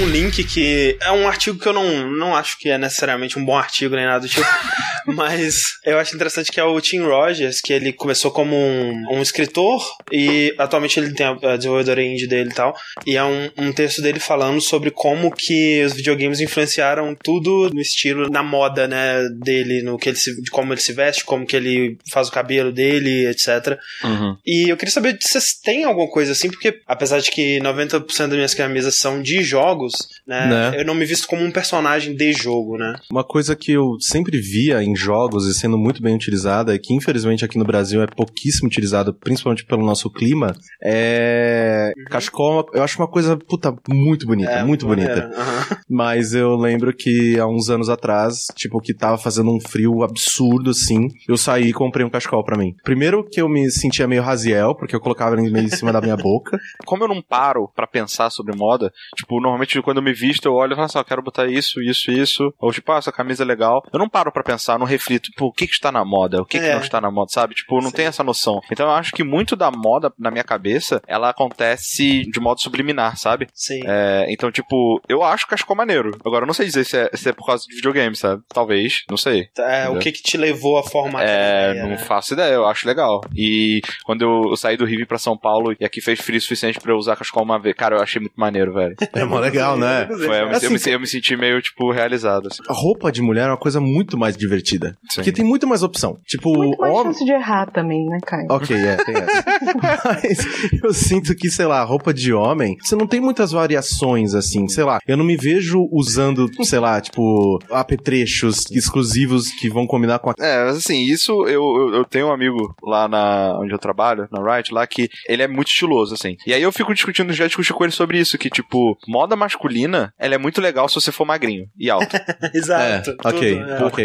um 0.00 0.06
link 0.08 0.42
que 0.44 0.96
é 1.00 1.12
um 1.12 1.28
artigo 1.28 1.58
que 1.58 1.68
eu 1.68 1.72
não, 1.72 2.10
não 2.10 2.34
acho 2.34 2.58
que 2.58 2.70
é 2.70 2.78
necessariamente 2.78 3.38
um 3.38 3.44
bom 3.44 3.56
artigo 3.56 3.94
nem 3.94 4.06
nada 4.06 4.20
do 4.20 4.28
tipo, 4.28 4.46
mas 5.06 5.78
eu 5.84 5.98
acho 5.98 6.14
interessante 6.14 6.50
que 6.50 6.60
é 6.60 6.64
o 6.64 6.80
Tim 6.80 7.00
Rogers, 7.00 7.60
que 7.60 7.72
ele 7.72 7.92
começou 7.92 8.30
como 8.30 8.56
um, 8.56 9.16
um 9.16 9.22
escritor 9.22 9.82
e 10.12 10.54
atualmente 10.58 10.98
ele 10.98 11.12
tem 11.12 11.26
a, 11.26 11.30
a 11.30 11.56
desenvolvedora 11.56 12.02
indie 12.02 12.26
dele 12.26 12.50
e 12.50 12.54
tal, 12.54 12.74
e 13.06 13.16
é 13.16 13.24
um, 13.24 13.50
um 13.58 13.72
texto 13.72 14.02
dele 14.02 14.20
falando 14.20 14.60
sobre 14.60 14.90
como 14.90 15.30
que 15.30 15.82
os 15.84 15.92
videogames 15.92 16.40
influenciaram 16.40 17.14
tudo 17.22 17.70
no 17.72 17.80
estilo, 17.80 18.28
na 18.30 18.42
moda, 18.42 18.86
né, 18.86 19.28
dele, 19.34 19.82
no 19.82 19.98
que 19.98 20.08
ele 20.08 20.16
se, 20.16 20.40
de 20.42 20.50
como 20.50 20.72
ele 20.72 20.80
se 20.80 20.92
veste, 20.92 21.24
como 21.24 21.46
que 21.46 21.56
ele 21.56 21.98
faz 22.10 22.28
o 22.28 22.32
cabelo 22.32 22.72
dele, 22.72 23.26
etc. 23.28 23.78
Uhum. 24.04 24.36
E 24.46 24.68
eu 24.70 24.76
queria 24.76 24.92
saber 24.92 25.16
se 25.20 25.28
vocês 25.30 25.54
têm 25.54 25.84
alguma 25.84 26.08
coisa 26.08 26.32
assim, 26.32 26.50
porque 26.50 26.80
apesar 26.86 27.20
de 27.20 27.30
que 27.30 27.58
90% 27.60 28.06
das 28.18 28.30
minhas 28.30 28.54
camisas 28.54 28.96
são 28.96 29.22
de 29.22 29.42
jogos, 29.42 29.92
né, 30.26 30.46
Né? 30.46 30.80
eu 30.80 30.84
não 30.84 30.94
me 30.94 31.04
visto 31.04 31.26
como 31.26 31.44
um 31.44 31.50
personagem 31.50 32.14
de 32.14 32.32
jogo, 32.32 32.76
né? 32.76 32.98
Uma 33.10 33.24
coisa 33.24 33.54
que 33.56 33.72
eu 33.72 33.96
sempre 34.00 34.40
via 34.40 34.82
em 34.82 34.89
jogos 34.94 35.46
e 35.46 35.54
sendo 35.54 35.78
muito 35.78 36.02
bem 36.02 36.14
utilizada, 36.14 36.74
e 36.74 36.78
que 36.78 36.94
infelizmente 36.94 37.44
aqui 37.44 37.58
no 37.58 37.64
Brasil 37.64 38.02
é 38.02 38.06
pouquíssimo 38.06 38.68
utilizado, 38.68 39.14
principalmente 39.14 39.64
pelo 39.64 39.84
nosso 39.84 40.10
clima, 40.10 40.54
é. 40.82 41.92
Cachecol, 42.10 42.66
eu 42.72 42.82
acho 42.82 42.98
uma 42.98 43.08
coisa, 43.08 43.36
puta, 43.36 43.74
muito 43.88 44.26
bonita, 44.26 44.50
É, 44.50 44.64
muito 44.64 44.86
bonita. 44.86 45.30
Aham. 45.34 45.76
Mas 45.88 46.34
eu 46.34 46.56
lembro 46.56 46.92
que 46.94 47.38
há 47.38 47.46
uns 47.46 47.70
anos 47.70 47.88
atrás, 47.88 48.46
tipo, 48.54 48.80
que 48.80 48.94
tava 48.94 49.18
fazendo 49.18 49.50
um 49.50 49.60
frio 49.60 50.02
absurdo, 50.02 50.70
assim, 50.70 51.08
eu 51.28 51.36
saí 51.36 51.68
e 51.68 51.72
comprei 51.72 52.04
um 52.04 52.10
cachecol 52.10 52.44
pra 52.44 52.56
mim. 52.56 52.74
Primeiro 52.82 53.24
que 53.24 53.40
eu 53.40 53.48
me 53.48 53.70
sentia 53.70 54.06
meio 54.06 54.22
Raziel, 54.22 54.74
porque 54.74 54.94
eu 54.94 55.00
colocava 55.00 55.36
ele 55.36 55.50
meio 55.50 55.66
em 55.66 55.70
cima 55.70 55.92
da 55.92 56.00
minha 56.00 56.16
boca. 56.16 56.58
Como 56.84 57.04
eu 57.04 57.08
não 57.08 57.22
paro 57.22 57.68
pra 57.74 57.86
pensar 57.86 58.30
sobre 58.30 58.56
moda, 58.56 58.92
tipo, 59.16 59.40
normalmente 59.40 59.80
quando 59.82 59.98
eu 59.98 60.02
me 60.02 60.12
visto, 60.12 60.46
eu 60.46 60.54
olho 60.54 60.72
e 60.72 60.74
falo 60.74 60.86
assim, 60.86 60.98
ó, 60.98 61.04
quero 61.04 61.22
botar 61.22 61.46
isso, 61.46 61.80
isso, 61.82 62.10
isso. 62.10 62.52
Ou 62.58 62.72
tipo, 62.72 62.90
ah, 62.92 62.98
essa 62.98 63.12
camisa 63.12 63.42
é 63.42 63.46
legal. 63.46 63.82
Eu 63.92 63.98
não 63.98 64.08
paro 64.08 64.32
pra 64.32 64.42
pensar, 64.42 64.78
não 64.80 64.86
reflito, 64.86 65.30
pô, 65.36 65.46
o 65.46 65.52
que 65.52 65.66
que 65.66 65.72
está 65.74 65.92
na 65.92 66.04
moda? 66.04 66.40
O 66.42 66.44
que 66.44 66.58
que 66.58 66.64
É. 66.66 66.74
não 66.74 66.80
está 66.80 67.00
na 67.00 67.10
moda, 67.10 67.30
sabe? 67.30 67.54
Tipo, 67.54 67.80
não 67.80 67.90
tem 67.90 68.06
essa 68.06 68.24
noção. 68.24 68.60
Então 68.70 68.86
eu 68.86 68.92
acho 68.94 69.12
que 69.12 69.22
muito 69.22 69.54
da 69.54 69.70
moda, 69.70 70.12
na 70.18 70.30
minha 70.30 70.42
cabeça, 70.44 71.00
ela 71.06 71.30
acontece 71.30 72.22
de 72.30 72.40
modo 72.40 72.60
subliminar, 72.60 73.16
sabe? 73.16 73.46
Sim. 73.54 73.80
É, 73.86 74.26
então, 74.28 74.50
tipo, 74.50 75.00
eu 75.08 75.22
acho 75.22 75.46
cachecol 75.46 75.76
maneiro. 75.76 76.10
Agora, 76.24 76.42
eu 76.44 76.46
não 76.46 76.54
sei 76.54 76.66
dizer 76.66 76.84
se 76.84 76.96
é, 76.96 77.10
se 77.14 77.28
é 77.28 77.32
por 77.32 77.46
causa 77.46 77.64
de 77.66 77.74
videogame, 77.74 78.16
sabe? 78.16 78.42
Talvez, 78.48 79.04
não 79.08 79.16
sei. 79.16 79.48
É, 79.58 79.88
o 79.88 79.98
que 79.98 80.12
que 80.12 80.22
te 80.22 80.36
levou 80.36 80.78
a 80.78 80.82
formar 80.82 81.22
essa 81.24 81.32
É, 81.32 81.70
ideia, 81.70 81.82
não 81.82 81.90
né? 81.90 81.98
faço 81.98 82.34
ideia, 82.34 82.54
eu 82.54 82.66
acho 82.66 82.86
legal. 82.86 83.20
E 83.36 83.80
quando 84.04 84.22
eu, 84.22 84.50
eu 84.50 84.56
saí 84.56 84.76
do 84.76 84.84
Rio 84.84 85.06
pra 85.06 85.18
São 85.18 85.36
Paulo 85.36 85.74
e 85.78 85.84
aqui 85.84 86.00
fez 86.00 86.20
frio 86.20 86.38
o 86.38 86.40
suficiente 86.40 86.80
pra 86.80 86.92
eu 86.92 86.96
usar 86.96 87.16
cachecol 87.16 87.42
uma 87.44 87.58
vez, 87.58 87.74
cara, 87.76 87.96
eu 87.96 88.02
achei 88.02 88.20
muito 88.20 88.34
maneiro, 88.38 88.72
velho. 88.72 88.94
É 89.20 89.24
mó 89.24 89.38
legal, 89.38 89.76
né? 89.76 90.06
Foi, 90.06 90.40
eu, 90.40 90.48
me, 90.48 90.54
Assim, 90.54 90.66
eu, 90.66 90.72
me, 90.72 90.80
eu 90.94 91.00
me 91.00 91.06
senti 91.06 91.36
meio, 91.36 91.60
tipo, 91.60 91.90
realizado. 91.90 92.46
Assim. 92.46 92.62
A 92.68 92.72
roupa 92.72 93.10
de 93.12 93.20
mulher 93.20 93.44
é 93.44 93.48
uma 93.48 93.56
coisa 93.56 93.80
muito 93.80 94.16
mais 94.16 94.36
divertida. 94.36 94.69
Sim. 94.78 95.16
Porque 95.16 95.32
tem 95.32 95.44
muito 95.44 95.66
mais 95.66 95.82
opção. 95.82 96.18
Tipo, 96.26 96.56
Muito 96.56 96.78
mais 96.78 96.92
homem. 96.92 97.12
chance 97.12 97.24
de 97.24 97.32
errar 97.32 97.70
também, 97.70 98.06
né, 98.06 98.18
Caio? 98.24 98.46
Ok, 98.50 98.76
é, 98.76 98.96
tem 98.96 99.14
essa. 99.16 99.44
Mas 100.04 100.82
eu 100.82 100.92
sinto 100.92 101.34
que, 101.34 101.50
sei 101.50 101.66
lá, 101.66 101.82
roupa 101.84 102.12
de 102.12 102.32
homem, 102.32 102.76
você 102.80 102.96
não 102.96 103.06
tem 103.06 103.20
muitas 103.20 103.52
variações, 103.52 104.34
assim, 104.34 104.68
sei 104.68 104.84
lá. 104.84 104.98
Eu 105.06 105.16
não 105.16 105.24
me 105.24 105.36
vejo 105.36 105.88
usando, 105.92 106.48
sei 106.64 106.78
lá, 106.78 107.00
tipo, 107.00 107.58
apetrechos 107.70 108.70
exclusivos 108.70 109.48
que 109.52 109.68
vão 109.68 109.86
combinar 109.86 110.18
com 110.18 110.30
a. 110.30 110.34
É, 110.38 110.64
mas 110.64 110.76
assim, 110.76 111.02
isso 111.04 111.32
eu, 111.46 111.76
eu, 111.76 111.94
eu 111.96 112.04
tenho 112.04 112.28
um 112.28 112.32
amigo 112.32 112.74
lá 112.82 113.08
na 113.08 113.58
onde 113.58 113.72
eu 113.72 113.78
trabalho, 113.78 114.28
na 114.30 114.40
Riot, 114.42 114.72
lá, 114.72 114.86
que 114.86 115.08
ele 115.28 115.42
é 115.42 115.48
muito 115.48 115.68
estiloso, 115.68 116.14
assim. 116.14 116.36
E 116.46 116.52
aí 116.52 116.62
eu 116.62 116.72
fico 116.72 116.94
discutindo, 116.94 117.32
já 117.32 117.46
discuti 117.46 117.72
com 117.72 117.84
ele 117.84 117.92
sobre 117.92 118.18
isso, 118.18 118.38
que, 118.38 118.50
tipo, 118.50 118.96
moda 119.06 119.36
masculina, 119.36 120.12
ela 120.18 120.34
é 120.34 120.38
muito 120.38 120.60
legal 120.60 120.88
se 120.88 120.94
você 120.94 121.12
for 121.12 121.24
magrinho 121.24 121.66
e 121.78 121.90
alto. 121.90 122.16
Exato. 122.54 123.10
É, 123.10 123.28
ok, 123.28 123.58
é. 123.58 123.84
ok. 123.84 124.04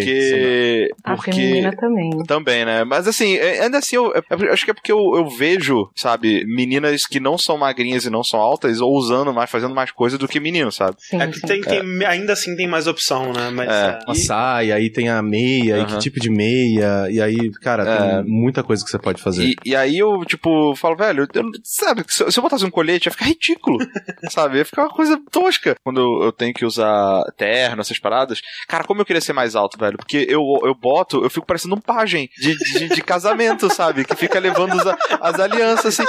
Porque. 0.55 0.89
A 1.03 1.15
porque... 1.15 1.31
feminina 1.31 1.75
também. 1.75 2.09
Também, 2.27 2.65
né? 2.65 2.83
Mas 2.83 3.07
assim, 3.07 3.35
é- 3.35 3.61
ainda 3.63 3.77
assim, 3.77 3.95
eu, 3.95 4.13
eu 4.29 4.53
acho 4.53 4.65
que 4.65 4.71
é 4.71 4.73
porque 4.73 4.91
eu, 4.91 4.99
eu 5.15 5.29
vejo, 5.29 5.89
sabe, 5.95 6.45
meninas 6.45 7.05
que 7.05 7.19
não 7.19 7.37
são 7.37 7.57
magrinhas 7.57 8.05
e 8.05 8.09
não 8.09 8.23
são 8.23 8.39
altas, 8.39 8.81
ou 8.81 8.93
usando 8.93 9.33
mais, 9.33 9.49
fazendo 9.49 9.73
mais 9.75 9.91
coisa 9.91 10.17
do 10.17 10.27
que 10.27 10.39
meninos, 10.39 10.75
sabe? 10.75 10.95
Sim, 10.99 11.21
É 11.21 11.27
que 11.27 11.39
sim. 11.39 11.47
tem, 11.47 11.61
tem- 11.61 12.05
ainda 12.05 12.33
assim 12.33 12.55
tem 12.55 12.67
mais 12.67 12.87
opção, 12.87 13.31
né? 13.33 13.49
Mas 13.53 13.69
É. 13.69 13.85
é, 13.89 13.99
Uma 14.05 14.15
saia, 14.15 14.75
aí 14.75 14.89
tem 14.91 15.09
a 15.09 15.21
meia, 15.21 15.77
e 15.77 15.81
Aham. 15.81 15.85
que 15.87 15.97
tipo 15.99 16.19
de 16.19 16.29
meia, 16.29 17.07
e 17.09 17.21
aí, 17.21 17.51
cara, 17.61 17.83
É. 17.83 17.97
tem 18.21 18.31
muita 18.31 18.63
coisa 18.63 18.83
que 18.83 18.89
você 18.89 18.99
pode 18.99 19.21
fazer. 19.21 19.43
E, 19.45 19.55
e 19.65 19.75
aí 19.75 19.97
eu, 19.97 20.23
tipo, 20.25 20.75
falo, 20.75 20.95
velho, 20.95 21.27
eu, 21.33 21.43
sabe, 21.63 22.03
se, 22.07 22.23
eu- 22.23 22.31
se 22.31 22.39
eu 22.39 22.43
botasse 22.43 22.65
um 22.65 22.69
colete 22.71 23.07
ia 23.07 23.11
ficar 23.11 23.25
ridículo, 23.25 23.77
sabe? 24.29 24.57
Ia 24.57 24.65
ficar 24.65 24.83
uma 24.83 24.93
coisa 24.93 25.19
tosca. 25.31 25.75
Quando 25.83 25.99
eu, 26.01 26.25
eu 26.25 26.31
tenho 26.31 26.53
que 26.53 26.65
usar 26.65 27.23
terno, 27.37 27.81
essas 27.81 27.99
paradas. 27.99 28.41
Cara, 28.67 28.83
como 28.83 29.01
eu 29.01 29.05
queria 29.05 29.21
ser 29.21 29.33
mais 29.33 29.55
alto, 29.55 29.77
velho? 29.77 29.97
Porque 29.97 30.25
eu, 30.29 30.41
eu 30.63 30.75
boto, 30.75 31.23
eu 31.23 31.29
fico 31.29 31.45
parecendo 31.45 31.75
um 31.75 31.81
pajem 31.81 32.29
de, 32.37 32.55
de, 32.57 32.89
de 32.89 33.01
casamento, 33.01 33.73
sabe? 33.73 34.05
Que 34.05 34.15
fica 34.15 34.39
levando 34.39 34.73
os 34.75 34.85
as 35.21 35.39
alianças, 35.39 35.99
assim. 35.99 36.05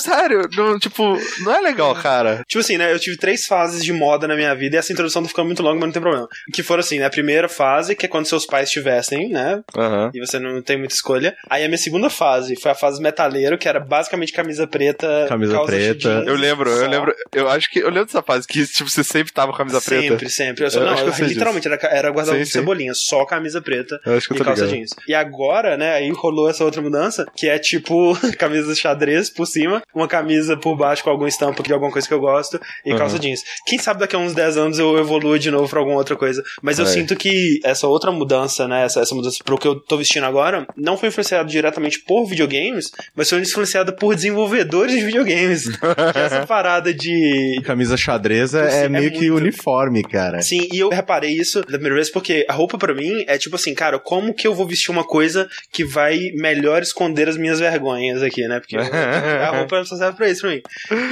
Sério, 0.00 0.48
não, 0.56 0.78
tipo, 0.78 1.18
não 1.40 1.52
é 1.52 1.60
legal, 1.60 1.94
cara. 1.96 2.42
Tipo 2.46 2.60
assim, 2.60 2.76
né? 2.76 2.92
Eu 2.92 2.98
tive 2.98 3.16
três 3.16 3.46
fases 3.46 3.84
de 3.84 3.92
moda 3.92 4.26
na 4.28 4.34
minha 4.36 4.54
vida 4.54 4.76
e 4.76 4.78
essa 4.78 4.92
introdução 4.92 5.22
tá 5.22 5.28
ficando 5.28 5.46
muito 5.46 5.62
longa, 5.62 5.74
mas 5.76 5.86
não 5.86 5.92
tem 5.92 6.02
problema. 6.02 6.28
Que 6.52 6.62
foram 6.62 6.80
assim, 6.80 6.98
né? 6.98 7.06
A 7.06 7.10
primeira 7.10 7.48
fase, 7.48 7.94
que 7.94 8.06
é 8.06 8.08
quando 8.08 8.26
seus 8.26 8.46
pais 8.46 8.70
tivessem, 8.70 9.28
né? 9.28 9.62
Aham. 9.76 10.10
E 10.14 10.20
você 10.20 10.38
não 10.38 10.62
tem 10.62 10.78
muita 10.78 10.94
escolha. 10.94 11.36
Aí 11.48 11.64
a 11.64 11.68
minha 11.68 11.78
segunda 11.78 12.08
fase 12.10 12.56
foi 12.60 12.70
a 12.70 12.74
fase 12.74 13.00
metaleiro, 13.02 13.58
que 13.58 13.68
era 13.68 13.80
basicamente 13.80 14.32
camisa 14.32 14.66
preta. 14.66 15.26
Camisa 15.28 15.52
calça 15.54 15.72
preta. 15.72 15.94
jeans, 15.98 16.26
Eu 16.26 16.36
lembro, 16.36 16.70
só. 16.70 16.76
eu 16.82 16.88
lembro, 16.88 17.14
eu 17.32 17.48
acho 17.48 17.70
que, 17.70 17.78
eu 17.80 17.88
lembro 17.88 18.06
dessa 18.06 18.22
fase 18.22 18.46
que, 18.46 18.66
tipo, 18.66 18.88
você 18.88 19.04
sempre 19.04 19.32
tava 19.32 19.48
com 19.48 19.56
a 19.56 19.58
camisa 19.58 19.80
preta. 19.80 20.02
Sempre, 20.08 20.30
sempre. 20.30 20.64
Eu 20.64 20.70
só, 20.70 20.80
Eu 20.80 20.86
não, 20.86 20.92
acho 20.92 21.12
que 21.12 21.22
eu 21.22 21.26
literalmente 21.26 21.66
era, 21.68 21.78
era 21.84 22.10
guardar 22.10 22.34
um 22.36 22.44
cebolinha, 22.44 22.92
só 22.94 23.24
camisa 23.24 23.60
preta 23.64 23.98
que 24.04 24.10
e 24.10 24.38
calça 24.44 24.64
ligado. 24.64 24.68
jeans. 24.76 24.90
E 25.08 25.14
agora, 25.14 25.76
né, 25.76 25.94
aí 25.94 26.10
rolou 26.10 26.48
essa 26.48 26.64
outra 26.64 26.80
mudança, 26.82 27.26
que 27.36 27.48
é 27.48 27.58
tipo 27.58 28.14
camisa 28.38 28.74
xadrez 28.74 29.30
por 29.30 29.46
cima, 29.46 29.82
uma 29.94 30.06
camisa 30.06 30.56
por 30.56 30.76
baixo 30.76 31.02
com 31.02 31.10
alguma 31.10 31.28
estampa 31.28 31.62
de 31.62 31.72
alguma 31.72 31.90
coisa 31.90 32.06
que 32.06 32.14
eu 32.14 32.20
gosto 32.20 32.60
e 32.84 32.92
Uhum. 32.92 32.98
calça 32.98 33.18
jeans. 33.18 33.40
Quem 33.66 33.78
sabe 33.78 34.00
daqui 34.00 34.14
a 34.14 34.18
uns 34.18 34.34
10 34.34 34.56
anos 34.56 34.78
eu 34.78 34.98
evoluo 34.98 35.38
de 35.38 35.50
novo 35.50 35.68
pra 35.68 35.78
alguma 35.80 35.96
outra 35.96 36.14
coisa. 36.16 36.42
Mas 36.62 36.78
eu 36.78 36.84
É. 36.84 36.88
sinto 36.88 37.16
que 37.16 37.58
essa 37.64 37.86
outra 37.88 38.12
mudança, 38.12 38.68
né, 38.68 38.84
essa, 38.84 39.00
essa 39.00 39.14
mudança 39.14 39.38
pro 39.44 39.58
que 39.58 39.66
eu 39.66 39.80
tô 39.80 39.96
vestindo 39.96 40.24
agora, 40.26 40.66
não 40.76 40.96
foi 40.96 41.08
influenciada 41.08 41.48
diretamente 41.48 42.00
por 42.00 42.26
videogames, 42.26 42.90
mas 43.16 43.30
foi 43.30 43.40
influenciada 43.40 43.92
por 43.92 44.14
desenvolvedores 44.14 44.94
de 44.94 45.04
videogames. 45.04 45.64
Que 46.12 46.18
essa 46.18 46.46
parada 46.46 46.92
de 46.92 47.60
camisa 47.64 47.96
xadrez 47.96 48.52
é, 48.54 48.82
é 48.82 48.84
é 48.84 48.88
meio 48.88 49.10
que 49.10 49.30
muito. 49.30 49.36
uniforme, 49.36 50.02
cara. 50.02 50.42
Sim, 50.42 50.68
e 50.72 50.78
eu 50.78 50.88
reparei 50.90 51.30
isso 51.32 51.60
da 51.60 51.66
primeira 51.72 51.94
vez 51.94 52.10
porque 52.10 52.44
a 52.48 52.52
roupa 52.52 52.76
pra 52.76 52.94
mim 52.94 53.24
é 53.26 53.38
tipo 53.38 53.53
assim, 53.54 53.74
cara, 53.74 53.98
como 53.98 54.34
que 54.34 54.46
eu 54.46 54.54
vou 54.54 54.66
vestir 54.66 54.90
uma 54.90 55.04
coisa 55.04 55.48
que 55.72 55.84
vai 55.84 56.18
melhor 56.34 56.82
esconder 56.82 57.28
as 57.28 57.36
minhas 57.36 57.60
vergonhas 57.60 58.22
aqui, 58.22 58.46
né? 58.46 58.60
Porque 58.60 58.76
a 58.76 59.58
roupa 59.58 59.84
só 59.84 59.96
serve 59.96 60.16
pra 60.16 60.28
isso 60.28 60.42
pra 60.42 60.50
mim. 60.50 60.62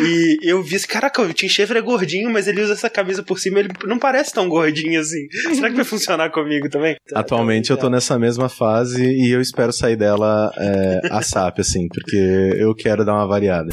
E 0.01 0.39
eu 0.43 0.63
vi 0.63 0.77
assim, 0.77 0.87
caraca, 0.87 1.23
o 1.23 1.33
Tim 1.33 1.49
Schafer 1.49 1.77
é 1.77 1.81
gordinho, 1.81 2.31
mas 2.31 2.47
ele 2.47 2.63
usa 2.63 2.73
essa 2.73 2.91
camisa 2.91 3.23
por 3.23 3.39
cima, 3.39 3.61
ele 3.61 3.69
não 3.85 3.99
parece 3.99 4.33
tão 4.33 4.49
gordinho 4.49 5.01
assim. 5.01 5.27
Será 5.55 5.71
que 5.71 5.77
vai 5.77 5.85
funcionar 5.85 6.31
comigo 6.31 6.69
também? 6.69 6.97
Atualmente 7.15 7.71
eu 7.71 7.77
tô 7.77 7.89
nessa 7.89 8.19
mesma 8.19 8.49
fase 8.49 9.05
e 9.05 9.31
eu 9.31 9.41
espero 9.41 9.73
sair 9.73 9.97
dela 9.97 10.53
é, 10.57 11.01
a 11.11 11.23
SAP, 11.23 11.61
assim, 11.61 11.89
porque 11.89 12.17
eu 12.57 12.75
quero 12.75 13.05
dar 13.05 13.15
uma 13.15 13.27
variada. 13.27 13.71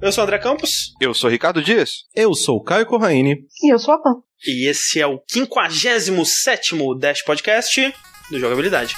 Eu 0.00 0.12
sou 0.12 0.22
o 0.22 0.26
André 0.26 0.38
Campos 0.38 0.94
Eu 1.00 1.12
sou 1.12 1.28
Ricardo 1.28 1.60
Dias. 1.62 2.04
Eu 2.14 2.32
sou 2.34 2.56
o 2.58 2.62
Caio 2.62 2.86
Corraine. 2.86 3.44
E 3.62 3.72
eu 3.72 3.78
sou 3.78 3.94
a 3.94 3.98
Pan. 3.98 4.22
e 4.46 4.68
esse 4.70 5.00
é 5.00 5.06
o 5.06 5.20
57 5.26 6.76
Dash 6.98 7.22
Podcast 7.22 7.92
do 8.30 8.38
Jogabilidade. 8.38 8.94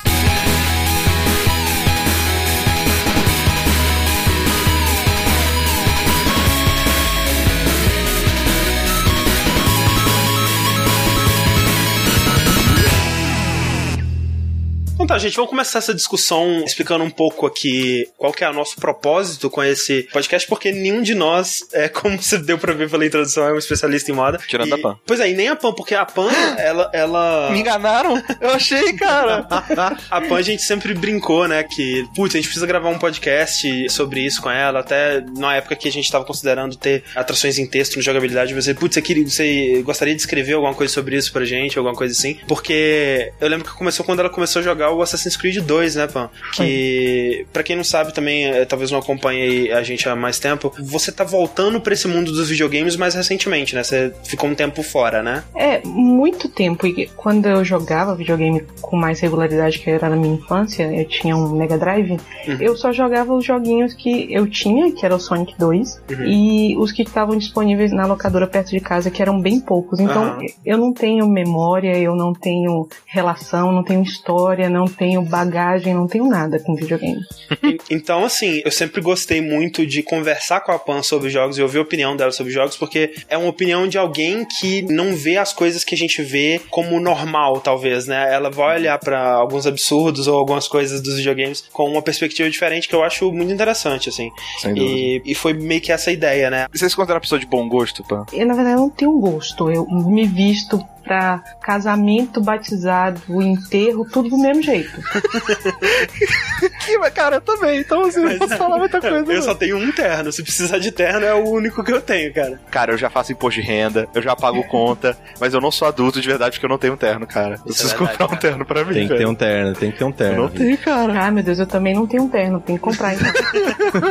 Tá, 15.11 15.19
gente, 15.19 15.35
vamos 15.35 15.51
começar 15.51 15.79
essa 15.79 15.95
discussão 15.95 16.63
explicando 16.65 17.05
um 17.05 17.11
pouco 17.11 17.47
aqui 17.47 18.09
qual 18.17 18.33
que 18.33 18.45
é 18.45 18.49
o 18.51 18.53
nosso 18.53 18.77
propósito 18.77 19.51
com 19.51 19.63
esse 19.63 20.05
podcast, 20.13 20.47
porque 20.47 20.73
nenhum 20.73 21.03
de 21.03 21.15
nós, 21.15 21.67
é 21.73 21.89
como 21.89 22.21
você 22.21 22.39
deu 22.39 22.59
pra 22.59 22.73
ver 22.73 22.89
pela 22.89 23.05
introdução, 23.05 23.45
é 23.45 23.53
um 23.53 23.59
especialista 23.59 24.11
em 24.11 24.15
moda. 24.15 24.39
Tirando 24.47 24.69
E- 24.69 24.73
a 24.75 24.79
Pan. 24.79 24.99
Pois 25.07 25.21
é, 25.21 25.31
e 25.31 25.35
nem 25.35 25.49
a 25.49 25.57
Pan, 25.57 25.73
porque 25.73 25.95
a 25.95 26.05
Pan, 26.05 26.31
ela... 26.59 26.91
ela... 26.93 27.51
Me 27.51 27.61
enganaram? 27.61 28.23
Eu 28.41 28.51
achei, 28.51 28.93
cara. 28.93 29.47
A 30.11 30.21
Pan 30.21 30.37
a 30.37 30.43
gente 30.43 30.63
sempre 30.63 30.95
brincou, 30.95 31.47
né, 31.49 31.63
que, 31.65 32.05
putz, 32.15 32.35
a 32.35 32.39
gente 32.39 32.47
precisa 32.47 32.67
gravar 32.67 32.89
um 32.89 32.99
podcast 32.99 33.89
sobre 33.91 34.21
isso 34.21 34.41
com 34.41 34.51
ela, 34.51 34.81
até 34.81 35.21
na 35.37 35.57
época 35.57 35.77
que 35.77 35.89
a 35.89 35.93
gente 35.93 36.11
tava 36.11 36.25
considerando 36.25 36.77
ter 36.77 37.03
atrações 37.15 37.59
em 37.59 37.67
texto 37.67 37.97
no 37.97 38.03
jogabilidade, 38.03 38.55
você, 38.55 38.75
putz, 38.75 38.95
você, 38.95 39.03
queria, 39.03 39.29
você 39.29 39.83
gostaria 39.85 40.15
de 40.15 40.21
escrever 40.21 40.55
alguma 40.55 40.75
coisa 40.75 40.93
sobre 40.93 41.17
isso 41.17 41.33
pra 41.33 41.45
gente, 41.45 41.77
alguma 41.79 41.97
coisa 41.97 42.13
assim, 42.13 42.39
porque 42.47 43.33
eu 43.41 43.49
lembro 43.49 43.69
que 43.69 43.77
começou 43.77 44.05
quando 44.05 44.21
ela 44.21 44.31
começou 44.31 44.61
a 44.61 44.63
jogar 44.63 44.81
jogar 44.81 44.91
o 45.01 45.03
Assassin's 45.03 45.37
Creed 45.37 45.59
2, 45.65 45.97
né, 45.97 46.07
Pan? 46.07 46.29
Que, 46.53 47.47
pra 47.53 47.63
quem 47.63 47.77
não 47.77 47.85
sabe 47.85 48.13
também, 48.15 48.47
é, 48.47 48.65
talvez 48.65 48.91
não 48.91 48.99
acompanhe 48.99 49.71
a 49.73 49.83
gente 49.83 50.09
há 50.09 50.15
mais 50.17 50.39
tempo, 50.39 50.73
você 50.81 51.11
tá 51.11 51.25
voltando 51.25 51.81
pra 51.81 51.93
esse 51.95 52.07
mundo 52.07 52.33
dos 52.33 52.49
videogames 52.49 52.97
mais 52.97 53.15
recentemente, 53.15 53.75
né? 53.75 53.83
Você 53.83 54.13
ficou 54.25 54.49
um 54.49 54.55
tempo 54.55 54.83
fora, 54.83 55.23
né? 55.23 55.43
É, 55.55 55.81
muito 55.85 56.49
tempo. 56.49 56.87
E 56.87 57.07
quando 57.17 57.47
eu 57.47 57.65
jogava 57.65 58.15
videogame 58.15 58.65
com 58.81 58.97
mais 58.97 59.21
regularidade, 59.21 59.79
que 59.79 59.91
era 59.91 60.09
na 60.09 60.17
minha 60.17 60.35
infância, 60.35 60.83
eu 60.93 61.05
tinha 61.07 61.37
um 61.37 61.51
Mega 61.57 61.79
Drive, 61.79 62.11
Uhum. 62.47 62.57
eu 62.61 62.77
só 62.77 62.93
jogava 62.93 63.35
os 63.35 63.45
joguinhos 63.45 63.93
que 63.95 64.33
eu 64.33 64.49
tinha, 64.49 64.93
que 64.93 65.05
era 65.05 65.15
o 65.15 65.21
Sonic 65.21 65.55
2, 65.59 66.01
Uhum. 66.11 66.25
e 66.27 66.77
os 66.79 66.93
que 66.93 67.03
estavam 67.03 67.37
disponíveis 67.37 67.93
na 67.93 68.07
locadora 68.07 68.47
perto 68.47 68.71
de 68.71 68.81
casa, 68.81 69.11
que 69.11 69.21
eram 69.23 69.41
bem 69.41 69.61
poucos. 69.61 69.99
Então, 70.01 70.23
Aham. 70.25 70.47
eu 70.65 70.79
não 70.79 70.93
tenho 70.93 71.29
memória, 71.29 71.97
eu 71.99 72.15
não 72.15 72.33
tenho 72.33 72.89
relação, 73.07 73.73
não 73.73 73.83
tenho 73.85 74.03
história, 74.03 74.69
não 74.71 74.87
tenho 74.91 75.23
bagagem, 75.23 75.95
não 75.95 76.07
tenho 76.07 76.27
nada 76.27 76.59
com 76.59 76.75
videogame. 76.75 77.21
Então, 77.91 78.25
assim, 78.25 78.63
eu 78.65 78.71
sempre 78.71 79.01
gostei 79.01 79.41
muito 79.41 79.85
de 79.85 80.03
conversar 80.03 80.61
com 80.61 80.71
a 80.71 80.79
Pan 80.79 81.03
sobre 81.03 81.29
jogos 81.29 81.59
e 81.59 81.63
ouvir 81.63 81.79
a 81.79 81.83
opinião 81.83 82.17
dela 82.17 82.31
sobre 82.31 82.53
jogos, 82.53 82.77
porque 82.77 83.13
é 83.29 83.37
uma 83.37 83.49
opinião 83.49 83.89
de 83.89 83.99
alguém 83.99 84.45
que 84.45 84.83
não 84.83 85.15
vê 85.15 85.37
as 85.37 85.53
coisas 85.53 85.83
que 85.83 85.95
a 85.95 85.99
gente 85.99 86.23
vê 86.23 86.61
como 86.71 87.01
normal, 87.01 87.61
talvez, 87.61 88.07
né? 88.07 88.33
Ela 88.33 88.51
vai 88.51 88.79
olhar 88.79 88.99
pra 88.99 89.33
alguns 89.33 89.67
absurdos 89.67 90.27
ou 90.27 90.39
algumas 90.39 90.69
coisas 90.69 91.01
dos 91.01 91.17
videogames 91.17 91.65
com 91.73 91.85
uma 91.85 92.03
perspectiva 92.03 92.49
diferente 92.49 92.89
que 92.89 92.95
eu 92.95 93.03
acho 93.03 93.33
muito 93.33 93.53
interessante, 93.53 94.09
assim. 94.09 94.31
E, 94.75 95.23
e 95.25 95.35
foi 95.35 95.53
meio 95.53 95.81
que 95.81 95.93
essa 95.93 96.13
ideia, 96.13 96.51
né? 96.51 96.67
Você 96.73 96.89
se 96.89 96.95
considera 96.95 97.17
uma 97.17 97.23
pessoa 97.23 97.39
de 97.39 97.47
bom 97.47 97.69
gosto, 97.69 98.05
Pan? 98.05 98.25
Eu, 98.33 98.47
na 98.47 98.55
verdade, 98.55 98.77
não 98.77 98.91
tenho 98.91 99.19
gosto. 99.19 99.71
Eu 99.71 99.87
me 99.87 100.27
visto 100.27 100.85
pra 101.11 101.43
casamento, 101.61 102.41
batizado, 102.41 103.21
enterro, 103.43 104.07
tudo 104.09 104.29
do 104.29 104.39
mesmo 104.39 104.63
jeito. 104.63 104.91
Que, 106.85 106.99
cara, 107.11 107.37
eu 107.37 107.41
também. 107.41 107.81
Então, 107.81 108.05
assim, 108.05 108.21
não 108.21 108.39
posso 108.39 108.57
falar 108.57 108.79
muita 108.79 109.01
coisa. 109.01 109.33
Eu 109.33 109.43
só 109.43 109.55
tenho 109.55 109.77
um 109.79 109.93
terno. 109.93 110.31
Se 110.33 110.43
precisar 110.43 110.79
de 110.79 110.91
terno, 110.91 111.25
é 111.25 111.35
o 111.35 111.49
único 111.49 111.83
que 111.83 111.93
eu 111.93 112.01
tenho, 112.01 112.33
cara. 112.33 112.61
Cara, 112.71 112.93
eu 112.93 112.99
já 112.99 113.09
faço 113.09 113.33
imposto 113.33 113.61
de 113.61 113.67
renda, 113.67 114.09
eu 114.15 114.21
já 114.21 114.35
pago 114.37 114.63
conta, 114.65 115.17
mas 115.39 115.55
eu 115.55 115.61
não 115.61 115.71
sou 115.71 115.89
adulto 115.89 116.21
de 116.21 116.29
verdade 116.29 116.53
porque 116.53 116.67
eu 116.67 116.71
não 116.71 116.79
tenho 116.79 116.95
um 116.95 116.97
terno, 116.97 117.27
cara. 117.27 117.53
Eu 117.53 117.55
Isso 117.55 117.65
preciso 117.65 117.95
é 117.95 117.99
verdade, 117.99 118.11
comprar 118.19 118.27
um 118.27 118.29
cara. 118.29 118.41
terno 118.41 118.65
pra 118.65 118.85
mim. 118.85 118.95
Tem 118.95 119.03
que 119.03 119.09
ter 119.09 119.19
velho. 119.19 119.31
um 119.31 119.35
terno, 119.35 119.75
tem 119.75 119.91
que 119.91 119.99
ter 119.99 120.05
um 120.05 120.09
Eu 120.09 120.15
terno. 120.15 120.43
não 120.43 120.49
tenho, 120.49 120.79
cara. 120.79 121.23
Ai, 121.23 121.31
meu 121.31 121.43
Deus, 121.43 121.59
eu 121.59 121.67
também 121.67 121.95
não 121.95 122.07
tenho 122.07 122.25
um 122.25 122.29
terno, 122.29 122.61
tem 122.61 122.77
que 122.77 122.83
comprar 122.83 123.15
então. 123.15 123.33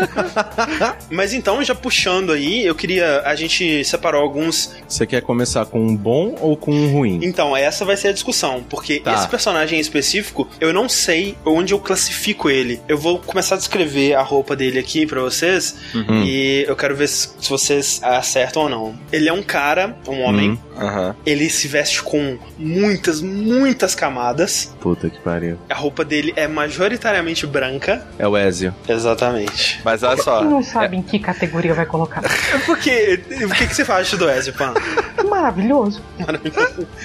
Mas 1.11 1.33
então, 1.33 1.63
já 1.63 1.75
puxando 1.75 2.31
aí, 2.31 2.65
eu 2.65 2.75
queria. 2.75 3.21
A 3.21 3.35
gente 3.35 3.83
separou 3.83 4.21
alguns 4.21 4.75
Você 4.87 5.05
quer 5.05 5.21
começar 5.21 5.65
com 5.65 5.79
um 5.79 5.95
bom 5.95 6.35
ou 6.39 6.55
com 6.57 6.71
um 6.71 6.88
ruim? 6.89 7.19
Então, 7.23 7.55
essa 7.55 7.85
vai 7.85 7.95
ser 7.97 8.09
a 8.09 8.11
discussão, 8.11 8.63
porque 8.69 8.99
Tá. 8.99 9.13
esse 9.15 9.27
personagem 9.27 9.77
em 9.77 9.81
específico, 9.81 10.47
eu 10.59 10.73
não 10.73 10.89
sei 10.89 11.35
onde 11.45 11.73
eu 11.73 11.79
classifico 11.79 12.49
ele. 12.49 12.79
Eu 12.87 12.97
vou 12.97 13.19
começar 13.19 13.55
a 13.55 13.57
descrever 13.57 14.13
a 14.15 14.21
roupa 14.21 14.55
dele 14.55 14.79
aqui 14.79 15.05
pra 15.05 15.21
vocês 15.21 15.75
Hum. 15.95 16.23
e 16.23 16.65
eu 16.67 16.75
quero 16.75 16.95
ver 16.95 17.07
se 17.07 17.29
vocês 17.49 17.99
acertam 18.03 18.63
ou 18.63 18.69
não. 18.69 18.95
Ele 19.11 19.29
é 19.29 19.33
um 19.33 19.43
cara, 19.43 19.95
um 20.07 20.21
homem, 20.21 20.51
Hum. 20.51 20.57
Aham. 20.77 21.15
ele 21.25 21.49
se 21.49 21.67
veste 21.67 22.01
com 22.01 22.37
muitas, 22.57 23.21
muitas 23.21 23.93
camadas. 23.95 24.73
Puta 24.79 25.09
que 25.09 25.19
pariu. 25.19 25.57
A 25.69 25.75
roupa 25.75 26.03
dele 26.05 26.33
é 26.35 26.47
majoritariamente 26.47 27.45
branca. 27.45 28.05
É 28.17 28.27
o 28.27 28.37
Ezio. 28.37 28.73
Exatamente. 28.87 29.79
Mas 29.83 30.03
olha 30.03 30.21
só. 30.21 30.39
Quem 30.39 30.49
não 30.49 30.63
sabe 30.63 30.97
em 30.97 31.01
que 31.01 31.19
categoria 31.19 31.73
vai 31.73 31.85
colocar? 31.85 32.21
Porque, 32.65 33.19
o 33.45 33.49
que, 33.49 33.67
que 33.67 33.75
você 33.75 33.81
acha 33.91 34.15
do 34.17 34.29
Ezio, 34.29 34.53
Pan? 34.53 34.73
Maravilhoso. 35.29 36.01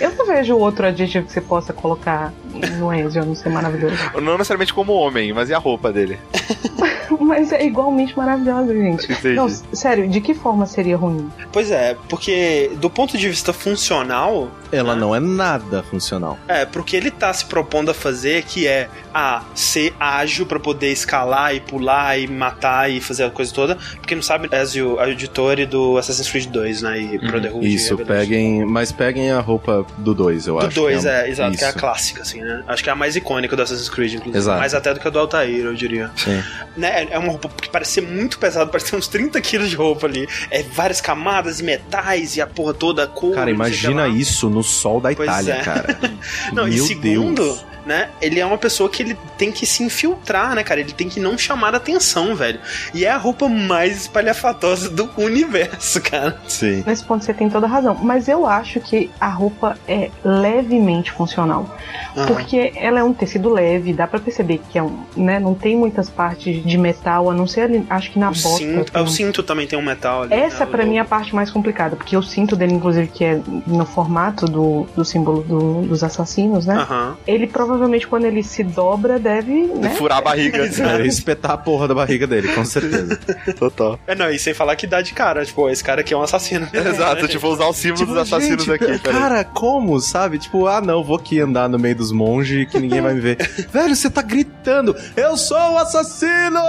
Eu 0.01 0.15
não 0.15 0.27
vejo 0.27 0.57
outro 0.57 0.87
adjetivo 0.87 1.27
que 1.27 1.33
você 1.33 1.41
possa 1.41 1.73
colocar 1.73 2.33
no 2.79 2.93
Ezio 2.93 3.23
a 3.23 3.25
não 3.25 3.35
ser 3.35 3.49
maravilhoso. 3.51 3.97
Não 4.21 4.33
necessariamente 4.39 4.73
como 4.73 4.93
homem, 4.93 5.33
mas 5.33 5.51
e 5.51 5.55
a 5.55 5.59
roupa 5.59 5.93
dele? 5.93 6.19
Mas 7.21 7.53
é 7.53 7.65
igualmente 7.65 8.17
maravilhoso, 8.17 8.73
gente. 8.73 9.13
Entendi. 9.13 9.35
Não, 9.35 9.49
sério, 9.49 10.09
de 10.09 10.21
que 10.21 10.35
forma 10.35 10.67
seria 10.67 10.97
ruim? 10.97 11.31
Pois 11.53 11.71
é, 11.71 11.97
porque 12.09 12.73
do 12.77 12.91
ponto 12.91 13.17
de 13.17 13.29
vista 13.29 13.53
funcional, 13.53 14.51
Ela 14.73 14.97
não 14.97 15.15
é 15.15 15.21
nada 15.21 15.83
funcional. 15.83 16.39
É, 16.49 16.65
porque 16.65 16.97
ele 16.97 17.11
tá 17.11 17.33
se 17.33 17.45
propondo 17.45 17.91
a 17.91 17.95
fazer 17.95 18.43
que 18.45 18.67
é 18.67 18.89
a 19.15 19.45
ser 19.55 19.95
ágil 20.01 20.45
pra 20.45 20.59
poder 20.59 20.91
escalar 20.91 21.55
e 21.55 21.61
pular 21.61 22.19
e 22.19 22.27
matar 22.27 22.91
e 22.91 23.01
fazer 23.01 23.23
a 23.25 23.31
coisa 23.31 23.55
toda. 23.55 23.77
Porque 23.97 24.15
não 24.15 24.23
sabe, 24.23 24.49
Ezio, 24.53 24.99
a 24.99 25.09
editora 25.09 25.65
do 25.67 25.97
Assassin's 25.97 26.29
Creed 26.29 26.47
2, 26.47 26.83
né? 26.83 27.01
E 27.01 27.19
Brotherhood. 27.19 27.73
Isso, 27.73 27.95
é 27.95 27.97
verdade. 27.97 28.21
peguem. 28.21 28.65
Mas 28.67 28.91
peguem 28.91 29.31
a 29.31 29.39
roupa 29.41 29.87
do 29.99 30.13
2, 30.15 30.49
eu 30.49 30.59
Do 30.59 30.67
acho. 30.67 30.75
2, 30.75 31.03
que 31.03 31.09
é, 31.09 31.31
exato, 31.31 31.57
que 31.57 31.63
é 31.63 31.67
a 31.67 31.71
isso. 31.71 31.79
clássica, 31.79 32.23
assim, 32.23 32.41
né? 32.41 32.65
Acho 32.67 32.83
que 32.83 32.89
é 32.89 32.93
a 32.93 32.97
mais 32.97 33.15
icônica 33.15 33.55
do 33.55 33.63
Assassin's 33.63 33.89
Creed, 33.89 34.15
inclusive. 34.15 34.37
Exato. 34.39 34.59
Mais 34.59 34.75
até 34.75 34.93
do 34.93 34.99
que 34.99 35.07
a 35.07 35.11
do 35.11 35.19
Altair, 35.19 35.65
eu 35.65 35.75
diria. 35.75 36.11
Sim. 36.17 36.43
Né? 36.77 37.07
É 37.11 37.19
uma 37.19 37.29
roupa 37.31 37.49
que 37.49 37.71
parece 37.71 37.93
ser 37.93 38.01
muito 38.01 38.39
pesada, 38.39 38.67
parece 38.71 38.91
ter 38.91 38.97
uns 38.97 39.07
30 39.07 39.41
quilos 39.41 39.71
de 39.71 39.77
roupa 39.77 40.07
ali. 40.07 40.27
É 40.51 40.63
várias 40.63 41.01
camadas, 41.01 41.61
metais 41.61 42.37
e 42.37 42.41
a 42.41 42.47
porra 42.47 42.75
toda, 42.75 43.05
a 43.05 43.07
cor. 43.07 43.35
Cara, 43.35 43.51
o 43.51 43.55
imagina 43.55 44.09
isso 44.09 44.51
no 44.51 44.63
sol 44.65 45.01
da 45.01 45.15
Pois 45.15 45.29
Itália, 45.29 45.55
é. 45.55 45.63
cara. 45.63 45.99
Não, 46.53 46.67
e 46.67 46.75
Meu 46.75 46.85
segundo, 46.87 47.43
Deus. 47.43 47.65
Né, 47.87 48.09
ele 48.21 48.41
é 48.41 48.47
uma 48.47 48.59
pessoa 48.59 48.89
que 48.89 49.03
ele 49.03 49.17
tem 49.37 49.51
que 49.53 49.67
se 49.67 49.83
infiltrar, 49.83 50.55
né, 50.55 50.63
cara? 50.63 50.81
Ele 50.81 50.93
tem 50.93 51.09
que 51.09 51.21
não 51.21 51.37
chamar 51.37 51.75
atenção, 51.75 52.35
velho. 52.35 52.59
E 52.93 53.05
é 53.05 53.11
a 53.11 53.17
roupa 53.17 53.49
mais 53.49 54.03
espalhafatosa 54.03 54.89
do 54.91 55.09
universo, 55.17 56.01
cara. 56.01 56.39
Sim. 56.49 56.83
Nesse 56.87 57.05
ponto 57.05 57.25
você 57.25 57.35
tem 57.35 57.49
toda 57.49 57.67
a 57.67 57.69
razão. 57.69 57.95
Mas 58.03 58.29
eu 58.29 58.47
acho 58.47 58.81
que 58.81 59.11
a 59.21 59.29
roupa 59.29 59.77
é 59.89 60.11
levemente 60.25 61.11
funcional. 61.13 61.69
Aham. 62.17 62.27
Porque 62.27 62.73
ela 62.77 63.01
é 63.01 63.03
um 63.05 63.13
tecido 63.13 63.49
leve, 63.51 63.93
dá 63.93 64.07
pra 64.07 64.19
perceber 64.21 64.61
que 64.71 64.79
é 64.79 64.83
um, 64.83 64.99
né, 65.17 65.39
não 65.41 65.55
tem 65.55 65.77
muitas 65.77 66.09
partes 66.09 66.65
de 66.65 66.79
metal, 66.79 67.31
a 67.31 67.35
não 67.35 67.47
ser 67.47 67.63
ali, 67.63 67.85
acho 67.91 68.11
que 68.13 68.19
na 68.19 68.31
O 68.31 68.35
bota. 68.35 68.39
cinto, 68.59 68.93
tem 68.93 69.03
o 69.03 69.07
cinto 69.09 69.43
também 69.43 69.67
tem 69.67 69.79
um 69.79 69.83
metal 69.83 70.23
ali. 70.23 70.35
Essa 70.35 70.65
né, 70.65 70.71
pra 70.71 70.85
o- 70.85 70.87
mim 70.87 70.97
é 70.97 71.01
a 71.01 71.05
parte 71.05 71.35
mais 71.35 71.51
complicada, 71.51 71.97
porque 71.97 72.17
o 72.17 72.23
cinto 72.23 72.55
dele, 72.57 72.73
inclusive, 72.75 73.09
que 73.09 73.25
é 73.25 73.41
no 73.67 73.85
formato 73.85 74.47
do, 74.47 74.87
do 74.95 75.05
símbolo 75.05 75.43
do- 75.43 75.83
dos 75.83 76.03
assassinos, 76.05 76.67
né? 76.67 76.77
Aham. 76.77 77.17
Ele 77.27 77.47
provavelmente, 77.47 77.74
quando 78.09 78.25
ele 78.25 78.43
se 78.43 78.63
dobra, 78.63 79.19
deve, 79.19 79.67
né? 79.67 79.91
Furar 79.91 80.19
a 80.19 80.21
barriga. 80.21 80.65
É, 80.85 81.07
espetar 81.07 81.53
a 81.53 81.57
porra 81.57 81.89
da 81.89 81.95
barriga 81.95 82.27
dele, 82.27 82.49
com 82.49 82.65
certeza. 82.65 83.19
Total. 83.59 83.99
É, 84.07 84.15
não, 84.15 84.31
e 84.31 84.39
sem 84.39 84.53
falar 84.53 84.77
que 84.77 84.87
dá 84.87 85.01
de 85.01 85.13
cara, 85.13 85.45
tipo, 85.45 85.69
esse 85.69 85.83
cara 85.83 86.01
aqui 86.01 86.13
é 86.13 86.17
um 86.17 86.23
assassino. 86.23 86.69
Exato, 86.73 87.27
tipo, 87.29 87.47
usar 87.49 87.67
o 87.67 87.73
símbolo 87.73 88.07
dos 88.07 88.17
assassinos 88.17 88.65
gente, 88.65 88.75
aqui. 88.75 88.99
peraí. 88.99 89.21
Cara, 89.21 89.45
como, 89.45 89.99
sabe? 90.01 90.39
Tipo, 90.39 90.67
ah, 90.67 90.81
não, 90.81 91.03
vou 91.03 91.17
aqui 91.17 91.41
andar 91.41 91.69
no 91.69 91.79
meio 91.79 91.97
dos 91.97 92.13
monges 92.13 92.69
que 92.69 92.79
ninguém 92.79 93.01
vai 93.01 93.15
me 93.15 93.21
ver. 93.21 93.37
Velho, 93.73 93.95
você 93.95 94.11
tá 94.11 94.23
gritando, 94.23 94.95
eu 95.17 95.37
sou 95.37 95.57
o 95.57 95.79
assassino! 95.79 96.61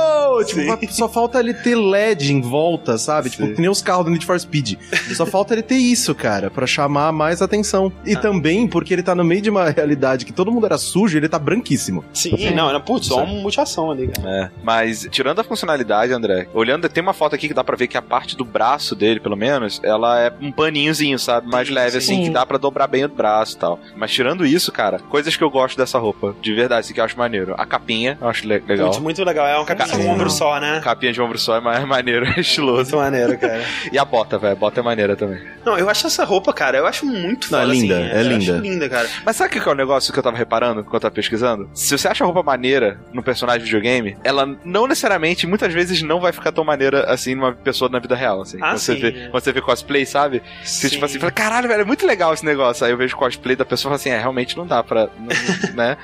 Tipo, 0.45 0.93
só 0.93 1.09
falta 1.09 1.39
ele 1.39 1.53
ter 1.53 1.75
LED 1.75 2.33
em 2.33 2.41
volta, 2.41 2.97
sabe? 2.97 3.29
Tipo, 3.29 3.53
que 3.53 3.61
nem 3.61 3.69
os 3.69 3.81
carros 3.81 4.05
do 4.05 4.11
Need 4.11 4.25
for 4.25 4.39
Speed. 4.39 4.75
Só 5.15 5.25
falta 5.25 5.53
ele 5.53 5.63
ter 5.63 5.77
isso, 5.77 6.13
cara, 6.13 6.49
pra 6.49 6.65
chamar 6.67 7.11
mais 7.11 7.41
atenção. 7.41 7.91
Ah. 7.97 8.01
E 8.05 8.15
também 8.15 8.67
porque 8.67 8.93
ele 8.93 9.03
tá 9.03 9.15
no 9.15 9.23
meio 9.23 9.41
de 9.41 9.49
uma 9.49 9.69
realidade 9.69 10.25
que 10.25 10.33
todo 10.33 10.51
mundo 10.51 10.65
era 10.65 10.77
sujo, 10.95 11.17
ele 11.17 11.27
tá 11.27 11.37
branquíssimo. 11.37 12.05
Sim, 12.13 12.51
não, 12.55 12.71
não, 12.71 12.79
putz, 12.79 13.07
só 13.07 13.23
uma 13.23 13.41
mutilação 13.41 13.91
ali, 13.91 14.07
cara. 14.07 14.29
É, 14.29 14.49
mas 14.63 15.05
tirando 15.11 15.39
a 15.39 15.43
funcionalidade, 15.43 16.13
André, 16.13 16.47
olhando, 16.53 16.87
tem 16.87 17.03
uma 17.03 17.11
foto 17.13 17.35
aqui 17.35 17.49
que 17.49 17.53
dá 17.53 17.63
pra 17.65 17.75
ver 17.75 17.87
que 17.87 17.97
a 17.97 18.01
parte 18.01 18.37
do 18.37 18.45
braço 18.45 18.95
dele, 18.95 19.19
pelo 19.19 19.35
menos, 19.35 19.81
ela 19.83 20.19
é 20.21 20.31
um 20.41 20.51
paninhozinho, 20.53 21.19
sabe? 21.19 21.49
Mais 21.49 21.67
Sim, 21.67 21.73
leve, 21.73 21.97
assim, 21.97 22.15
sim. 22.15 22.23
que 22.25 22.29
dá 22.29 22.45
pra 22.45 22.57
dobrar 22.57 22.87
bem 22.87 23.03
o 23.03 23.09
braço 23.09 23.55
e 23.57 23.59
tal. 23.59 23.79
Mas 23.97 24.11
tirando 24.11 24.45
isso, 24.45 24.71
cara, 24.71 24.99
coisas 24.99 25.35
que 25.35 25.43
eu 25.43 25.49
gosto 25.49 25.75
dessa 25.77 25.99
roupa, 25.99 26.33
de 26.41 26.53
verdade, 26.53 26.79
assim, 26.81 26.93
que 26.93 26.99
eu 27.01 27.03
acho 27.03 27.17
maneiro. 27.17 27.55
A 27.57 27.65
capinha, 27.65 28.17
eu 28.21 28.29
acho 28.29 28.47
le- 28.47 28.63
legal. 28.65 28.87
Putz, 28.87 28.99
muito 29.01 29.21
legal. 29.23 29.45
É 29.47 29.57
uma 29.57 29.65
capinha 29.65 29.87
Sim. 29.87 30.03
um 30.07 30.09
ombro 30.11 30.29
só, 30.29 30.59
né? 30.61 30.79
Capinha 30.81 31.11
de 31.11 31.21
ombro 31.21 31.37
só 31.37 31.57
é 31.57 31.59
mais 31.59 31.83
maneiro, 31.87 32.25
é 32.25 32.39
estiloso. 32.39 32.75
Muito 32.91 32.97
maneiro, 32.97 33.37
cara. 33.37 33.63
E 33.91 33.97
a 33.99 34.05
bota, 34.05 34.37
velho, 34.37 34.53
a 34.53 34.55
bota 34.55 34.79
é 34.79 34.83
maneira 34.83 35.15
também. 35.15 35.41
Não, 35.65 35.77
eu 35.77 35.89
acho 35.89 36.07
essa 36.07 36.23
roupa, 36.23 36.53
cara, 36.53 36.77
eu 36.77 36.87
acho 36.87 37.05
muito 37.05 37.51
Não, 37.51 37.59
é 37.59 37.61
foda, 37.63 37.73
linda, 37.73 37.95
assim, 37.99 38.07
é 38.09 38.19
eu 38.19 38.23
linda. 38.37 38.53
Acho 38.53 38.61
linda, 38.61 38.89
cara. 38.89 39.09
Mas 39.25 39.35
sabe 39.35 39.49
o 39.57 39.61
que 39.61 39.67
é 39.67 39.71
o 39.71 39.75
negócio 39.75 40.13
que 40.13 40.19
eu 40.19 40.23
tava 40.23 40.37
reparando 40.37 40.84
eu 40.93 40.99
tava 40.99 41.13
pesquisando? 41.13 41.69
Se 41.73 41.97
você 41.97 42.07
acha 42.07 42.23
a 42.23 42.27
roupa 42.27 42.43
maneira 42.43 42.99
no 43.13 43.23
personagem 43.23 43.59
de 43.61 43.65
videogame, 43.65 44.17
ela 44.23 44.45
não 44.63 44.87
necessariamente, 44.87 45.47
muitas 45.47 45.73
vezes, 45.73 46.01
não 46.01 46.19
vai 46.19 46.31
ficar 46.31 46.51
tão 46.51 46.63
maneira 46.63 47.05
assim 47.11 47.35
numa 47.35 47.53
pessoa 47.53 47.89
na 47.89 47.99
vida 47.99 48.15
real. 48.15 48.41
Assim. 48.41 48.57
Ah, 48.61 48.69
quando, 48.71 48.77
você 48.79 48.93
sim. 48.95 48.99
vê, 49.01 49.11
quando 49.29 49.43
você 49.43 49.51
vê 49.51 49.61
cosplay, 49.61 50.05
sabe? 50.05 50.41
Você, 50.63 50.89
tipo 50.89 51.05
assim, 51.05 51.19
fala, 51.19 51.31
caralho, 51.31 51.67
velho, 51.67 51.81
é 51.81 51.85
muito 51.85 52.05
legal 52.05 52.33
esse 52.33 52.45
negócio. 52.45 52.85
Aí 52.85 52.91
eu 52.91 52.97
vejo 52.97 53.15
cosplay 53.15 53.55
da 53.55 53.65
pessoa 53.65 53.89
e 53.89 53.91
falo 53.91 53.95
assim, 53.95 54.09
é, 54.09 54.19
realmente 54.19 54.57
não 54.57 54.65
dá 54.67 54.83
pra. 54.83 55.09
não- 55.17 55.27
né? 55.75 55.97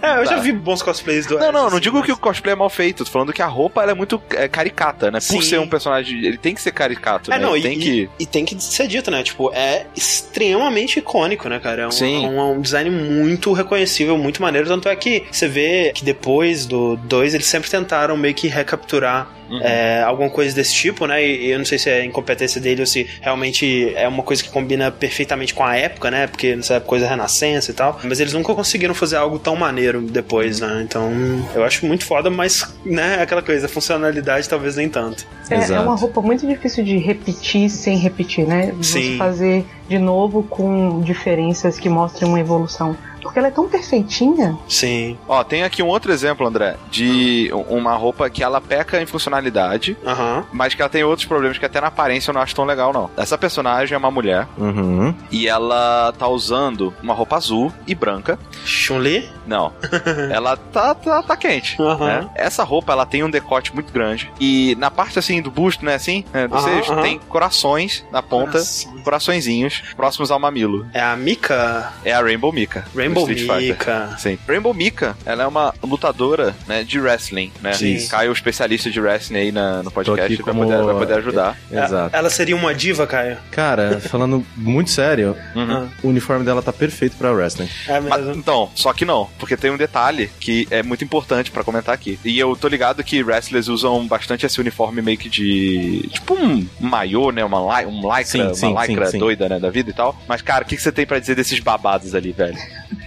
É, 0.00 0.18
eu 0.20 0.24
já 0.26 0.36
Tá. 0.36 0.40
vi 0.40 0.52
bons 0.52 0.82
cosplays 0.82 1.26
do 1.26 1.38
Não, 1.38 1.52
não, 1.52 1.60
não 1.62 1.66
assim, 1.68 1.80
digo 1.80 1.96
mas- 1.98 2.06
que 2.06 2.12
o 2.12 2.16
cosplay 2.16 2.52
é 2.52 2.56
mal 2.56 2.70
feito, 2.70 3.04
tô 3.04 3.10
falando 3.10 3.32
que 3.32 3.42
a 3.42 3.46
roupa 3.46 3.82
ela 3.82 3.92
é 3.92 3.94
muito 3.94 4.20
é, 4.30 4.48
caricata, 4.48 5.10
né? 5.10 5.18
Por 5.18 5.22
Sim. 5.22 5.42
ser 5.42 5.60
um 5.60 5.68
personagem, 5.68 6.18
ele 6.24 6.36
tem 6.38 6.54
que 6.54 6.60
ser 6.62 6.72
caricato, 6.72 7.32
É, 7.32 7.38
né? 7.38 7.44
não, 7.44 7.56
e, 7.56 7.62
tem 7.62 7.78
que. 7.78 8.08
e, 8.18 8.22
e 8.22 8.26
tem 8.26 8.44
que 8.44 8.60
ser 8.62 8.86
dito, 8.88 9.10
né? 9.10 9.22
Tipo, 9.22 9.52
é 9.52 9.86
extremamente 9.96 10.98
icônico, 10.98 11.48
né, 11.48 11.58
cara? 11.58 11.82
É 11.82 11.86
um, 11.86 11.90
Sim. 11.90 12.24
é 12.24 12.28
um, 12.28 12.38
é 12.38 12.44
um 12.44 12.60
design 12.60 12.90
muito 12.90 13.52
reconhecível, 13.52 14.16
muito 14.22 14.40
maneiro. 14.40 14.68
Tanto 14.68 14.88
é 14.88 14.96
que 14.96 15.24
você 15.30 15.48
vê 15.48 15.92
que 15.94 16.04
depois 16.04 16.66
do 16.66 16.96
2 16.96 17.34
eles 17.34 17.46
sempre 17.46 17.70
tentaram 17.70 18.16
meio 18.16 18.34
que 18.34 18.48
recapturar 18.48 19.28
é, 19.60 20.02
alguma 20.02 20.30
coisa 20.30 20.54
desse 20.54 20.74
tipo, 20.74 21.06
né? 21.06 21.24
E 21.24 21.50
eu 21.50 21.58
não 21.58 21.64
sei 21.64 21.78
se 21.78 21.90
é 21.90 22.04
incompetência 22.04 22.60
dele 22.60 22.80
ou 22.80 22.86
se 22.86 23.06
realmente 23.20 23.92
é 23.94 24.08
uma 24.08 24.22
coisa 24.22 24.42
que 24.42 24.48
combina 24.48 24.90
perfeitamente 24.90 25.52
com 25.52 25.64
a 25.64 25.76
época, 25.76 26.10
né? 26.10 26.26
Porque 26.26 26.56
nessa 26.56 26.74
época 26.74 26.88
coisa 26.88 27.08
renascença 27.08 27.70
e 27.70 27.74
tal. 27.74 27.98
Mas 28.04 28.20
eles 28.20 28.32
nunca 28.32 28.54
conseguiram 28.54 28.94
fazer 28.94 29.16
algo 29.16 29.38
tão 29.38 29.56
maneiro 29.56 30.00
depois, 30.00 30.60
né? 30.60 30.82
Então 30.84 31.10
eu 31.54 31.64
acho 31.64 31.84
muito 31.86 32.04
foda, 32.04 32.30
mas, 32.30 32.74
né? 32.84 33.20
Aquela 33.20 33.42
coisa, 33.42 33.68
funcionalidade 33.68 34.48
talvez 34.48 34.76
nem 34.76 34.88
tanto. 34.88 35.26
É, 35.50 35.72
é 35.72 35.80
uma 35.80 35.96
roupa 35.96 36.22
muito 36.22 36.46
difícil 36.46 36.84
de 36.84 36.96
repetir 36.96 37.68
sem 37.68 37.96
repetir, 37.98 38.46
né? 38.46 38.74
Sim. 38.80 39.12
Você 39.12 39.16
fazer 39.18 39.64
de 39.88 39.98
novo 39.98 40.42
com 40.42 41.00
diferenças 41.00 41.78
que 41.78 41.88
mostrem 41.88 42.28
uma 42.28 42.40
evolução. 42.40 42.96
Porque 43.22 43.38
ela 43.38 43.48
é 43.48 43.50
tão 43.50 43.68
perfeitinha. 43.68 44.58
Sim. 44.68 45.16
Ó, 45.28 45.42
tem 45.44 45.62
aqui 45.62 45.82
um 45.82 45.86
outro 45.88 46.12
exemplo, 46.12 46.46
André, 46.46 46.76
de 46.90 47.50
uma 47.68 47.94
roupa 47.94 48.28
que 48.28 48.42
ela 48.42 48.60
peca 48.60 49.00
em 49.00 49.06
funcionalidade, 49.06 49.96
Aham. 50.06 50.44
mas 50.52 50.74
que 50.74 50.82
ela 50.82 50.88
tem 50.88 51.04
outros 51.04 51.26
problemas 51.26 51.58
que 51.58 51.64
até 51.64 51.80
na 51.80 51.86
aparência 51.88 52.30
eu 52.30 52.34
não 52.34 52.40
acho 52.40 52.54
tão 52.54 52.64
legal, 52.64 52.92
não. 52.92 53.10
Essa 53.16 53.38
personagem 53.38 53.94
é 53.94 53.98
uma 53.98 54.10
mulher 54.10 54.46
Uhum. 54.58 55.14
e 55.30 55.46
ela 55.48 56.12
tá 56.18 56.26
usando 56.28 56.92
uma 57.02 57.14
roupa 57.14 57.36
azul 57.36 57.72
e 57.86 57.94
branca. 57.94 58.38
Chun-Li? 58.64 59.28
Não. 59.46 59.72
ela 60.30 60.56
tá, 60.56 60.94
tá, 60.94 61.22
tá 61.22 61.36
quente. 61.36 61.80
Aham. 61.80 62.06
né? 62.06 62.28
Essa 62.34 62.62
roupa, 62.64 62.92
ela 62.92 63.06
tem 63.06 63.22
um 63.24 63.30
decote 63.30 63.74
muito 63.74 63.92
grande. 63.92 64.30
E 64.40 64.76
na 64.78 64.90
parte, 64.90 65.18
assim, 65.18 65.40
do 65.42 65.50
busto, 65.50 65.84
né, 65.84 65.94
assim, 65.94 66.24
né, 66.32 66.46
do 66.48 67.02
tem 67.02 67.18
corações 67.28 68.04
na 68.12 68.22
ponta, 68.22 68.52
Coração. 68.52 69.02
coraçõezinhos, 69.02 69.82
próximos 69.96 70.30
ao 70.30 70.38
mamilo. 70.38 70.86
É 70.92 71.00
a 71.00 71.16
Mika? 71.16 71.92
É 72.04 72.12
a 72.12 72.20
Rainbow 72.20 72.52
Mika. 72.52 72.84
do 72.92 72.98
Rainbow 73.14 73.30
Street 73.30 73.50
Fighter. 73.50 73.68
Mika. 73.78 74.16
Sim. 74.18 74.38
Rainbow 74.46 74.74
Mika, 74.74 75.16
ela 75.24 75.42
é 75.44 75.46
uma 75.46 75.74
lutadora, 75.82 76.54
né, 76.66 76.82
de 76.84 76.98
wrestling, 77.00 77.52
né? 77.62 77.72
Sim. 77.72 78.06
Caio, 78.08 78.30
o 78.30 78.32
especialista 78.32 78.90
de 78.90 79.00
wrestling 79.00 79.38
aí 79.38 79.52
na- 79.52 79.82
no 79.82 79.90
podcast, 79.90 80.34
vai 80.36 80.44
como- 80.54 80.64
poder, 80.66 80.82
vai 80.82 80.94
poder 80.94 81.14
ajudar. 81.18 81.56
Exato. 81.70 82.14
Ela 82.16 82.30
seria 82.30 82.56
uma 82.56 82.74
diva, 82.74 83.06
Caio? 83.06 83.36
Cara, 83.50 84.00
falando 84.08 84.44
muito 84.56 84.90
sério, 84.90 85.36
Uhum. 85.54 85.88
o 86.02 86.08
uniforme 86.08 86.44
dela 86.44 86.62
tá 86.62 86.72
perfeito 86.72 87.16
pra 87.16 87.30
wrestling. 87.32 87.68
É 87.88 88.00
Mas, 88.00 88.24
mesmo. 88.24 88.40
então, 88.40 88.70
só 88.74 88.92
que 88.92 89.04
não, 89.04 89.28
porque 89.38 89.56
tem 89.56 89.70
um 89.70 89.76
detalhe 89.76 90.30
que 90.40 90.66
é 90.70 90.82
muito 90.82 91.04
importante 91.04 91.50
pra 91.50 91.64
comentar 91.64 91.94
aqui. 91.94 92.18
E 92.24 92.38
eu 92.38 92.54
tô 92.56 92.68
ligado 92.68 93.02
que 93.04 93.22
wrestlers 93.22 93.68
usam 93.68 94.06
bastante 94.06 94.46
esse 94.46 94.60
uniforme 94.60 95.02
meio 95.02 95.18
que 95.18 95.28
de. 95.28 96.08
Tipo 96.12 96.34
um 96.34 96.66
maiô, 96.80 97.30
né? 97.30 97.44
Uma, 97.44 97.60
um 97.86 98.00
lycra, 98.02 98.24
Sim, 98.24 98.54
sim, 98.54 98.66
uma 98.72 98.86
lycra 98.86 99.06
sim, 99.06 99.12
sim. 99.12 99.18
doida, 99.18 99.48
né? 99.48 99.58
Da 99.58 99.70
vida 99.70 99.90
e 99.90 99.92
tal. 99.92 100.16
Mas, 100.28 100.42
cara, 100.42 100.64
o 100.64 100.66
que, 100.66 100.76
que 100.76 100.82
você 100.82 100.92
tem 100.92 101.06
pra 101.06 101.18
dizer 101.18 101.34
desses 101.34 101.58
babados 101.60 102.14
ali, 102.14 102.32
velho? 102.32 102.56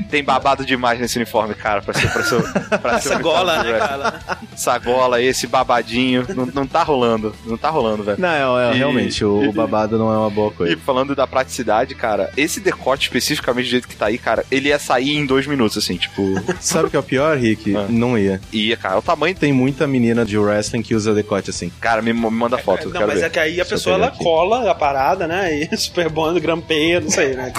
Tem 0.10 0.24
babado 0.24 0.66
demais 0.66 1.00
nesse 1.00 1.18
uniforme, 1.18 1.54
cara, 1.56 1.82
pra 1.82 1.94
ser. 1.94 2.12
Pra 2.12 2.24
ser, 2.24 2.42
pra 2.80 3.00
ser 3.00 3.10
Essa 3.10 3.16
uniforme 3.16 3.24
gola, 3.24 3.58
de 3.64 3.72
né, 3.72 3.80
cara? 3.80 4.20
Essa 4.54 4.78
gola, 4.78 5.22
esse 5.22 5.48
babadinho. 5.48 6.26
Não, 6.36 6.46
não 6.48 6.68
tá 6.68 6.84
rolando. 6.84 7.36
Não 7.46 7.58
tá 7.58 7.70
rolando, 7.70 8.04
velho. 8.04 8.20
Não, 8.20 8.60
é, 8.60 8.72
é, 8.72 8.74
E- 8.74 8.78
realmente, 8.78 9.24
o, 9.26 9.50
o 9.50 9.54
babado 9.54 9.98
não 9.98 10.14
é 10.14 10.18
uma 10.18 10.30
boa 10.30 10.52
E 10.52 10.56
coisa. 10.56 10.78
falando 10.86 11.16
da 11.16 11.26
praticidade, 11.28 11.96
cara, 11.96 12.30
esse 12.38 12.60
decote 12.60 13.04
especificamente 13.08 13.66
do 13.66 13.70
jeito 13.72 13.88
que 13.88 13.96
tá 13.96 14.08
aí, 14.08 14.18
cara, 14.18 14.46
ele 14.52 14.70
ia 14.70 14.80
sair 14.80 15.16
em 15.16 15.26
dois 15.26 15.48
minutos, 15.48 15.78
assim, 15.78 15.98
tipo. 15.98 16.24
Sabe 16.60 16.88
o 16.88 16.90
que 16.90 16.96
é 16.96 17.00
o 17.00 17.04
pior, 17.04 17.38
Rick? 17.38 17.76
Ah. 17.76 17.86
Não 17.90 18.18
ia. 18.18 18.40
ia, 18.52 18.78
cara. 18.78 18.98
O 18.98 19.02
tamanho. 19.02 19.36
Tem 19.36 19.52
muita 19.54 19.86
menina 19.88 20.24
de 20.26 20.38
wrestling 20.38 20.82
que 20.82 20.96
usa 20.96 21.14
decote 21.14 21.50
assim. 21.50 21.72
Cara, 21.82 22.02
me, 22.02 22.14
me 22.14 22.30
manda 22.30 22.58
foto. 22.58 22.84
eu 22.84 22.86
Não, 22.90 22.94
quero 22.94 23.08
mas 23.08 23.20
ver. 23.20 23.26
é 23.26 23.30
que 23.30 23.40
aí 23.40 23.54
a 23.54 23.56
Deixa 23.56 23.70
pessoa 23.72 23.96
ela 23.96 24.08
aqui. 24.08 24.24
cola 24.24 24.70
a 24.70 24.76
parada, 24.76 25.28
né? 25.28 25.54
E 25.72 25.76
super 25.78 26.10
bom, 26.10 26.34
grampeia, 26.40 27.00
não 27.02 27.10
sei, 27.10 27.34
né? 27.36 27.52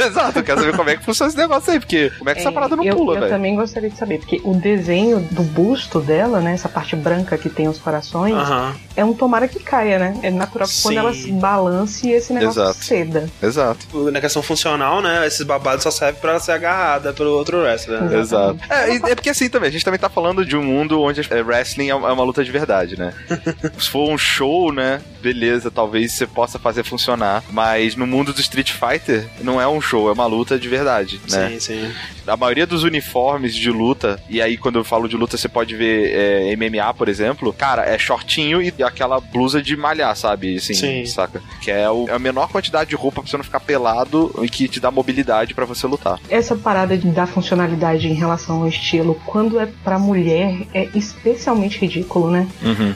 Exato, 0.00 0.38
eu 0.38 0.42
quero 0.44 0.60
saber 0.60 0.76
como 0.76 0.90
é 0.90 0.96
que 0.96 1.04
funciona 1.04 1.28
esse 1.28 1.38
negócio 1.38 1.63
aí, 1.70 1.80
porque 1.80 2.10
como 2.18 2.30
é 2.30 2.34
que 2.34 2.40
essa 2.40 2.48
É, 2.48 2.52
parada 2.52 2.76
não 2.76 2.84
eu, 2.84 2.96
pula, 2.96 3.14
eu 3.16 3.20
velho? 3.20 3.32
também 3.32 3.54
gostaria 3.56 3.90
de 3.90 3.96
saber, 3.96 4.18
porque 4.18 4.40
o 4.44 4.54
desenho 4.54 5.20
do 5.20 5.42
busto 5.42 6.00
dela, 6.00 6.40
né? 6.40 6.52
Essa 6.54 6.68
parte 6.68 6.94
branca 6.96 7.36
que 7.38 7.48
tem 7.48 7.68
os 7.68 7.78
corações, 7.78 8.34
Aham. 8.34 8.74
é 8.96 9.04
um 9.04 9.12
tomara 9.14 9.48
que 9.48 9.58
caia, 9.60 9.98
né? 9.98 10.18
É 10.22 10.30
natural 10.30 10.68
que 10.68 10.80
quando 10.82 10.94
Sim. 10.94 10.98
ela 10.98 11.14
se 11.14 11.32
balance 11.32 12.10
esse 12.10 12.32
negócio 12.32 12.62
Exato. 12.62 12.84
ceda. 12.84 13.28
Exato. 13.42 14.10
Na 14.10 14.20
questão 14.20 14.42
funcional, 14.42 15.00
né? 15.02 15.26
Esses 15.26 15.42
babados 15.42 15.82
só 15.82 15.90
servem 15.90 16.20
pra 16.20 16.30
ela 16.32 16.40
ser 16.40 16.52
agarrada 16.52 17.12
pelo 17.12 17.30
outro 17.30 17.58
wrestler. 17.62 18.02
né? 18.02 18.18
Exato. 18.20 18.58
É, 18.70 18.94
e- 18.96 19.10
é 19.10 19.14
porque 19.14 19.30
assim 19.30 19.48
também, 19.48 19.68
a 19.68 19.72
gente 19.72 19.84
também 19.84 19.98
tá 20.00 20.08
falando 20.08 20.44
de 20.44 20.56
um 20.56 20.62
mundo 20.62 21.00
onde 21.00 21.20
é, 21.30 21.42
wrestling 21.42 21.86
é 21.88 21.90
é 21.90 21.94
uma 21.94 22.24
luta 22.24 22.44
de 22.44 22.50
verdade, 22.50 22.98
né? 22.98 23.12
Se 23.78 23.88
for 23.90 24.08
um 24.10 24.18
show, 24.18 24.72
né? 24.72 25.00
Beleza, 25.24 25.70
talvez 25.70 26.12
você 26.12 26.26
possa 26.26 26.58
fazer 26.58 26.84
funcionar. 26.84 27.42
Mas 27.50 27.96
no 27.96 28.06
mundo 28.06 28.30
do 28.30 28.40
Street 28.42 28.72
Fighter, 28.72 29.26
não 29.40 29.58
é 29.58 29.66
um 29.66 29.80
show, 29.80 30.10
é 30.10 30.12
uma 30.12 30.26
luta 30.26 30.58
de 30.58 30.68
verdade, 30.68 31.18
né? 31.30 31.48
Sim, 31.48 31.60
sim. 31.60 31.94
A 32.26 32.36
maioria 32.36 32.66
dos 32.66 32.84
uniformes 32.84 33.54
de 33.54 33.70
luta, 33.70 34.18
e 34.30 34.40
aí 34.40 34.56
quando 34.56 34.76
eu 34.78 34.84
falo 34.84 35.08
de 35.08 35.16
luta, 35.16 35.36
você 35.36 35.48
pode 35.48 35.74
ver 35.76 36.10
é, 36.12 36.56
MMA, 36.56 36.92
por 36.94 37.08
exemplo, 37.08 37.52
cara, 37.52 37.84
é 37.84 37.98
shortinho 37.98 38.62
e 38.62 38.72
aquela 38.82 39.20
blusa 39.20 39.60
de 39.62 39.76
malhar, 39.76 40.14
sabe? 40.16 40.56
Assim, 40.56 40.74
Sim. 40.74 41.06
saca? 41.06 41.42
Que 41.60 41.70
é 41.70 41.88
o- 41.90 42.06
é 42.08 42.12
a 42.14 42.18
menor 42.18 42.48
quantidade 42.48 42.90
de 42.90 42.96
roupa 42.96 43.20
pra 43.22 43.30
você 43.30 43.36
não 43.36 43.44
ficar 43.44 43.60
pelado 43.60 44.34
e 44.42 44.48
que 44.48 44.68
te 44.68 44.80
dá 44.80 44.90
mobilidade 44.90 45.54
pra 45.54 45.64
você 45.64 45.86
lutar. 45.86 46.18
Essa 46.30 46.56
parada 46.56 46.96
de 46.96 47.08
dar 47.08 47.26
funcionalidade 47.26 48.08
em 48.08 48.14
relação 48.14 48.62
ao 48.62 48.68
estilo, 48.68 49.20
quando 49.26 49.58
é 49.60 49.68
pra 49.84 49.98
mulher, 49.98 50.62
é 50.72 50.88
especialmente 50.94 51.78
ridículo, 51.78 52.30
né? 52.30 52.46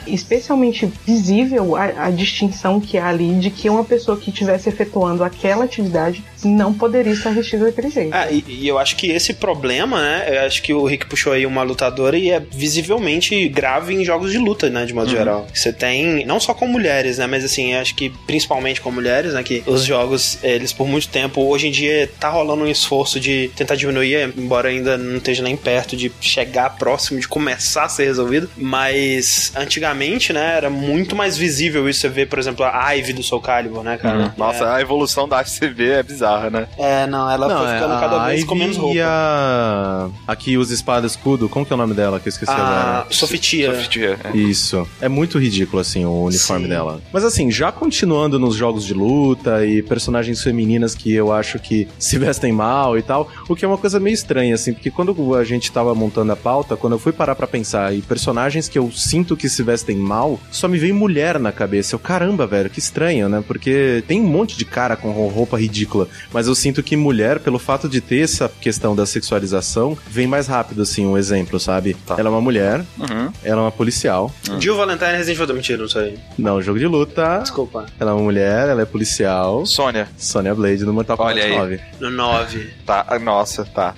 Especialmente 0.07 0.91
visível 1.05 1.75
a, 1.75 2.05
a 2.05 2.09
distinção 2.11 2.79
que 2.79 2.97
há 2.97 3.07
ali 3.07 3.35
de 3.39 3.49
que 3.49 3.69
uma 3.69 3.83
pessoa 3.83 4.17
que 4.17 4.29
estivesse 4.31 4.69
efetuando 4.69 5.23
aquela 5.23 5.65
atividade 5.65 6.23
não 6.43 6.73
poderia 6.73 7.13
estar 7.13 7.31
vestida 7.31 7.65
daquele 7.65 7.89
jeito. 7.89 8.13
Ah, 8.13 8.31
e, 8.31 8.43
e 8.47 8.67
eu 8.67 8.77
acho 8.77 8.95
que 8.95 9.11
esse 9.11 9.33
problema, 9.33 10.01
né? 10.01 10.25
Eu 10.29 10.45
acho 10.45 10.61
que 10.61 10.73
o 10.73 10.85
Rick 10.85 11.05
puxou 11.05 11.33
aí 11.33 11.45
uma 11.45 11.63
lutadora 11.63 12.17
e 12.17 12.29
é 12.29 12.39
visivelmente 12.39 13.47
grave 13.49 13.93
em 13.93 14.03
jogos 14.05 14.31
de 14.31 14.37
luta, 14.37 14.69
né? 14.69 14.85
De 14.85 14.93
modo 14.93 15.09
geral. 15.09 15.47
Você 15.53 15.73
tem, 15.73 16.25
não 16.25 16.39
só 16.39 16.53
com 16.53 16.67
mulheres, 16.67 17.17
né? 17.17 17.27
Mas 17.27 17.43
assim, 17.43 17.73
eu 17.73 17.79
acho 17.79 17.95
que 17.95 18.09
principalmente 18.25 18.81
com 18.81 18.91
mulheres, 18.91 19.33
né? 19.33 19.43
Que 19.43 19.63
os 19.65 19.83
jogos, 19.83 20.39
eles 20.43 20.71
por 20.71 20.87
muito 20.87 21.09
tempo, 21.09 21.41
hoje 21.41 21.67
em 21.67 21.71
dia 21.71 22.09
tá 22.19 22.29
rolando 22.29 22.63
um 22.63 22.67
esforço 22.67 23.19
de 23.19 23.51
tentar 23.55 23.75
diminuir, 23.75 24.33
embora 24.37 24.69
ainda 24.69 24.97
não 24.97 25.17
esteja 25.17 25.43
nem 25.43 25.55
perto 25.57 25.95
de 25.95 26.11
chegar 26.21 26.77
próximo 26.77 27.19
de 27.19 27.27
começar 27.27 27.83
a 27.83 27.89
ser 27.89 28.05
resolvido. 28.05 28.49
Mas 28.55 29.51
antigamente, 29.55 30.31
né? 30.33 30.55
Era 30.55 30.69
muito 30.69 31.15
mais 31.15 31.37
visível 31.37 31.87
isso. 31.89 32.01
Você 32.01 32.09
vê, 32.09 32.25
por 32.25 32.39
exemplo, 32.39 32.65
a 32.65 32.91
Ivy 32.91 33.13
do 33.13 33.23
Soul 33.23 33.41
Calibur, 33.41 33.83
né, 33.83 33.97
cara? 33.97 34.33
Nossa, 34.37 34.73
a 34.73 34.81
evolução 34.81 35.27
da 35.27 35.39
ACV 35.39 35.89
é 35.91 36.03
bizarra, 36.03 36.28
né? 36.49 36.67
É, 36.77 37.07
não, 37.07 37.29
ela 37.29 37.49
foi 37.49 37.73
ficando 37.73 37.99
cada 37.99 38.25
vez 38.27 38.43
com 38.43 38.55
menos 38.55 38.77
roupa. 38.77 38.93
é, 38.93 38.97
e 38.97 39.01
a... 39.01 40.09
Aqui 40.27 40.57
usa 40.57 40.73
espada 40.73 41.05
e 41.05 41.09
escudo. 41.09 41.49
Como 41.49 41.65
que 41.65 41.73
é 41.73 41.75
o 41.75 41.77
nome 41.77 41.93
dela? 41.93 42.19
Que 42.19 42.27
eu 42.27 42.31
esqueci 42.31 42.51
A 42.51 42.55
agora. 42.55 43.07
Sofitia. 43.09 43.75
Softia, 43.75 44.19
é. 44.23 44.37
Isso. 44.37 44.87
É 45.01 45.07
muito 45.07 45.37
ridículo, 45.39 45.81
assim, 45.81 46.05
o 46.05 46.23
uniforme 46.23 46.63
Sim. 46.63 46.69
dela. 46.69 47.01
Mas 47.11 47.23
assim, 47.23 47.49
já 47.51 47.71
continuando 47.71 48.39
nos 48.39 48.55
jogos 48.55 48.85
de 48.85 48.93
luta 48.93 49.65
e 49.65 49.81
personagens 49.81 50.41
femininas 50.43 50.95
que 50.95 51.13
eu 51.13 51.31
acho 51.31 51.59
que 51.59 51.87
se 51.97 52.17
vestem 52.17 52.51
mal 52.51 52.97
e 52.97 53.01
tal, 53.01 53.27
o 53.47 53.55
que 53.55 53.65
é 53.65 53.67
uma 53.67 53.77
coisa 53.77 53.99
meio 53.99 54.13
estranha, 54.13 54.55
assim, 54.55 54.73
porque 54.73 54.91
quando 54.91 55.35
a 55.35 55.43
gente 55.43 55.71
tava 55.71 55.93
montando 55.95 56.31
a 56.31 56.35
pauta, 56.35 56.75
quando 56.75 56.93
eu 56.93 56.99
fui 56.99 57.11
parar 57.11 57.35
pra 57.35 57.47
pensar 57.47 57.93
em 57.93 58.01
personagens 58.01 58.67
que 58.67 58.77
eu 58.77 58.91
sinto 58.91 59.35
que 59.35 59.49
se 59.49 59.63
vestem 59.63 59.95
mal, 59.95 60.39
só 60.51 60.67
me 60.67 60.77
veio 60.77 60.95
mulher 60.95 61.39
na 61.39 61.51
cabeça. 61.51 61.95
Eu, 61.95 61.99
caramba, 61.99 62.45
velho, 62.45 62.69
que 62.69 62.79
estranho, 62.79 63.29
né? 63.29 63.43
Porque 63.45 64.03
tem 64.07 64.21
um 64.21 64.27
monte 64.27 64.57
de 64.57 64.65
cara 64.65 64.95
com 64.95 65.11
roupa 65.29 65.57
ridícula, 65.59 66.07
mas 66.33 66.47
eu 66.47 66.55
sinto 66.55 66.81
que 66.83 66.95
mulher, 66.95 67.39
pelo 67.39 67.59
fato 67.59 67.87
de 67.89 68.01
ter 68.01 68.23
essa 68.23 68.49
questão 68.61 68.95
da 68.95 69.05
sexualização, 69.05 69.97
vem 70.07 70.27
mais 70.27 70.47
rápido, 70.47 70.81
assim, 70.81 71.05
um 71.05 71.17
exemplo, 71.17 71.59
sabe? 71.59 71.93
Tá. 72.05 72.15
Ela 72.17 72.29
é 72.29 72.31
uma 72.31 72.41
mulher, 72.41 72.83
Uhum. 72.99 73.31
ela 73.43 73.61
é 73.61 73.63
uma 73.65 73.71
policial. 73.71 74.31
Jill 74.59 74.75
Valentine 74.75 75.11
Resident 75.11 75.39
Evil. 75.41 75.55
Mentira, 75.55 75.81
não 75.81 75.89
sei. 75.89 76.17
Não, 76.37 76.61
jogo 76.61 76.79
de 76.79 76.87
luta. 76.87 77.39
Desculpa. 77.41 77.85
Ela 77.99 78.11
é 78.11 78.13
uma 78.13 78.23
mulher, 78.23 78.69
ela 78.69 78.81
é 78.81 78.85
policial. 78.85 79.65
Sônia, 79.65 80.07
Sonya 80.17 80.53
Blade 80.55 80.83
no 80.85 80.93
Mortal 80.93 81.17
Kombat 81.17 81.39
Olha 81.39 81.45
aí. 81.45 81.57
9. 81.57 81.79
No 81.99 82.09
9. 82.11 82.69
tá. 82.85 83.05
ah, 83.07 83.19
Nossa, 83.19 83.65
tá. 83.65 83.93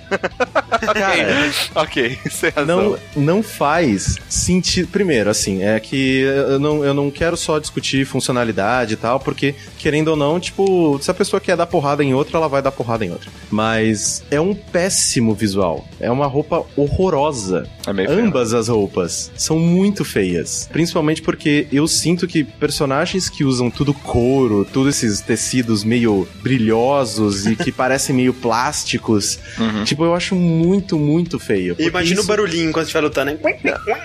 Cara, 0.92 1.50
ok, 1.74 2.18
sem 2.30 2.50
razão. 2.50 2.96
não, 3.16 3.22
não 3.22 3.42
faz 3.42 4.18
sentido. 4.28 4.88
Primeiro, 4.88 5.30
assim, 5.30 5.62
é 5.62 5.78
que 5.80 6.20
eu 6.20 6.58
não, 6.58 6.84
eu 6.84 6.94
não 6.94 7.10
quero 7.10 7.36
só 7.36 7.58
discutir 7.58 8.04
funcionalidade 8.06 8.94
e 8.94 8.96
tal, 8.96 9.20
porque, 9.20 9.54
querendo 9.78 10.08
ou 10.08 10.16
não, 10.16 10.38
tipo, 10.40 10.98
se 11.00 11.10
a 11.10 11.14
pessoa 11.14 11.40
quer 11.40 11.56
dar 11.56 11.66
porrada 11.66 12.02
em 12.02 12.11
outra, 12.14 12.36
ela 12.38 12.48
vai 12.48 12.60
dar 12.62 12.72
porrada 12.72 13.04
em 13.04 13.10
outra. 13.10 13.30
Mas 13.50 14.22
é 14.30 14.40
um 14.40 14.54
péssimo 14.54 15.34
visual. 15.34 15.84
É 16.00 16.10
uma 16.10 16.26
roupa 16.26 16.64
horrorosa. 16.76 17.66
É 17.86 17.92
feio. 17.94 18.10
Ambas 18.26 18.52
as 18.54 18.68
roupas 18.68 19.30
são 19.36 19.58
muito 19.58 20.04
feias. 20.04 20.68
Principalmente 20.72 21.20
porque 21.22 21.66
eu 21.72 21.86
sinto 21.88 22.26
que 22.26 22.44
personagens 22.44 23.28
que 23.28 23.44
usam 23.44 23.70
tudo 23.70 23.92
couro, 23.92 24.64
todos 24.72 24.96
esses 25.02 25.20
tecidos 25.20 25.82
meio 25.84 26.26
brilhosos 26.42 27.46
e 27.46 27.56
que 27.56 27.70
parecem 27.72 28.14
meio 28.14 28.32
plásticos, 28.34 29.38
Uhum. 29.58 29.84
tipo, 29.84 30.04
eu 30.04 30.14
acho 30.14 30.34
muito, 30.34 30.98
muito 30.98 31.38
feio. 31.38 31.74
E 31.78 31.86
imagina 31.86 32.14
isso- 32.20 32.24
o 32.24 32.26
barulhinho 32.26 32.68
enquanto 32.70 32.84
estiver 32.86 33.00
lutando, 33.00 33.30
hein? 33.32 33.38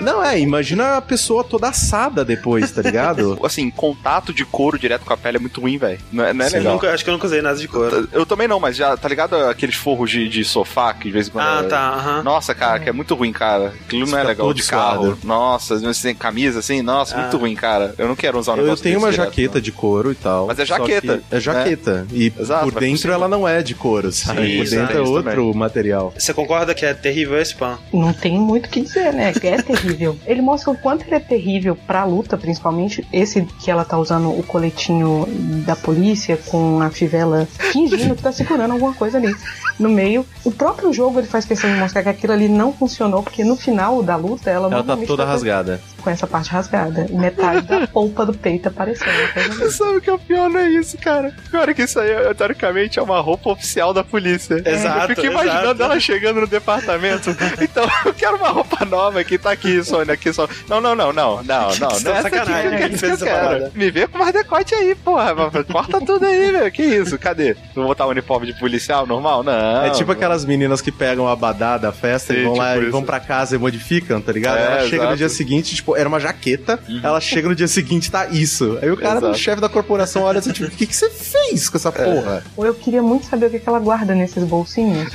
Não, 0.01 0.23
é, 0.23 0.39
imagina 0.39 0.97
a 0.97 1.01
pessoa 1.01 1.43
toda 1.43 1.69
assada 1.69 2.23
depois, 2.25 2.71
tá 2.71 2.81
ligado? 2.81 3.39
Assim, 3.45 3.69
contato 3.69 4.33
de 4.33 4.43
couro 4.45 4.77
direto 4.77 5.05
com 5.05 5.13
a 5.13 5.17
pele 5.17 5.37
é 5.37 5.39
muito 5.39 5.61
ruim, 5.61 5.77
velho. 5.77 5.99
Não 6.11 6.23
é, 6.25 6.33
não 6.33 6.45
é 6.45 6.49
Sim. 6.49 6.57
Legal. 6.57 6.73
nunca, 6.73 6.91
acho 6.93 7.03
que 7.03 7.09
eu 7.09 7.13
nunca 7.13 7.27
usei 7.27 7.41
nada 7.41 7.57
de 7.57 7.67
couro. 7.67 7.96
Eu 8.11 8.25
também 8.25 8.47
não, 8.47 8.59
mas 8.59 8.75
já, 8.75 8.95
tá 8.97 9.07
ligado 9.07 9.35
aqueles 9.35 9.75
forros 9.75 10.09
de, 10.11 10.27
de 10.27 10.43
sofá 10.43 10.93
que 10.93 11.05
de 11.05 11.11
vez 11.11 11.27
em 11.27 11.31
quando. 11.31 11.45
Ah, 11.45 11.61
é... 11.63 11.67
tá. 11.67 11.89
aham. 11.93 12.23
Nossa, 12.23 12.53
cara, 12.55 12.79
que 12.79 12.89
é 12.89 12.91
muito 12.91 13.15
ruim, 13.15 13.31
cara. 13.31 13.73
Aquilo 13.85 14.07
não 14.07 14.17
é 14.17 14.23
legal 14.23 14.53
de 14.53 14.63
carro. 14.63 15.05
suado. 15.07 15.17
Nossa, 15.23 15.79
você 15.79 16.07
tem 16.09 16.15
camisa 16.15 16.59
assim, 16.59 16.81
nossa, 16.81 17.15
Ah. 17.15 17.21
muito 17.21 17.37
ruim, 17.37 17.55
cara. 17.55 17.93
Eu 17.97 18.07
não 18.07 18.15
quero 18.15 18.37
usar 18.39 18.53
um 18.53 18.57
Eu, 18.57 18.63
negócio 18.63 18.83
tenho 18.83 18.99
uma 18.99 19.11
direto, 19.11 19.25
jaqueta 19.27 19.55
não. 19.55 19.61
de 19.61 19.71
couro 19.71 20.11
e 20.11 20.15
tal. 20.15 20.47
Mas 20.47 20.59
é 20.59 20.65
jaqueta, 20.65 21.17
que 21.29 21.35
É 21.35 21.39
jaqueta. 21.39 22.07
E 22.11 22.27
Exato, 22.37 22.63
por 22.65 22.71
vai 22.73 22.81
por 22.83 22.87
dentro 22.87 23.11
ela 23.11 23.27
não 23.27 23.47
é 23.47 23.61
de 23.61 23.73
couro, 23.75 24.11
sabe? 24.11 24.41
Sim, 24.47 24.57
por 24.57 24.69
dentro 24.69 24.97
é 24.97 25.01
outro 25.01 25.23
também. 25.31 25.53
material. 25.55 26.13
Você 26.17 26.33
concorda 26.33 26.73
que 26.73 26.85
é 26.85 26.93
terrível 26.93 27.39
esse 27.39 27.55
pan? 27.55 27.77
Não 27.93 28.13
tem 28.13 28.37
muito 28.39 28.67
o 28.67 28.69
que 28.69 28.81
dizer, 28.81 29.13
né? 29.13 29.33
É 29.41 29.61
terrível. 29.61 30.17
Ele 30.25 30.41
mostra 30.41 30.71
o 30.71 30.77
quanto 30.77 31.05
ele 31.05 31.15
é 31.15 31.19
terrível 31.19 31.75
pra 31.87 32.03
luta, 32.03 32.37
principalmente. 32.37 33.05
Esse 33.11 33.41
que 33.59 33.69
ela 33.71 33.83
tá 33.85 33.97
usando 33.97 34.29
o 34.29 34.43
coletinho 34.43 35.25
da 35.65 35.75
polícia 35.75 36.37
com 36.47 36.81
a 36.81 36.89
fivela 36.89 37.47
fingindo 37.89 38.15
que 38.15 38.23
tá 38.23 38.31
segurando 38.31 38.71
alguma 38.71 38.93
coisa 38.93 39.17
ali 39.17 39.35
no 39.79 39.89
meio. 39.89 40.25
O 40.43 40.51
próprio 40.51 40.91
jogo 40.93 41.19
ele 41.19 41.27
faz 41.27 41.45
questão 41.45 41.71
de 41.71 41.79
mostrar 41.79 42.03
que 42.03 42.09
aquilo 42.09 42.33
ali 42.33 42.47
não 42.47 42.73
funcionou, 42.73 43.23
porque 43.23 43.43
no 43.43 43.55
final 43.55 44.01
da 44.03 44.15
luta 44.15 44.49
ela, 44.49 44.67
Ela 44.71 44.83
tá 44.83 44.97
toda 44.97 45.23
tá 45.25 45.29
rasgada. 45.31 45.81
Com 46.07 46.11
essa 46.11 46.25
parte 46.25 46.49
rasgada. 46.49 47.05
E 47.09 47.13
metade 47.13 47.67
da 47.67 47.85
polpa 47.91 48.25
do 48.25 48.33
peito 48.33 48.69
aparecendo. 48.69 49.09
uma 49.09 49.27
coisa 49.27 49.53
Você 49.55 49.71
sabe 49.71 49.99
que 49.99 50.09
é 50.09 50.13
o 50.13 50.17
pior 50.19 50.49
não 50.49 50.61
é 50.61 50.69
isso, 50.69 50.97
cara. 50.97 51.33
O 51.47 51.49
pior 51.51 51.67
é 51.67 51.73
que 51.73 51.83
isso 51.83 51.99
aí, 51.99 52.09
teoricamente, 52.33 52.97
é 52.97 53.01
uma 53.01 53.19
roupa 53.19 53.49
oficial 53.49 53.93
da 53.93 54.05
polícia. 54.05 54.61
Exato, 54.65 55.11
Eu 55.11 55.15
fico 55.15 55.25
imaginando 55.27 55.65
exato. 55.65 55.83
ela 55.83 55.99
chegando 55.99 56.39
no 56.41 56.47
departamento. 56.47 57.35
Então, 57.59 57.85
eu 58.05 58.13
quero 58.13 58.37
uma 58.37 58.49
roupa 58.49 58.85
nova 58.85 59.19
aqui, 59.19 59.37
tá 59.37 59.51
aqui, 59.51 59.83
Sônia, 59.83 60.13
aqui 60.13 60.31
só. 60.31 60.47
Não, 60.69 60.79
não, 60.79 60.95
não, 60.95 61.11
não, 61.11 61.43
não, 61.43 61.69
não. 61.75 61.99
Não 61.99 62.11
é 62.13 62.17
essa 62.17 62.27
aqui 62.27 62.37
sacanagem, 62.37 62.61
que 62.61 62.67
eu 62.67 62.71
quem 62.71 62.79
quero, 62.79 62.97
fez 62.97 63.17
que 63.17 63.23
eu 63.23 63.27
quero. 63.27 63.71
Me 63.73 63.91
vê 63.91 64.07
com 64.07 64.17
mais 64.17 64.31
decote 64.31 64.75
aí, 64.75 64.95
porra. 64.95 65.35
Corta 65.71 65.99
tudo 65.99 66.25
aí, 66.25 66.51
velho. 66.51 66.71
Que 66.71 66.83
isso? 66.83 67.17
Cadê? 67.17 67.55
Vou 67.75 67.85
botar 67.87 68.05
o 68.05 68.09
uniforme 68.09 68.45
de 68.45 68.53
policial 68.53 69.05
normal? 69.07 69.43
Não. 69.43 69.83
é 69.85 69.89
tipo 69.89 70.11
aquelas 70.11 70.45
meninas 70.45 70.81
que 70.81 70.91
pegam 70.91 71.27
a 71.27 71.35
badá 71.35 71.77
da 71.77 71.91
festa 71.91 72.33
e 72.33 72.37
Sim, 72.37 72.43
vão 72.43 72.55
lá 72.55 72.73
tipo 72.75 72.85
e 72.85 72.89
vão 72.89 72.99
isso. 73.01 73.07
pra 73.07 73.19
casa 73.19 73.55
e 73.55 73.59
modificam, 73.59 74.21
tá 74.21 74.31
ligado? 74.31 74.57
É, 74.57 74.61
ela 74.65 74.83
chega 74.83 74.95
exato. 74.95 75.11
no 75.11 75.17
dia 75.17 75.29
seguinte, 75.29 75.75
tipo, 75.75 75.96
era 75.97 76.07
uma 76.07 76.19
jaqueta, 76.19 76.79
ela 77.03 77.19
chega 77.19 77.47
no 77.47 77.55
dia 77.55 77.67
seguinte, 77.67 78.11
tá 78.11 78.27
isso. 78.27 78.77
Aí 78.81 78.91
o 78.91 78.97
cara, 78.97 79.17
Exato. 79.17 79.33
o 79.33 79.35
chefe 79.35 79.61
da 79.61 79.69
corporação, 79.69 80.23
olha 80.23 80.39
assim, 80.39 80.51
tipo, 80.51 80.67
o 80.67 80.71
que, 80.71 80.85
que 80.85 80.95
você 80.95 81.09
fez 81.09 81.69
com 81.69 81.77
essa 81.77 81.91
porra? 81.91 82.43
Ou 82.55 82.65
eu 82.65 82.73
queria 82.73 83.01
muito 83.01 83.25
saber 83.25 83.47
o 83.47 83.49
que, 83.49 83.59
que 83.59 83.69
ela 83.69 83.79
guarda 83.79 84.13
nesses 84.13 84.43
bolsinhos. 84.43 85.11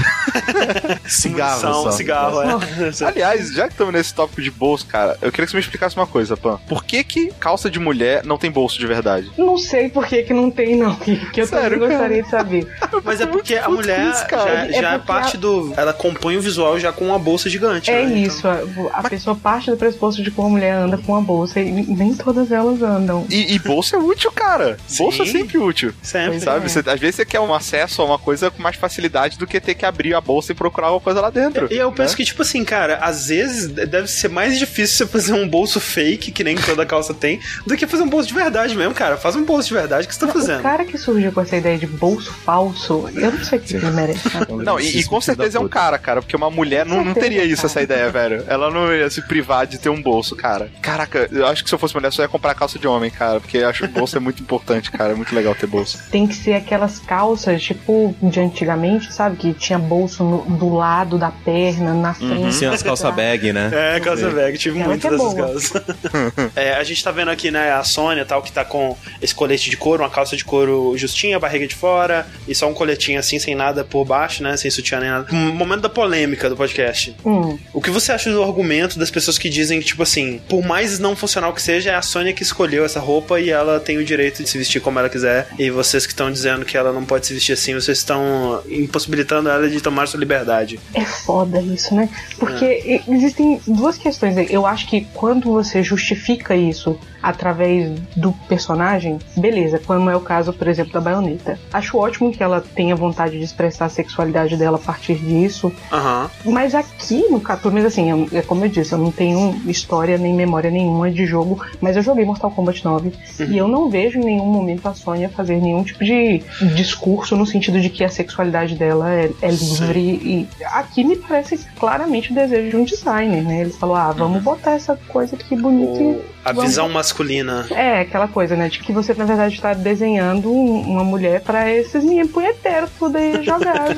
Cigarro 1.07 1.63
Munição, 1.63 1.83
só. 1.85 1.91
cigarro, 1.93 2.43
é. 2.43 3.07
Aliás, 3.07 3.53
já 3.53 3.67
que 3.67 3.75
estamos 3.75 3.93
nesse 3.93 4.15
tópico 4.15 4.41
de 4.43 4.51
bolso, 4.51 4.87
cara, 4.87 5.17
eu 5.21 5.31
queria 5.31 5.47
que 5.47 5.51
você 5.53 5.57
me 5.57 5.63
explicasse 5.63 5.97
uma 5.97 6.07
coisa, 6.07 6.37
Pan. 6.37 6.59
Por 6.69 6.85
que 6.85 7.05
que 7.05 7.33
calça 7.39 7.71
de 7.71 7.79
mulher 7.79 8.25
não 8.25 8.39
tem 8.39 8.51
bolso 8.51 8.79
de 8.79 8.87
verdade? 8.87 9.31
Não 9.37 9.59
sei 9.59 9.89
por 9.89 10.07
que, 10.07 10.23
que 10.23 10.33
não 10.33 10.51
tem, 10.51 10.77
não. 10.77 10.95
Que, 10.97 11.17
que 11.31 11.41
eu 11.41 11.47
Sério, 11.47 11.79
também 11.79 11.89
gostaria 11.89 12.23
de 12.23 12.31
saber. 12.31 12.69
Mas 13.05 13.21
é 13.21 13.27
porque 13.27 13.55
a 13.57 13.69
mulher 13.69 14.11
isso, 14.11 14.27
já, 14.31 14.81
já 14.81 14.93
É 14.93 14.95
é, 14.95 14.99
parte 14.99 15.37
do. 15.37 15.73
Ela 15.77 15.93
compõe 15.93 16.37
o 16.37 16.41
visual 16.41 16.79
já 16.79 16.93
com 16.93 17.07
uma 17.07 17.19
bolsa 17.19 17.49
gigante. 17.49 17.91
É 17.91 18.05
né? 18.05 18.19
isso, 18.19 18.47
a, 18.47 18.61
a 18.93 19.09
pessoa 19.09 19.37
parte 19.37 19.71
do 19.71 19.77
pressuposto 19.77 20.23
de 20.23 20.31
uma 20.31 20.49
mulher 20.63 20.73
anda 20.77 20.97
com 20.99 21.13
uma 21.13 21.21
bolsa 21.21 21.61
e 21.61 21.71
nem 21.71 22.15
todas 22.15 22.51
elas 22.53 22.81
andam. 22.83 23.27
E, 23.29 23.55
e 23.55 23.59
bolsa 23.59 23.97
é 23.97 23.99
útil, 23.99 24.31
cara. 24.33 24.77
Sim. 24.87 25.03
Bolsa 25.05 25.23
é 25.23 25.27
sempre 25.27 25.59
útil. 25.59 25.93
Sempre. 26.03 26.41
Sabe? 26.41 26.67
É. 26.67 26.69
Você- 26.69 26.83
às 26.89 27.01
vezes 27.01 27.17
você 27.17 27.25
quer 27.25 27.41
um 27.41 27.53
acesso 27.55 28.01
a 28.03 28.05
uma 28.05 28.19
coisa 28.19 28.51
com 28.51 28.63
mais 28.63 28.77
facilidade 28.77 29.39
do 29.39 29.47
que 29.47 29.61
ter 29.61 29.75
que 29.75 29.85
abrir 29.85 30.15
a 30.15 30.21
bolsa 30.21 30.53
e 30.53 30.55
procurar 30.55 30.89
alguma 30.89 31.01
coisa 31.03 31.21
lá 31.21 31.31
dentro. 31.31 31.69
E 31.71 31.77
eu 31.77 31.91
penso 31.91 32.13
né? 32.13 32.17
que, 32.17 32.25
tipo 32.25 32.43
assim, 32.43 32.65
cara, 32.65 32.97
às 32.97 33.27
vezes 33.29 33.69
deve 33.69 34.07
ser 34.09 34.29
mais 34.29 34.59
difícil 34.59 34.97
você 34.99 35.07
fazer 35.07 35.33
um 35.33 35.49
bolso 35.49 35.81
fake, 35.81 36.31
que 36.31 36.45
nem 36.45 36.57
toda 36.57 36.87
calça 36.87 37.13
tem, 37.15 37.41
do 37.67 37.77
que 37.77 37.87
fazer 37.87 38.03
um 38.03 38.09
bolso 38.09 38.29
de 38.29 38.35
verdade 38.35 38.77
mesmo, 38.77 38.95
cara. 38.95 39.17
Faz 39.17 39.35
um 39.37 39.45
bolso 39.45 39.69
de 39.69 39.75
verdade 39.75 40.07
que 40.07 40.15
você 40.15 40.21
tá 40.21 40.27
O 40.27 40.33
fazendo. 40.33 40.63
cara 40.63 40.85
que 40.85 40.97
surgiu 40.99 41.33
com 41.33 41.41
essa 41.41 41.57
ideia 41.57 41.79
de 41.79 41.87
bolso 41.87 42.33
falso, 42.33 43.09
eu 43.15 43.33
não 43.33 43.45
sei 43.45 43.59
o 43.59 43.63
que 43.63 43.75
ele 43.77 43.91
merece. 43.91 44.29
né? 44.29 44.47
Não, 44.65 44.79
e, 44.79 44.99
e 45.01 45.05
com 45.05 45.21
certeza 45.21 45.59
é 45.59 45.61
um 45.61 45.69
cara, 45.69 45.99
cara, 45.99 46.21
porque 46.23 46.37
uma 46.37 46.51
mulher 46.51 46.85
não, 46.87 47.05
não 47.05 47.15
teria 47.15 47.45
isso, 47.45 47.67
essa 47.67 47.83
ideia, 47.83 48.11
velho. 48.11 48.45
Ela 48.47 48.71
não 48.71 48.93
ia 48.95 49.09
se 49.11 49.23
privar 49.23 49.67
de 49.67 49.79
ter 49.79 49.89
um 49.89 50.01
bolso, 50.01 50.37
cara. 50.37 50.52
Caraca, 50.81 51.29
eu 51.33 51.47
acho 51.47 51.63
que 51.63 51.69
se 51.69 51.75
eu 51.75 51.79
fosse 51.79 51.95
mulher, 51.95 52.13
só 52.13 52.23
ia 52.23 52.29
comprar 52.29 52.55
calça 52.55 52.79
de 52.79 52.87
homem, 52.87 53.11
cara, 53.11 53.41
porque 53.41 53.59
eu 53.59 53.69
acho 53.69 53.81
que 53.81 53.87
o 53.87 53.93
bolso 53.93 54.17
é 54.17 54.21
muito 54.21 54.43
importante, 54.43 54.91
cara. 54.91 55.13
É 55.13 55.15
muito 55.15 55.35
legal 55.35 55.55
ter 55.55 55.67
bolso. 55.67 55.99
Tem 56.11 56.27
que 56.27 56.35
ser 56.35 56.55
aquelas 56.55 56.99
calças, 56.99 57.63
tipo, 57.63 58.15
de 58.23 58.41
antigamente, 58.41 59.13
sabe? 59.13 59.37
Que 59.37 59.53
tinha 59.55 59.79
bolso 59.79 60.23
no- 60.25 60.43
do 60.57 60.75
lado 60.75 61.19
da 61.19 61.31
perna, 61.31 61.95
na 61.95 62.15
frente. 62.15 62.55
Sim, 62.55 62.67
as 62.67 62.83
calça 62.83 63.11
bag, 63.11 63.53
né? 63.53 63.71
É, 63.73 64.01
calça 64.01 64.31
bag, 64.31 64.57
tive 64.59 64.79
Ela 64.81 64.89
muito 64.89 65.07
é 65.07 65.11
dessas 65.11 65.35
boa. 65.35 65.47
calças. 65.47 65.73
É, 66.57 66.75
a 66.75 66.85
gente 66.85 67.03
tá 67.03 67.11
vendo 67.11 67.31
aqui, 67.31 67.51
né, 67.51 67.73
a 67.73 67.83
Sônia 67.85 68.25
tal, 68.25 68.43
que 68.43 68.53
tá 68.53 68.65
com 68.65 68.97
esse 69.21 69.35
colete 69.35 69.71
de 69.71 69.77
couro, 69.77 70.03
uma 70.03 70.11
calça 70.11 70.37
de 70.37 70.45
couro 70.45 70.97
justinha, 70.97 71.39
barriga 71.39 71.67
de 71.67 71.75
fora, 71.75 72.27
e 72.47 72.55
só 72.55 72.69
um 72.69 72.75
coletinho 72.75 73.19
assim, 73.19 73.39
sem 73.39 73.55
nada 73.55 73.85
por 73.85 74.05
baixo, 74.05 74.43
né, 74.43 74.57
sem 74.57 74.71
sutiã 74.71 75.01
nem 75.01 75.09
nada. 75.11 75.27
Um 75.33 75.53
momento 75.55 75.81
da 75.83 75.89
polêmica 75.89 76.49
do 76.49 76.57
podcast. 76.57 77.15
Hum, 77.25 77.59
O 77.73 77.81
que 77.81 77.91
você 77.91 78.13
acha 78.13 78.31
do 78.31 78.43
argumento 78.43 78.99
das 78.99 79.11
pessoas 79.11 79.39
que 79.39 79.49
dizem 79.49 79.79
que, 79.81 79.87
tipo 79.87 80.03
assim, 80.03 80.41
por 80.49 80.63
mais 80.65 80.99
não 80.99 81.15
funcional 81.17 81.53
que 81.53 81.63
seja, 81.63 81.91
é 81.91 81.95
a 81.95 82.03
Sônia 82.03 82.33
que 82.33 82.43
escolheu 82.43 82.85
essa 82.85 83.01
roupa 83.01 83.41
e 83.41 83.51
ela 83.51 83.81
tem 83.81 83.99
o 83.99 84.05
direito 84.05 84.43
de 84.43 84.49
se 84.49 84.59
vestir 84.59 84.81
como 84.81 84.99
ela 84.99 85.09
quiser, 85.09 85.49
e 85.59 85.71
vocês 85.71 86.05
que 86.07 86.13
estão 86.13 86.31
dizendo 86.31 86.65
que 86.65 86.77
ela 86.77 86.93
não 86.93 87.05
pode 87.05 87.27
se 87.27 87.35
vestir 87.35 87.53
assim, 87.53 87.75
vocês 87.75 87.99
estão 87.99 88.63
impossibilitando 88.69 89.49
ela 89.49 89.69
de 89.69 89.81
tomar 89.81 90.07
sua 90.07 90.21
liberdade. 90.21 90.79
é 90.95 91.05
foda 91.05 91.61
isso, 91.61 91.95
né? 91.95 92.09
Porque 92.39 92.65
e- 92.65 93.13
existem 93.13 93.61
duas 93.67 93.97
questões 93.97 94.37
aí. 94.37 94.47
Eu 94.51 94.67
acho 94.67 94.87
que 94.89 95.07
quando 95.15 95.53
você 95.53 95.83
justifica 95.83 96.55
isso 96.55 96.99
através 97.23 97.91
do 98.17 98.33
personagem, 98.49 99.19
beleza, 99.37 99.79
como 99.79 100.11
é 100.11 100.17
o 100.17 100.21
caso, 100.21 100.53
por 100.53 100.67
exemplo, 100.69 100.93
da 100.93 101.01
baioneta. 101.01 101.59
Acho 101.73 101.99
ótimo 101.99 102.33
que 102.33 102.43
ela 102.43 102.61
tenha 102.75 102.97
vontade 102.97 103.39
de 103.39 103.45
expressar 103.45 103.87
a 103.87 103.89
sexualidade 103.89 104.57
dela 104.57 104.77
a 104.77 104.81
partir 104.81 105.15
disso, 105.17 105.73
Aham. 105.93 106.31
Mas 106.45 106.75
aqui 106.75 107.27
no 107.31 107.41
caso, 107.41 107.71
mas 107.71 107.85
assim, 107.85 108.29
é 108.33 108.43
como 108.43 108.65
eu 108.65 108.69
disse, 108.69 108.93
eu 108.93 108.99
não 108.99 109.11
tenho 109.11 109.55
história 109.67 110.19
nem 110.19 110.35
memória 110.35 110.71
nenhuma 110.71 111.11
de 111.11 111.25
jogo, 111.27 111.63
mas 111.81 111.97
eu 111.97 112.03
joguei 112.03 112.25
Mortal 112.25 112.51
Kombat 112.51 112.85
9 112.85 113.13
e 113.49 113.57
eu 113.59 113.69
não 113.69 113.89
vejo 113.89 114.19
em 114.19 114.25
nenhum 114.25 114.47
momento 114.47 114.87
a 114.89 114.95
Sônia 114.95 115.29
fazer 115.29 115.57
nenhum 115.61 115.83
tipo 115.85 116.05
de 116.05 116.43
discurso 116.75 117.37
no 117.37 117.47
sentido 117.47 117.81
de 117.81 117.89
que 117.91 118.03
a 118.05 118.09
sexualidade 118.09 118.75
dela 118.75 119.11
é, 119.13 119.31
é 119.43 119.51
livre 119.51 120.01
e 120.01 120.49
aqui 120.65 121.05
me 121.05 121.17
parece 121.17 121.59
claramente 121.79 122.33
o 122.33 122.35
desejo 122.35 122.71
de 122.71 122.77
um 122.77 122.85
designer, 122.85 123.43
né? 123.43 123.61
Ele 123.63 123.71
falou, 123.73 123.97
ah, 123.97 124.11
vamos 124.13 124.43
botar 124.43 124.73
essa 124.73 124.97
coisa 125.09 125.37
aqui 125.37 125.55
bonita 125.57 125.93
O- 125.93 126.13
e 126.13 126.23
a 126.45 126.53
vamos 126.53 126.71
visão 126.71 126.89
masculina. 127.13 127.67
é, 127.71 128.01
aquela 128.01 128.27
coisa, 128.27 128.57
né? 128.57 128.69
De 128.69 128.79
que 128.81 128.93
você, 128.93 129.13
na 129.15 129.25
verdade, 129.25 129.55
está 129.55 129.75
desenhando 129.75 130.51
um- 130.51 130.81
uma 130.81 131.05
mulher 131.05 131.41
pra 131.43 131.71
esses 131.71 132.03
meninos 132.03 132.31
punheteiros 132.33 132.91
poder 132.99 133.43
jogar. 133.45 133.89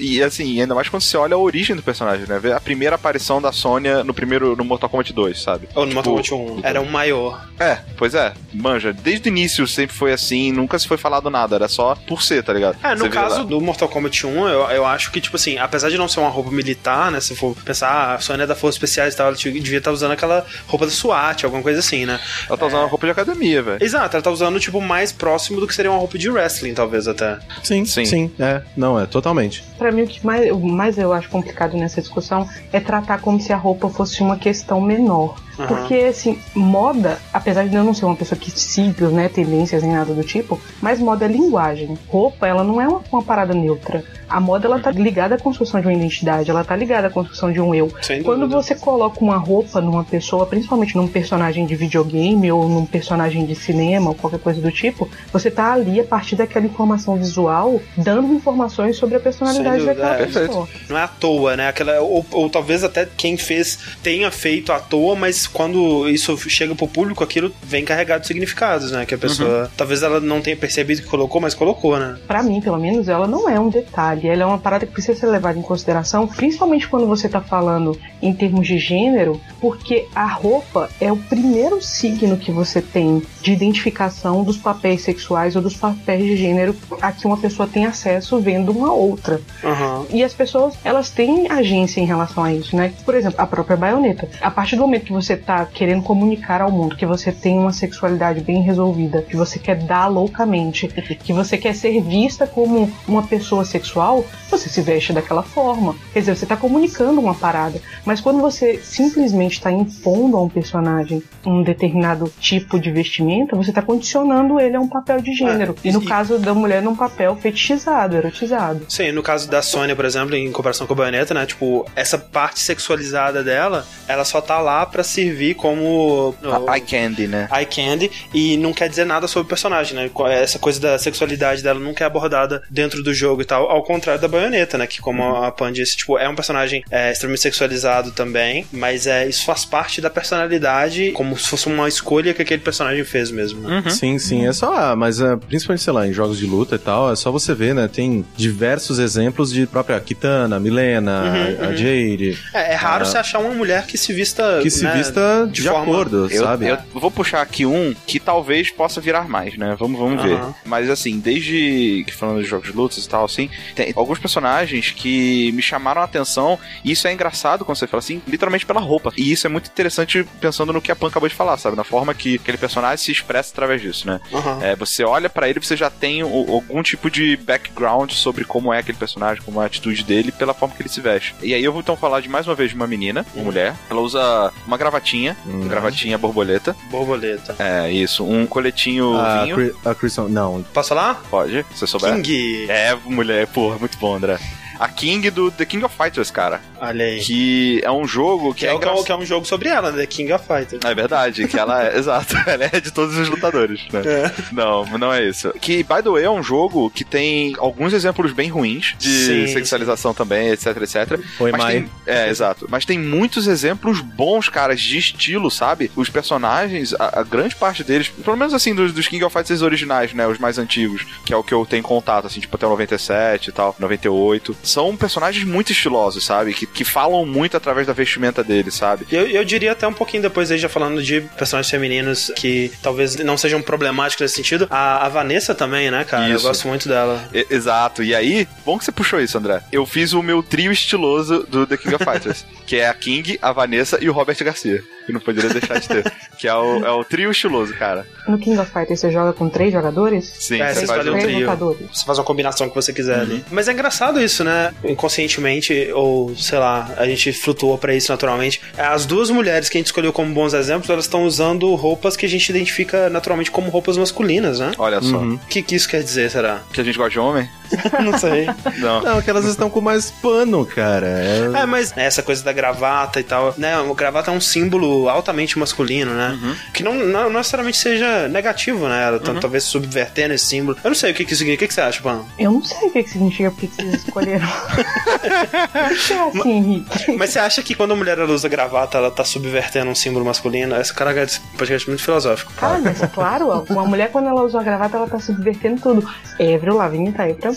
E 0.00 0.22
assim, 0.22 0.60
ainda 0.60 0.74
mais 0.74 0.88
quando 0.88 1.02
você 1.02 1.16
olha 1.16 1.34
a 1.34 1.38
origem 1.38 1.76
do 1.76 1.82
personagem, 1.82 2.26
né? 2.26 2.38
Vê 2.38 2.52
a 2.52 2.60
primeira 2.60 2.96
aparição 2.96 3.40
da 3.40 3.52
Sônia 3.52 4.02
no 4.02 4.14
primeiro 4.14 4.56
no 4.56 4.64
Mortal 4.64 4.88
Kombat 4.88 5.12
2, 5.12 5.40
sabe? 5.42 5.68
Ou 5.74 5.86
no 5.86 5.94
Mortal 5.94 6.20
Tipo, 6.20 6.38
Kombat 6.38 6.62
1. 6.62 6.66
Era 6.66 6.80
um 6.80 6.86
maior. 6.90 7.46
É, 7.58 7.78
pois 7.96 8.14
é. 8.14 8.32
Manja, 8.52 8.92
desde 8.92 9.28
o 9.28 9.30
início 9.30 9.66
sempre 9.66 9.94
foi 9.94 10.12
assim, 10.12 10.52
nunca 10.52 10.78
se 10.78 10.88
foi 10.88 10.96
falado 10.96 11.30
nada, 11.30 11.56
era 11.56 11.68
só 11.68 11.94
por 12.06 12.22
ser, 12.22 12.42
tá 12.42 12.52
ligado? 12.52 12.76
É, 12.82 12.90
no 12.94 13.04
Você 13.04 13.08
caso 13.08 13.44
do 13.44 13.60
Mortal 13.60 13.88
Kombat 13.88 14.26
1, 14.26 14.48
eu, 14.48 14.60
eu 14.70 14.86
acho 14.86 15.10
que, 15.10 15.20
tipo 15.20 15.36
assim, 15.36 15.58
apesar 15.58 15.90
de 15.90 15.98
não 15.98 16.08
ser 16.08 16.20
uma 16.20 16.28
roupa 16.30 16.50
militar, 16.50 17.10
né? 17.10 17.20
Se 17.20 17.34
for 17.36 17.54
pensar, 17.64 17.88
ah, 17.88 18.14
a 18.14 18.18
Sônia 18.20 18.44
é 18.44 18.46
da 18.46 18.54
Força 18.54 18.76
Especiais 18.76 19.14
e 19.14 19.16
tal, 19.16 19.28
ela 19.28 19.36
devia 19.36 19.78
estar 19.78 19.92
usando 19.92 20.12
aquela 20.12 20.44
roupa 20.66 20.86
da 20.86 20.92
SWAT, 20.92 21.41
alguma 21.46 21.62
coisa 21.62 21.78
assim, 21.80 22.06
né? 22.06 22.18
Ela 22.48 22.58
tá 22.58 22.66
usando 22.66 22.80
uma 22.80 22.88
roupa 22.88 23.06
de 23.06 23.12
academia, 23.12 23.62
velho. 23.62 23.82
Exato, 23.82 24.16
ela 24.16 24.22
tá 24.22 24.30
usando, 24.30 24.58
tipo, 24.60 24.80
mais 24.80 25.12
próximo 25.12 25.60
do 25.60 25.66
que 25.66 25.74
seria 25.74 25.90
uma 25.90 25.98
roupa 25.98 26.18
de 26.18 26.30
wrestling, 26.30 26.74
talvez 26.74 27.06
até. 27.08 27.38
Sim, 27.62 27.84
Sim. 27.84 28.04
sim, 28.04 28.30
É, 28.38 28.62
não, 28.76 28.98
é 28.98 29.06
totalmente. 29.06 29.64
Pra 29.78 29.90
mim, 29.90 30.02
o 30.02 30.06
que 30.06 30.24
mais, 30.24 30.50
o 30.50 30.58
mais 30.58 30.98
eu 30.98 31.12
acho 31.12 31.28
complicado 31.28 31.76
nessa 31.76 32.00
discussão 32.00 32.48
é 32.72 32.80
tratar 32.80 33.20
como 33.20 33.40
se 33.40 33.52
a 33.52 33.56
roupa 33.56 33.88
fosse 33.88 34.22
uma 34.22 34.36
questão 34.36 34.80
menor. 34.80 35.36
Aham. 35.58 35.66
Porque, 35.66 35.94
assim, 35.94 36.38
moda, 36.54 37.18
apesar 37.32 37.68
de 37.68 37.74
eu 37.74 37.84
não 37.84 37.94
ser 37.94 38.04
uma 38.04 38.16
pessoa 38.16 38.38
que 38.38 38.50
siga, 38.50 39.08
né, 39.08 39.28
tendências 39.28 39.82
nem 39.82 39.92
nada 39.92 40.12
do 40.14 40.24
tipo, 40.24 40.60
mas 40.80 40.98
moda 40.98 41.24
é 41.24 41.28
linguagem. 41.28 41.96
Roupa, 42.08 42.46
ela 42.46 42.64
não 42.64 42.80
é 42.80 42.88
uma, 42.88 43.02
uma 43.10 43.22
parada 43.22 43.52
neutra. 43.54 44.04
A 44.28 44.40
moda, 44.40 44.66
ela 44.66 44.80
tá 44.80 44.90
ligada 44.90 45.34
à 45.34 45.38
construção 45.38 45.80
de 45.80 45.86
uma 45.86 45.92
identidade, 45.92 46.50
ela 46.50 46.64
tá 46.64 46.74
ligada 46.74 47.08
à 47.08 47.10
construção 47.10 47.52
de 47.52 47.60
um 47.60 47.74
eu. 47.74 47.92
Sem 48.00 48.22
Quando 48.22 48.40
dúvida. 48.40 48.62
você 48.62 48.74
coloca 48.74 49.20
uma 49.20 49.36
roupa 49.36 49.80
numa 49.80 50.04
pessoa, 50.04 50.46
principalmente 50.46 50.96
num 50.96 51.06
personagem 51.06 51.66
de 51.66 51.76
videogame 51.76 52.50
ou 52.50 52.66
num 52.66 52.86
personagem 52.86 53.44
de 53.44 53.54
cinema 53.54 54.08
ou 54.08 54.14
qualquer 54.14 54.40
coisa 54.40 54.60
do 54.60 54.72
tipo, 54.72 55.08
você 55.30 55.50
tá 55.50 55.72
ali 55.72 56.00
a 56.00 56.04
partir 56.04 56.36
daquela 56.36 56.64
informação 56.64 57.16
visual, 57.16 57.80
dando 57.96 58.32
informações 58.32 58.96
sobre 58.96 59.16
a 59.16 59.20
personalidade 59.20 59.84
daquela 59.84 60.14
é, 60.14 60.26
pessoa. 60.26 60.68
Não 60.88 60.96
é 60.96 61.02
à 61.02 61.08
toa, 61.08 61.56
né? 61.56 61.68
Aquela, 61.68 62.00
ou, 62.00 62.24
ou 62.32 62.48
talvez 62.48 62.82
até 62.82 63.06
quem 63.16 63.36
fez 63.36 63.78
tenha 64.02 64.30
feito 64.30 64.72
à 64.72 64.80
toa, 64.80 65.14
mas 65.14 65.41
Mas 65.42 65.46
quando 65.48 66.08
isso 66.08 66.36
chega 66.48 66.74
pro 66.74 66.86
público, 66.86 67.24
aquilo 67.24 67.52
vem 67.64 67.84
carregado 67.84 68.20
de 68.20 68.28
significados, 68.28 68.92
né? 68.92 69.04
Que 69.04 69.14
a 69.14 69.18
pessoa. 69.18 69.64
Uhum. 69.64 69.68
Talvez 69.76 70.02
ela 70.02 70.20
não 70.20 70.40
tenha 70.40 70.56
percebido 70.56 71.02
que 71.02 71.08
colocou, 71.08 71.40
mas 71.40 71.52
colocou, 71.54 71.98
né? 71.98 72.16
Pra 72.28 72.42
mim, 72.42 72.60
pelo 72.60 72.78
menos, 72.78 73.08
ela 73.08 73.26
não 73.26 73.48
é 73.48 73.58
um 73.58 73.68
detalhe. 73.68 74.28
Ela 74.28 74.42
é 74.42 74.46
uma 74.46 74.58
parada 74.58 74.86
que 74.86 74.92
precisa 74.92 75.18
ser 75.18 75.26
levada 75.26 75.58
em 75.58 75.62
consideração, 75.62 76.28
principalmente 76.28 76.86
quando 76.86 77.06
você 77.06 77.28
tá 77.28 77.40
falando 77.40 77.98
em 78.20 78.32
termos 78.32 78.68
de 78.68 78.78
gênero, 78.78 79.40
porque 79.60 80.06
a 80.14 80.26
roupa 80.26 80.88
é 81.00 81.10
o 81.10 81.16
primeiro 81.16 81.82
signo 81.82 82.36
que 82.36 82.52
você 82.52 82.80
tem 82.80 83.22
de 83.40 83.52
identificação 83.52 84.44
dos 84.44 84.56
papéis 84.56 85.02
sexuais 85.02 85.56
ou 85.56 85.62
dos 85.62 85.74
papéis 85.74 86.24
de 86.24 86.36
gênero 86.36 86.76
a 87.00 87.10
que 87.10 87.26
uma 87.26 87.36
pessoa 87.36 87.68
tem 87.68 87.84
acesso 87.84 88.38
vendo 88.40 88.70
uma 88.70 88.92
outra. 88.92 89.40
Uhum. 89.64 90.06
E 90.10 90.22
as 90.22 90.32
pessoas, 90.32 90.74
elas 90.84 91.10
têm 91.10 91.50
agência 91.50 92.00
em 92.00 92.06
relação 92.06 92.44
a 92.44 92.54
isso, 92.54 92.76
né? 92.76 92.92
Por 93.04 93.14
exemplo, 93.16 93.40
a 93.40 93.46
própria 93.46 93.76
baioneta. 93.76 94.28
A 94.40 94.50
partir 94.50 94.76
do 94.76 94.82
momento 94.82 95.06
que 95.06 95.12
você 95.12 95.31
tá 95.36 95.64
querendo 95.66 96.02
comunicar 96.02 96.60
ao 96.60 96.70
mundo 96.70 96.96
que 96.96 97.06
você 97.06 97.32
tem 97.32 97.58
uma 97.58 97.72
sexualidade 97.72 98.40
bem 98.40 98.62
resolvida, 98.62 99.22
que 99.22 99.36
você 99.36 99.58
quer 99.58 99.76
dar 99.76 100.06
loucamente, 100.06 100.88
que 100.88 101.32
você 101.32 101.56
quer 101.58 101.74
ser 101.74 102.00
vista 102.00 102.46
como 102.46 102.90
uma 103.06 103.22
pessoa 103.22 103.64
sexual, 103.64 104.24
você 104.50 104.68
se 104.68 104.80
veste 104.80 105.12
daquela 105.12 105.42
forma. 105.42 105.94
Quer 106.12 106.20
dizer, 106.20 106.36
você 106.36 106.46
tá 106.46 106.56
comunicando 106.56 107.20
uma 107.20 107.34
parada. 107.34 107.80
Mas 108.04 108.20
quando 108.20 108.40
você 108.40 108.78
simplesmente 108.78 109.54
está 109.54 109.70
impondo 109.70 110.36
a 110.36 110.42
um 110.42 110.48
personagem 110.48 111.22
um 111.44 111.62
determinado 111.62 112.32
tipo 112.40 112.78
de 112.78 112.90
vestimenta, 112.90 113.56
você 113.56 113.70
está 113.70 113.82
condicionando 113.82 114.60
ele 114.60 114.76
a 114.76 114.80
um 114.80 114.88
papel 114.88 115.20
de 115.20 115.32
gênero. 115.34 115.74
É, 115.84 115.88
e 115.88 115.92
no 115.92 116.02
e... 116.02 116.06
caso 116.06 116.38
da 116.38 116.54
mulher, 116.54 116.82
num 116.82 116.94
papel 116.94 117.36
fetichizado, 117.36 118.16
erotizado. 118.16 118.86
Sim, 118.88 119.12
no 119.12 119.22
caso 119.22 119.48
da 119.50 119.62
Sônia, 119.62 119.96
por 119.96 120.04
exemplo, 120.04 120.34
em 120.34 120.50
comparação 120.52 120.86
com 120.86 120.92
a 120.92 120.96
baioneta, 120.96 121.34
né? 121.34 121.46
Tipo, 121.46 121.86
essa 121.96 122.18
parte 122.18 122.60
sexualizada 122.60 123.42
dela, 123.42 123.86
ela 124.06 124.24
só 124.24 124.40
tá 124.40 124.58
lá 124.60 124.84
para 124.86 125.02
servir 125.22 125.54
como. 125.54 126.34
eye 126.72 126.80
candy, 126.80 127.26
né? 127.26 127.48
Eye 127.52 127.66
candy, 127.66 128.10
e 128.34 128.56
não 128.56 128.72
quer 128.72 128.88
dizer 128.88 129.04
nada 129.04 129.26
sobre 129.26 129.46
o 129.46 129.48
personagem, 129.48 129.94
né? 129.94 130.10
Essa 130.30 130.58
coisa 130.58 130.80
da 130.80 130.98
sexualidade 130.98 131.62
dela 131.62 131.78
nunca 131.78 132.04
é 132.04 132.06
abordada 132.06 132.62
dentro 132.70 133.02
do 133.02 133.14
jogo 133.14 133.42
e 133.42 133.44
tal, 133.44 133.70
ao 133.70 133.82
contrário 133.82 134.20
da 134.20 134.28
baioneta, 134.28 134.76
né? 134.76 134.86
Que, 134.86 135.00
como 135.00 135.22
uhum. 135.22 135.44
a 135.44 135.50
Pan 135.50 135.72
disse, 135.72 135.96
tipo, 135.96 136.18
é 136.18 136.28
um 136.28 136.34
personagem 136.34 136.84
é, 136.90 137.12
extremamente 137.12 137.42
sexualizado 137.42 138.10
também, 138.12 138.66
mas 138.72 139.06
é, 139.06 139.26
isso 139.26 139.44
faz 139.44 139.64
parte 139.64 140.00
da 140.00 140.10
personalidade, 140.10 141.12
como 141.12 141.38
se 141.38 141.48
fosse 141.48 141.66
uma 141.66 141.88
escolha 141.88 142.34
que 142.34 142.42
aquele 142.42 142.62
personagem 142.62 143.04
fez 143.04 143.30
mesmo. 143.30 143.60
Né? 143.60 143.82
Uhum. 143.84 143.90
Sim, 143.90 144.18
sim. 144.18 144.46
É 144.46 144.52
só, 144.52 144.72
ah, 144.72 144.96
mas 144.96 145.20
é, 145.20 145.36
principalmente, 145.36 145.82
sei 145.82 145.92
lá, 145.92 146.06
em 146.06 146.12
jogos 146.12 146.38
de 146.38 146.46
luta 146.46 146.76
e 146.76 146.78
tal, 146.78 147.12
é 147.12 147.16
só 147.16 147.30
você 147.30 147.54
ver, 147.54 147.74
né? 147.74 147.88
Tem 147.88 148.24
diversos 148.36 148.98
exemplos 148.98 149.52
de 149.52 149.66
própria 149.66 149.98
Kitana, 150.00 150.58
Milena, 150.58 151.22
uhum, 151.22 151.66
a 151.66 151.68
uhum. 151.68 151.76
Jade. 151.76 152.38
É, 152.54 152.72
é 152.72 152.74
raro 152.74 153.02
a... 153.02 153.06
você 153.06 153.18
achar 153.18 153.38
uma 153.38 153.54
mulher 153.54 153.86
que 153.86 153.96
se 153.96 154.12
vista. 154.12 154.60
Que 154.62 154.70
se 154.70 154.84
né, 154.84 154.96
vista 154.96 155.11
de, 155.46 155.62
de 155.62 155.68
forma... 155.68 155.82
acordo, 155.82 156.28
eu, 156.30 156.42
sabe? 156.42 156.68
Eu 156.68 156.78
vou 156.94 157.10
puxar 157.10 157.42
aqui 157.42 157.64
um 157.66 157.94
que 158.06 158.20
talvez 158.20 158.70
possa 158.70 159.00
virar 159.00 159.28
mais, 159.28 159.56
né? 159.56 159.76
Vamos, 159.78 159.98
vamos 159.98 160.22
ver. 160.22 160.38
Mas 160.64 160.90
assim, 160.90 161.18
desde 161.18 162.04
que 162.06 162.12
falando 162.12 162.42
de 162.42 162.48
jogos 162.48 162.68
de 162.68 162.76
lutas 162.76 163.04
e 163.04 163.08
tal, 163.08 163.24
assim, 163.24 163.48
tem 163.74 163.92
alguns 163.96 164.18
personagens 164.18 164.90
que 164.90 165.50
me 165.52 165.62
chamaram 165.62 166.02
a 166.02 166.04
atenção, 166.04 166.58
e 166.84 166.92
isso 166.92 167.08
é 167.08 167.12
engraçado 167.12 167.64
quando 167.64 167.78
você 167.78 167.86
fala 167.86 168.00
assim, 168.00 168.20
literalmente 168.26 168.66
pela 168.66 168.80
roupa. 168.80 169.12
E 169.16 169.32
isso 169.32 169.46
é 169.46 169.50
muito 169.50 169.68
interessante 169.68 170.24
pensando 170.40 170.72
no 170.72 170.80
que 170.80 170.92
a 170.92 170.96
Pan 170.96 171.08
acabou 171.08 171.28
de 171.28 171.34
falar, 171.34 171.56
sabe? 171.56 171.76
Na 171.76 171.84
forma 171.84 172.14
que 172.14 172.36
aquele 172.36 172.58
personagem 172.58 172.98
se 172.98 173.12
expressa 173.12 173.52
através 173.52 173.80
disso, 173.80 174.06
né? 174.06 174.20
Uhum. 174.30 174.62
É, 174.62 174.76
você 174.76 175.04
olha 175.04 175.28
para 175.28 175.48
ele 175.48 175.60
você 175.64 175.76
já 175.76 175.90
tem 175.90 176.22
o, 176.22 176.26
algum 176.26 176.82
tipo 176.82 177.10
de 177.10 177.36
background 177.36 178.12
sobre 178.12 178.44
como 178.44 178.72
é 178.72 178.78
aquele 178.78 178.98
personagem, 178.98 179.42
como 179.42 179.60
é 179.60 179.64
a 179.64 179.66
atitude 179.66 180.04
dele, 180.04 180.32
pela 180.32 180.54
forma 180.54 180.74
que 180.74 180.82
ele 180.82 180.88
se 180.88 181.00
veste. 181.00 181.34
E 181.42 181.54
aí 181.54 181.62
eu 181.62 181.72
vou 181.72 181.80
então 181.80 181.96
falar 181.96 182.20
de 182.20 182.28
mais 182.28 182.46
uma 182.46 182.54
vez 182.54 182.70
de 182.70 182.76
uma 182.76 182.86
menina, 182.86 183.24
uma 183.32 183.38
uhum. 183.38 183.44
mulher. 183.44 183.74
Ela 183.88 184.00
usa 184.00 184.52
uma 184.66 184.76
gravatinha, 184.76 185.01
uhum. 185.44 185.68
gravatinha 185.68 186.16
borboleta. 186.16 186.76
Borboleta. 186.90 187.56
É, 187.58 187.90
isso. 187.90 188.24
Um 188.24 188.46
coletinho 188.46 189.16
a 189.16 189.44
vinho. 189.44 189.74
A 189.84 189.94
Crystal, 189.94 190.28
não. 190.28 190.62
Posso 190.72 190.90
falar? 190.90 191.22
Pode, 191.30 191.64
se 191.74 191.86
souber. 191.86 192.14
King. 192.22 192.66
É, 192.70 192.94
mulher, 193.04 193.46
porra, 193.48 193.78
muito 193.78 193.98
bom, 193.98 194.14
André 194.14 194.38
a 194.82 194.88
King 194.88 195.30
do 195.30 195.48
The 195.48 195.64
King 195.64 195.84
of 195.84 195.96
Fighters, 195.96 196.32
cara. 196.32 196.60
Olha 196.80 197.04
aí. 197.04 197.20
Que 197.20 197.80
é 197.84 197.92
um 197.92 198.04
jogo 198.04 198.52
que, 198.52 198.60
que 198.60 198.66
é, 198.66 198.70
é 198.70 198.74
engra... 198.74 198.90
que 199.04 199.12
é 199.12 199.16
um 199.16 199.24
jogo 199.24 199.46
sobre 199.46 199.68
ela, 199.68 199.92
The 199.92 200.06
King 200.06 200.32
of 200.32 200.44
Fighters. 200.44 200.84
É 200.84 200.92
verdade, 200.92 201.46
que 201.46 201.56
ela 201.56 201.86
é, 201.86 201.94
exato, 201.96 202.34
ela 202.44 202.64
é 202.64 202.80
de 202.80 202.90
todos 202.90 203.16
os 203.16 203.28
lutadores, 203.28 203.80
né? 203.92 204.02
É. 204.04 204.32
Não, 204.50 204.84
não 204.98 205.12
é 205.12 205.22
isso. 205.24 205.52
Que, 205.60 205.84
by 205.84 206.02
the 206.02 206.10
way, 206.10 206.24
é 206.24 206.30
um 206.30 206.42
jogo 206.42 206.90
que 206.90 207.04
tem 207.04 207.54
alguns 207.58 207.92
exemplos 207.92 208.32
bem 208.32 208.48
ruins 208.48 208.96
de 208.98 209.08
sim, 209.08 209.46
sexualização 209.52 210.10
sim. 210.10 210.18
também, 210.18 210.48
etc, 210.48 210.76
etc. 210.78 211.20
Foi 211.38 211.52
mais. 211.52 211.74
Tem... 211.74 211.90
É, 212.04 212.28
exato. 212.28 212.66
Mas 212.68 212.84
tem 212.84 212.98
muitos 212.98 213.46
exemplos 213.46 214.00
bons, 214.00 214.48
caras, 214.48 214.80
de 214.80 214.98
estilo, 214.98 215.48
sabe? 215.48 215.92
Os 215.94 216.10
personagens, 216.10 216.92
a, 216.94 217.20
a 217.20 217.22
grande 217.22 217.54
parte 217.54 217.84
deles, 217.84 218.08
pelo 218.08 218.36
menos 218.36 218.52
assim, 218.52 218.74
dos, 218.74 218.92
dos, 218.92 219.06
King 219.06 219.22
of 219.22 219.32
Fighters 219.32 219.62
originais, 219.62 220.12
né? 220.12 220.26
Os 220.26 220.40
mais 220.40 220.58
antigos, 220.58 221.06
que 221.24 221.32
é 221.32 221.36
o 221.36 221.44
que 221.44 221.54
eu 221.54 221.64
tenho 221.64 221.84
contato, 221.84 222.26
assim, 222.26 222.40
tipo 222.40 222.56
até 222.56 222.66
o 222.66 222.70
97 222.70 223.50
e 223.50 223.52
tal, 223.52 223.76
98 223.78 224.56
são 224.72 224.96
personagens 224.96 225.44
muito 225.44 225.72
estilosos, 225.72 226.24
sabe? 226.24 226.54
Que, 226.54 226.66
que 226.66 226.84
falam 226.84 227.24
muito 227.26 227.56
através 227.56 227.86
da 227.86 227.92
vestimenta 227.92 228.42
deles, 228.42 228.74
sabe? 228.74 229.06
Eu, 229.10 229.26
eu 229.26 229.44
diria 229.44 229.72
até 229.72 229.86
um 229.86 229.92
pouquinho 229.92 230.22
depois 230.22 230.50
aí, 230.50 230.58
já 230.58 230.68
falando 230.68 231.02
de 231.02 231.20
personagens 231.20 231.70
femininos 231.70 232.32
que 232.36 232.72
talvez 232.82 233.16
não 233.16 233.36
sejam 233.36 233.60
problemáticos 233.60 234.22
nesse 234.22 234.36
sentido. 234.36 234.66
A, 234.70 235.06
a 235.06 235.08
Vanessa 235.08 235.54
também, 235.54 235.90
né, 235.90 236.04
cara? 236.04 236.28
Isso. 236.28 236.44
Eu 236.44 236.48
gosto 236.48 236.68
muito 236.68 236.88
dela. 236.88 237.28
E, 237.32 237.46
exato. 237.50 238.02
E 238.02 238.14
aí, 238.14 238.48
bom 238.64 238.78
que 238.78 238.84
você 238.84 238.92
puxou 238.92 239.20
isso, 239.20 239.36
André. 239.36 239.62
Eu 239.70 239.84
fiz 239.86 240.12
o 240.12 240.22
meu 240.22 240.42
trio 240.42 240.72
estiloso 240.72 241.46
do 241.48 241.66
The 241.66 241.76
King 241.76 241.94
of 241.94 242.04
Fighters, 242.04 242.44
que 242.66 242.76
é 242.76 242.88
a 242.88 242.94
King, 242.94 243.38
a 243.42 243.52
Vanessa 243.52 243.98
e 244.00 244.08
o 244.08 244.12
Robert 244.12 244.42
Garcia 244.42 244.82
que 245.04 245.12
não 245.12 245.20
poderia 245.20 245.50
deixar 245.50 245.78
de 245.78 245.88
ter. 245.88 246.12
que 246.38 246.48
é 246.48 246.54
o, 246.54 246.84
é 246.84 246.90
o 246.90 247.04
trio 247.04 247.30
estiloso, 247.30 247.74
cara. 247.74 248.06
No 248.26 248.38
King 248.38 248.58
of 248.58 248.70
Fighters 248.70 249.00
você 249.00 249.10
joga 249.10 249.32
com 249.32 249.48
três 249.48 249.72
jogadores? 249.72 250.32
Sim, 250.38 250.60
é, 250.60 250.74
você 250.74 250.86
faz 250.86 251.06
um 251.06 251.18
trio. 251.18 251.48
Você 251.92 252.04
faz 252.04 252.18
uma 252.18 252.24
combinação 252.24 252.68
que 252.68 252.74
você 252.74 252.92
quiser 252.92 253.16
uhum. 253.16 253.22
ali. 253.22 253.44
Mas 253.50 253.68
é 253.68 253.72
engraçado 253.72 254.20
isso, 254.20 254.44
né? 254.44 254.72
Inconscientemente, 254.84 255.90
ou 255.94 256.34
sei 256.36 256.58
lá, 256.58 256.90
a 256.96 257.06
gente 257.06 257.32
flutua 257.32 257.78
para 257.78 257.94
isso 257.94 258.10
naturalmente. 258.10 258.60
As 258.76 259.06
duas 259.06 259.30
mulheres 259.30 259.68
que 259.68 259.76
a 259.76 259.80
gente 259.80 259.86
escolheu 259.86 260.12
como 260.12 260.32
bons 260.32 260.54
exemplos, 260.54 260.88
elas 260.90 261.04
estão 261.04 261.24
usando 261.24 261.74
roupas 261.74 262.16
que 262.16 262.26
a 262.26 262.28
gente 262.28 262.48
identifica 262.48 263.08
naturalmente 263.10 263.50
como 263.50 263.70
roupas 263.70 263.96
masculinas, 263.96 264.58
né? 264.58 264.72
Olha 264.78 265.00
só. 265.00 265.16
O 265.16 265.20
uhum. 265.20 265.38
que, 265.48 265.62
que 265.62 265.74
isso 265.74 265.88
quer 265.88 266.02
dizer, 266.02 266.30
será? 266.30 266.62
Que 266.72 266.80
a 266.80 266.84
gente 266.84 266.96
gosta 266.96 267.10
de 267.10 267.18
homem? 267.18 267.48
não 268.04 268.18
sei. 268.18 268.46
Não. 268.78 269.02
Não, 269.02 269.22
que 269.22 269.30
elas 269.30 269.44
estão 269.44 269.70
com 269.70 269.80
mais 269.80 270.10
pano, 270.10 270.64
cara. 270.66 271.06
É... 271.06 271.62
é, 271.62 271.66
mas 271.66 271.92
essa 271.96 272.22
coisa 272.22 272.42
da 272.44 272.52
gravata 272.52 273.20
e 273.20 273.24
tal, 273.24 273.54
né? 273.56 273.78
O 273.80 273.94
gravata 273.94 274.30
é 274.30 274.34
um 274.34 274.40
símbolo 274.40 274.91
altamente 275.08 275.58
masculino, 275.58 276.12
né? 276.14 276.38
Uhum. 276.42 276.56
Que 276.72 276.82
não, 276.82 276.94
não, 276.94 277.30
necessariamente 277.30 277.76
seja 277.76 278.28
negativo, 278.28 278.88
né? 278.88 279.04
Ela 279.04 279.18
tá, 279.18 279.32
uhum. 279.32 279.40
talvez 279.40 279.64
subvertendo 279.64 280.34
esse 280.34 280.46
símbolo. 280.46 280.76
Eu 280.82 280.90
não 280.90 280.94
sei 280.94 281.12
o 281.12 281.14
que, 281.14 281.24
que 281.24 281.34
significa. 281.34 281.52
O 281.52 281.58
que, 281.58 281.68
que 281.68 281.74
você 281.74 281.80
acha, 281.80 282.02
Pan? 282.02 282.24
Eu 282.38 282.52
não 282.52 282.64
sei 282.64 282.88
o 282.88 282.90
que, 282.90 283.02
que 283.02 283.10
significa 283.10 283.50
porque 283.50 283.66
vocês 283.66 283.94
escolheram. 283.94 284.46
é 285.22 286.38
assim, 286.38 286.50
Henrique. 286.50 287.12
Mas 287.16 287.30
você 287.30 287.38
acha 287.38 287.62
que 287.62 287.74
quando 287.74 287.92
a 287.92 287.96
mulher 287.96 288.18
usa 288.20 288.48
gravata, 288.48 288.98
ela 288.98 289.10
tá 289.10 289.24
subvertendo 289.24 289.90
um 289.90 289.94
símbolo 289.94 290.24
masculino? 290.24 290.74
Essa 290.74 290.94
cara 290.94 291.12
é 291.12 291.26
podcast 291.56 291.88
muito 291.88 292.02
filosófico. 292.02 292.52
Ah, 292.60 292.78
mas 292.82 293.02
é 293.02 293.06
claro, 293.06 293.64
uma 293.68 293.84
mulher 293.84 294.10
quando 294.10 294.28
ela 294.28 294.42
usa 294.42 294.60
a 294.60 294.62
gravata, 294.62 294.96
ela 294.96 295.08
tá 295.08 295.18
subvertendo 295.18 295.80
tudo. 295.80 296.08
Avril 296.40 296.76
Lavigne 296.76 297.12
tá 297.12 297.24
aí 297.24 297.34
pra 297.34 297.50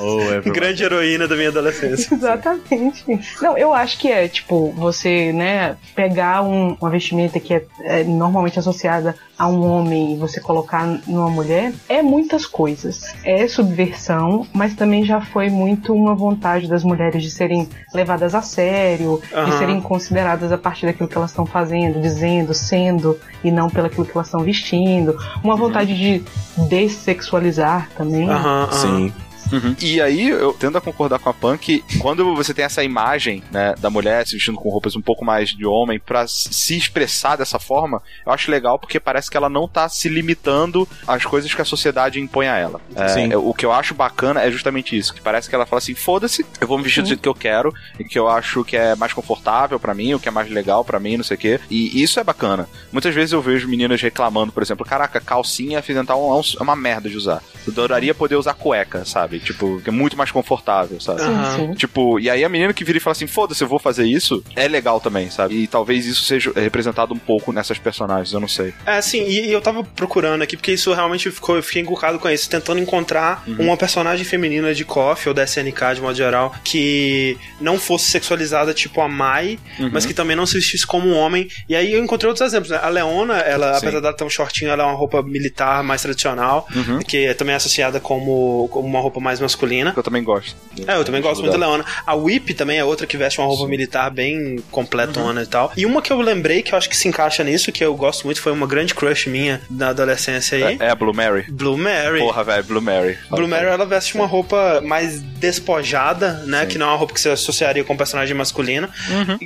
oh, 0.00 0.50
Grande 0.50 0.82
heroína 0.82 1.26
da 1.26 1.36
minha 1.36 1.48
adolescência. 1.48 2.14
Exatamente. 2.14 3.04
Não, 3.40 3.56
eu 3.56 3.74
acho 3.74 3.98
que 3.98 4.08
é, 4.08 4.28
tipo, 4.28 4.72
você, 4.72 5.32
né, 5.32 5.76
pegar 6.08 6.42
um, 6.42 6.74
uma 6.80 6.88
vestimenta 6.88 7.38
que 7.38 7.52
é, 7.52 7.64
é 7.80 8.04
normalmente 8.04 8.58
associada 8.58 9.14
a 9.38 9.46
um 9.46 9.64
homem 9.70 10.14
e 10.14 10.16
você 10.16 10.40
colocar 10.40 10.86
numa 11.06 11.28
mulher 11.28 11.72
é 11.88 12.02
muitas 12.02 12.46
coisas. 12.46 13.14
É 13.22 13.46
subversão, 13.46 14.46
mas 14.54 14.74
também 14.74 15.04
já 15.04 15.20
foi 15.20 15.50
muito 15.50 15.94
uma 15.94 16.14
vontade 16.14 16.66
das 16.66 16.82
mulheres 16.82 17.22
de 17.22 17.30
serem 17.30 17.68
levadas 17.94 18.34
a 18.34 18.40
sério, 18.40 19.20
uhum. 19.32 19.44
de 19.44 19.58
serem 19.58 19.80
consideradas 19.80 20.50
a 20.50 20.58
partir 20.58 20.86
daquilo 20.86 21.08
que 21.08 21.16
elas 21.16 21.30
estão 21.30 21.44
fazendo, 21.44 22.00
dizendo, 22.00 22.54
sendo, 22.54 23.18
e 23.44 23.50
não 23.50 23.68
pelo 23.68 23.90
que 23.90 24.00
elas 24.00 24.26
estão 24.26 24.40
vestindo. 24.40 25.16
Uma 25.44 25.56
vontade 25.56 25.94
de 25.96 26.24
dessexualizar 26.68 27.90
também. 27.96 28.28
Uhum, 28.28 28.62
uhum. 28.62 28.72
Sim. 28.72 29.12
Uhum. 29.52 29.74
E 29.80 30.00
aí, 30.00 30.28
eu 30.28 30.52
tendo 30.52 30.78
a 30.78 30.80
concordar 30.80 31.18
com 31.18 31.28
a 31.28 31.34
Punk, 31.34 31.84
quando 32.00 32.34
você 32.34 32.52
tem 32.52 32.64
essa 32.64 32.82
imagem, 32.84 33.42
né, 33.50 33.74
da 33.78 33.90
mulher 33.90 34.26
se 34.26 34.34
vestindo 34.34 34.58
com 34.58 34.68
roupas 34.68 34.96
um 34.96 35.00
pouco 35.00 35.24
mais 35.24 35.50
de 35.50 35.66
homem 35.66 35.98
para 35.98 36.26
se 36.26 36.76
expressar 36.76 37.36
dessa 37.36 37.58
forma, 37.58 38.02
eu 38.24 38.32
acho 38.32 38.50
legal 38.50 38.78
porque 38.78 39.00
parece 39.00 39.30
que 39.30 39.36
ela 39.36 39.48
não 39.48 39.66
tá 39.66 39.88
se 39.88 40.08
limitando 40.08 40.88
às 41.06 41.24
coisas 41.24 41.52
que 41.52 41.62
a 41.62 41.64
sociedade 41.64 42.20
impõe 42.20 42.48
a 42.48 42.56
ela. 42.56 42.80
É, 42.94 43.36
o 43.36 43.54
que 43.54 43.64
eu 43.64 43.72
acho 43.72 43.94
bacana 43.94 44.42
é 44.42 44.50
justamente 44.50 44.96
isso, 44.96 45.14
que 45.14 45.20
parece 45.20 45.48
que 45.48 45.54
ela 45.54 45.66
fala 45.66 45.78
assim, 45.78 45.94
foda-se, 45.94 46.44
eu 46.60 46.66
vou 46.66 46.78
me 46.78 46.84
vestir 46.84 47.02
do 47.02 47.08
jeito 47.08 47.22
que 47.22 47.28
eu 47.28 47.34
quero, 47.34 47.72
e 47.98 48.04
que 48.04 48.18
eu 48.18 48.28
acho 48.28 48.64
que 48.64 48.76
é 48.76 48.94
mais 48.94 49.12
confortável 49.12 49.78
para 49.78 49.94
mim, 49.94 50.14
o 50.14 50.20
que 50.20 50.28
é 50.28 50.32
mais 50.32 50.50
legal 50.50 50.84
para 50.84 51.00
mim, 51.00 51.16
não 51.16 51.24
sei 51.24 51.36
o 51.36 51.40
quê. 51.40 51.60
E 51.70 52.02
isso 52.02 52.20
é 52.20 52.24
bacana. 52.24 52.68
Muitas 52.92 53.14
vezes 53.14 53.32
eu 53.32 53.42
vejo 53.42 53.68
meninas 53.68 54.00
reclamando, 54.00 54.52
por 54.52 54.62
exemplo, 54.62 54.84
caraca, 54.84 55.20
calcinha 55.20 55.78
acidental 55.78 56.18
é, 56.20 56.58
é 56.58 56.62
uma 56.62 56.76
merda 56.76 57.08
de 57.08 57.16
usar. 57.16 57.42
Eu 57.66 57.72
adoraria 57.72 58.14
poder 58.14 58.36
usar 58.36 58.54
cueca, 58.54 59.04
sabe? 59.04 59.37
Sabe? 59.38 59.44
Tipo, 59.52 59.80
que 59.80 59.88
é 59.88 59.92
muito 59.92 60.16
mais 60.16 60.30
confortável, 60.30 61.00
sabe? 61.00 61.20
Sim, 61.22 61.28
Aham. 61.30 61.56
sim. 61.56 61.74
Tipo, 61.74 62.18
e 62.20 62.28
aí 62.30 62.44
a 62.44 62.48
menina 62.48 62.72
que 62.72 62.84
vira 62.84 62.98
e 62.98 63.00
fala 63.00 63.12
assim, 63.12 63.26
foda-se, 63.26 63.62
eu 63.62 63.68
vou 63.68 63.78
fazer 63.78 64.04
isso, 64.06 64.42
é 64.56 64.66
legal 64.68 65.00
também, 65.00 65.30
sabe? 65.30 65.54
E 65.56 65.66
talvez 65.66 66.06
isso 66.06 66.24
seja 66.24 66.52
representado 66.54 67.14
um 67.14 67.18
pouco 67.18 67.52
nessas 67.52 67.78
personagens, 67.78 68.32
eu 68.32 68.40
não 68.40 68.48
sei. 68.48 68.72
É, 68.86 69.00
sim, 69.00 69.24
e, 69.24 69.46
e 69.48 69.52
eu 69.52 69.60
tava 69.60 69.82
procurando 69.84 70.42
aqui, 70.42 70.56
porque 70.56 70.72
isso 70.72 70.92
realmente 70.92 71.30
ficou, 71.30 71.56
eu 71.56 71.62
fiquei 71.62 71.82
encucado 71.82 72.18
com 72.18 72.28
isso, 72.28 72.48
tentando 72.48 72.80
encontrar 72.80 73.42
uma 73.46 73.76
personagem 73.76 74.24
feminina 74.24 74.74
de 74.74 74.84
KOF 74.84 75.28
ou 75.28 75.34
da 75.34 75.44
SNK 75.44 75.94
de 75.96 76.00
modo 76.00 76.14
geral, 76.16 76.54
que 76.64 77.36
não 77.60 77.78
fosse 77.78 78.06
sexualizada 78.10 78.72
tipo 78.74 79.00
a 79.00 79.08
Mai, 79.08 79.58
mas 79.92 80.04
que 80.06 80.14
também 80.14 80.36
não 80.36 80.46
se 80.46 80.54
vestisse 80.54 80.86
como 80.86 81.08
um 81.08 81.16
homem. 81.16 81.48
E 81.68 81.74
aí 81.76 81.92
eu 81.92 82.02
encontrei 82.02 82.28
outros 82.28 82.46
exemplos, 82.46 82.70
né? 82.70 82.78
A 82.82 82.88
Leona, 82.88 83.38
ela, 83.38 83.72
Sim. 83.74 83.78
apesar 83.86 84.00
dela 84.00 84.14
ter 84.14 84.24
um 84.24 84.30
shortinho, 84.30 84.70
ela 84.70 84.82
é 84.82 84.86
uma 84.86 84.94
roupa 84.96 85.22
militar 85.22 85.82
mais 85.82 86.02
tradicional, 86.02 86.66
Uhum. 86.74 86.98
que 87.00 87.26
é 87.26 87.34
também 87.34 87.54
associada 87.54 88.00
como, 88.00 88.68
como 88.70 88.86
uma 88.86 89.00
roupa 89.00 89.20
mais 89.20 89.27
masculina. 89.40 89.92
Eu 89.96 90.02
também 90.02 90.22
gosto. 90.22 90.56
É, 90.86 90.96
eu 90.96 91.04
também 91.04 91.20
gosto 91.20 91.40
muito 91.40 91.52
da. 91.52 91.58
Leona. 91.58 91.84
A 92.06 92.14
Whip 92.14 92.54
também 92.54 92.78
é 92.78 92.84
outra 92.84 93.06
que 93.06 93.16
veste 93.16 93.40
uma 93.40 93.46
roupa 93.46 93.66
militar 93.66 94.10
bem 94.10 94.56
completona 94.70 95.42
e 95.42 95.46
tal. 95.46 95.72
E 95.76 95.84
uma 95.84 96.00
que 96.00 96.12
eu 96.12 96.20
lembrei, 96.20 96.62
que 96.62 96.72
eu 96.72 96.78
acho 96.78 96.88
que 96.88 96.96
se 96.96 97.08
encaixa 97.08 97.44
nisso, 97.44 97.70
que 97.72 97.84
eu 97.84 97.94
gosto 97.94 98.24
muito, 98.24 98.40
foi 98.40 98.52
uma 98.52 98.66
grande 98.66 98.94
crush 98.94 99.28
minha 99.28 99.60
na 99.70 99.88
adolescência 99.88 100.56
aí. 100.56 100.78
É, 100.80 100.86
é 100.86 100.90
a 100.90 100.94
Blue 100.94 101.14
Mary. 101.14 101.44
Blue 101.48 101.76
Mary. 101.76 102.20
Porra, 102.20 102.44
velho, 102.44 102.64
Blue 102.64 102.82
Mary. 102.82 103.18
Blue 103.30 103.48
Mary, 103.48 103.66
ela 103.66 103.86
veste 103.86 104.14
uma 104.14 104.26
roupa 104.26 104.80
mais 104.84 105.20
despojada, 105.20 106.44
né? 106.46 106.66
Que 106.66 106.78
não 106.78 106.86
é 106.86 106.90
uma 106.90 106.96
roupa 106.96 107.14
que 107.14 107.20
você 107.20 107.30
associaria 107.30 107.84
com 107.84 107.94
um 107.94 107.96
personagem 107.96 108.34
masculino, 108.34 108.88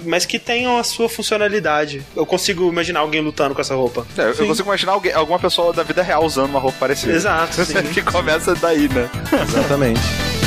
mas 0.04 0.24
que 0.26 0.38
tem 0.38 0.66
a 0.66 0.82
sua 0.82 1.08
funcionalidade. 1.08 2.02
Eu 2.14 2.26
consigo 2.26 2.68
imaginar 2.68 3.00
alguém 3.00 3.20
lutando 3.20 3.54
com 3.54 3.60
essa 3.60 3.74
roupa. 3.74 4.06
É, 4.16 4.30
eu 4.30 4.46
consigo 4.46 4.68
imaginar 4.68 4.92
alguém, 4.92 5.12
alguma 5.12 5.38
pessoa 5.38 5.72
da 5.72 5.82
vida 5.82 6.02
real 6.02 6.24
usando 6.24 6.50
uma 6.50 6.60
roupa 6.60 6.78
parecida. 6.78 7.12
Exato, 7.12 7.62
sim. 7.64 7.74
que 7.92 8.02
começa 8.02 8.54
daí, 8.54 8.88
né? 8.88 9.08
Exatamente. 9.72 10.41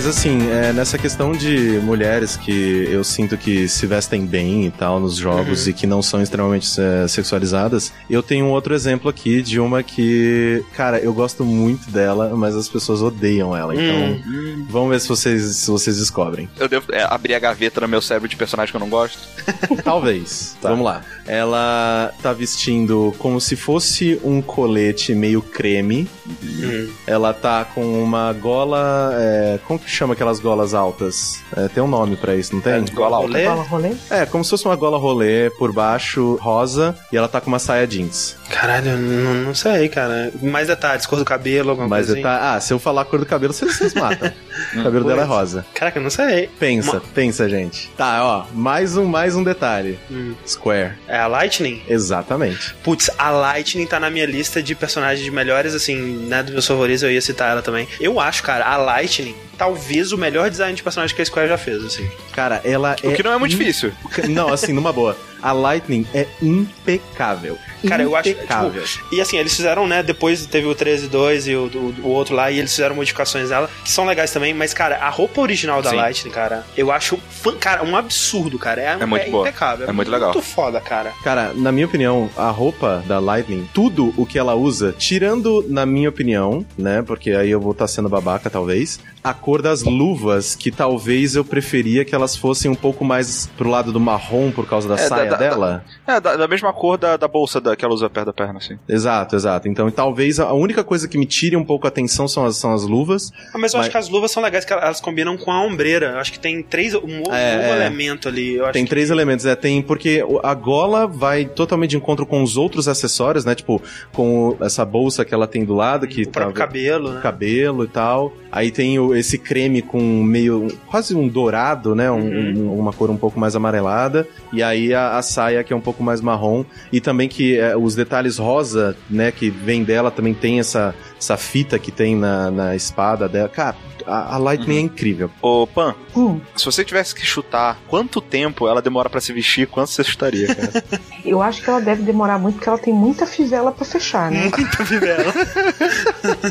Mas 0.00 0.06
assim, 0.06 0.50
é, 0.50 0.72
nessa 0.72 0.96
questão 0.96 1.32
de 1.32 1.78
mulheres 1.82 2.34
que 2.34 2.88
eu 2.90 3.04
sinto 3.04 3.36
que 3.36 3.68
se 3.68 3.86
vestem 3.86 4.24
bem 4.24 4.64
e 4.64 4.70
tal 4.70 4.98
nos 4.98 5.14
jogos 5.14 5.68
e 5.68 5.74
que 5.74 5.86
não 5.86 6.00
são 6.00 6.22
extremamente 6.22 6.66
é, 6.80 7.06
sexualizadas, 7.06 7.92
eu 8.08 8.22
tenho 8.22 8.46
um 8.46 8.48
outro 8.48 8.74
exemplo 8.74 9.10
aqui 9.10 9.42
de 9.42 9.60
uma 9.60 9.82
que, 9.82 10.64
cara, 10.74 10.98
eu 10.98 11.12
gosto 11.12 11.44
muito 11.44 11.90
dela, 11.90 12.34
mas 12.34 12.56
as 12.56 12.66
pessoas 12.66 13.02
odeiam 13.02 13.54
ela. 13.54 13.74
Então, 13.74 14.22
vamos 14.70 14.88
ver 14.88 15.00
se 15.02 15.08
vocês, 15.10 15.56
se 15.56 15.70
vocês 15.70 15.98
descobrem. 15.98 16.48
Eu 16.58 16.66
devo 16.66 16.86
é, 16.94 17.02
abrir 17.02 17.34
a 17.34 17.38
gaveta 17.38 17.82
no 17.82 17.86
meu 17.86 18.00
cérebro 18.00 18.26
de 18.26 18.36
personagem 18.36 18.70
que 18.70 18.76
eu 18.76 18.80
não 18.80 18.88
gosto. 18.88 19.18
Talvez. 19.84 20.56
Vamos 20.62 20.82
lá. 20.86 21.04
Ela 21.26 22.10
tá 22.22 22.32
vestindo 22.32 23.14
como 23.18 23.38
se 23.38 23.54
fosse 23.54 24.18
um 24.24 24.40
colete 24.40 25.14
meio 25.14 25.42
creme. 25.42 26.08
Hum. 26.42 26.88
Ela 27.06 27.34
tá 27.34 27.66
com 27.66 28.02
uma 28.02 28.32
gola. 28.32 29.10
é, 29.12 29.58
como 29.66 29.78
que 29.78 29.89
chama 29.90 30.14
aquelas 30.14 30.40
golas 30.40 30.74
altas? 30.74 31.40
É, 31.56 31.68
tem 31.68 31.82
um 31.82 31.86
nome 31.88 32.16
pra 32.16 32.34
isso, 32.34 32.54
não 32.54 32.60
tem? 32.62 32.84
Gola 32.92 33.16
alta. 33.16 33.28
Rolê? 33.28 33.44
Fala 33.44 33.62
rolê? 33.62 33.92
É, 34.10 34.26
como 34.26 34.44
se 34.44 34.50
fosse 34.50 34.64
uma 34.64 34.76
gola 34.76 34.98
rolê 34.98 35.50
por 35.58 35.72
baixo, 35.72 36.36
rosa, 36.40 36.96
e 37.12 37.16
ela 37.16 37.28
tá 37.28 37.40
com 37.40 37.48
uma 37.48 37.58
saia 37.58 37.86
jeans. 37.86 38.36
Caralho, 38.50 38.90
eu 38.90 38.98
não, 38.98 39.34
não 39.34 39.54
sei, 39.54 39.88
cara. 39.88 40.32
Mais 40.42 40.68
detalhes, 40.68 41.06
cor 41.06 41.18
do 41.18 41.24
cabelo, 41.24 41.70
alguma 41.70 41.88
Mas 41.88 42.06
coisa 42.06 42.12
assim. 42.14 42.22
tá. 42.22 42.54
Ah, 42.54 42.60
se 42.60 42.72
eu 42.72 42.78
falar 42.78 43.02
a 43.02 43.04
cor 43.04 43.18
do 43.18 43.26
cabelo, 43.26 43.52
vocês, 43.52 43.76
vocês 43.76 43.94
matam. 43.94 44.30
o 44.76 44.82
cabelo 44.82 45.04
dela 45.04 45.22
é 45.22 45.24
rosa. 45.24 45.64
Caraca, 45.74 45.98
eu 45.98 46.02
não 46.02 46.10
sei. 46.10 46.48
Pensa, 46.58 46.92
Uma- 46.92 47.00
pensa, 47.14 47.48
gente. 47.48 47.88
Tá, 47.96 48.24
ó, 48.24 48.44
mais 48.54 48.96
um, 48.96 49.04
mais 49.04 49.34
um 49.36 49.42
detalhe. 49.44 49.98
Hum. 50.10 50.34
Square. 50.46 50.94
É 51.06 51.18
a 51.18 51.26
Lightning? 51.26 51.82
Exatamente. 51.88 52.74
Putz, 52.82 53.10
a 53.18 53.30
Lightning 53.30 53.86
tá 53.86 54.00
na 54.00 54.10
minha 54.10 54.26
lista 54.26 54.62
de 54.62 54.74
personagens 54.74 55.24
de 55.24 55.30
melhores, 55.30 55.74
assim, 55.74 55.96
né, 56.26 56.42
dos 56.42 56.52
meus 56.52 56.66
favoritos, 56.66 57.02
eu 57.02 57.10
ia 57.10 57.20
citar 57.20 57.50
ela 57.52 57.62
também. 57.62 57.86
Eu 58.00 58.18
acho, 58.20 58.42
cara, 58.42 58.66
a 58.66 58.76
Lightning, 58.76 59.34
talvez 59.70 60.10
o 60.12 60.18
melhor 60.18 60.50
design 60.50 60.74
de 60.74 60.82
personagem 60.82 61.14
que 61.14 61.22
a 61.22 61.24
Square 61.24 61.48
já 61.48 61.58
fez, 61.58 61.84
assim. 61.84 62.10
Cara, 62.32 62.60
ela 62.64 62.96
O 63.04 63.12
que 63.12 63.22
não 63.22 63.32
é 63.32 63.38
muito 63.38 63.52
difícil. 63.52 63.92
Não, 64.28 64.52
assim, 64.52 64.72
numa 64.72 64.92
boa. 64.92 65.16
A 65.42 65.52
Lightning 65.52 66.06
é 66.14 66.26
impecável. 66.42 67.56
Cara, 67.88 68.02
eu 68.02 68.14
acho, 68.14 68.28
impecável. 68.28 68.82
E 69.10 69.20
assim, 69.20 69.38
eles 69.38 69.54
fizeram, 69.54 69.86
né, 69.86 70.02
depois 70.02 70.44
teve 70.46 70.66
o 70.66 70.74
13.2 70.74 71.46
e 71.50 71.56
o, 71.56 71.68
do- 71.68 72.02
o 72.02 72.08
outro 72.08 72.34
lá, 72.34 72.50
e 72.50 72.58
eles 72.58 72.70
fizeram 72.70 72.94
modificações 72.94 73.48
dela, 73.48 73.70
que 73.82 73.90
são 73.90 74.04
legais 74.04 74.30
também, 74.30 74.52
mas, 74.52 74.74
cara, 74.74 74.96
a 74.98 75.08
roupa 75.08 75.40
original 75.40 75.80
da 75.82 75.90
Sim. 75.90 75.96
Lightning, 75.96 76.30
cara, 76.30 76.64
eu 76.76 76.92
acho, 76.92 77.18
cara, 77.58 77.82
um 77.82 77.96
absurdo, 77.96 78.58
cara. 78.58 78.80
É, 78.82 78.96
É 79.00 79.06
muito 79.06 79.30
boa. 79.30 79.48
impecável. 79.48 79.88
É 79.88 79.92
muito 79.92 80.10
legal. 80.10 80.32
Muito 80.32 80.44
foda, 80.46 80.80
cara. 80.80 81.12
Cara, 81.24 81.52
na 81.54 81.72
minha 81.72 81.86
opinião, 81.86 82.28
a 82.36 82.50
roupa 82.50 83.02
da 83.06 83.18
Lightning, 83.18 83.68
tudo 83.72 84.12
o 84.16 84.26
que 84.26 84.38
ela 84.38 84.54
usa, 84.54 84.94
tirando, 84.96 85.64
na 85.68 85.86
minha 85.86 86.08
opinião, 86.08 86.64
né? 86.76 87.02
Porque 87.02 87.30
aí 87.30 87.50
eu 87.50 87.60
vou 87.60 87.72
estar 87.72 87.88
sendo 87.88 88.08
babaca, 88.08 88.50
talvez, 88.50 89.00
a 89.24 89.32
cor 89.32 89.62
das 89.62 89.82
luvas, 89.82 90.54
que 90.54 90.70
talvez 90.70 91.34
eu 91.34 91.44
preferia 91.44 92.04
que 92.04 92.14
elas 92.14 92.36
fossem 92.36 92.70
um 92.70 92.74
pouco 92.74 93.04
mais 93.04 93.48
pro 93.56 93.68
lado 93.70 93.92
do 93.92 94.00
marrom 94.00 94.50
por 94.50 94.66
causa 94.66 94.88
da 94.88 94.94
É, 94.94 95.08
saia 95.08 95.29
da- 95.30 95.36
da- 95.36 95.48
dela. 95.50 95.84
É, 96.06 96.20
da, 96.20 96.36
da 96.36 96.48
mesma 96.48 96.72
cor 96.72 96.96
da, 96.98 97.16
da 97.16 97.26
bolsa 97.28 97.60
da, 97.60 97.74
que 97.76 97.84
ela 97.84 97.94
usa 97.94 98.08
perto 98.10 98.26
da 98.26 98.32
perna, 98.32 98.58
assim. 98.58 98.78
Exato, 98.88 99.36
exato. 99.36 99.68
Então, 99.68 99.90
talvez 99.90 100.38
a 100.40 100.52
única 100.52 100.82
coisa 100.84 101.06
que 101.08 101.16
me 101.18 101.26
tire 101.26 101.56
um 101.56 101.64
pouco 101.64 101.86
a 101.86 101.88
atenção 101.88 102.26
são 102.28 102.44
as, 102.44 102.56
são 102.56 102.72
as 102.72 102.82
luvas. 102.84 103.32
Ah, 103.54 103.58
mas 103.58 103.72
eu 103.72 103.78
Mas- 103.78 103.86
acho 103.86 103.90
que 103.90 103.96
as 103.98 104.08
luvas 104.08 104.30
são 104.30 104.42
legais, 104.42 104.64
que 104.64 104.72
elas 104.72 105.00
combinam 105.00 105.36
com 105.36 105.50
a 105.50 105.60
ombreira. 105.62 106.06
Eu 106.12 106.18
acho 106.18 106.32
que 106.32 106.38
tem 106.38 106.62
três, 106.62 106.94
um, 106.94 107.00
um 107.28 107.34
É, 107.34 107.56
novo 107.56 107.68
é. 107.68 107.76
elemento 107.76 108.28
ali. 108.28 108.56
Eu 108.56 108.64
acho 108.64 108.72
Tem 108.72 108.84
que- 108.84 108.90
três 108.90 109.10
elementos, 109.10 109.46
é, 109.46 109.54
tem 109.54 109.80
porque 109.82 110.22
o- 110.22 110.40
a 110.42 110.54
gola 110.54 111.06
vai 111.06 111.44
totalmente 111.44 111.90
de 111.90 111.96
encontro 111.96 112.24
com 112.26 112.42
os 112.42 112.56
outros 112.56 112.88
acessórios, 112.88 113.44
né? 113.44 113.54
Tipo, 113.54 113.82
com 114.12 114.56
essa 114.60 114.84
bolsa 114.84 115.24
que 115.24 115.32
ela 115.34 115.46
tem 115.46 115.64
do 115.64 115.74
lado, 115.74 116.06
que 116.06 116.22
O 116.22 116.28
próprio 116.28 116.54
tá- 116.54 116.60
cabelo, 116.66 117.12
né? 117.14 117.20
cabelo 117.20 117.84
e 117.84 117.88
tal. 117.88 118.32
Aí 118.52 118.70
tem 118.70 118.98
o- 118.98 119.14
esse 119.14 119.38
creme 119.38 119.80
com 119.82 120.00
meio. 120.22 120.68
quase 120.86 121.14
um 121.14 121.28
dourado, 121.28 121.94
né? 121.94 122.10
Um- 122.10 122.16
Uhum. 122.20 122.54
um- 122.74 122.78
uma 122.80 122.92
cor 122.92 123.10
um 123.10 123.16
pouco 123.16 123.38
mais 123.38 123.54
amarelada. 123.54 124.26
E 124.52 124.62
aí 124.62 124.92
a, 124.92 125.16
a 125.20 125.22
saia 125.22 125.64
que 125.64 125.72
é 125.72 125.76
um 125.76 125.80
pouco 125.80 126.02
mais 126.02 126.20
marrom. 126.20 126.64
E 126.92 127.00
também 127.00 127.28
que 127.28 127.56
é, 127.58 127.76
os 127.76 127.94
detalhes 127.94 128.38
rosa, 128.38 128.96
né? 129.08 129.30
Que 129.30 129.48
vem 129.48 129.84
dela 129.84 130.10
também 130.10 130.34
tem 130.34 130.58
essa, 130.58 130.94
essa 131.20 131.36
fita 131.36 131.78
que 131.78 131.92
tem 131.92 132.16
na, 132.16 132.50
na 132.50 132.74
espada 132.74 133.28
dela. 133.28 133.48
Cara, 133.48 133.76
a, 134.06 134.34
a 134.34 134.38
Lightning 134.38 134.78
é 134.78 134.80
incrível. 134.80 135.30
Ô, 135.42 135.66
Pan, 135.66 135.94
Hum, 136.16 136.40
se 136.56 136.64
você 136.64 136.84
tivesse 136.84 137.14
que 137.14 137.24
chutar 137.24 137.78
quanto 137.86 138.20
tempo 138.20 138.66
ela 138.66 138.82
demora 138.82 139.08
pra 139.08 139.20
se 139.20 139.32
vestir, 139.32 139.68
quanto 139.68 139.90
você 139.90 140.02
chutaria, 140.02 140.52
cara? 140.54 140.84
eu 141.24 141.40
acho 141.40 141.62
que 141.62 141.70
ela 141.70 141.80
deve 141.80 142.02
demorar 142.02 142.38
muito 142.38 142.54
porque 142.56 142.68
ela 142.68 142.78
tem 142.78 142.92
muita 142.92 143.26
fivela 143.26 143.70
pra 143.70 143.84
fechar, 143.84 144.30
né? 144.30 144.50
Muita 144.56 144.84
fivela. 144.84 145.32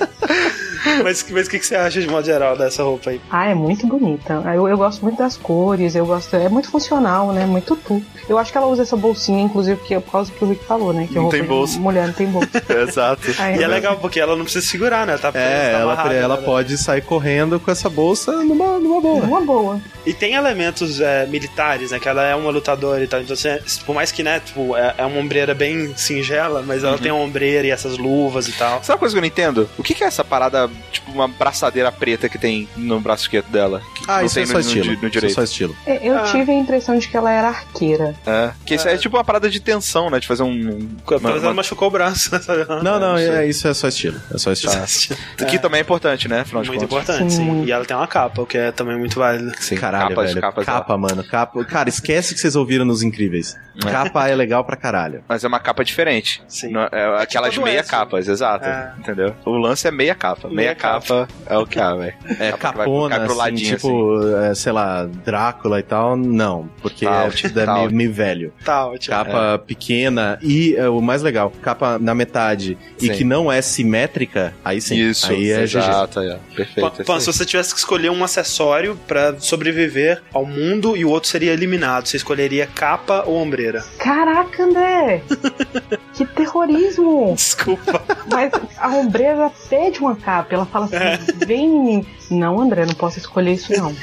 mas 1.04 1.26
mas 1.30 1.48
o 1.48 1.50
que, 1.50 1.60
que 1.60 1.66
você 1.66 1.76
acha 1.76 2.00
de 2.00 2.08
modo 2.08 2.26
geral 2.26 2.58
dessa 2.58 2.84
roupa 2.84 3.10
aí? 3.10 3.20
Ah, 3.30 3.50
é 3.50 3.54
muito 3.54 3.86
bonita. 3.86 4.42
Eu, 4.56 4.68
eu 4.68 4.78
gosto 4.78 5.02
muito 5.02 5.18
das 5.18 5.36
cores, 5.36 5.96
eu 5.96 6.06
gosto. 6.06 6.36
É 6.36 6.48
muito 6.48 6.70
funcional, 6.70 7.34
né? 7.34 7.46
Muito 7.46 7.76
tu. 7.76 8.02
Eu 8.28 8.38
acho 8.38 8.52
que 8.52 8.58
ela 8.58 8.68
usa 8.68 8.84
essa 8.84 8.96
bolsinha, 8.96 9.42
inclusive, 9.42 9.78
porque 9.78 9.96
é 9.96 10.00
por 10.00 10.12
causa 10.12 10.32
que 10.32 10.44
o 10.44 10.48
Rick 10.48 10.64
falou, 10.66 10.94
né? 10.94 11.08
Que 11.08 11.16
Não 11.16 11.24
roupa 11.24 11.38
tem 11.38 11.46
bolsa. 11.46 11.80
Mulher 11.80 12.08
não 12.08 12.14
tem 12.14 12.28
bolsa. 12.28 12.50
Exato. 12.88 13.22
Aí, 13.40 13.60
E 13.60 13.64
é 13.64 13.68
legal 13.68 13.98
porque 13.98 14.20
ela 14.20 14.36
não 14.36 14.44
precisa 14.44 14.59
segurar, 14.62 15.06
né? 15.08 15.17
Tá, 15.17 15.30
É, 15.30 15.72
tá 15.72 15.78
ela, 15.80 15.93
amarrada, 15.93 16.13
ela 16.15 16.38
né? 16.38 16.43
pode 16.43 16.78
sair 16.78 17.02
correndo 17.02 17.60
com 17.60 17.69
essa 17.72 17.89
bolsa 17.89 18.32
numa, 18.43 18.80
numa 18.80 19.02
boa. 19.02 19.24
Uma 19.26 19.41
boa. 19.41 19.82
E 20.06 20.13
tem 20.13 20.34
elementos 20.34 21.00
é, 21.02 21.26
militares, 21.28 21.91
né? 21.91 22.00
Que 22.00 22.08
ela 22.10 22.24
é 22.24 22.36
uma 22.36 22.50
lutadora 22.52 23.04
e 23.04 23.08
tal. 23.08 23.22
Então, 23.22 23.34
assim, 23.34 23.50
por 23.86 23.93
mais 23.93 24.12
que, 24.12 24.24
né, 24.24 24.39
tipo, 24.39 24.76
é, 24.76 24.95
é 24.98 25.06
uma 25.06 25.19
ombreira 25.19 25.54
bem 25.54 25.93
singela, 25.95 26.63
mas 26.65 26.84
ela 26.84 26.98
tem 26.98 27.12
uma 27.12 27.22
ombreira 27.24 27.67
e 27.67 27.72
essas 27.72 27.98
luvas 27.98 28.48
e 28.48 28.52
tal. 28.54 28.80
Sabe 28.84 28.93
uma 28.93 28.98
coisa 29.00 29.13
que 29.13 29.17
eu 29.17 29.22
não 29.22 29.28
entendo? 29.28 29.69
O 29.78 29.84
que, 29.84 29.93
que 29.93 30.04
é 30.04 30.08
essa 30.08 30.24
parada, 30.24 30.69
tipo, 30.91 31.12
uma 31.12 31.28
braçadeira 31.28 31.91
preta 31.91 32.28
que 32.30 32.38
tem 32.38 32.67
no 32.76 33.00
braço 33.00 33.24
esquerdo 33.24 33.48
dela? 33.50 33.82
Que 33.95 34.04
Ah, 34.08 34.17
não 34.19 34.26
isso 34.26 34.36
tem 34.36 34.43
é 34.43 34.48
só 34.48 34.54
no, 34.54 34.60
estilo. 34.60 34.86
No, 34.86 34.91
no 34.91 34.98
Isso 34.98 35.06
é 35.06 35.10
direito. 35.10 35.36
só 35.36 35.43
estilo. 35.43 35.76
É, 35.86 36.00
Eu 36.08 36.17
Ah. 36.17 36.24
tive 36.24 36.52
a 36.52 36.56
impressão 36.56 36.98
de 36.98 37.08
que 37.08 37.15
ela 37.17 37.32
era 37.32 37.48
arqueira. 37.50 38.15
É. 38.26 38.52
Que 38.65 38.76
isso 38.76 38.88
é 38.88 38.98
tipo 38.98 39.17
uma 39.17 39.24
parada 39.24 39.50
de 39.50 39.60
tensão, 39.60 40.10
né? 40.10 40.19
De 40.19 40.28
fazer 40.28 40.43
um. 40.43 40.88
Talvez 41.06 41.38
uma- 41.38 41.45
ela 41.48 41.54
machucou 41.54 41.88
o 41.88 41.91
braço. 41.91 42.30
sabe? 42.41 42.65
Não, 42.67 43.00
não, 43.00 43.00
não 43.00 43.17
sei. 43.17 43.30
é, 43.30 43.48
isso 43.48 43.67
é 43.67 43.74
só 43.74 43.88
estilo. 43.88 44.19
É 44.34 44.38
só 44.38 44.49
estilo. 44.54 44.74
Que 45.50 45.58
também 45.58 45.80
é 45.80 45.82
importante, 45.82 46.28
né? 46.28 46.42
Afinal 46.42 46.62
de 46.64 46.70
Muito 46.70 46.84
importante, 46.86 47.34
Sim. 47.34 47.64
E 47.66 47.72
ela 47.72 47.84
tem 47.86 47.96
uma 47.98 48.08
capa, 48.08 48.42
o 48.42 48.46
que 48.46 48.58
é 48.58 48.72
também 48.72 48.98
muito 48.98 49.18
válido. 49.18 49.52
Sim, 49.60 49.76
Caralho, 49.76 50.10
capas, 50.10 50.30
velho. 50.30 50.42
capas 50.42 50.66
capa, 50.66 50.98
mano. 50.98 51.24
Capa. 51.24 51.66
Cara, 51.66 51.90
esquece 51.90 52.34
que 52.34 52.40
vocês 52.40 52.56
ouviram 52.56 52.86
nos 52.86 53.02
Incríveis. 53.02 53.58
É. 53.86 53.90
Capa 53.92 54.28
é 54.28 54.36
legal 54.36 54.64
pra 54.64 54.76
caralho. 54.76 55.24
Mas 55.28 55.44
é 55.44 55.48
uma 55.48 55.60
capa 55.60 55.84
diferente. 55.84 56.44
Sim. 56.48 56.72
Não- 56.72 56.88
é 56.92 57.22
aquelas 57.22 57.52
tipo 57.54 57.64
meia 57.66 57.84
capas, 57.84 58.28
exato. 58.28 58.66
É. 58.66 58.94
Entendeu? 59.00 59.34
O 59.46 59.58
lance 59.58 59.88
é 59.88 59.92
meia 59.92 60.14
capa. 60.14 60.48
Meia, 60.50 60.56
Meia 60.58 60.76
capa. 60.76 61.28
é 61.48 61.58
o 61.58 61.66
que 61.66 61.80
há, 61.80 61.96
velho. 61.96 62.14
É 62.40 62.52
Capa 62.52 62.78
vai- 62.80 62.86
capona, 62.86 63.16
pro 63.22 63.26
assim, 63.32 63.38
ladinho, 63.38 63.76
tipo, 63.76 63.88
tipo, 64.20 64.36
é, 64.38 64.54
sei 64.56 64.72
lá, 64.72 65.06
Drácula 65.26 65.80
e 65.80 65.84
tal, 65.84 66.16
não. 66.18 66.70
Porque 66.82 67.06
Tá, 67.06 67.26
é, 67.26 67.30
tipo, 67.30 67.58
é 67.60 67.66
meio, 67.74 67.92
meio 67.92 68.14
velho. 68.14 68.54
Tá 68.66 68.86
ótimo. 68.86 69.16
Capa 69.16 69.58
pequena 69.66 70.38
e 70.42 70.76
é, 70.76 70.88
o 70.90 71.02
mais 71.02 71.22
legal, 71.22 71.52
capa 71.62 71.98
na 72.00 72.14
metade 72.14 72.78
e 73.02 73.08
Sim. 73.08 73.14
que 73.14 73.24
não 73.24 73.52
é 73.52 73.62
simétrica, 73.62 74.38
aí 74.63 74.82
sim. 74.82 74.95
Isso, 74.97 75.32
aí 75.32 75.52
é 75.52 75.65
GG. 75.65 75.78
exato, 75.78 76.19
aí, 76.19 76.30
ó. 76.30 76.56
Perfeito. 76.56 77.04
Pan, 77.04 77.17
é 77.17 77.19
se 77.19 77.25
você 77.25 77.45
tivesse 77.45 77.73
que 77.73 77.80
escolher 77.80 78.10
um 78.10 78.23
acessório 78.23 78.97
pra 79.08 79.39
sobreviver 79.39 80.21
ao 80.34 80.45
mundo 80.45 80.95
e 80.95 81.06
o 81.06 81.10
outro 81.10 81.30
seria 81.30 81.52
eliminado, 81.52 82.08
você 82.08 82.17
escolheria 82.17 82.67
capa 82.67 83.23
ou 83.25 83.38
ombreira? 83.38 83.84
Caraca, 83.97 84.63
André! 84.63 85.23
que 86.13 86.25
terrorismo! 86.25 87.34
Desculpa. 87.36 88.02
Mas 88.32 88.52
a 88.78 88.89
ombreira 88.89 89.52
pede 89.69 89.99
uma 89.99 90.15
capa. 90.15 90.56
Ela 90.56 90.65
fala 90.65 90.86
assim: 90.86 91.45
vem 91.45 91.65
em 91.65 91.84
mim. 91.84 92.08
Não, 92.30 92.60
André, 92.60 92.86
não 92.86 92.94
posso 92.94 93.18
escolher 93.18 93.54
isso, 93.54 93.74
não. 93.76 93.96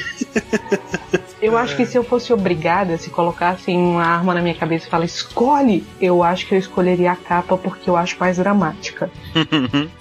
Eu 1.40 1.56
acho 1.56 1.76
que 1.76 1.86
se 1.86 1.96
eu 1.96 2.02
fosse 2.02 2.32
obrigada, 2.32 2.96
se 2.98 3.10
colocassem 3.10 3.76
uma 3.78 4.04
arma 4.04 4.34
na 4.34 4.40
minha 4.40 4.54
cabeça 4.54 4.86
e 4.86 4.90
falar 4.90 5.04
escolhe, 5.04 5.84
eu 6.00 6.22
acho 6.22 6.46
que 6.46 6.54
eu 6.54 6.58
escolheria 6.58 7.12
a 7.12 7.16
capa 7.16 7.56
porque 7.56 7.88
eu 7.88 7.96
acho 7.96 8.16
mais 8.18 8.38
dramática. 8.38 9.10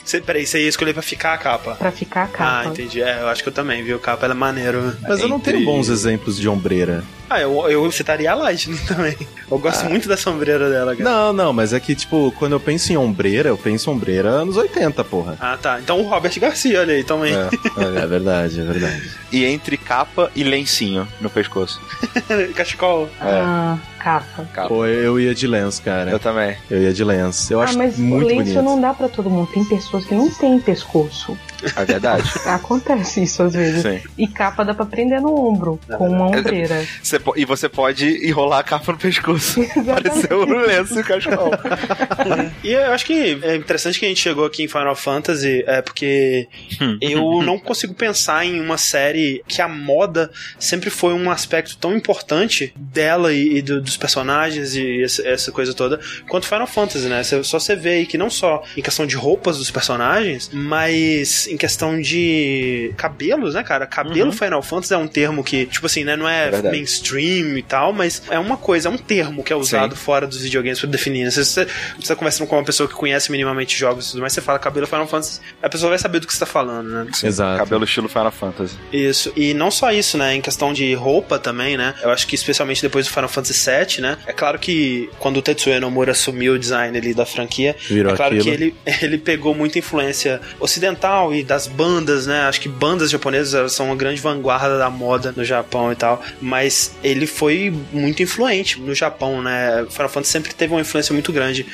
Você, 0.04 0.22
peraí, 0.22 0.46
você 0.46 0.62
ia 0.62 0.70
escolher 0.70 0.94
pra 0.94 1.02
ficar 1.02 1.34
a 1.34 1.38
capa? 1.38 1.76
Pra 1.76 1.92
ficar 1.92 2.22
a 2.22 2.24
Ah, 2.26 2.28
capa. 2.28 2.66
entendi. 2.70 3.02
É, 3.02 3.22
eu 3.22 3.28
acho 3.28 3.44
que 3.44 3.50
eu 3.50 3.54
também, 3.54 3.84
viu? 3.84 4.00
Capa 4.00 4.26
ela 4.26 4.34
é 4.34 4.38
maneiro. 4.38 4.96
Mas 5.02 5.20
eu 5.20 5.28
não 5.28 5.38
Entre- 5.38 5.54
tenho 5.54 5.66
bons 5.66 5.90
exemplos 5.90 6.38
de 6.40 6.48
ombreira. 6.48 7.04
Ah, 7.30 7.40
eu, 7.40 7.70
eu 7.70 7.92
citaria 7.92 8.32
a 8.32 8.36
Lightning 8.36 8.78
também. 8.86 9.16
Eu 9.50 9.58
gosto 9.60 9.86
muito 9.86 10.08
da 10.08 10.18
sombreira 10.18 10.70
dela, 10.70 10.96
cara. 10.96 11.10
Não, 11.10 11.34
não, 11.34 11.54
mas 11.54 11.74
é 11.74 11.80
que, 11.80 11.96
tipo, 11.96 12.32
quando 12.38 12.54
eu 12.54 12.60
penso 12.60 12.92
em 12.92 12.98
ombreira, 12.98 13.50
eu 13.50 13.58
penso 13.58 13.90
em 13.90 13.94
ombreira 13.94 14.30
anos 14.30 14.58
80, 14.58 15.04
porra. 15.04 15.38
Ah, 15.40 15.58
tá. 15.60 15.80
Então 15.80 16.00
o 16.00 16.08
Robert 16.08 16.40
Garcia, 16.40 16.80
olha 16.80 16.94
aí, 16.94 17.04
também. 17.04 17.34
É, 17.34 18.04
é 18.04 18.08
verdade, 18.08 18.62
é 18.62 18.64
verdade. 18.64 19.12
E 19.32 19.44
entre 19.44 19.76
capa 19.76 20.32
e 20.34 20.44
lencinho 20.46 21.06
no 21.20 21.30
pescoço. 21.30 21.82
Cachecol. 22.56 23.10
Ah, 23.20 23.78
capa. 24.00 24.48
Capa. 24.54 24.70
Pô, 24.70 24.86
eu 24.86 25.20
ia 25.20 25.36
de 25.36 25.46
lenço, 25.46 25.82
cara. 25.82 26.10
Eu 26.10 26.20
também. 26.20 26.56
Eu 26.72 26.82
ia 26.82 26.94
de 26.94 27.04
lenço. 27.04 27.52
Eu 27.52 27.60
ah, 27.60 27.66
acho 27.66 27.78
mas 27.78 27.98
muito 27.98 28.28
lenço 28.28 28.54
bonito. 28.54 28.62
não 28.62 28.80
dá 28.80 28.94
pra 28.94 29.10
todo 29.10 29.30
mundo. 29.30 29.50
Tem 29.52 29.66
pessoas 29.66 30.06
que 30.06 30.16
não 30.16 30.30
têm 30.30 30.58
pescoço. 30.62 31.38
É 31.76 31.86
verdade. 31.86 32.30
Acontece 32.46 33.24
isso 33.24 33.44
às 33.44 33.54
vezes. 33.54 33.82
Sim. 33.82 34.02
E 34.18 34.28
capa 34.28 34.64
dá 34.64 34.74
pra 34.74 34.86
prender 34.86 35.22
no 35.22 35.34
ombro, 35.48 35.80
com 35.98 36.10
uma 36.10 36.28
ombreira. 36.28 36.86
Você 37.02 37.20
e 37.36 37.46
você 37.46 37.68
pode 37.70 38.28
enrolar 38.28 38.60
a 38.60 38.64
capa 38.64 38.92
no 38.92 38.98
pescoço. 38.98 39.60
Pareceu 39.86 40.42
um 40.44 40.58
lenço 40.62 41.00
e 41.00 41.04
cachecol. 41.04 41.52
E 42.64 42.72
eu 42.72 42.92
acho 42.92 43.06
que 43.06 43.40
é 43.44 43.56
interessante 43.56 44.00
que 44.00 44.06
a 44.06 44.10
gente 44.10 44.22
chegou 44.22 44.46
aqui 44.46 44.64
em 44.64 44.68
Final 44.68 44.96
Fantasy, 44.96 45.64
é 45.68 45.82
porque 45.82 46.48
eu 47.02 47.42
não 47.44 47.58
consigo 47.60 47.94
pensar 47.94 48.46
em 48.46 48.60
uma 48.60 48.78
série 48.78 49.44
que 49.48 49.62
a 49.62 49.68
moda 49.68 50.32
sempre 50.60 50.90
foi 50.90 51.14
um 51.14 51.30
aspecto 51.30 51.78
tão 51.78 51.96
importante 51.96 52.74
dela 52.76 53.34
e, 53.34 53.58
e 53.58 53.62
do- 53.62 53.82
dos 53.82 53.98
personagens 53.98 54.76
e 54.76 55.04
essa, 55.04 55.28
essa 55.28 55.52
coisa 55.52 55.74
toda, 55.74 56.00
quanto 56.28 56.48
Final 56.48 56.68
Fantasy, 56.68 57.08
né? 57.08 57.24
Cê- 57.24 57.44
só 57.44 57.60
você 57.60 57.76
vê 57.76 57.90
aí 57.90 58.06
que 58.06 58.18
não 58.18 58.30
só 58.30 58.64
em 58.76 58.82
questão 58.82 59.06
de 59.06 59.16
roupas 59.16 59.58
dos 59.58 59.72
personagens, 59.72 60.50
mas 60.54 61.48
em 61.56 61.58
questão 61.58 62.00
de 62.00 62.94
cabelos, 62.98 63.54
né, 63.56 63.64
cara? 63.64 63.86
Cabelo 63.88 64.32
Final 64.32 64.62
Fantasy 64.62 64.94
é 64.94 64.98
um 64.98 65.08
termo 65.08 65.44
que, 65.44 65.66
tipo 65.66 65.86
assim, 65.86 66.04
né, 66.04 66.16
não 66.16 66.28
é, 66.28 66.50
É 66.50 66.62
mainstream 66.62 67.58
e 67.58 67.64
tal, 67.64 67.92
mas 67.94 68.22
é 68.30 68.38
uma 68.38 68.58
coisa, 68.58 68.90
é 68.90 68.92
um 68.92 68.98
termo 68.98 69.44
que 69.44 69.52
é 69.52 69.56
usado 69.56 69.96
fora 69.96 70.28
dos 70.28 70.42
videogames 70.42 70.80
pra 70.80 70.90
definir. 70.90 71.24
né? 71.26 71.32
Se 71.32 71.44
você, 71.44 71.66
você 72.00 72.08
tá 72.08 72.16
conversando 72.16 72.48
com 72.48 72.56
uma 72.58 72.64
pessoa 72.64 72.88
que 72.88 72.94
conhece 72.96 73.32
minimamente 73.32 73.78
jogos 73.78 74.08
e 74.08 74.12
tudo 74.12 74.22
mais, 74.22 74.34
você 74.34 74.42
fala 74.42 74.60
cabelo 74.60 74.86
Final 74.86 75.08
Fantasy, 75.08 75.40
a 75.62 75.70
pessoa 75.70 75.90
vai 75.90 76.00
saber 76.00 76.20
do 76.20 76.28
que 76.28 76.34
você 76.34 76.40
tá 76.40 76.46
falando, 76.46 76.90
né? 76.90 77.08
Exato. 77.24 77.58
Cabelo 77.58 77.84
estilo 77.86 78.08
Final 78.10 78.32
Fantasy. 78.32 78.76
Isso. 78.92 79.32
E 79.36 79.54
não 79.54 79.72
só 79.72 79.92
isso, 79.92 80.18
né? 80.18 80.36
Em 80.36 80.42
questão 80.42 80.74
de 80.74 80.94
roupa 80.94 81.40
também, 81.40 81.78
né? 81.78 81.94
Eu 82.02 82.10
acho 82.12 82.28
que 82.28 82.36
especialmente 82.36 82.82
depois 82.82 83.06
do 83.08 83.12
Final 83.14 83.30
Fantasy 83.30 83.70
VII, 83.70 84.02
né? 84.02 84.18
É 84.28 84.34
claro 84.34 84.60
que 84.60 85.10
quando 85.20 85.38
o 85.38 85.42
Tetsuya 85.42 85.80
Nomura 85.80 86.12
assumiu 86.12 86.54
o 86.54 86.60
design 86.60 86.98
ali 86.98 87.14
da 87.14 87.26
franquia, 87.26 87.76
Virou 87.88 88.14
é 88.14 88.16
claro 88.16 88.36
aquilo. 88.36 88.44
que 88.58 88.64
ele, 88.64 88.76
ele 89.02 89.18
pegou 89.18 89.54
muita 89.56 89.80
influência 89.80 90.42
ocidental 90.60 91.34
e 91.34 91.44
das 91.46 91.68
bandas, 91.68 92.28
né? 92.28 92.42
Acho 92.42 92.60
que 92.60 92.70
bandas 92.70 93.10
japonesas 93.10 93.54
elas 93.54 93.74
são 93.74 93.88
uma 93.88 93.96
grande 93.96 94.22
vanguarda 94.22 94.78
da 94.78 94.90
moda 94.90 95.34
no 95.36 95.44
Japão 95.44 95.92
e 95.92 95.96
tal. 95.96 96.24
Mas 96.42 96.94
ele 97.04 97.26
foi 97.26 97.74
muito 97.92 98.22
influente 98.22 98.80
no 98.80 98.94
Japão, 98.94 99.42
né? 99.42 99.86
Final 99.90 100.10
Fantasy 100.10 100.32
sempre 100.32 100.54
teve 100.54 100.74
uma 100.74 100.82
influência 100.82 101.14
muito 101.14 101.32
grande 101.32 101.66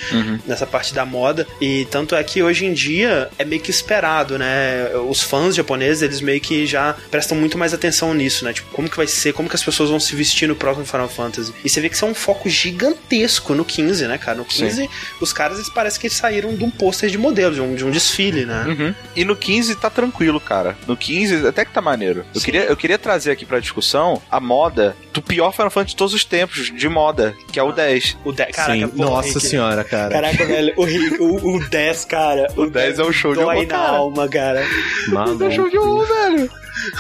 nessa 0.46 0.68
parte 0.68 0.94
da 0.94 1.06
moda. 1.06 1.48
E 1.60 1.86
tanto 1.90 2.16
é 2.16 2.24
que 2.24 2.44
hoje 2.44 2.66
em 2.66 2.74
dia 2.74 3.30
é 3.38 3.46
meio 3.46 3.62
que 3.62 3.72
esperado, 3.72 4.38
né? 4.38 4.90
Os 5.10 5.22
fãs 5.22 5.56
japoneses, 5.56 6.04
eles 6.04 6.22
meio 6.22 6.42
que 6.42 6.66
já 6.66 6.96
prestam 7.10 7.38
muito 7.38 7.58
mais 7.58 7.74
atenção 7.74 8.14
nisso, 8.14 8.44
né? 8.46 8.54
Tipo, 8.54 8.70
como 8.72 8.90
que 8.90 8.98
vai 8.98 9.08
ser, 9.08 9.34
como 9.34 9.50
que 9.50 9.56
as 9.56 9.64
pessoas 9.64 9.90
vão 9.90 10.00
se 10.00 10.16
vestir 10.16 10.48
no 10.48 10.56
próximo 10.56 10.86
Final 10.86 11.10
Fantasy. 11.10 11.54
E 11.64 11.70
você 11.70 11.82
vê 11.82 11.90
que 11.90 11.96
isso 11.96 12.06
é 12.06 12.08
um 12.08 12.14
foco 12.14 12.50
gigantesco 12.50 13.54
no 13.54 13.64
15, 13.64 14.08
né, 14.08 14.18
cara? 14.18 14.38
No 14.38 14.46
15, 14.46 14.90
os 15.20 15.34
caras, 15.34 15.58
eles 15.58 15.70
parecem 15.70 16.00
que 16.00 16.08
eles 16.08 16.18
saíram 16.18 16.56
de 16.56 16.64
um 16.64 16.70
pôster 16.70 17.10
de 17.10 17.18
modelo, 17.18 17.54
de 17.54 17.62
um, 17.62 17.76
de 17.76 17.86
um 17.86 17.92
desfile, 17.92 18.46
né? 18.46 18.66
Uhum. 18.68 18.96
E 19.16 19.26
no 19.26 19.36
15 19.36 19.51
tá 19.76 19.90
tranquilo, 19.90 20.40
cara. 20.40 20.78
No 20.88 20.96
15 20.98 21.48
até 21.48 21.66
que 21.66 21.72
tá 21.74 21.82
maneiro. 21.82 22.26
Eu 22.34 22.40
Sim. 22.40 22.46
queria, 22.46 22.64
eu 22.66 22.78
queria 22.78 22.98
trazer 22.98 23.32
aqui 23.32 23.46
pra 23.46 23.60
discussão 23.60 24.22
a 24.30 24.40
moda 24.40 24.96
do 25.14 25.22
pior 25.22 25.52
Final 25.52 25.70
Fantasy 25.70 25.90
de 25.92 25.96
todos 25.98 26.14
os 26.14 26.24
tempos, 26.26 26.72
de 26.76 26.88
moda, 26.90 27.36
que 27.52 27.60
é 27.60 27.64
o 27.64 27.72
10. 27.72 28.18
O 28.24 28.32
10, 28.32 28.56
caraca, 28.56 28.74
Sim. 28.74 28.88
porra, 28.88 29.10
Nossa 29.10 29.30
Henrique. 29.30 29.48
senhora, 29.48 29.84
cara. 29.84 30.12
Caraca, 30.14 30.46
velho, 30.46 30.74
o, 30.78 30.84
Rick- 30.84 31.22
o, 31.22 31.56
o 31.58 31.70
10, 31.70 32.06
cara. 32.06 32.48
O 32.56 32.68
10 32.70 33.00
é 33.00 33.04
um 33.04 33.12
show 33.12 33.34
de 33.34 33.40
dói 33.42 33.46
horror, 33.56 33.62
na 33.68 33.68
cara. 33.78 33.98
alma, 33.98 34.28
cara. 34.30 34.64
Maluco. 35.10 35.50
de 35.70 35.78
horror, 35.78 36.06
velho. 36.08 36.52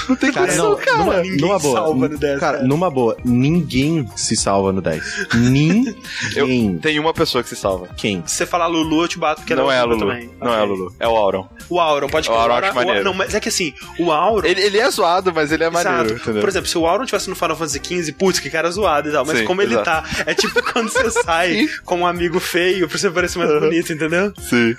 Não 0.09 0.15
tem 0.15 0.31
Cara, 0.31 0.45
condição, 0.47 0.69
não, 0.71 0.77
cara. 0.77 0.97
numa, 0.97 1.17
Ninguém 1.21 1.37
numa 1.41 1.59
boa. 1.59 1.75
salva 1.79 2.07
no 2.07 2.17
10, 2.17 2.39
cara, 2.39 2.53
cara. 2.57 2.67
numa 2.67 2.89
boa, 2.89 3.17
ninguém 3.23 4.07
se 4.15 4.35
salva 4.35 4.71
no 4.71 4.81
10. 4.81 5.27
Ninguém. 5.35 6.77
Tem 6.79 6.99
uma 6.99 7.13
pessoa 7.13 7.43
que 7.43 7.49
se 7.49 7.55
salva. 7.55 7.87
Quem? 7.95 8.23
Se 8.25 8.35
você 8.35 8.45
falar 8.45 8.67
Lulu, 8.67 9.03
eu 9.03 9.07
te 9.07 9.17
bato, 9.19 9.41
porque 9.41 9.55
não 9.55 9.63
ela 9.63 9.75
é 9.75 9.79
a 9.79 9.83
Lulu 9.83 9.99
também. 9.99 10.29
Não 10.39 10.53
é 10.53 10.59
a. 10.59 10.63
Lulu. 10.63 10.95
É 10.99 11.07
o 11.07 11.15
Auron. 11.15 11.47
O 11.69 11.79
Auron, 11.79 12.07
pode 12.07 12.29
O 12.29 12.33
Auron 12.33 12.53
eu 12.57 12.63
acho 12.63 12.71
o- 12.71 12.75
maneiro. 12.75 13.03
Não, 13.03 13.13
mas 13.13 13.33
é 13.33 13.39
que 13.39 13.49
assim, 13.49 13.73
o 13.99 14.11
Auron. 14.11 14.45
Ele, 14.45 14.61
ele 14.61 14.77
é 14.79 14.89
zoado, 14.89 15.31
mas 15.33 15.51
ele 15.51 15.63
é 15.63 15.69
maneiro. 15.69 16.15
Entendeu? 16.15 16.41
Por 16.41 16.49
exemplo, 16.49 16.67
se 16.67 16.77
o 16.77 16.85
Auron 16.87 17.05
tivesse 17.05 17.29
no 17.29 17.35
Final 17.35 17.55
Fantasy 17.55 17.79
XV, 17.83 18.11
putz, 18.13 18.39
que 18.39 18.49
cara 18.49 18.69
zoado 18.71 19.09
e 19.09 19.11
tal. 19.11 19.25
Mas 19.25 19.39
Sim, 19.39 19.45
como 19.45 19.61
ele 19.61 19.73
exato. 19.73 19.85
tá, 19.85 20.23
é 20.25 20.33
tipo 20.33 20.61
quando 20.71 20.89
você 20.89 21.09
sai 21.11 21.67
com 21.85 21.99
um 22.01 22.07
amigo 22.07 22.39
feio 22.39 22.87
pra 22.87 22.97
você 22.97 23.09
parecer 23.09 23.37
mais 23.39 23.59
bonito, 23.59 23.91
entendeu? 23.93 24.33
Sim. 24.39 24.75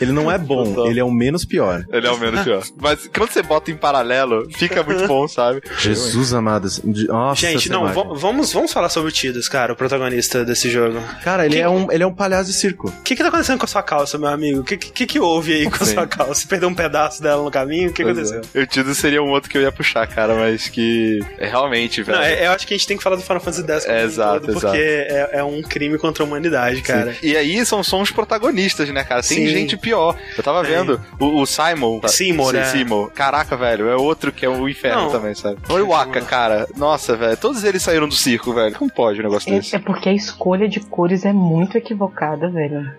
Ele 0.00 0.12
não 0.12 0.30
é 0.30 0.38
bom, 0.38 0.86
ele 0.88 1.00
é 1.00 1.04
o 1.04 1.10
menos 1.10 1.44
pior. 1.44 1.84
Ele 1.90 2.06
é 2.06 2.10
o 2.10 2.18
menos 2.18 2.42
pior. 2.42 2.62
Mas 2.80 3.08
quando 3.14 3.30
você 3.30 3.42
bota 3.42 3.70
em 3.70 3.76
paralelo, 3.76 4.21
fica 4.50 4.82
muito 4.82 5.06
bom, 5.06 5.26
sabe? 5.28 5.62
Jesus 5.78 6.32
amado. 6.32 6.68
Nossa, 7.08 7.40
Gente, 7.40 7.68
não, 7.70 7.88
vamos, 7.92 8.52
vamos 8.52 8.72
falar 8.72 8.88
sobre 8.88 9.08
o 9.10 9.12
Tidus, 9.12 9.48
cara, 9.48 9.72
o 9.72 9.76
protagonista 9.76 10.44
desse 10.44 10.70
jogo. 10.70 11.00
Cara, 11.22 11.46
ele 11.46 11.56
Que- 11.56 11.60
é, 11.62 11.68
um, 11.68 11.90
ele 11.90 12.02
é 12.02 12.06
um 12.06 12.14
palhaço 12.14 12.50
de 12.50 12.56
circo. 12.56 12.88
O 12.88 13.02
que 13.02 13.14
que 13.16 13.22
tá 13.22 13.28
acontecendo 13.28 13.58
com 13.58 13.64
a 13.64 13.68
sua 13.68 13.82
calça, 13.82 14.18
meu 14.18 14.28
amigo? 14.28 14.60
O 14.60 14.64
que, 14.64 14.76
que 14.76 15.06
que 15.06 15.20
houve 15.20 15.52
aí 15.54 15.70
com 15.70 15.82
a 15.82 15.86
Sim. 15.86 15.94
sua 15.94 16.06
calça? 16.06 16.34
Você 16.34 16.46
perdeu 16.46 16.68
um 16.68 16.74
pedaço 16.74 17.22
dela 17.22 17.42
no 17.42 17.50
caminho? 17.50 17.90
O 17.90 17.92
que 17.92 18.02
aconteceu? 18.02 18.40
Eu 18.54 18.66
tido 18.66 18.94
seria 18.94 19.22
um 19.22 19.30
outro 19.30 19.50
que 19.50 19.56
eu 19.58 19.62
ia 19.62 19.72
puxar, 19.72 20.06
cara, 20.06 20.34
mas 20.34 20.68
que 20.68 21.20
é 21.38 21.46
realmente, 21.48 22.02
velho. 22.02 22.18
Não, 22.18 22.24
é- 22.24 22.46
eu 22.46 22.52
acho 22.52 22.66
que 22.66 22.74
a 22.74 22.76
gente 22.76 22.86
tem 22.86 22.96
que 22.96 23.02
falar 23.02 23.16
do 23.16 23.22
Final 23.22 23.40
Fantasy 23.40 23.62
X 23.66 23.86
É, 23.86 24.02
exato, 24.04 24.46
todo, 24.46 24.60
porque 24.60 24.76
é, 24.78 25.30
é 25.34 25.44
um 25.44 25.62
crime 25.62 25.98
contra 25.98 26.22
a 26.22 26.26
humanidade, 26.26 26.82
cara. 26.82 27.12
Sim. 27.12 27.18
E 27.22 27.36
aí 27.36 27.64
são, 27.64 27.82
são 27.82 28.00
os 28.00 28.10
protagonistas, 28.10 28.88
né, 28.90 29.04
cara? 29.04 29.22
Tem 29.22 29.38
Sim. 29.38 29.48
gente 29.48 29.76
pior. 29.76 30.16
Eu 30.36 30.42
tava 30.42 30.62
vendo 30.62 31.00
o, 31.18 31.40
o 31.42 31.46
Simon. 31.46 32.00
tá? 32.00 32.08
Seymour, 32.08 32.50
Sim, 32.50 32.56
né? 32.56 32.64
Seymour. 32.66 33.10
Caraca, 33.12 33.56
velho, 33.56 33.88
é 33.88 33.96
outro 33.96 34.11
que 34.32 34.44
é 34.44 34.48
o 34.48 34.68
inferno 34.68 35.02
Não. 35.02 35.10
também, 35.10 35.34
sabe? 35.34 35.58
O 35.68 35.78
Iwaka, 35.78 36.20
cara. 36.22 36.66
Nossa, 36.76 37.16
velho. 37.16 37.36
Todos 37.36 37.64
eles 37.64 37.82
saíram 37.82 38.08
do 38.08 38.14
circo, 38.14 38.52
velho. 38.52 38.74
Como 38.76 38.90
pode 38.90 39.20
um 39.20 39.22
negócio 39.22 39.50
desse? 39.50 39.74
É, 39.74 39.78
é 39.78 39.80
porque 39.80 40.08
a 40.08 40.12
escolha 40.14 40.68
de 40.68 40.80
cores 40.80 41.24
é 41.24 41.32
muito 41.32 41.76
equivocada, 41.76 42.48
velho. 42.48 42.80
né? 42.82 42.94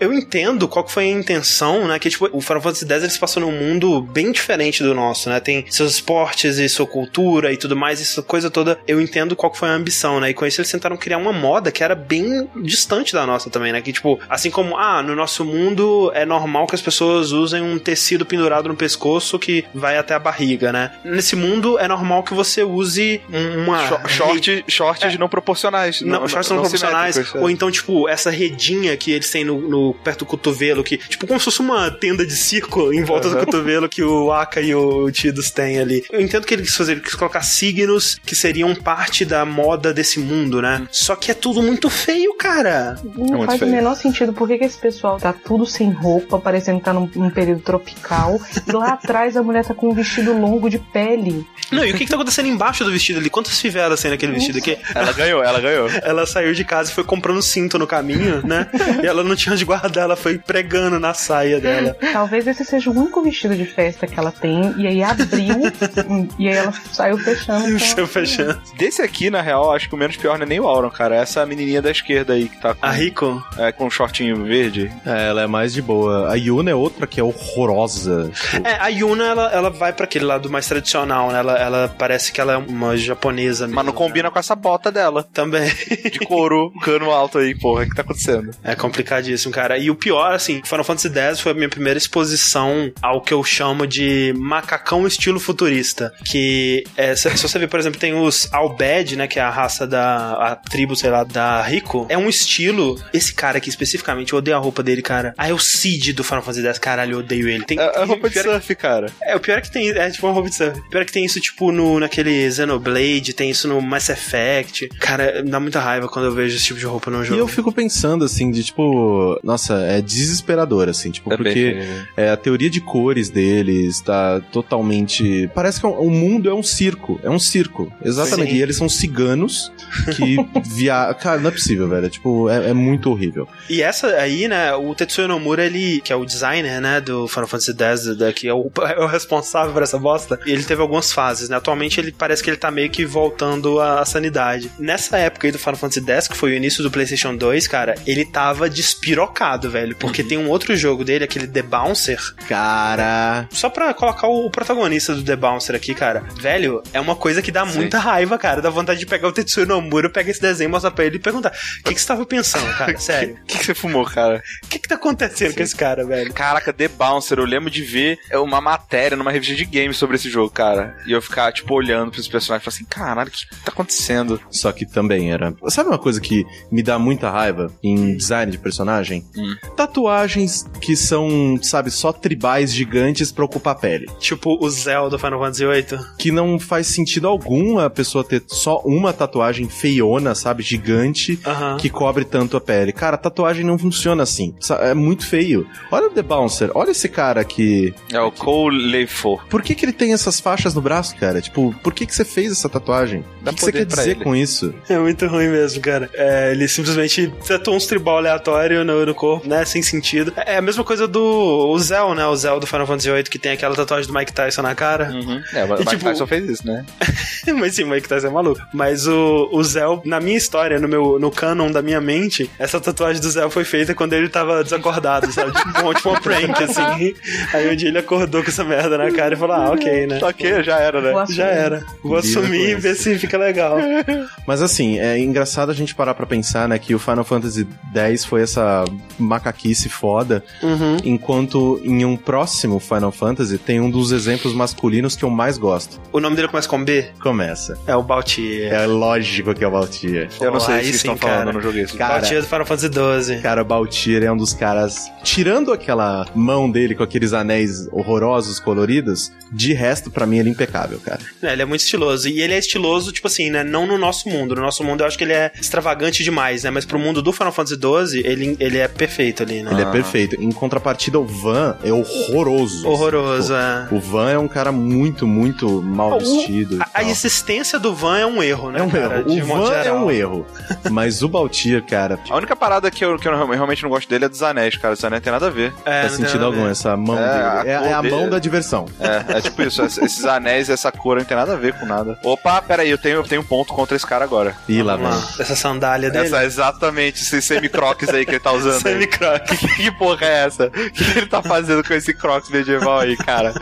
Eu 0.00 0.12
entendo 0.12 0.66
qual 0.68 0.84
que 0.84 0.92
foi 0.92 1.04
a 1.04 1.10
intenção, 1.10 1.86
né? 1.86 1.98
Que 1.98 2.10
tipo, 2.10 2.28
o 2.32 2.40
Final 2.40 2.62
Fantasy 2.62 2.86
X 2.86 3.02
eles 3.02 3.18
passam 3.18 3.42
num 3.42 3.52
mundo 3.52 4.00
bem 4.02 4.32
diferente 4.32 4.82
do 4.82 4.94
nosso, 4.94 5.28
né? 5.28 5.40
Tem 5.40 5.64
seus 5.70 5.92
esportes 5.92 6.58
e 6.58 6.68
sua 6.68 6.86
cultura 6.86 7.52
e 7.52 7.56
tudo 7.56 7.76
mais, 7.76 8.00
essa 8.00 8.22
coisa 8.22 8.50
toda. 8.50 8.78
Eu 8.86 9.00
entendo 9.00 9.36
qual 9.36 9.50
que 9.50 9.58
foi 9.58 9.68
a 9.68 9.72
ambição, 9.72 10.20
né? 10.20 10.30
E 10.30 10.34
com 10.34 10.46
isso 10.46 10.60
eles 10.60 10.70
tentaram 10.70 10.96
criar 10.96 11.18
uma 11.18 11.32
moda 11.32 11.70
que 11.70 11.82
era 11.82 11.94
bem 11.94 12.48
distante 12.62 13.12
da 13.12 13.26
nossa 13.26 13.50
também, 13.50 13.72
né? 13.72 13.80
Que 13.80 13.92
tipo, 13.92 14.18
assim 14.28 14.50
como, 14.50 14.76
ah, 14.76 15.02
no 15.02 15.14
nosso 15.14 15.44
mundo 15.44 16.10
é 16.14 16.24
normal 16.24 16.66
que 16.66 16.74
as 16.74 16.82
pessoas 16.82 17.32
usem 17.32 17.62
um 17.62 17.78
tecido 17.78 18.24
pendurado 18.24 18.68
no 18.68 18.76
pescoço 18.76 19.38
que 19.38 19.64
vai 19.74 19.96
até 19.98 20.14
a 20.14 20.20
barriga, 20.22 20.72
né? 20.72 20.92
Nesse 21.04 21.36
mundo 21.36 21.78
é 21.78 21.86
normal 21.86 22.22
que 22.22 22.32
você 22.32 22.62
use 22.62 23.20
um- 23.30 23.64
uma. 23.64 23.86
Shor- 23.86 24.08
Short, 24.08 24.64
shorts 24.68 25.18
não 25.18 25.28
proporcionais. 25.28 26.00
Não, 26.00 26.26
shorts 26.28 26.50
não, 26.50 26.60
proporcionais. 26.60 27.14
simétricos, 27.14 27.40
é. 27.40 27.42
Ou 27.44 27.50
então, 27.50 27.70
tipo, 27.70 28.08
essa 28.08 28.30
redinha 28.30 28.96
que 28.96 29.10
eles 29.12 29.30
têm 29.30 29.44
no, 29.44 29.60
no- 29.60 29.94
perto 29.94 30.20
do 30.20 30.26
cotovelo, 30.26 30.82
que, 30.84 30.96
tipo, 30.98 31.26
como 31.26 31.38
se 31.38 31.44
fosse 31.44 31.60
uma 31.60 31.90
tenda 31.90 32.24
de 32.24 32.34
circo 32.36 32.92
em 32.92 33.02
volta 33.02 33.28
do 33.28 33.36
Aham. 33.36 33.44
cotovelo 33.44 33.88
que 33.88 34.02
o 34.02 34.30
Aka 34.32 34.60
e 34.60 34.74
o 34.74 35.10
Tidus 35.10 35.50
têm 35.50 35.78
ali. 35.78 36.04
Eu 36.12 36.20
entendo 36.20 36.46
que 36.46 36.54
ele 36.54 36.62
quis 36.62 36.76
fazer, 36.76 36.92
ele 36.92 37.00
quis 37.00 37.14
colocar 37.14 37.42
signos 37.42 38.18
que 38.24 38.34
seriam 38.34 38.74
parte 38.74 39.24
da 39.24 39.44
moda 39.44 39.92
desse 39.92 40.18
mundo, 40.20 40.62
né? 40.62 40.86
Só 40.90 41.16
que 41.16 41.30
é 41.30 41.34
tudo 41.34 41.62
muito 41.62 41.90
feio, 41.90 42.34
cara. 42.36 42.96
Não 43.04 43.26
muito 43.38 43.46
faz 43.46 43.58
feio. 43.58 43.70
o 43.70 43.74
menor 43.74 43.96
sentido. 43.96 44.32
Por 44.32 44.46
que, 44.48 44.58
que 44.58 44.64
esse 44.64 44.78
pessoal 44.78 45.18
tá 45.18 45.32
tudo 45.32 45.66
sem 45.66 45.90
roupa, 45.90 46.38
parecendo 46.38 46.78
que 46.78 46.84
tá 46.84 46.92
num, 46.92 47.10
num 47.16 47.30
período 47.30 47.62
tropical, 47.62 48.40
e 48.66 48.72
lá 48.72 48.90
atrás 48.94 49.36
a 49.36 49.42
mulher 49.42 49.64
tá 49.64 49.74
com 49.74 49.88
um 49.90 49.94
vestido 49.94 50.11
longo 50.20 50.68
de 50.68 50.78
pele. 50.78 51.46
Não, 51.70 51.84
e 51.84 51.90
o 51.90 51.94
que, 51.94 52.04
que 52.04 52.10
tá 52.10 52.16
acontecendo 52.16 52.46
embaixo 52.48 52.84
do 52.84 52.90
vestido 52.92 53.18
ali? 53.18 53.30
Quantas 53.30 53.58
fivelas 53.60 54.00
tem 54.00 54.10
naquele 54.10 54.32
vestido 54.32 54.58
aqui? 54.58 54.76
Ela 54.94 55.12
ganhou, 55.12 55.42
ela 55.42 55.60
ganhou. 55.60 55.88
Ela 56.02 56.26
saiu 56.26 56.52
de 56.52 56.64
casa 56.64 56.90
e 56.90 56.94
foi 56.94 57.04
comprando 57.04 57.40
cinto 57.40 57.78
no 57.78 57.86
caminho, 57.86 58.42
né? 58.46 58.66
e 59.02 59.06
ela 59.06 59.22
não 59.24 59.34
tinha 59.36 59.52
onde 59.54 59.64
guardar, 59.64 60.04
ela 60.04 60.16
foi 60.16 60.36
pregando 60.38 60.98
na 60.98 61.14
saia 61.14 61.60
dela. 61.60 61.96
Talvez 62.12 62.46
esse 62.46 62.64
seja 62.64 62.90
o 62.90 62.92
único 62.98 63.22
vestido 63.22 63.54
de 63.56 63.64
festa 63.64 64.06
que 64.06 64.18
ela 64.18 64.30
tem, 64.32 64.74
e 64.78 64.86
aí 64.86 65.02
abriu, 65.02 65.56
e 66.38 66.48
aí 66.48 66.54
ela 66.54 66.72
saiu 66.92 67.16
fechando. 67.18 67.78
Saiu 67.78 68.06
fechando. 68.06 68.60
Desse 68.76 69.00
aqui, 69.02 69.30
na 69.30 69.40
real, 69.40 69.72
acho 69.72 69.88
que 69.88 69.94
o 69.94 69.98
menos 69.98 70.16
pior 70.16 70.36
não 70.38 70.44
é 70.44 70.48
nem 70.48 70.60
o 70.60 70.66
Auron, 70.66 70.90
cara. 70.90 71.16
É 71.16 71.20
essa 71.20 71.44
menininha 71.46 71.80
da 71.80 71.90
esquerda 71.90 72.34
aí 72.34 72.48
que 72.48 72.60
tá 72.60 72.74
com, 72.74 72.84
A 72.84 72.90
Rico? 72.90 73.42
é, 73.58 73.72
com 73.72 73.86
um 73.86 73.90
shortinho 73.90 74.44
verde. 74.44 74.90
É, 75.06 75.28
ela 75.28 75.42
é 75.42 75.46
mais 75.46 75.72
de 75.72 75.80
boa. 75.80 76.30
A 76.30 76.34
Yuna 76.34 76.70
é 76.70 76.74
outra 76.74 77.06
que 77.06 77.20
é 77.20 77.22
horrorosa. 77.22 78.30
Tipo, 78.34 78.66
É, 78.66 78.78
a 78.80 78.88
Yuna, 78.88 79.24
ela, 79.24 79.52
ela 79.52 79.70
vai 79.70 79.92
pra 79.92 80.01
aquele 80.04 80.24
lado 80.24 80.50
mais 80.50 80.66
tradicional, 80.66 81.30
né? 81.30 81.38
Ela, 81.38 81.58
ela 81.58 81.94
parece 81.98 82.32
que 82.32 82.40
ela 82.40 82.54
é 82.54 82.56
uma 82.56 82.96
japonesa 82.96 83.66
mesmo. 83.66 83.76
Mas 83.76 83.86
não 83.86 83.92
combina 83.92 84.30
com 84.30 84.38
essa 84.38 84.54
bota 84.54 84.90
dela. 84.90 85.22
Também. 85.32 85.70
De 86.10 86.18
couro, 86.20 86.72
cano 86.82 87.10
alto 87.10 87.38
aí, 87.38 87.54
porra. 87.58 87.84
O 87.84 87.88
que 87.88 87.94
tá 87.94 88.02
acontecendo? 88.02 88.50
É 88.62 88.74
complicadíssimo, 88.74 89.52
cara. 89.52 89.78
E 89.78 89.90
o 89.90 89.94
pior, 89.94 90.32
assim, 90.34 90.60
Final 90.64 90.84
Fantasy 90.84 91.08
X 91.18 91.40
foi 91.40 91.52
a 91.52 91.54
minha 91.54 91.68
primeira 91.68 91.98
exposição 91.98 92.90
ao 93.00 93.20
que 93.20 93.32
eu 93.34 93.42
chamo 93.44 93.86
de 93.86 94.32
macacão 94.36 95.06
estilo 95.06 95.38
futurista. 95.40 96.12
Que, 96.24 96.84
é, 96.96 97.14
se, 97.16 97.30
se 97.36 97.42
você 97.48 97.58
ver, 97.58 97.68
por 97.68 97.78
exemplo, 97.80 97.98
tem 98.00 98.14
os 98.14 98.48
Albed, 98.52 99.16
né, 99.16 99.26
que 99.26 99.38
é 99.38 99.42
a 99.42 99.50
raça 99.50 99.86
da 99.86 100.32
a 100.34 100.56
tribo, 100.56 100.94
sei 100.96 101.10
lá, 101.10 101.24
da 101.24 101.60
Rico. 101.62 102.06
É 102.08 102.16
um 102.18 102.28
estilo, 102.28 102.98
esse 103.12 103.32
cara 103.34 103.58
aqui 103.58 103.68
especificamente, 103.68 104.32
eu 104.32 104.38
odeio 104.38 104.56
a 104.56 104.60
roupa 104.60 104.82
dele, 104.82 105.02
cara. 105.02 105.34
Ah, 105.36 105.48
é 105.48 105.52
o 105.52 105.58
Cid 105.58 106.12
do 106.12 106.24
Final 106.24 106.42
Fantasy 106.42 106.66
X, 106.66 106.78
caralho, 106.78 107.14
eu 107.14 107.18
odeio 107.20 107.48
ele. 107.48 107.64
Tem, 107.64 107.78
É, 107.78 108.00
é 108.00 108.04
roupa 108.04 108.28
de 108.30 108.38
é- 108.38 108.42
surf, 108.42 108.74
cara. 108.74 109.06
é, 109.22 109.34
o 109.36 109.40
pior 109.40 109.58
é 109.58 109.60
que 109.60 109.70
tem. 109.70 109.91
É 109.98 110.10
tipo 110.10 110.26
uma 110.26 110.32
roupa 110.32 110.48
de 110.48 110.54
surf. 110.56 110.78
O 110.80 110.88
pior 110.90 111.02
é 111.02 111.04
que 111.04 111.12
tem 111.12 111.24
isso, 111.24 111.40
tipo, 111.40 111.70
no, 111.72 111.98
naquele 112.00 112.50
Xenoblade, 112.50 113.32
tem 113.32 113.50
isso 113.50 113.68
no 113.68 113.80
Mass 113.80 114.08
Effect. 114.08 114.88
Cara, 115.00 115.42
dá 115.42 115.58
muita 115.60 115.80
raiva 115.80 116.08
quando 116.08 116.26
eu 116.26 116.32
vejo 116.32 116.56
esse 116.56 116.64
tipo 116.66 116.78
de 116.78 116.86
roupa 116.86 117.10
no 117.10 117.22
E 117.22 117.26
jogo. 117.26 117.40
eu 117.40 117.48
fico 117.48 117.72
pensando, 117.72 118.24
assim, 118.24 118.50
de 118.50 118.64
tipo. 118.64 119.38
Nossa, 119.42 119.74
é 119.80 120.00
desesperador, 120.00 120.88
assim, 120.88 121.10
tipo, 121.10 121.30
porque 121.36 121.78
é, 122.16 122.30
a 122.30 122.36
teoria 122.36 122.70
de 122.70 122.80
cores 122.80 123.30
deles 123.30 124.00
tá 124.00 124.40
totalmente. 124.52 125.48
Parece 125.54 125.80
que 125.80 125.86
é 125.86 125.88
o 125.88 126.10
mundo 126.10 126.48
é 126.48 126.54
um 126.54 126.62
circo. 126.62 127.20
É 127.22 127.30
um 127.30 127.38
circo. 127.38 127.92
Exatamente. 128.04 128.50
Sim. 128.50 128.56
E 128.56 128.62
eles 128.62 128.76
são 128.76 128.88
ciganos 128.88 129.72
que 130.16 130.36
via. 130.74 131.12
Cara, 131.14 131.40
não 131.40 131.48
é 131.48 131.52
possível, 131.52 131.88
velho. 131.88 132.06
É, 132.06 132.08
tipo, 132.08 132.48
é, 132.48 132.70
é 132.70 132.72
muito 132.72 133.10
horrível. 133.10 133.46
E 133.68 133.82
essa 133.82 134.08
aí, 134.16 134.48
né, 134.48 134.74
o 134.74 134.94
Tetsuya 134.94 135.28
Nomura, 135.28 135.64
ele, 135.64 136.00
que 136.00 136.12
é 136.12 136.16
o 136.16 136.24
designer, 136.24 136.80
né, 136.80 137.00
do 137.00 137.28
Final 137.28 137.46
Fantasy 137.46 137.74
X, 137.76 138.02
que 138.34 138.48
é 138.48 138.54
o, 138.54 138.70
é 138.96 139.00
o 139.00 139.06
responsável 139.06 139.72
por 139.82 139.84
essa 139.84 139.98
bosta, 139.98 140.38
ele 140.46 140.62
teve 140.62 140.80
algumas 140.80 141.12
fases, 141.12 141.48
né? 141.48 141.56
Atualmente 141.56 141.98
ele 142.00 142.12
parece 142.12 142.42
que 142.42 142.48
ele 142.48 142.56
tá 142.56 142.70
meio 142.70 142.88
que 142.90 143.04
voltando 143.04 143.80
à, 143.80 144.04
sanidade. 144.04 144.70
Nessa 144.78 145.18
época 145.18 145.46
aí 145.46 145.52
do 145.52 145.58
Final 145.58 145.76
Fantasy 145.76 146.04
X, 146.04 146.28
que 146.28 146.36
foi 146.36 146.52
o 146.52 146.54
início 146.54 146.82
do 146.82 146.90
PlayStation 146.90 147.34
2, 147.34 147.66
cara, 147.66 147.94
ele 148.06 148.24
tava 148.24 148.68
despirocado, 148.68 149.70
velho, 149.70 149.96
porque 149.96 150.22
tem 150.22 150.38
um 150.38 150.48
outro 150.48 150.76
jogo 150.76 151.04
dele, 151.04 151.24
aquele 151.24 151.46
The 151.46 151.62
Bouncer, 151.62 152.20
Cara. 152.48 153.48
só 153.50 153.68
pra 153.68 153.92
colocar 153.94 154.28
o 154.28 154.50
protagonista 154.50 155.14
do 155.14 155.22
The 155.22 155.36
Bouncer 155.36 155.74
aqui, 155.74 155.94
cara, 155.94 156.24
velho, 156.38 156.82
é 156.92 157.00
uma 157.00 157.16
coisa 157.16 157.40
que 157.40 157.50
dá 157.50 157.66
Sim. 157.66 157.76
muita 157.76 157.98
raiva, 157.98 158.38
cara. 158.38 158.60
Dá 158.60 158.70
vontade 158.70 159.00
de 159.00 159.06
pegar 159.06 159.28
o 159.28 159.32
Tetsuya 159.32 159.66
Nomura, 159.66 160.10
pegar 160.10 160.30
esse 160.30 160.40
desenho, 160.40 160.70
mostrar 160.70 160.90
pra 160.90 161.04
ele 161.04 161.16
e 161.16 161.20
perguntar: 161.20 161.50
o 161.80 161.84
que, 161.84 161.94
que 161.94 162.00
você 162.00 162.06
tava 162.06 162.24
pensando, 162.26 162.70
cara? 162.76 162.96
Sério. 162.98 163.38
O 163.42 163.46
que, 163.46 163.58
que 163.58 163.64
você 163.64 163.74
fumou, 163.74 164.04
cara? 164.04 164.42
O 164.64 164.68
que, 164.68 164.78
que 164.78 164.88
tá 164.88 164.94
acontecendo 164.94 165.54
com 165.54 165.62
esse 165.62 165.74
cara, 165.74 166.04
velho? 166.04 166.32
Caraca, 166.32 166.72
The 166.72 166.88
Bouncer, 166.88 167.38
eu 167.38 167.44
lembro 167.44 167.70
de 167.70 167.82
ver 167.82 168.18
uma 168.34 168.60
matéria 168.60 169.16
numa 169.16 169.32
revista 169.32 169.54
de 169.54 169.64
games 169.72 169.96
sobre 169.96 170.16
esse 170.16 170.28
jogo, 170.30 170.50
cara. 170.50 170.96
E 171.06 171.12
eu 171.12 171.22
ficar, 171.22 171.52
tipo, 171.52 171.74
olhando 171.74 172.10
pros 172.12 172.28
personagens 172.28 172.62
e 172.62 172.64
falar 172.64 172.74
assim, 172.76 172.84
caralho, 172.84 173.28
o 173.28 173.32
que 173.32 173.46
tá 173.64 173.72
acontecendo? 173.72 174.40
Só 174.50 174.70
que 174.72 174.84
também 174.86 175.32
era. 175.32 175.54
Sabe 175.68 175.88
uma 175.88 175.98
coisa 175.98 176.20
que 176.20 176.44
me 176.70 176.82
dá 176.82 176.98
muita 176.98 177.30
raiva 177.30 177.72
em 177.82 178.16
design 178.16 178.50
de 178.52 178.58
personagem? 178.58 179.24
Hum. 179.36 179.54
Tatuagens 179.76 180.66
que 180.80 180.96
são, 180.96 181.58
sabe, 181.62 181.90
só 181.90 182.12
tribais 182.12 182.72
gigantes 182.72 183.32
pra 183.32 183.44
ocupar 183.44 183.72
a 183.74 183.78
pele. 183.78 184.06
Tipo 184.18 184.58
o 184.60 184.70
Zell 184.70 185.08
do 185.10 185.18
Final 185.18 185.38
Fantasy 185.40 185.66
VIII. 185.66 185.98
Que 186.18 186.30
não 186.30 186.58
faz 186.58 186.86
sentido 186.86 187.26
algum 187.28 187.78
a 187.78 187.88
pessoa 187.90 188.24
ter 188.24 188.42
só 188.46 188.80
uma 188.84 189.12
tatuagem 189.12 189.68
feiona, 189.68 190.34
sabe, 190.34 190.62
gigante, 190.62 191.38
Aham. 191.46 191.76
que 191.76 191.88
cobre 191.88 192.24
tanto 192.24 192.56
a 192.56 192.60
pele. 192.60 192.92
Cara, 192.92 193.16
tatuagem 193.16 193.64
não 193.64 193.78
funciona 193.78 194.22
assim. 194.22 194.54
É 194.80 194.94
muito 194.94 195.26
feio. 195.26 195.66
Olha 195.90 196.06
o 196.06 196.10
The 196.10 196.22
Bouncer, 196.22 196.70
olha 196.74 196.90
esse 196.90 197.08
cara 197.08 197.40
aqui. 197.40 197.94
É 198.12 198.20
o 198.20 198.30
Cole 198.30 198.90
Leifo. 198.90 199.40
Por 199.48 199.61
que, 199.62 199.74
que 199.74 199.84
ele 199.84 199.92
tem 199.92 200.12
essas 200.12 200.40
faixas 200.40 200.74
no 200.74 200.80
braço, 200.80 201.16
cara? 201.16 201.40
Tipo, 201.40 201.74
por 201.82 201.92
que, 201.94 202.06
que 202.06 202.14
você 202.14 202.24
fez 202.24 202.52
essa 202.52 202.68
tatuagem? 202.68 203.24
Dá 203.42 203.50
o 203.50 203.54
que, 203.54 203.60
que 203.60 203.64
você 203.66 203.72
quer 203.72 203.84
dizer 203.86 204.10
ele. 204.12 204.24
com 204.24 204.34
isso? 204.36 204.74
É 204.88 204.98
muito 204.98 205.26
ruim 205.26 205.48
mesmo, 205.48 205.80
cara. 205.80 206.10
É, 206.14 206.52
ele 206.52 206.66
simplesmente 206.68 207.32
tatuou 207.46 207.76
uns 207.76 207.86
tribal 207.86 208.18
aleatório 208.18 208.84
no, 208.84 209.04
no 209.06 209.14
corpo, 209.14 209.48
né? 209.48 209.64
Sem 209.64 209.82
sentido. 209.82 210.32
É 210.36 210.56
a 210.56 210.62
mesma 210.62 210.84
coisa 210.84 211.06
do 211.08 211.22
o 211.22 211.78
Zell, 211.78 212.14
né? 212.14 212.26
O 212.26 212.36
Zell 212.36 212.60
do 212.60 212.66
Final 212.66 212.86
Fantasy 212.86 213.10
VIII, 213.10 213.22
que 213.24 213.38
tem 213.38 213.52
aquela 213.52 213.74
tatuagem 213.74 214.06
do 214.10 214.14
Mike 214.18 214.32
Tyson 214.32 214.62
na 214.62 214.74
cara. 214.74 215.10
Uhum. 215.10 215.40
É, 215.52 215.66
mas 215.66 215.80
E, 215.80 215.82
o 215.82 215.84
Mike 215.84 215.90
tipo- 215.96 216.04
Tyson 216.04 216.26
fez 216.26 216.48
isso, 216.48 216.66
né? 216.66 216.84
Mas 217.58 217.74
sim, 217.74 217.82
o 217.82 217.88
Mike 217.88 218.08
Tyson 218.08 218.28
é 218.28 218.30
maluco. 218.30 218.60
Mas 218.72 219.06
o, 219.08 219.48
o 219.52 219.62
Zell, 219.64 220.00
na 220.04 220.20
minha 220.20 220.36
história, 220.36 220.78
no 220.78 220.86
meu 220.88 221.18
no 221.18 221.28
canon 221.30 221.70
da 221.72 221.82
minha 221.82 222.00
mente, 222.00 222.48
essa 222.58 222.80
tatuagem 222.80 223.20
do 223.20 223.28
Zell 223.28 223.50
foi 223.50 223.64
feita 223.64 223.94
quando 223.94 224.12
ele 224.12 224.28
tava 224.28 224.62
desacordado, 224.62 225.30
sabe? 225.32 225.50
Tipo, 225.52 225.88
um- 225.88 225.92
tipo 225.94 226.08
uma 226.08 226.20
prank, 226.20 226.62
assim. 226.62 227.14
Aí 227.52 227.68
um 227.72 227.74
dia 227.76 227.88
ele 227.88 227.98
acordou 227.98 228.42
com 228.44 228.48
essa 228.48 228.62
merda 228.64 228.96
na 228.96 229.10
cara 229.10 229.34
e 229.34 229.36
falou: 229.46 229.56
Ah, 229.56 229.70
ok, 229.72 230.06
né? 230.06 230.18
Ok, 230.22 230.62
já 230.62 230.78
era, 230.78 231.00
né? 231.00 231.24
Já 231.28 231.46
era. 231.46 231.84
Vou 232.02 232.16
assumir 232.16 232.70
e 232.70 232.74
ver 232.74 232.94
se 232.94 233.18
fica 233.18 233.36
legal. 233.38 233.76
Mas 234.46 234.62
assim, 234.62 234.98
é 234.98 235.18
engraçado 235.18 235.70
a 235.70 235.74
gente 235.74 235.94
parar 235.94 236.14
pra 236.14 236.26
pensar, 236.26 236.68
né, 236.68 236.78
que 236.78 236.94
o 236.94 236.98
Final 236.98 237.24
Fantasy 237.24 237.66
X 237.94 238.24
foi 238.24 238.42
essa 238.42 238.84
macaquice 239.18 239.88
foda, 239.88 240.42
Uhum. 240.62 240.96
enquanto 241.04 241.80
em 241.84 242.04
um 242.04 242.16
próximo 242.16 242.78
Final 242.78 243.12
Fantasy 243.12 243.58
tem 243.58 243.80
um 243.80 243.90
dos 243.90 244.12
exemplos 244.12 244.54
masculinos 244.54 245.16
que 245.16 245.24
eu 245.24 245.30
mais 245.30 245.58
gosto. 245.58 246.00
O 246.12 246.20
nome 246.20 246.36
dele 246.36 246.48
começa 246.48 246.68
com 246.68 246.82
B? 246.82 247.06
Começa. 247.20 247.78
É 247.86 247.94
o 247.96 248.02
Baltier. 248.02 248.72
É 248.72 248.86
lógico 248.86 249.54
que 249.54 249.64
é 249.64 249.68
o 249.68 249.70
Baltier. 249.70 250.28
Eu 250.40 250.52
não 250.52 250.60
sei 250.60 250.76
se 250.78 250.82
vocês 250.84 250.96
estão 250.96 251.16
falando, 251.16 251.48
eu 251.48 251.52
não 251.54 251.60
joguei 251.60 251.82
isso. 251.82 251.96
Cara, 251.96 252.14
Baltier 252.14 252.40
do 252.40 252.46
Final 252.46 252.66
Fantasy 252.66 252.90
XII. 253.32 253.40
Cara, 253.42 253.62
o 253.62 253.64
Baltier 253.64 254.22
é 254.22 254.32
um 254.32 254.36
dos 254.36 254.52
caras. 254.52 255.10
Tirando 255.22 255.72
aquela 255.72 256.26
mão 256.34 256.70
dele 256.70 256.94
com 256.94 257.02
aqueles 257.02 257.32
anéis 257.32 257.88
horrorosos, 257.92 258.58
coloridos, 258.60 259.31
de 259.54 259.74
resto, 259.74 260.10
pra 260.10 260.24
mim, 260.24 260.38
ele 260.38 260.48
é 260.48 260.52
impecável, 260.52 260.98
cara. 261.04 261.20
É, 261.42 261.52
ele 261.52 261.60
é 261.60 261.64
muito 261.66 261.82
estiloso. 261.82 262.26
E 262.26 262.40
ele 262.40 262.54
é 262.54 262.58
estiloso, 262.58 263.12
tipo 263.12 263.26
assim, 263.26 263.50
né? 263.50 263.62
Não 263.62 263.86
no 263.86 263.98
nosso 263.98 264.26
mundo. 264.30 264.54
No 264.54 264.62
nosso 264.62 264.82
mundo 264.82 265.02
eu 265.02 265.06
acho 265.06 265.18
que 265.18 265.24
ele 265.24 265.34
é 265.34 265.52
extravagante 265.60 266.24
demais, 266.24 266.62
né? 266.64 266.70
Mas 266.70 266.86
pro 266.86 266.98
mundo 266.98 267.20
do 267.20 267.32
Final 267.34 267.52
Fantasy 267.52 267.74
XII, 267.78 268.22
ele, 268.24 268.56
ele 268.58 268.78
é 268.78 268.88
perfeito 268.88 269.42
ali, 269.42 269.62
né? 269.62 269.70
Ele 269.72 269.82
Ah. 269.84 269.88
é 269.88 269.92
perfeito. 269.92 270.36
Em 270.42 270.50
contrapartida, 270.52 271.20
o 271.20 271.26
Van 271.26 271.76
é 271.84 271.92
horroroso. 271.92 272.88
Horroroso, 272.88 273.54
é. 273.54 273.82
Tipo, 273.82 273.96
o 273.96 274.00
Van 274.00 274.30
é 274.30 274.38
um 274.38 274.48
cara 274.48 274.72
muito, 274.72 275.26
muito 275.26 275.82
mal 275.82 276.16
O- 276.16 276.18
vestido. 276.18 276.78
A, 276.80 277.00
a 277.00 277.04
existência 277.04 277.78
do 277.78 277.94
Van 277.94 278.18
é 278.18 278.26
um 278.26 278.42
erro, 278.42 278.70
né? 278.70 278.80
É 278.80 278.82
um 278.82 278.88
cara? 278.88 279.18
erro. 279.28 279.30
O 279.30 279.44
Van 279.46 279.72
é 279.74 279.92
um 279.92 280.10
erro. 280.10 280.46
Mas 280.90 281.22
o 281.22 281.28
Baltier, 281.28 281.82
cara, 281.84 282.18
A 282.30 282.36
única 282.36 282.56
parada 282.56 282.90
que 282.90 283.04
eu, 283.04 283.18
que 283.18 283.28
eu 283.28 283.36
realmente 283.50 283.82
não 283.82 283.90
gosto 283.90 284.08
dele 284.08 284.24
é 284.24 284.28
dos 284.30 284.42
anéis, 284.42 284.76
cara. 284.76 284.94
Os 284.94 285.04
anéis 285.04 285.20
não 285.20 285.24
tem 285.24 285.32
nada 285.32 285.46
a 285.46 285.50
ver. 285.50 285.74
É, 285.84 286.00
faz 286.02 286.12
sentido 286.12 286.32
nada 286.34 286.44
a 286.44 286.46
algum 286.46 286.64
ver. 286.64 286.70
essa 286.70 286.96
mão 286.96 287.18
É, 287.18 287.22
a 287.22 287.56
dele. 287.62 287.70
É, 287.70 287.78
cor 287.78 287.86
é 287.86 287.92
a 287.92 288.00
dele- 288.00 288.14
mão 288.14 288.30
da 288.30 288.38
diversão. 288.38 288.86
É, 288.98 289.21
é 289.28 289.40
tipo 289.40 289.62
isso. 289.62 289.82
es- 289.84 289.98
Esses 289.98 290.24
anéis 290.24 290.68
e 290.68 290.72
essa 290.72 290.90
cor 290.92 291.16
não 291.16 291.24
tem 291.24 291.36
nada 291.36 291.52
a 291.52 291.56
ver 291.56 291.74
com 291.74 291.86
nada. 291.86 292.18
Opa, 292.22 292.60
peraí, 292.62 292.90
eu 292.90 292.98
tenho, 292.98 293.16
eu 293.16 293.22
tenho 293.24 293.40
um 293.40 293.44
ponto 293.44 293.72
contra 293.72 293.96
esse 293.96 294.06
cara 294.06 294.24
agora. 294.24 294.54
Ih, 294.68 294.82
lá 294.82 294.94
lá. 294.96 295.10
Essa 295.38 295.54
sandália 295.56 296.10
dele. 296.10 296.26
Essa, 296.26 296.44
exatamente, 296.44 297.22
esses 297.22 297.44
semi-crocs 297.44 298.08
aí 298.08 298.24
que 298.24 298.32
ele 298.32 298.40
tá 298.40 298.52
usando. 298.52 298.80
Semi-croc. 298.82 299.42
Que, 299.44 299.68
que 299.76 299.90
porra 299.92 300.26
é 300.26 300.44
essa? 300.46 300.66
O 300.66 300.70
que 300.70 301.18
ele 301.18 301.26
tá 301.26 301.42
fazendo 301.42 301.82
com 301.86 301.94
esse 301.94 302.12
crocs 302.14 302.50
medieval 302.50 303.00
aí, 303.00 303.16
cara? 303.16 303.52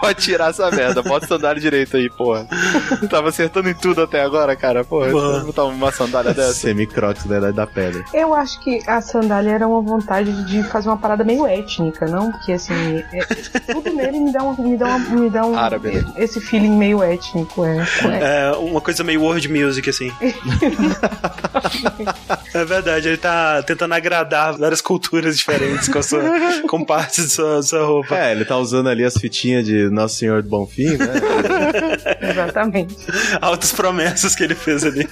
Pode 0.00 0.20
tirar 0.20 0.50
essa 0.50 0.70
merda, 0.70 1.02
bota 1.02 1.26
sandália 1.26 1.60
direito 1.60 1.96
aí, 1.96 2.08
porra. 2.10 2.46
Tava 3.08 3.28
acertando 3.28 3.68
em 3.68 3.74
tudo 3.74 4.02
até 4.02 4.20
agora, 4.22 4.54
cara. 4.56 4.84
Porra, 4.84 5.10
Porra. 5.10 5.30
vou 5.38 5.46
botar 5.46 5.64
uma 5.64 5.92
sandália 5.92 6.32
dessa. 6.34 6.54
Semi-crocs 6.54 7.24
da 7.24 7.38
Idade 7.38 7.56
da 7.56 7.66
Pedra. 7.66 8.04
Eu 8.12 8.34
acho 8.34 8.60
que 8.60 8.82
a 8.86 9.00
sandália 9.00 9.50
era 9.52 9.66
uma 9.66 9.80
vontade 9.80 10.44
de 10.44 10.62
fazer 10.64 10.88
uma 10.88 10.96
parada 10.98 11.24
meio 11.24 11.46
étnica, 11.46 12.06
não? 12.06 12.30
Porque 12.32 12.52
assim, 12.52 13.04
é- 13.12 13.24
tudo 13.72 13.92
nele 13.92 14.18
me 14.20 14.32
dá 14.32 14.42
um, 14.42 14.54
me 14.62 14.76
dá 14.76 14.89
uma, 14.96 15.20
me 15.20 15.30
dá 15.30 15.44
um 15.44 15.56
Árabe, 15.56 15.92
né? 15.92 16.04
esse 16.16 16.40
feeling 16.40 16.76
meio 16.76 17.02
étnico, 17.02 17.64
é. 17.64 17.86
é. 18.04 18.50
É 18.50 18.52
uma 18.52 18.80
coisa 18.80 19.04
meio 19.04 19.22
world 19.22 19.48
music, 19.48 19.88
assim. 19.90 20.10
é 22.54 22.64
verdade, 22.64 23.08
ele 23.08 23.16
tá 23.16 23.62
tentando 23.62 23.94
agradar 23.94 24.56
várias 24.56 24.80
culturas 24.80 25.36
diferentes 25.36 25.88
com, 25.88 25.98
a 25.98 26.02
sua, 26.02 26.22
com 26.68 26.84
partes 26.84 27.26
de 27.26 27.30
sua, 27.32 27.62
sua 27.62 27.84
roupa. 27.84 28.16
É, 28.16 28.32
ele 28.32 28.44
tá 28.44 28.56
usando 28.56 28.88
ali 28.88 29.04
as 29.04 29.16
fitinhas 29.16 29.64
de 29.64 29.88
Nosso 29.90 30.16
Senhor 30.16 30.42
do 30.42 30.48
Bonfim, 30.48 30.96
né? 30.96 31.06
Exatamente. 32.30 32.96
Altas 33.40 33.72
promessas 33.72 34.34
que 34.34 34.42
ele 34.44 34.54
fez 34.54 34.84
ali. 34.84 35.08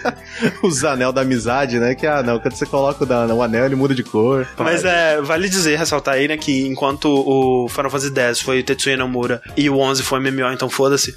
Os 0.62 0.84
anel 0.84 1.12
da 1.12 1.20
amizade, 1.20 1.78
né? 1.78 1.94
Que, 1.94 2.06
ah, 2.06 2.22
não, 2.22 2.38
quando 2.38 2.54
você 2.54 2.66
coloca 2.66 3.04
o, 3.04 3.06
da- 3.06 3.26
o 3.26 3.42
anel, 3.42 3.66
ele 3.66 3.74
muda 3.76 3.94
de 3.94 4.02
cor. 4.02 4.46
Mas 4.58 4.84
é, 4.84 5.20
vale 5.20 5.48
dizer, 5.48 5.76
ressaltar 5.78 6.14
aí, 6.14 6.26
né, 6.26 6.36
que 6.36 6.66
enquanto 6.66 7.06
o 7.08 7.68
Final 7.68 7.90
Fantasy 7.90 8.12
X 8.18 8.40
foi 8.40 8.60
o 8.60 8.64
Tetsuya 8.64 8.96
Nomura 8.96 9.40
e 9.56 9.68
o 9.70 9.78
11 9.78 10.02
foi 10.02 10.18
MMO, 10.20 10.52
então 10.52 10.68
foda-se. 10.68 11.14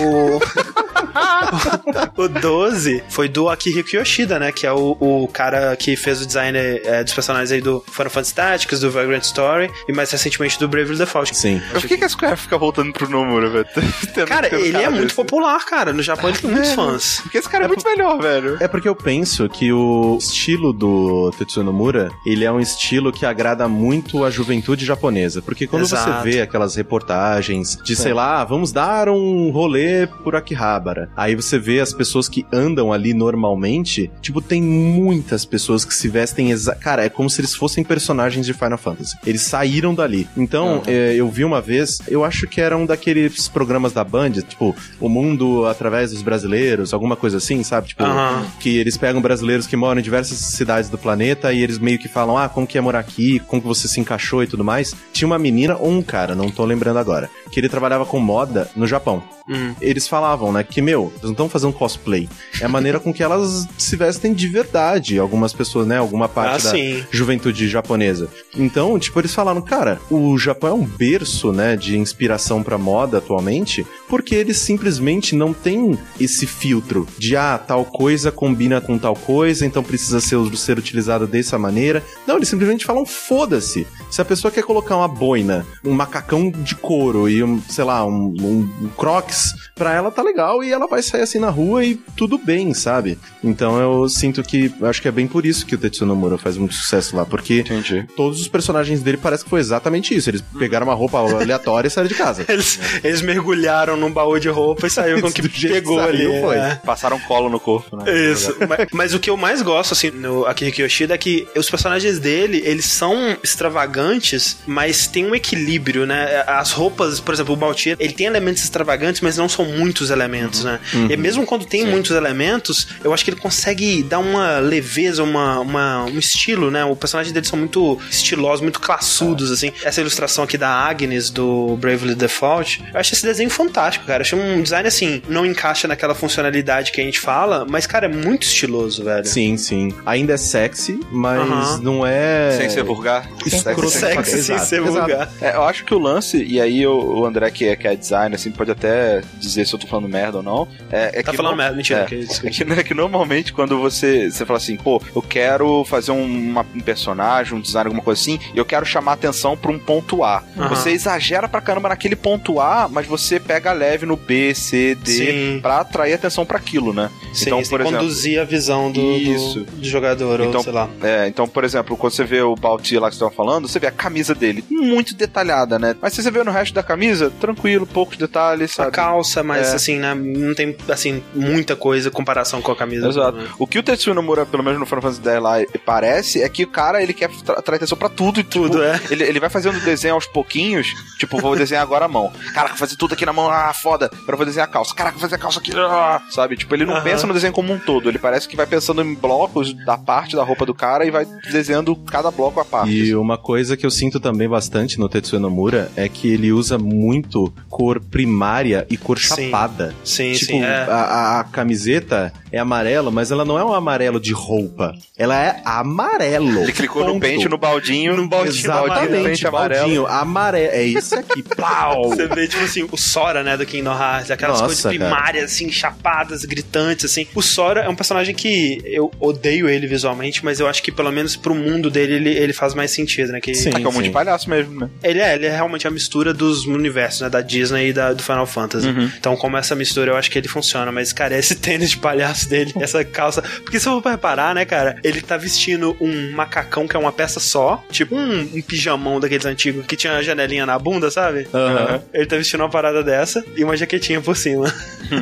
O. 0.00 0.40
o 2.16 2.28
12 2.28 3.02
foi 3.08 3.28
do 3.28 3.48
Akihiko 3.48 3.96
Yoshida, 3.96 4.38
né? 4.38 4.52
Que 4.52 4.66
é 4.66 4.72
o, 4.72 4.96
o 5.00 5.28
cara 5.28 5.74
que 5.76 5.96
fez 5.96 6.20
o 6.20 6.26
design 6.26 6.58
é, 6.58 7.02
dos 7.04 7.12
personagens 7.12 7.50
aí 7.52 7.60
do 7.60 7.84
Final 7.90 8.10
Fantasy 8.10 8.34
Tactics, 8.34 8.80
do 8.80 8.90
Vagrant 8.90 9.22
Story 9.22 9.70
e 9.88 9.92
mais 9.92 10.10
recentemente 10.10 10.58
do 10.58 10.68
Bravely 10.68 10.98
Default. 10.98 11.36
Sim. 11.36 11.60
Por 11.72 11.86
que, 11.86 11.98
que 11.98 12.04
a 12.04 12.08
Square 12.08 12.36
fica 12.36 12.58
voltando 12.58 12.92
pro 12.92 13.08
Nomura, 13.08 13.48
velho? 13.48 13.66
Cara, 14.26 14.54
ele 14.54 14.76
é 14.76 14.88
muito 14.88 15.14
popular, 15.14 15.64
cara. 15.64 15.92
No 15.92 16.02
Japão 16.02 16.30
ele 16.30 16.38
tem 16.38 16.50
muitos 16.50 16.72
fãs. 16.72 17.20
Porque 17.22 17.38
esse 17.38 17.48
cara 17.48 17.64
é, 17.64 17.68
muito 17.68 17.84
melhor, 17.84 18.20
velho. 18.20 18.56
É 18.60 18.68
porque 18.68 18.88
eu 18.88 18.94
penso 18.94 19.48
que 19.48 19.72
o 19.72 20.16
estilo 20.18 20.72
do 20.72 21.30
Tetsuya 21.38 21.64
Nomura, 21.64 22.10
ele 22.24 22.44
é 22.44 22.52
um 22.52 22.60
estilo 22.60 23.12
que 23.12 23.26
agrada 23.26 23.68
muito 23.68 24.24
a 24.24 24.30
juventude 24.30 24.84
japonesa. 24.84 25.42
Porque 25.42 25.66
quando 25.66 25.82
Exato. 25.82 26.22
você 26.22 26.30
vê 26.30 26.40
aquelas 26.40 26.76
reportagens 26.76 27.76
de, 27.82 27.96
sei 27.96 28.12
lá, 28.12 28.44
vamos 28.44 28.72
dar 28.72 29.08
um 29.08 29.50
rolê 29.50 30.06
por 30.06 30.36
Akihabara. 30.36 31.01
Aí 31.16 31.34
você 31.34 31.58
vê 31.58 31.80
as 31.80 31.92
pessoas 31.92 32.28
que 32.28 32.46
andam 32.52 32.92
ali 32.92 33.14
normalmente, 33.14 34.10
tipo, 34.20 34.40
tem 34.40 34.62
muitas 34.62 35.44
pessoas 35.44 35.84
que 35.84 35.94
se 35.94 36.08
vestem 36.08 36.50
exa 36.50 36.74
Cara, 36.74 37.04
é 37.04 37.08
como 37.08 37.30
se 37.30 37.40
eles 37.40 37.54
fossem 37.54 37.84
personagens 37.84 38.46
de 38.46 38.52
Final 38.52 38.78
Fantasy. 38.78 39.16
Eles 39.26 39.42
saíram 39.42 39.94
dali. 39.94 40.26
Então, 40.36 40.82
é, 40.86 41.14
eu 41.14 41.28
vi 41.28 41.44
uma 41.44 41.60
vez, 41.60 42.00
eu 42.08 42.24
acho 42.24 42.46
que 42.46 42.60
era 42.60 42.76
um 42.76 42.86
daqueles 42.86 43.48
programas 43.48 43.92
da 43.92 44.02
Band, 44.04 44.32
tipo, 44.32 44.74
O 45.00 45.08
Mundo 45.08 45.66
através 45.66 46.10
dos 46.10 46.22
brasileiros, 46.22 46.92
alguma 46.92 47.16
coisa 47.16 47.36
assim, 47.38 47.62
sabe? 47.62 47.88
Tipo, 47.88 48.02
Aham. 48.04 48.46
que 48.58 48.76
eles 48.76 48.96
pegam 48.96 49.20
brasileiros 49.20 49.66
que 49.66 49.76
moram 49.76 50.00
em 50.00 50.02
diversas 50.02 50.38
cidades 50.38 50.90
do 50.90 50.98
planeta 50.98 51.52
e 51.52 51.62
eles 51.62 51.78
meio 51.78 51.98
que 51.98 52.08
falam, 52.08 52.36
ah, 52.36 52.48
como 52.48 52.66
que 52.66 52.78
é 52.78 52.80
morar 52.80 53.00
aqui, 53.00 53.38
como 53.40 53.62
que 53.62 53.68
você 53.68 53.88
se 53.88 54.00
encaixou 54.00 54.42
e 54.42 54.46
tudo 54.46 54.64
mais. 54.64 54.94
Tinha 55.12 55.26
uma 55.26 55.38
menina 55.38 55.76
ou 55.76 55.90
um 55.90 56.02
cara, 56.02 56.34
não 56.34 56.50
tô 56.50 56.64
lembrando 56.64 56.98
agora, 56.98 57.30
que 57.50 57.60
ele 57.60 57.68
trabalhava 57.68 58.04
com 58.04 58.18
moda 58.18 58.68
no 58.74 58.86
Japão. 58.86 59.22
Hum. 59.48 59.74
Eles 59.80 60.06
falavam, 60.06 60.52
né, 60.52 60.62
que, 60.62 60.80
meu, 60.80 60.91
eles 60.94 61.22
não 61.22 61.30
estão 61.32 61.48
fazendo 61.48 61.72
cosplay. 61.72 62.28
É 62.60 62.64
a 62.64 62.68
maneira 62.68 63.00
com 63.00 63.12
que 63.12 63.22
elas 63.22 63.66
se 63.78 63.96
vestem 63.96 64.32
de 64.34 64.48
verdade. 64.48 65.18
Algumas 65.18 65.52
pessoas, 65.52 65.86
né, 65.86 65.98
alguma 65.98 66.28
parte 66.28 66.66
Ah, 66.66 66.70
da 66.70 66.76
sim. 66.76 67.04
juventude 67.10 67.68
japonesa. 67.68 68.28
Então, 68.56 68.98
tipo, 68.98 69.18
eles 69.20 69.34
falaram, 69.34 69.60
cara, 69.62 70.00
o 70.10 70.36
Japão 70.38 70.70
é 70.70 70.72
um 70.74 70.84
berço, 70.84 71.52
né, 71.52 71.76
de 71.76 71.96
inspiração 71.98 72.62
pra 72.62 72.76
moda 72.78 73.18
atualmente, 73.18 73.86
porque 74.08 74.34
eles 74.34 74.58
simplesmente 74.58 75.34
não 75.34 75.52
têm 75.52 75.98
esse 76.20 76.46
filtro 76.46 77.06
de, 77.18 77.36
ah, 77.36 77.58
tal 77.58 77.84
coisa 77.84 78.30
combina 78.30 78.80
com 78.80 78.98
tal 78.98 79.14
coisa, 79.14 79.64
então 79.66 79.82
precisa 79.82 80.20
ser, 80.20 80.38
ser 80.56 80.78
utilizada 80.78 81.26
dessa 81.26 81.58
maneira. 81.58 82.02
Não, 82.26 82.36
eles 82.36 82.48
simplesmente 82.48 82.84
falam, 82.84 83.04
foda-se. 83.06 83.86
Se 84.10 84.20
a 84.20 84.24
pessoa 84.24 84.50
quer 84.50 84.62
colocar 84.62 84.96
uma 84.96 85.08
boina, 85.08 85.66
um 85.84 85.92
macacão 85.92 86.50
de 86.50 86.74
couro 86.74 87.28
e, 87.28 87.42
um, 87.42 87.60
sei 87.68 87.84
lá, 87.84 88.04
um, 88.04 88.34
um, 88.40 88.68
um 88.82 88.88
crocs, 88.96 89.52
pra 89.74 89.94
ela 89.94 90.10
tá 90.10 90.22
legal 90.22 90.62
e 90.62 90.70
ela 90.70 90.81
vai 90.86 91.02
sair 91.02 91.22
assim 91.22 91.38
na 91.38 91.50
rua 91.50 91.84
e 91.84 91.96
tudo 92.16 92.38
bem, 92.38 92.72
sabe? 92.74 93.18
Então 93.42 93.80
eu 93.80 94.08
sinto 94.08 94.42
que, 94.42 94.72
acho 94.82 95.00
que 95.02 95.08
é 95.08 95.10
bem 95.10 95.26
por 95.26 95.44
isso 95.44 95.66
que 95.66 95.74
o 95.74 95.78
Tetsuya 95.78 96.06
Nomura 96.06 96.38
faz 96.38 96.56
muito 96.56 96.74
sucesso 96.74 97.16
lá, 97.16 97.24
porque 97.24 97.60
Entendi. 97.60 98.06
todos 98.16 98.40
os 98.40 98.48
personagens 98.48 99.02
dele 99.02 99.16
parece 99.16 99.44
que 99.44 99.50
foi 99.50 99.60
exatamente 99.60 100.14
isso. 100.14 100.30
Eles 100.30 100.42
pegaram 100.58 100.86
uma 100.86 100.94
roupa 100.94 101.18
aleatória 101.18 101.88
e 101.88 101.90
saíram 101.90 102.08
de 102.08 102.14
casa. 102.14 102.44
Eles, 102.52 102.78
eles 103.02 103.22
mergulharam 103.22 103.96
num 103.96 104.10
baú 104.12 104.38
de 104.38 104.48
roupa 104.48 104.86
e 104.86 104.90
saiu 104.90 105.20
com 105.20 105.28
o 105.28 105.32
que 105.32 105.48
pegou 105.48 105.98
saiu, 105.98 106.32
ali. 106.32 106.40
foi. 106.40 106.56
é. 106.56 106.74
Passaram 106.84 107.18
colo 107.20 107.48
no 107.48 107.58
corpo, 107.58 107.96
né? 107.96 108.30
Isso. 108.30 108.54
mas, 108.68 108.86
mas 108.92 109.14
o 109.14 109.20
que 109.20 109.30
eu 109.30 109.36
mais 109.36 109.62
gosto, 109.62 109.92
assim, 109.92 110.10
no 110.10 110.44
Akihiko 110.46 110.82
Yoshida 110.82 111.14
é 111.14 111.18
que 111.18 111.46
os 111.56 111.70
personagens 111.70 112.18
dele, 112.18 112.62
eles 112.64 112.84
são 112.84 113.36
extravagantes, 113.42 114.58
mas 114.66 115.06
tem 115.06 115.24
um 115.26 115.34
equilíbrio, 115.34 116.06
né? 116.06 116.44
As 116.46 116.72
roupas, 116.72 117.20
por 117.20 117.32
exemplo, 117.32 117.54
o 117.54 117.56
Baltier, 117.56 117.96
ele 117.98 118.12
tem 118.12 118.26
elementos 118.26 118.62
extravagantes, 118.62 119.20
mas 119.20 119.36
não 119.36 119.48
são 119.48 119.64
muitos 119.64 120.10
elementos, 120.10 120.64
né? 120.64 120.71
E 121.10 121.16
mesmo 121.16 121.44
quando 121.46 121.64
tem 121.64 121.86
muitos 121.86 122.10
elementos, 122.16 122.88
eu 123.04 123.12
acho 123.12 123.24
que 123.24 123.30
ele 123.30 123.40
consegue 123.40 124.02
dar 124.02 124.18
uma 124.18 124.58
leveza, 124.58 125.22
uma, 125.22 125.60
uma- 125.60 126.04
um 126.04 126.18
estilo, 126.18 126.70
né? 126.70 126.84
O 126.84 126.94
personagem 126.96 127.32
deles 127.32 127.48
são 127.48 127.58
muito 127.58 127.98
estilosos, 128.10 128.60
muito 128.60 128.80
classudos, 128.80 129.50
assim. 129.50 129.72
Essa 129.84 130.00
ilustração 130.00 130.44
aqui 130.44 130.56
da 130.58 130.68
Agnes, 130.68 131.30
do 131.30 131.76
Bravely 131.76 132.14
Default, 132.14 132.82
eu 132.92 133.00
acho 133.00 133.14
esse 133.14 133.22
desenho 133.24 133.50
fantástico, 133.50 134.06
cara. 134.06 134.18
Eu 134.18 134.22
acho 134.22 134.36
um 134.36 134.62
design, 134.62 134.86
assim, 134.88 135.22
não 135.28 135.44
encaixa 135.46 135.86
naquela 135.88 136.14
funcionalidade 136.14 136.92
que 136.92 137.00
a 137.00 137.04
gente 137.04 137.20
fala, 137.20 137.66
mas, 137.68 137.86
cara, 137.86 138.06
é 138.06 138.08
muito 138.08 138.42
estiloso, 138.44 139.04
velho. 139.04 139.26
Sim, 139.26 139.56
sim. 139.56 139.92
Ainda 140.06 140.34
é 140.34 140.36
sexy, 140.36 140.98
mas 141.10 141.80
não 141.80 142.06
é. 142.06 142.56
Sem 142.58 142.70
ser 142.70 142.82
vulgar. 142.84 143.28
Escroto. 143.44 143.90
Sexy 143.90 144.30
sem 144.42 144.54
Exato, 144.56 144.66
ser 144.66 144.82
exato. 144.82 144.92
vulgar. 144.98 145.30
É, 145.40 145.54
eu 145.56 145.62
acho 145.64 145.84
que 145.84 145.94
o 145.94 145.98
lance, 145.98 146.42
e 146.42 146.60
aí 146.60 146.86
o, 146.86 146.92
o 147.20 147.26
André, 147.26 147.50
que 147.50 147.66
é, 147.66 147.76
que 147.76 147.86
é 147.86 147.94
designer, 147.96 148.34
assim, 148.36 148.50
pode 148.50 148.70
até 148.70 149.22
dizer 149.38 149.66
se 149.66 149.74
eu 149.74 149.78
tô 149.78 149.86
falando 149.86 150.08
merda 150.08 150.38
ou 150.38 150.42
não. 150.42 150.61
É, 150.90 151.20
é 151.20 151.22
Tá 151.22 151.30
que 151.30 151.36
falando 151.36 151.56
merda, 151.56 151.76
mentira. 151.76 152.00
É, 152.00 152.04
que. 152.04 152.26
É 152.46 152.50
que, 152.50 152.62
é 152.80 152.82
que 152.84 152.94
normalmente 152.94 153.52
quando 153.52 153.78
você, 153.80 154.30
você 154.30 154.44
fala 154.44 154.56
assim, 154.58 154.76
pô, 154.76 155.00
eu 155.14 155.22
quero 155.22 155.84
fazer 155.84 156.12
um, 156.12 156.24
uma- 156.24 156.66
um 156.74 156.80
personagem, 156.80 157.54
um 157.54 157.60
design, 157.60 157.86
alguma 157.88 158.02
coisa 158.02 158.20
assim, 158.20 158.38
e 158.54 158.58
eu 158.58 158.64
quero 158.64 158.84
chamar 158.86 159.12
atenção 159.12 159.56
pra 159.56 159.70
um 159.70 159.78
ponto 159.78 160.22
A. 160.24 160.42
Aham. 160.56 160.68
Você 160.68 160.90
exagera 160.90 161.48
pra 161.48 161.60
caramba 161.60 161.88
naquele 161.88 162.16
ponto 162.16 162.60
A, 162.60 162.88
mas 162.90 163.06
você 163.06 163.38
pega 163.40 163.72
leve 163.72 164.06
no 164.06 164.16
B, 164.16 164.54
C, 164.54 164.94
D, 164.94 165.10
Sim. 165.12 165.58
pra 165.60 165.80
atrair 165.80 166.14
atenção 166.14 166.44
pra 166.44 166.58
aquilo, 166.58 166.92
né? 166.92 167.10
Sim, 167.32 167.44
então, 167.46 167.62
por 167.62 167.80
exemplo, 167.80 167.98
conduzir 167.98 168.40
a 168.40 168.44
visão 168.44 168.90
do, 168.90 169.00
do- 169.00 169.16
Isso. 169.16 169.60
do 169.60 169.84
jogador, 169.88 170.40
Então, 170.40 170.58
ou 170.58 170.64
sei 170.64 170.72
lá. 170.72 170.88
É, 171.02 171.26
então, 171.28 171.48
por 171.48 171.64
exemplo, 171.64 171.96
quando 171.96 172.12
você 172.12 172.24
vê 172.24 172.42
o 172.42 172.54
Balti 172.54 172.98
lá 172.98 173.08
que 173.08 173.14
você 173.16 173.20
tava 173.20 173.30
falando, 173.32 173.66
você 173.68 173.78
vê 173.78 173.86
a 173.86 173.90
camisa 173.92 174.34
dele, 174.34 174.64
muito 174.70 175.14
detalhada, 175.14 175.78
né? 175.78 175.96
Mas 176.00 176.12
se 176.12 176.22
você 176.22 176.30
vê 176.30 176.42
no 176.44 176.50
resto 176.50 176.74
da 176.74 176.82
camisa, 176.82 177.30
tranquilo, 177.40 177.86
poucos 177.86 178.16
detalhes, 178.16 178.72
A 178.72 178.84
sabe? 178.84 178.92
calça, 178.92 179.42
mas 179.42 179.72
É. 179.72 179.76
assim, 179.76 179.98
né? 179.98 180.14
Não 180.52 180.56
tem, 180.56 180.76
assim, 180.88 181.22
muita 181.34 181.74
coisa 181.74 182.08
em 182.08 182.12
comparação 182.12 182.60
com 182.60 182.70
a 182.72 182.76
camisa. 182.76 183.08
Exato. 183.08 183.38
né? 183.38 183.48
O 183.58 183.66
que 183.66 183.78
o 183.78 183.82
Tetsuya 183.82 184.14
Nomura, 184.14 184.44
pelo 184.44 184.62
menos 184.62 184.78
no 184.78 184.84
Final 184.86 185.02
Fantasy 185.02 185.22
X 185.22 185.42
lá, 185.42 185.54
parece 185.84 186.42
é 186.42 186.48
que 186.48 186.64
o 186.64 186.66
cara, 186.68 187.02
ele 187.02 187.12
quer 187.14 187.30
tra- 187.44 187.58
atrair 187.58 187.76
atenção 187.76 187.96
pra 187.96 188.08
tudo 188.08 188.40
e 188.40 188.44
tudo. 188.44 188.62
Tudo, 188.72 188.82
é. 188.82 189.00
Ele, 189.10 189.24
ele 189.24 189.40
vai 189.40 189.48
fazendo 189.50 189.76
o 189.76 189.80
desenho 189.80 190.14
aos 190.14 190.26
pouquinhos, 190.26 190.86
tipo, 191.18 191.38
vou 191.40 191.56
desenhar 191.56 191.82
agora 191.82 192.04
a 192.04 192.08
mão. 192.08 192.30
Caraca, 192.54 192.70
vou 192.70 192.78
fazer 192.78 192.96
tudo 192.96 193.14
aqui 193.14 193.24
na 193.26 193.32
mão, 193.32 193.50
ah, 193.50 193.72
foda. 193.72 194.10
Agora 194.22 194.36
vou 194.36 194.46
desenhar 194.46 194.68
a 194.68 194.70
calça. 194.70 194.94
Caraca, 194.94 195.14
vou 195.14 195.22
fazer 195.22 195.34
a 195.34 195.38
calça 195.38 195.58
aqui, 195.58 195.72
ah, 195.74 196.20
sabe? 196.30 196.56
Tipo, 196.56 196.74
ele 196.74 196.84
não 196.84 197.00
pensa 197.02 197.26
no 197.26 197.32
desenho 197.34 197.52
como 197.52 197.72
um 197.72 197.78
todo, 197.78 198.08
ele 198.08 198.18
parece 198.18 198.46
que 198.48 198.56
vai 198.56 198.66
pensando 198.66 199.02
em 199.02 199.14
blocos 199.14 199.72
da 199.84 199.96
parte 199.98 200.36
da 200.36 200.44
roupa 200.44 200.64
do 200.66 200.74
cara 200.74 201.04
e 201.06 201.10
vai 201.10 201.26
desenhando 201.50 201.96
cada 201.96 202.30
bloco 202.30 202.60
à 202.60 202.64
parte. 202.64 202.92
E 202.92 203.14
uma 203.16 203.36
coisa 203.38 203.76
que 203.76 203.84
eu 203.86 203.90
sinto 203.90 204.20
também 204.20 204.48
bastante 204.48 204.98
no 204.98 205.08
Tetsuya 205.08 205.40
Nomura 205.40 205.90
é 205.96 206.08
que 206.08 206.28
ele 206.32 206.52
usa 206.52 206.78
muito 206.78 207.52
cor 207.68 208.00
primária 208.00 208.86
e 208.90 208.96
cor 208.96 209.18
Sim. 209.18 209.46
chapada. 209.46 209.94
Sim, 210.04 210.34
tipo, 210.46 210.58
sim. 210.58 210.64
É. 210.64 210.84
a, 210.88 211.40
a- 211.40 211.44
camiseta 211.44 212.32
é 212.50 212.58
amarela, 212.58 213.10
mas 213.10 213.30
ela 213.30 213.44
não 213.44 213.58
é 213.58 213.64
um 213.64 213.72
amarelo 213.72 214.20
de 214.20 214.32
roupa. 214.32 214.94
Ela 215.16 215.42
é 215.42 215.60
amarelo. 215.64 216.62
Ele 216.62 216.72
clicou 216.72 217.02
no 217.04 217.12
Ponto. 217.14 217.20
pente 217.20 217.48
no 217.48 217.58
baldinho. 217.58 218.16
No 218.16 218.28
baldinho 218.28 218.68
baldinho, 218.68 218.94
Exatamente, 218.94 219.24
pente 219.28 219.46
amarelo. 219.46 219.80
baldinho, 219.80 220.06
amarelo. 220.06 220.72
É 220.74 220.82
isso 220.84 221.14
aqui, 221.18 221.42
pau! 221.56 222.08
Você 222.10 222.26
vê, 222.28 222.46
tipo 222.46 222.62
assim, 222.64 222.86
o 222.90 222.96
Sora, 222.96 223.42
né, 223.42 223.56
do 223.56 223.64
Kingdom 223.66 223.92
Hearts, 223.92 224.30
aquelas 224.30 224.60
Nossa, 224.60 224.66
coisas 224.66 224.82
cara. 224.82 224.94
primárias, 224.96 225.44
assim, 225.52 225.70
chapadas, 225.70 226.44
gritantes, 226.44 227.04
assim. 227.04 227.26
O 227.34 227.42
Sora 227.42 227.80
é 227.82 227.88
um 227.88 227.94
personagem 227.96 228.34
que 228.34 228.80
eu 228.84 229.10
odeio 229.20 229.68
ele 229.68 229.86
visualmente, 229.86 230.44
mas 230.44 230.60
eu 230.60 230.66
acho 230.68 230.82
que 230.82 230.92
pelo 230.92 231.10
menos 231.10 231.36
pro 231.36 231.54
mundo 231.54 231.90
dele 231.90 232.14
ele, 232.14 232.30
ele 232.30 232.52
faz 232.52 232.74
mais 232.74 232.90
sentido, 232.90 233.32
né? 233.32 233.40
Que 233.40 233.54
Sim. 233.54 233.70
Ah, 233.74 233.78
que 233.80 233.84
é 233.84 233.88
um 233.88 233.92
monte 233.92 234.04
de 234.04 234.10
palhaço 234.10 234.48
mesmo, 234.50 234.80
né? 234.80 234.90
Ele 235.02 235.20
é, 235.20 235.34
ele 235.34 235.46
é 235.46 235.50
realmente 235.50 235.86
a 235.86 235.90
mistura 235.90 236.32
dos 236.34 236.66
universos, 236.66 237.22
né? 237.22 237.30
Da 237.30 237.40
Disney 237.40 237.88
e 237.88 237.92
da, 237.92 238.12
do 238.12 238.22
Final 238.22 238.46
Fantasy. 238.46 238.86
Uhum. 238.88 239.10
Então, 239.18 239.36
como 239.36 239.56
essa 239.56 239.74
mistura, 239.74 240.10
eu 240.12 240.16
acho 240.22 240.30
que 240.30 240.38
ele 240.38 240.48
funciona. 240.48 240.90
Mas, 240.90 241.12
cara, 241.12 241.36
esse 241.36 241.54
tênis 241.60 241.90
de 241.90 241.98
palhaço 241.98 242.48
dele, 242.48 242.72
essa 242.80 243.04
calça. 243.04 243.42
Porque 243.42 243.78
se 243.78 243.88
eu 243.88 244.00
for 244.00 244.10
reparar, 244.10 244.54
né, 244.54 244.64
cara, 244.64 244.96
ele 245.02 245.20
tá 245.20 245.36
vestindo 245.36 245.96
um 246.00 246.32
macacão 246.32 246.86
que 246.86 246.96
é 246.96 246.98
uma 246.98 247.12
peça 247.12 247.40
só, 247.40 247.84
tipo 247.90 248.14
um, 248.14 248.40
um 248.40 248.62
pijamão 248.62 249.20
daqueles 249.20 249.44
antigos 249.44 249.84
que 249.86 249.96
tinha 249.96 250.14
a 250.14 250.22
janelinha 250.22 250.64
na 250.64 250.78
bunda, 250.78 251.10
sabe? 251.10 251.46
Aham. 251.52 252.00
Ele 252.14 252.26
tá 252.26 252.36
vestindo 252.36 252.60
uma 252.60 252.70
parada 252.70 253.02
dessa 253.02 253.44
e 253.56 253.64
uma 253.64 253.76
jaquetinha 253.76 254.20
por 254.20 254.36
cima. 254.36 254.72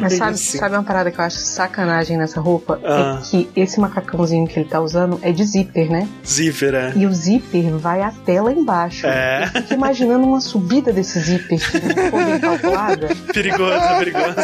Mas 0.01 0.15
sabe, 0.19 0.37
Sim. 0.37 0.59
sabe 0.59 0.77
uma 0.77 0.85
parada 0.85 1.11
que 1.11 1.19
eu 1.19 1.25
acho 1.25 1.39
sacanagem 1.39 2.17
nessa 2.17 2.41
roupa? 2.41 2.79
Ah. 2.85 3.21
É 3.21 3.25
que 3.25 3.49
esse 3.57 3.81
macacãozinho 3.81 4.47
que 4.47 4.59
ele 4.59 4.69
tá 4.69 4.81
usando 4.81 5.19
é 5.23 5.33
de 5.33 5.45
zíper, 5.45 5.91
né? 5.91 6.09
Zíper, 6.27 6.75
é. 6.75 6.93
E 6.97 7.07
o 7.07 7.13
zíper 7.13 7.71
vai 7.77 8.03
até 8.03 8.41
lá 8.41 8.53
embaixo. 8.53 9.07
É. 9.07 9.45
Eu 9.55 9.63
fico 9.63 9.75
imaginando 9.75 10.27
uma 10.27 10.41
subida 10.41 10.93
desse 10.93 11.19
zíper 11.21 11.59
que 11.59 11.79
não 11.81 12.11
foi 12.11 12.25
bem 12.25 12.39
calculada. 12.39 13.09
Perigoso, 13.33 13.81
perigoso. 13.99 14.35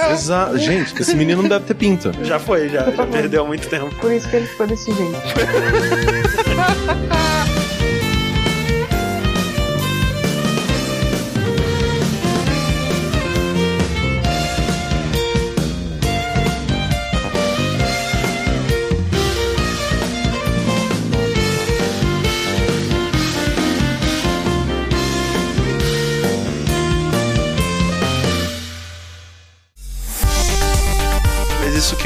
Exa 0.51 0.59
Gente, 0.59 1.01
esse 1.01 1.15
menino 1.15 1.43
não 1.43 1.49
deve 1.49 1.65
ter 1.65 1.75
pinto. 1.75 2.13
Já 2.23 2.39
foi, 2.39 2.69
já. 2.69 2.91
Já 2.91 3.07
perdeu 3.07 3.45
há 3.45 3.47
muito 3.47 3.69
tempo. 3.69 3.95
Por 3.97 4.13
isso 4.13 4.29
que 4.29 4.37
ele 4.37 4.47
ficou 4.47 4.67
desse 4.67 4.93
jeito. 4.93 5.17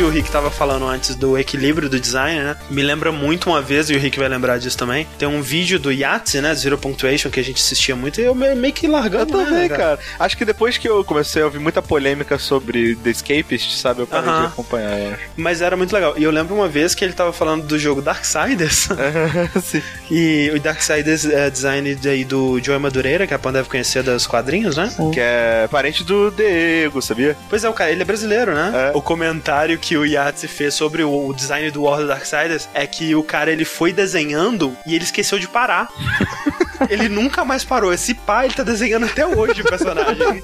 que 0.01 0.05
o 0.05 0.09
Rick 0.09 0.31
tava 0.31 0.51
falando 0.51 0.87
antes 0.87 1.15
do 1.15 1.37
equilíbrio 1.37 1.87
do 1.87 2.01
design, 2.01 2.41
né? 2.43 2.57
Me 2.71 2.83
lembra 2.83 3.13
muito 3.13 3.51
uma 3.51 3.61
vez, 3.61 3.91
e 3.91 3.95
o 3.95 3.99
Rick 3.99 4.19
vai 4.19 4.31
lembrar 4.31 4.57
disso 4.57 4.79
também. 4.79 5.07
Tem 5.19 5.29
um 5.29 5.43
vídeo 5.43 5.79
do 5.79 5.93
Yahtzee, 5.93 6.41
né? 6.41 6.55
Zero 6.55 6.79
Punctuation, 6.79 7.29
que 7.29 7.39
a 7.39 7.45
gente 7.45 7.63
assistia 7.63 7.95
muito, 7.95 8.19
e 8.19 8.25
eu 8.25 8.35
meio 8.35 8.73
que 8.73 8.87
largando. 8.87 9.39
Eu 9.39 9.45
também, 9.45 9.69
né, 9.69 9.77
cara? 9.77 9.99
Acho 10.19 10.39
que 10.39 10.45
depois 10.47 10.79
que 10.79 10.89
eu 10.89 11.05
comecei 11.05 11.43
a 11.43 11.45
ouvir 11.45 11.59
muita 11.59 11.83
polêmica 11.83 12.39
sobre 12.39 12.97
The 12.97 13.11
Escapist, 13.11 13.77
sabe? 13.77 14.01
Eu 14.01 14.07
parei 14.07 14.31
uh 14.31 14.33
-huh. 14.33 14.41
de 14.41 14.47
acompanhar, 14.47 14.99
eu 14.99 15.13
acho. 15.13 15.23
Mas 15.37 15.61
era 15.61 15.77
muito 15.77 15.93
legal. 15.93 16.15
E 16.17 16.23
eu 16.23 16.31
lembro 16.31 16.55
uma 16.55 16.67
vez 16.67 16.95
que 16.95 17.05
ele 17.05 17.13
tava 17.13 17.35
falando 17.35 17.67
do 17.67 17.79
jogo 17.79 18.01
Darksiders. 18.01 18.89
Sim. 19.63 19.83
E 20.11 20.51
o 20.55 20.59
Darksiders 20.61 21.27
é 21.27 21.51
design 21.51 21.99
aí 22.07 22.25
do 22.25 22.59
Joey 22.59 22.79
Madureira, 22.79 23.27
que 23.27 23.35
a 23.35 23.39
Pan 23.39 23.53
deve 23.53 23.69
conhecer 23.69 24.03
dos 24.03 24.27
quadrinhos, 24.27 24.79
né? 24.79 24.89
Sim. 24.89 25.11
Que 25.11 25.21
é 25.21 25.69
parente 25.71 26.03
do 26.05 26.31
Diego, 26.31 27.03
sabia? 27.03 27.37
Pois 27.51 27.65
é, 27.65 27.69
o 27.69 27.75
cara, 27.75 27.91
ele 27.91 28.01
é 28.01 28.05
brasileiro, 28.07 28.55
né? 28.55 28.73
É. 28.95 28.97
O 28.97 29.03
comentário 29.03 29.79
que 29.79 29.90
o 29.97 30.05
Yahtzee 30.05 30.49
fez 30.49 30.75
sobre 30.75 31.03
o 31.03 31.33
design 31.33 31.71
do 31.71 31.83
World 31.83 32.05
of 32.05 32.09
Darksiders 32.09 32.69
é 32.75 32.87
que 32.87 33.15
o 33.15 33.23
cara 33.23 33.51
ele 33.51 33.65
foi 33.65 33.93
desenhando 33.93 34.77
e 34.87 34.95
ele 34.95 35.05
esqueceu 35.05 35.39
de 35.39 35.49
parar. 35.49 35.89
ele 36.89 37.09
nunca 37.09 37.45
mais 37.45 37.65
parou. 37.65 37.93
Esse 37.93 38.15
pai 38.15 38.47
ele 38.47 38.55
tá 38.55 38.63
desenhando 38.63 39.07
até 39.07 39.27
hoje 39.27 39.63
o 39.63 39.65
personagem. 39.65 40.43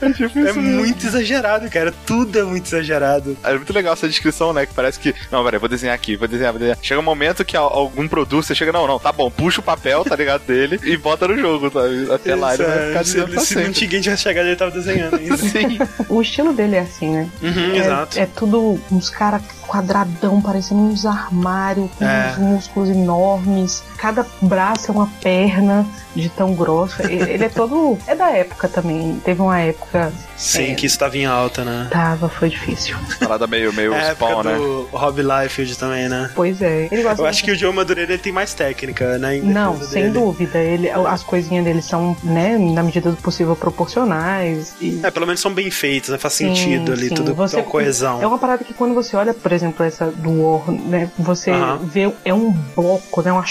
é, 0.00 0.48
é 0.48 0.52
muito 0.52 1.06
exagerado, 1.06 1.68
cara. 1.70 1.92
Tudo 2.06 2.38
é 2.38 2.42
muito 2.42 2.66
exagerado. 2.66 3.36
É 3.42 3.54
muito 3.54 3.72
legal 3.72 3.94
essa 3.94 4.08
descrição, 4.08 4.52
né? 4.52 4.66
Que 4.66 4.74
parece 4.74 4.98
que. 4.98 5.14
Não, 5.30 5.44
peraí, 5.44 5.58
vou 5.58 5.68
desenhar 5.68 5.94
aqui, 5.94 6.16
vou 6.16 6.28
desenhar, 6.28 6.52
vou 6.52 6.58
desenhar. 6.58 6.78
Chega 6.82 7.00
um 7.00 7.04
momento 7.04 7.44
que 7.44 7.56
algum 7.56 8.06
produto 8.06 8.44
você 8.44 8.54
chega, 8.54 8.72
não, 8.72 8.86
não, 8.86 8.98
tá 8.98 9.12
bom, 9.12 9.30
puxa 9.30 9.60
o 9.60 9.64
papel, 9.64 10.04
tá 10.04 10.16
ligado? 10.16 10.42
Dele 10.42 10.80
e 10.82 10.96
bota 10.96 11.28
no 11.28 11.38
jogo, 11.38 11.70
tá? 11.70 11.80
Até 12.14 12.34
lá 12.34 12.54
ele 12.54 12.64
vai 12.64 12.88
ficar 12.88 13.04
Se, 13.04 13.46
se 13.46 13.54
não 13.56 13.72
tinha 13.72 14.02
gente 14.02 14.16
chegar, 14.16 14.44
ele 14.44 14.56
tava 14.56 14.70
desenhando 14.70 15.16
ainda. 15.16 15.36
Sim. 15.52 15.78
o 16.08 16.20
estilo 16.20 16.52
dele 16.52 16.76
é 16.76 16.80
assim, 16.80 17.10
né? 17.10 17.28
Uhum, 17.42 17.72
é, 17.74 17.78
exato. 17.78 18.18
É 18.18 18.26
tudo 18.26 18.80
uns 18.90 19.08
caras 19.08 19.42
quadradão, 19.72 20.42
parecendo 20.42 20.82
uns 20.82 21.06
armários, 21.06 21.90
com 21.98 22.04
é. 22.04 22.32
uns 22.32 22.38
músculos 22.38 22.90
enormes. 22.90 23.82
Cada 23.96 24.11
braço 24.40 24.90
é 24.90 24.94
uma 24.94 25.08
perna 25.20 25.86
de 26.14 26.28
tão 26.28 26.54
grossa. 26.54 27.04
Ele 27.10 27.44
é 27.44 27.48
todo. 27.48 27.98
É 28.06 28.14
da 28.14 28.30
época 28.30 28.68
também. 28.68 29.20
Teve 29.24 29.40
uma 29.40 29.58
época. 29.60 30.12
Sim, 30.36 30.72
é, 30.72 30.74
que 30.74 30.86
isso 30.86 30.98
tava 30.98 31.16
em 31.16 31.24
alta, 31.24 31.64
né? 31.64 31.88
Tava, 31.90 32.28
foi 32.28 32.48
difícil. 32.48 32.96
Parada 33.18 33.46
meio, 33.46 33.72
meio 33.72 33.94
é, 33.94 34.10
spawn, 34.12 34.42
né? 34.42 34.56
do 34.56 34.88
Rob 34.92 35.22
Liefeld 35.22 35.78
também, 35.78 36.08
né? 36.08 36.30
Pois 36.34 36.60
é. 36.60 36.88
Eu 36.90 37.26
acho 37.26 37.44
que 37.44 37.52
o 37.52 37.54
Joe 37.54 37.72
Madureira 37.72 38.12
ele 38.12 38.22
tem 38.22 38.32
mais 38.32 38.52
técnica, 38.52 39.18
né? 39.18 39.40
Não, 39.42 39.80
sem 39.80 40.04
dele. 40.04 40.14
dúvida. 40.14 40.58
Ele, 40.58 40.90
as 40.90 41.22
coisinhas 41.22 41.64
dele 41.64 41.80
são, 41.80 42.16
né, 42.22 42.58
na 42.58 42.82
medida 42.82 43.10
do 43.10 43.16
possível, 43.16 43.54
proporcionais. 43.54 44.74
E... 44.80 45.00
É, 45.02 45.10
pelo 45.10 45.26
menos 45.26 45.40
são 45.40 45.52
bem 45.52 45.70
feitos, 45.70 46.10
né? 46.10 46.18
Faz 46.18 46.34
sim, 46.34 46.54
sentido 46.54 46.92
ali, 46.92 47.08
sim. 47.08 47.14
tudo 47.14 47.34
você, 47.34 47.56
uma 47.56 47.64
coesão. 47.64 48.20
É 48.20 48.26
uma 48.26 48.38
parada 48.38 48.64
que 48.64 48.74
quando 48.74 48.94
você 48.94 49.16
olha, 49.16 49.32
por 49.32 49.52
exemplo, 49.52 49.84
essa 49.84 50.06
do 50.06 50.42
War, 50.42 50.70
né? 50.70 51.10
Você 51.18 51.50
uh 51.50 51.54
-huh. 51.54 51.78
vê, 51.78 52.12
é 52.24 52.34
um 52.34 52.50
bloco, 52.50 53.22
né? 53.22 53.32
Uma 53.32 53.46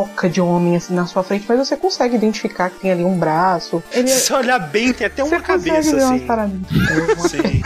chaproca 0.00 0.28
de 0.28 0.40
homem 0.40 0.76
assim 0.76 0.94
na 0.94 1.06
sua 1.06 1.22
frente, 1.22 1.44
mas 1.48 1.58
você 1.58 1.76
consegue 1.76 2.14
identificar 2.14 2.70
que 2.70 2.80
tem 2.80 2.92
ali 2.92 3.04
um 3.04 3.18
braço. 3.18 3.82
Ele 3.92 4.08
Se 4.20 4.26
você 4.26 4.34
olhar 4.34 4.58
bem, 4.58 4.92
tem 4.92 5.06
até 5.06 5.22
uma 5.22 5.30
você 5.30 5.40
cabeça 5.40 5.96
assim. 5.96 6.26
Sim. 7.28 7.62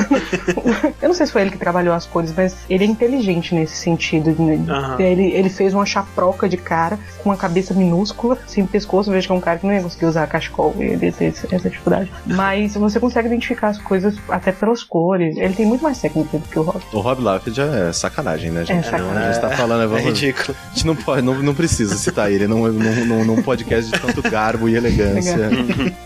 Eu 1.00 1.08
não 1.08 1.14
sei 1.14 1.26
se 1.26 1.32
foi 1.32 1.42
ele 1.42 1.50
que 1.50 1.58
trabalhou 1.58 1.94
as 1.94 2.06
cores, 2.06 2.32
mas 2.36 2.56
ele 2.68 2.84
é 2.84 2.86
inteligente 2.86 3.54
nesse 3.54 3.76
sentido. 3.76 4.30
Né? 4.30 4.54
Uhum. 4.54 5.00
Ele, 5.00 5.32
ele 5.32 5.48
fez 5.48 5.74
uma 5.74 5.86
chaproca 5.86 6.48
de 6.48 6.56
cara 6.56 6.98
com 7.22 7.30
uma 7.30 7.36
cabeça 7.36 7.74
minúscula, 7.74 8.38
sem 8.46 8.66
pescoço. 8.66 9.10
Eu 9.10 9.14
vejo 9.14 9.26
que 9.28 9.32
é 9.32 9.36
um 9.36 9.40
cara 9.40 9.58
que 9.58 9.66
não 9.66 9.74
ia 9.74 9.82
conseguir 9.82 10.06
usar 10.06 10.26
cachecol, 10.26 10.74
ele 10.78 11.12
tem 11.12 11.28
essa 11.28 11.70
dificuldade. 11.70 12.10
Mas 12.26 12.74
você 12.74 12.98
consegue 12.98 13.28
identificar 13.28 13.68
as 13.68 13.78
coisas 13.78 14.16
até 14.28 14.52
pelas 14.52 14.82
cores. 14.82 15.36
Ele 15.36 15.54
tem 15.54 15.66
muito 15.66 15.82
mais 15.82 16.00
técnica 16.00 16.38
do 16.38 16.48
que 16.48 16.58
o 16.58 16.62
Rob. 16.62 16.82
O 16.92 17.00
Rob 17.00 17.22
Liefeld 17.22 17.60
é 17.60 17.92
sacanagem, 17.92 18.50
né, 18.50 18.64
gente? 18.64 18.86
É 18.86 18.90
sacanagem. 18.90 19.22
A 19.22 19.32
gente 19.32 19.40
tá 19.40 19.50
falando, 19.50 19.82
é, 19.82 19.86
vamos... 19.86 20.02
é 20.02 20.08
ridículo. 20.08 20.56
A 20.70 20.74
gente 20.74 20.86
não, 20.86 20.96
pode, 20.96 21.22
não, 21.22 21.42
não 21.42 21.54
precisa 21.54 21.96
citar 21.96 22.23
ele 22.30 22.46
num, 22.46 22.68
num, 22.68 23.24
num 23.24 23.42
podcast 23.42 23.90
de 23.90 23.98
tanto 23.98 24.22
garbo 24.22 24.68
e 24.68 24.76
elegância. 24.76 25.36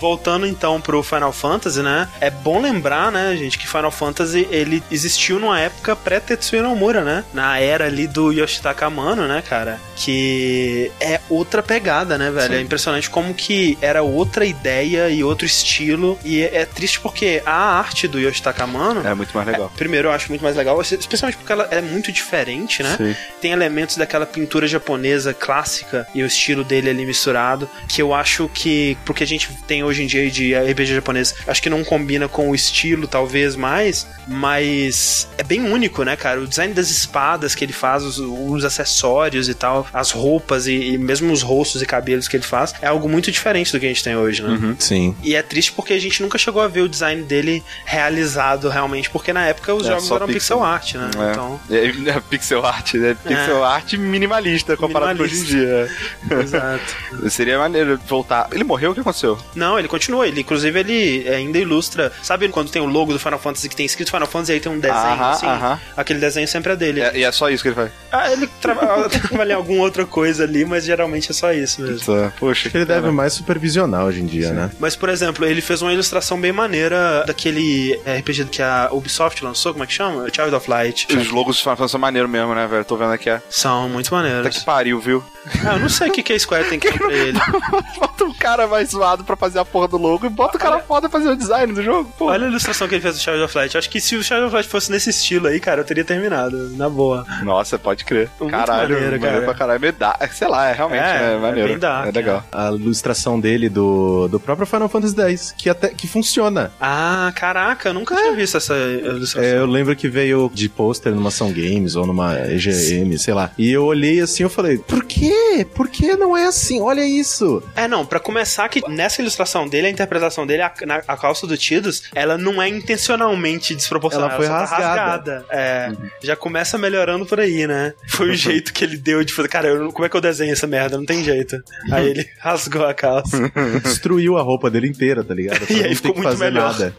Voltando 0.00 0.46
então 0.46 0.80
pro 0.80 1.02
Final 1.02 1.32
Fantasy, 1.32 1.82
né? 1.82 2.08
É 2.20 2.30
bom 2.30 2.60
lembrar, 2.60 3.10
né, 3.12 3.36
gente, 3.36 3.58
que 3.58 3.68
Final 3.68 3.90
Fantasy 3.90 4.46
ele 4.50 4.82
existiu 4.90 5.38
numa 5.38 5.58
época 5.58 5.94
pré-Tetsuya 5.94 6.62
Nomura, 6.62 7.02
né? 7.02 7.24
Na 7.32 7.58
era 7.58 7.86
ali 7.86 8.06
do 8.06 8.32
Yoshitaka 8.32 8.86
Amano, 8.86 9.26
né, 9.26 9.42
cara? 9.46 9.78
Que 9.96 10.90
é 11.00 11.20
outra 11.28 11.62
pegada, 11.62 12.18
né, 12.18 12.30
velho? 12.30 12.48
Sim. 12.48 12.58
É 12.58 12.60
impressionante 12.60 13.10
como 13.10 13.34
que 13.34 13.78
era 13.80 14.02
outra 14.02 14.44
ideia 14.44 15.08
e 15.10 15.22
outro 15.22 15.46
estilo. 15.46 16.18
E 16.24 16.42
é, 16.42 16.58
é 16.58 16.64
triste 16.64 17.00
porque 17.00 17.42
a 17.44 17.78
arte 17.78 18.08
do 18.08 18.18
Yoshitaka 18.18 18.64
Amano 18.64 19.06
é 19.06 19.14
muito 19.14 19.34
mais 19.34 19.46
legal. 19.46 19.70
É, 19.74 19.76
primeiro, 19.76 20.08
eu 20.08 20.12
acho 20.12 20.28
muito 20.28 20.42
mais 20.42 20.56
legal, 20.56 20.80
especialmente 20.80 21.36
porque 21.36 21.52
ela 21.52 21.68
é 21.70 21.80
muito 21.80 22.10
diferente, 22.10 22.82
né? 22.82 22.96
Sim. 22.96 23.16
Tem 23.40 23.52
elementos 23.52 23.96
daquela 23.96 24.26
pintura 24.26 24.66
japonesa 24.66 25.32
clássica 25.34 26.06
e 26.14 26.22
o 26.22 26.26
estilo 26.26 26.64
dele 26.64 26.90
ali 26.90 27.04
misturado, 27.04 27.68
que 27.88 28.00
eu 28.00 28.14
acho 28.14 28.48
que 28.52 28.96
porque 29.04 29.24
a 29.24 29.26
gente 29.26 29.48
tem 29.66 29.82
hoje 29.84 30.02
em 30.02 30.06
dia 30.06 30.30
de 30.30 30.54
RPG 30.54 30.94
japonês, 30.94 31.34
acho 31.46 31.62
que 31.62 31.70
não 31.70 31.84
combina 31.84 32.28
com 32.28 32.50
o 32.50 32.54
estilo 32.54 33.06
talvez 33.06 33.56
mais, 33.56 34.06
mas 34.26 35.28
é 35.36 35.42
bem 35.42 35.60
único, 35.60 36.02
né, 36.02 36.16
cara? 36.16 36.40
O 36.40 36.46
design 36.46 36.74
das 36.74 36.90
espadas 36.90 37.54
que 37.54 37.64
ele 37.64 37.72
faz, 37.72 38.02
os, 38.04 38.18
os 38.18 38.64
acessórios 38.64 39.48
e 39.48 39.54
tal, 39.54 39.86
as 39.92 40.10
roupas 40.10 40.66
e, 40.66 40.92
e, 40.92 40.98
mesmo 40.98 41.32
os 41.32 41.42
rostos 41.42 41.82
e 41.82 41.86
cabelos 41.86 42.28
que 42.28 42.36
ele 42.36 42.44
faz, 42.44 42.74
é 42.80 42.86
algo 42.86 43.08
muito 43.08 43.30
diferente 43.30 43.72
do 43.72 43.80
que 43.80 43.86
a 43.86 43.88
gente 43.88 44.04
tem 44.04 44.16
hoje, 44.16 44.42
né? 44.42 44.50
Uhum, 44.50 44.76
sim. 44.78 45.14
E 45.22 45.34
é 45.34 45.42
triste 45.42 45.72
porque 45.72 45.92
a 45.92 46.00
gente 46.00 46.22
nunca 46.22 46.38
chegou 46.38 46.62
a 46.62 46.68
ver 46.68 46.82
o 46.82 46.88
design 46.88 47.22
dele 47.22 47.62
realizado 47.84 48.68
realmente, 48.68 49.10
porque 49.10 49.32
na 49.32 49.46
época 49.46 49.74
os 49.74 49.86
é, 49.86 49.90
jogos 49.90 50.10
eram 50.10 50.26
pixel, 50.26 50.58
pixel 50.58 50.64
art, 50.64 50.94
né? 50.94 51.10
É. 51.18 51.30
Então... 51.30 51.60
É, 51.70 52.20
pixel 52.28 52.64
art, 52.64 52.94
né? 52.94 53.16
Pixel 53.22 53.64
é. 53.64 53.66
art 53.66 53.92
minimalista 53.94 54.76
comparado 54.76 55.22
minimalista. 55.22 55.46
com 55.46 55.52
hoje 55.52 55.56
em 55.56 55.66
dia. 55.66 55.97
Exato. 56.30 56.96
Seria 57.30 57.58
maneiro 57.58 57.98
voltar. 58.06 58.48
Ele 58.52 58.64
morreu? 58.64 58.90
O 58.90 58.94
que 58.94 59.00
aconteceu? 59.00 59.38
Não, 59.54 59.78
ele 59.78 59.88
continua. 59.88 60.26
Ele, 60.26 60.40
inclusive, 60.40 60.78
ele 60.78 61.28
ainda 61.28 61.58
ilustra. 61.58 62.12
Sabe 62.22 62.48
quando 62.48 62.70
tem 62.70 62.80
o 62.82 62.86
logo 62.86 63.12
do 63.12 63.18
Final 63.18 63.38
Fantasy 63.38 63.68
que 63.68 63.76
tem 63.76 63.86
escrito 63.86 64.10
Final 64.10 64.26
Fantasy 64.26 64.52
e 64.52 64.54
aí 64.54 64.60
tem 64.60 64.72
um 64.72 64.78
desenho 64.78 64.98
aham, 64.98 65.30
assim? 65.30 65.46
Aham. 65.46 65.80
Aquele 65.96 66.18
desenho 66.18 66.48
sempre 66.48 66.72
é 66.72 66.76
dele. 66.76 67.00
É, 67.00 67.16
e 67.18 67.24
é 67.24 67.32
só 67.32 67.50
isso 67.50 67.62
que 67.62 67.68
ele 67.68 67.76
faz? 67.76 67.90
Ah, 68.10 68.32
ele 68.32 68.46
trabalha, 68.60 69.08
trabalha 69.08 69.52
em 69.52 69.56
alguma 69.56 69.82
outra 69.82 70.04
coisa 70.06 70.44
ali, 70.44 70.64
mas 70.64 70.84
geralmente 70.84 71.30
é 71.30 71.34
só 71.34 71.52
isso 71.52 71.82
mesmo. 71.82 72.14
Tá. 72.14 72.32
Poxa, 72.38 72.70
ele 72.72 72.84
deve 72.84 73.10
mais 73.10 73.32
supervisionar 73.32 74.04
hoje 74.04 74.20
em 74.20 74.26
dia, 74.26 74.48
Sim. 74.48 74.54
né? 74.54 74.70
Mas, 74.78 74.96
por 74.96 75.08
exemplo, 75.08 75.44
ele 75.44 75.60
fez 75.60 75.82
uma 75.82 75.92
ilustração 75.92 76.40
bem 76.40 76.52
maneira 76.52 77.24
daquele 77.26 77.98
RPG 78.18 78.46
que 78.46 78.62
a 78.62 78.88
Ubisoft 78.92 79.42
lançou, 79.44 79.72
como 79.72 79.84
é 79.84 79.86
que 79.86 79.92
chama? 79.92 80.26
Child 80.32 80.54
of 80.54 80.70
Light. 80.70 81.06
Os 81.16 81.30
logos 81.30 81.56
do 81.56 81.60
Final 81.62 81.76
Fantasy 81.76 81.92
são 81.92 82.00
maneiros 82.00 82.30
mesmo, 82.30 82.54
né, 82.54 82.66
velho? 82.66 82.84
Tô 82.84 82.96
vendo 82.96 83.12
aqui. 83.12 83.28
É. 83.30 83.42
São 83.50 83.88
muito 83.88 84.12
maneiros. 84.12 84.46
Até 84.46 84.58
que 84.58 84.64
pariu, 84.64 84.98
viu? 85.00 85.22
Ah, 85.64 85.77
eu 85.78 85.82
não 85.82 85.88
sei 85.88 86.08
o 86.08 86.12
que, 86.12 86.22
que 86.22 86.32
a 86.32 86.38
Square 86.38 86.68
tem 86.68 86.78
que 86.78 86.92
pra 86.98 87.12
ele. 87.12 87.38
bota 87.98 88.24
um 88.24 88.34
cara 88.34 88.66
mais 88.66 88.90
zoado 88.90 89.24
pra 89.24 89.36
fazer 89.36 89.58
a 89.58 89.64
porra 89.64 89.88
do 89.88 89.96
logo 89.96 90.26
e 90.26 90.28
bota 90.28 90.56
o 90.56 90.60
cara 90.60 90.80
foda 90.80 91.08
pra 91.08 91.18
fazer 91.18 91.32
o 91.32 91.36
design 91.36 91.72
do 91.72 91.82
jogo. 91.82 92.12
Porra. 92.18 92.32
Olha 92.34 92.46
a 92.46 92.48
ilustração 92.50 92.88
que 92.88 92.94
ele 92.94 93.02
fez 93.02 93.16
do 93.16 93.20
Shadow 93.20 93.44
of 93.44 93.56
Light. 93.56 93.76
Acho 93.76 93.88
que 93.88 94.00
se 94.00 94.16
o 94.16 94.22
Shadow 94.22 94.46
of 94.46 94.54
Light 94.54 94.68
fosse 94.68 94.90
nesse 94.90 95.10
estilo 95.10 95.46
aí, 95.46 95.60
cara, 95.60 95.80
eu 95.80 95.84
teria 95.84 96.04
terminado. 96.04 96.70
Na 96.76 96.88
boa. 96.88 97.24
Nossa, 97.42 97.78
pode 97.78 98.04
crer. 98.04 98.28
Muito 98.40 98.50
caralho, 98.50 98.94
maneiro, 98.94 99.20
cara. 99.20 99.42
pra 99.42 99.54
caralho. 99.54 99.80
Me 99.80 99.92
dá, 99.92 100.18
sei 100.32 100.48
lá, 100.48 100.68
é 100.68 100.72
realmente 100.72 101.02
é, 101.02 101.34
é 101.34 101.38
maneiro. 101.38 101.68
É, 101.68 101.72
bem 101.72 101.78
dark, 101.78 102.08
é 102.08 102.10
legal. 102.10 102.44
A 102.50 102.70
ilustração 102.70 103.38
dele 103.38 103.68
do, 103.68 104.28
do 104.28 104.40
próprio 104.40 104.66
Final 104.66 104.88
Fantasy 104.88 105.20
X, 105.20 105.54
que 105.56 105.70
até 105.70 105.88
que 105.88 106.06
funciona. 106.08 106.72
Ah, 106.80 107.32
caraca, 107.34 107.90
eu 107.90 107.94
nunca 107.94 108.14
tinha 108.16 108.34
visto 108.34 108.56
essa 108.56 108.74
ilustração. 108.74 109.48
É, 109.48 109.58
eu 109.58 109.66
lembro 109.66 109.94
que 109.94 110.08
veio 110.08 110.50
de 110.52 110.68
pôster 110.68 111.14
numa 111.14 111.28
Ação 111.28 111.52
Games 111.52 111.94
ou 111.96 112.06
numa 112.06 112.34
EGM, 112.50 113.16
sei 113.18 113.34
lá. 113.34 113.50
E 113.56 113.70
eu 113.70 113.84
olhei 113.84 114.20
assim 114.20 114.42
eu 114.42 114.50
falei, 114.50 114.78
por 114.78 115.04
quê? 115.04 115.66
Por 115.74 115.88
que 115.88 116.16
não 116.16 116.36
é 116.36 116.46
assim? 116.46 116.80
Olha 116.80 117.04
isso. 117.04 117.62
É, 117.76 117.86
não, 117.86 118.04
para 118.04 118.20
começar 118.20 118.68
que 118.68 118.86
nessa 118.88 119.20
ilustração 119.20 119.68
dele, 119.68 119.86
a 119.86 119.90
interpretação 119.90 120.46
dele, 120.46 120.62
a, 120.62 120.72
na, 120.86 120.96
a 121.06 121.16
calça 121.16 121.46
do 121.46 121.56
Tidus, 121.56 122.04
ela 122.14 122.36
não 122.36 122.60
é 122.60 122.68
intencionalmente 122.68 123.74
desproporcional. 123.74 124.28
Ela 124.28 124.36
foi 124.36 124.46
ela 124.46 124.58
tá 124.58 124.64
rasgada. 124.64 125.00
rasgada. 125.00 125.46
É, 125.50 125.88
uhum. 125.90 126.10
já 126.22 126.36
começa 126.36 126.78
melhorando 126.78 127.26
por 127.26 127.40
aí, 127.40 127.66
né? 127.66 127.94
Foi 128.08 128.30
o 128.30 128.34
jeito 128.34 128.72
que 128.72 128.84
ele 128.84 128.96
deu 128.96 129.22
de 129.24 129.32
fazer, 129.32 129.48
cara, 129.48 129.68
eu, 129.68 129.92
como 129.92 130.04
é 130.04 130.08
que 130.08 130.16
eu 130.16 130.20
desenho 130.20 130.52
essa 130.52 130.66
merda? 130.66 130.96
Não 130.96 131.04
tem 131.04 131.22
jeito. 131.22 131.62
Aí 131.90 132.08
ele 132.08 132.28
rasgou 132.40 132.86
a 132.86 132.94
calça. 132.94 133.36
Destruiu 133.82 134.36
a 134.36 134.42
roupa 134.42 134.70
dele 134.70 134.88
inteira, 134.88 135.22
tá 135.22 135.34
ligado? 135.34 135.66
Pra 135.66 135.74
e 135.76 135.84
aí 135.84 135.94
ficou 135.94 136.14
muito 136.16 136.36
melhor. 136.38 136.72
Nada. 136.72 136.94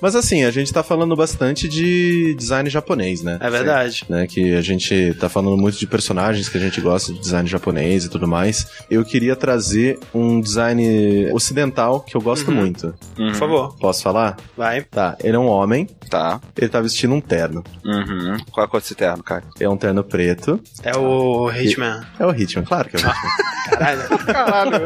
Mas 0.00 0.14
assim, 0.14 0.44
a 0.44 0.50
gente 0.50 0.72
tá 0.72 0.82
falando 0.82 1.14
bastante 1.16 1.68
de 1.68 2.34
design 2.34 2.68
japonês, 2.68 3.22
né? 3.22 3.38
É 3.40 3.50
verdade. 3.50 4.04
Né, 4.08 4.26
que 4.26 4.54
a 4.54 4.60
gente 4.60 5.14
tá 5.18 5.28
falando 5.28 5.56
muito 5.56 5.78
de 5.78 5.86
personagens 5.86 6.48
que 6.48 6.58
a 6.58 6.60
gente 6.60 6.80
gosta 6.80 7.12
de 7.12 7.18
design 7.18 7.48
japonês 7.48 7.83
e 7.84 8.08
tudo 8.08 8.26
mais. 8.26 8.66
Eu 8.90 9.04
queria 9.04 9.36
trazer 9.36 9.98
um 10.14 10.40
design 10.40 11.30
ocidental 11.32 12.00
que 12.00 12.16
eu 12.16 12.20
gosto 12.20 12.50
uhum. 12.50 12.56
muito. 12.56 12.94
Uhum. 13.18 13.30
Por 13.30 13.34
favor. 13.34 13.76
Posso 13.78 14.02
falar? 14.02 14.36
Vai. 14.56 14.82
Tá, 14.82 15.16
ele 15.22 15.36
é 15.36 15.38
um 15.38 15.46
homem. 15.46 15.88
Tá. 16.08 16.40
Ele 16.56 16.68
tá 16.68 16.80
vestindo 16.80 17.14
um 17.14 17.20
terno. 17.20 17.64
Uhum. 17.84 18.36
Qual 18.50 18.64
é 18.64 18.66
a 18.66 18.70
cor 18.70 18.80
desse 18.80 18.94
terno, 18.94 19.22
cara? 19.22 19.44
É 19.58 19.68
um 19.68 19.76
terno 19.76 20.04
preto. 20.04 20.60
É 20.82 20.96
o 20.96 21.50
Hitman. 21.50 22.04
É 22.18 22.26
o 22.26 22.30
Hitman, 22.30 22.64
claro 22.64 22.88
que 22.88 22.96
é 22.96 23.00
o 23.00 23.02
Hitman. 23.02 23.54
Caralho. 23.64 24.18
Caralho. 24.26 24.84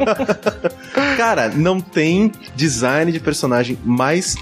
Cara, 1.16 1.48
não 1.48 1.80
tem 1.80 2.32
design 2.54 3.10
de 3.10 3.20
personagem 3.20 3.78
mais 3.84 4.36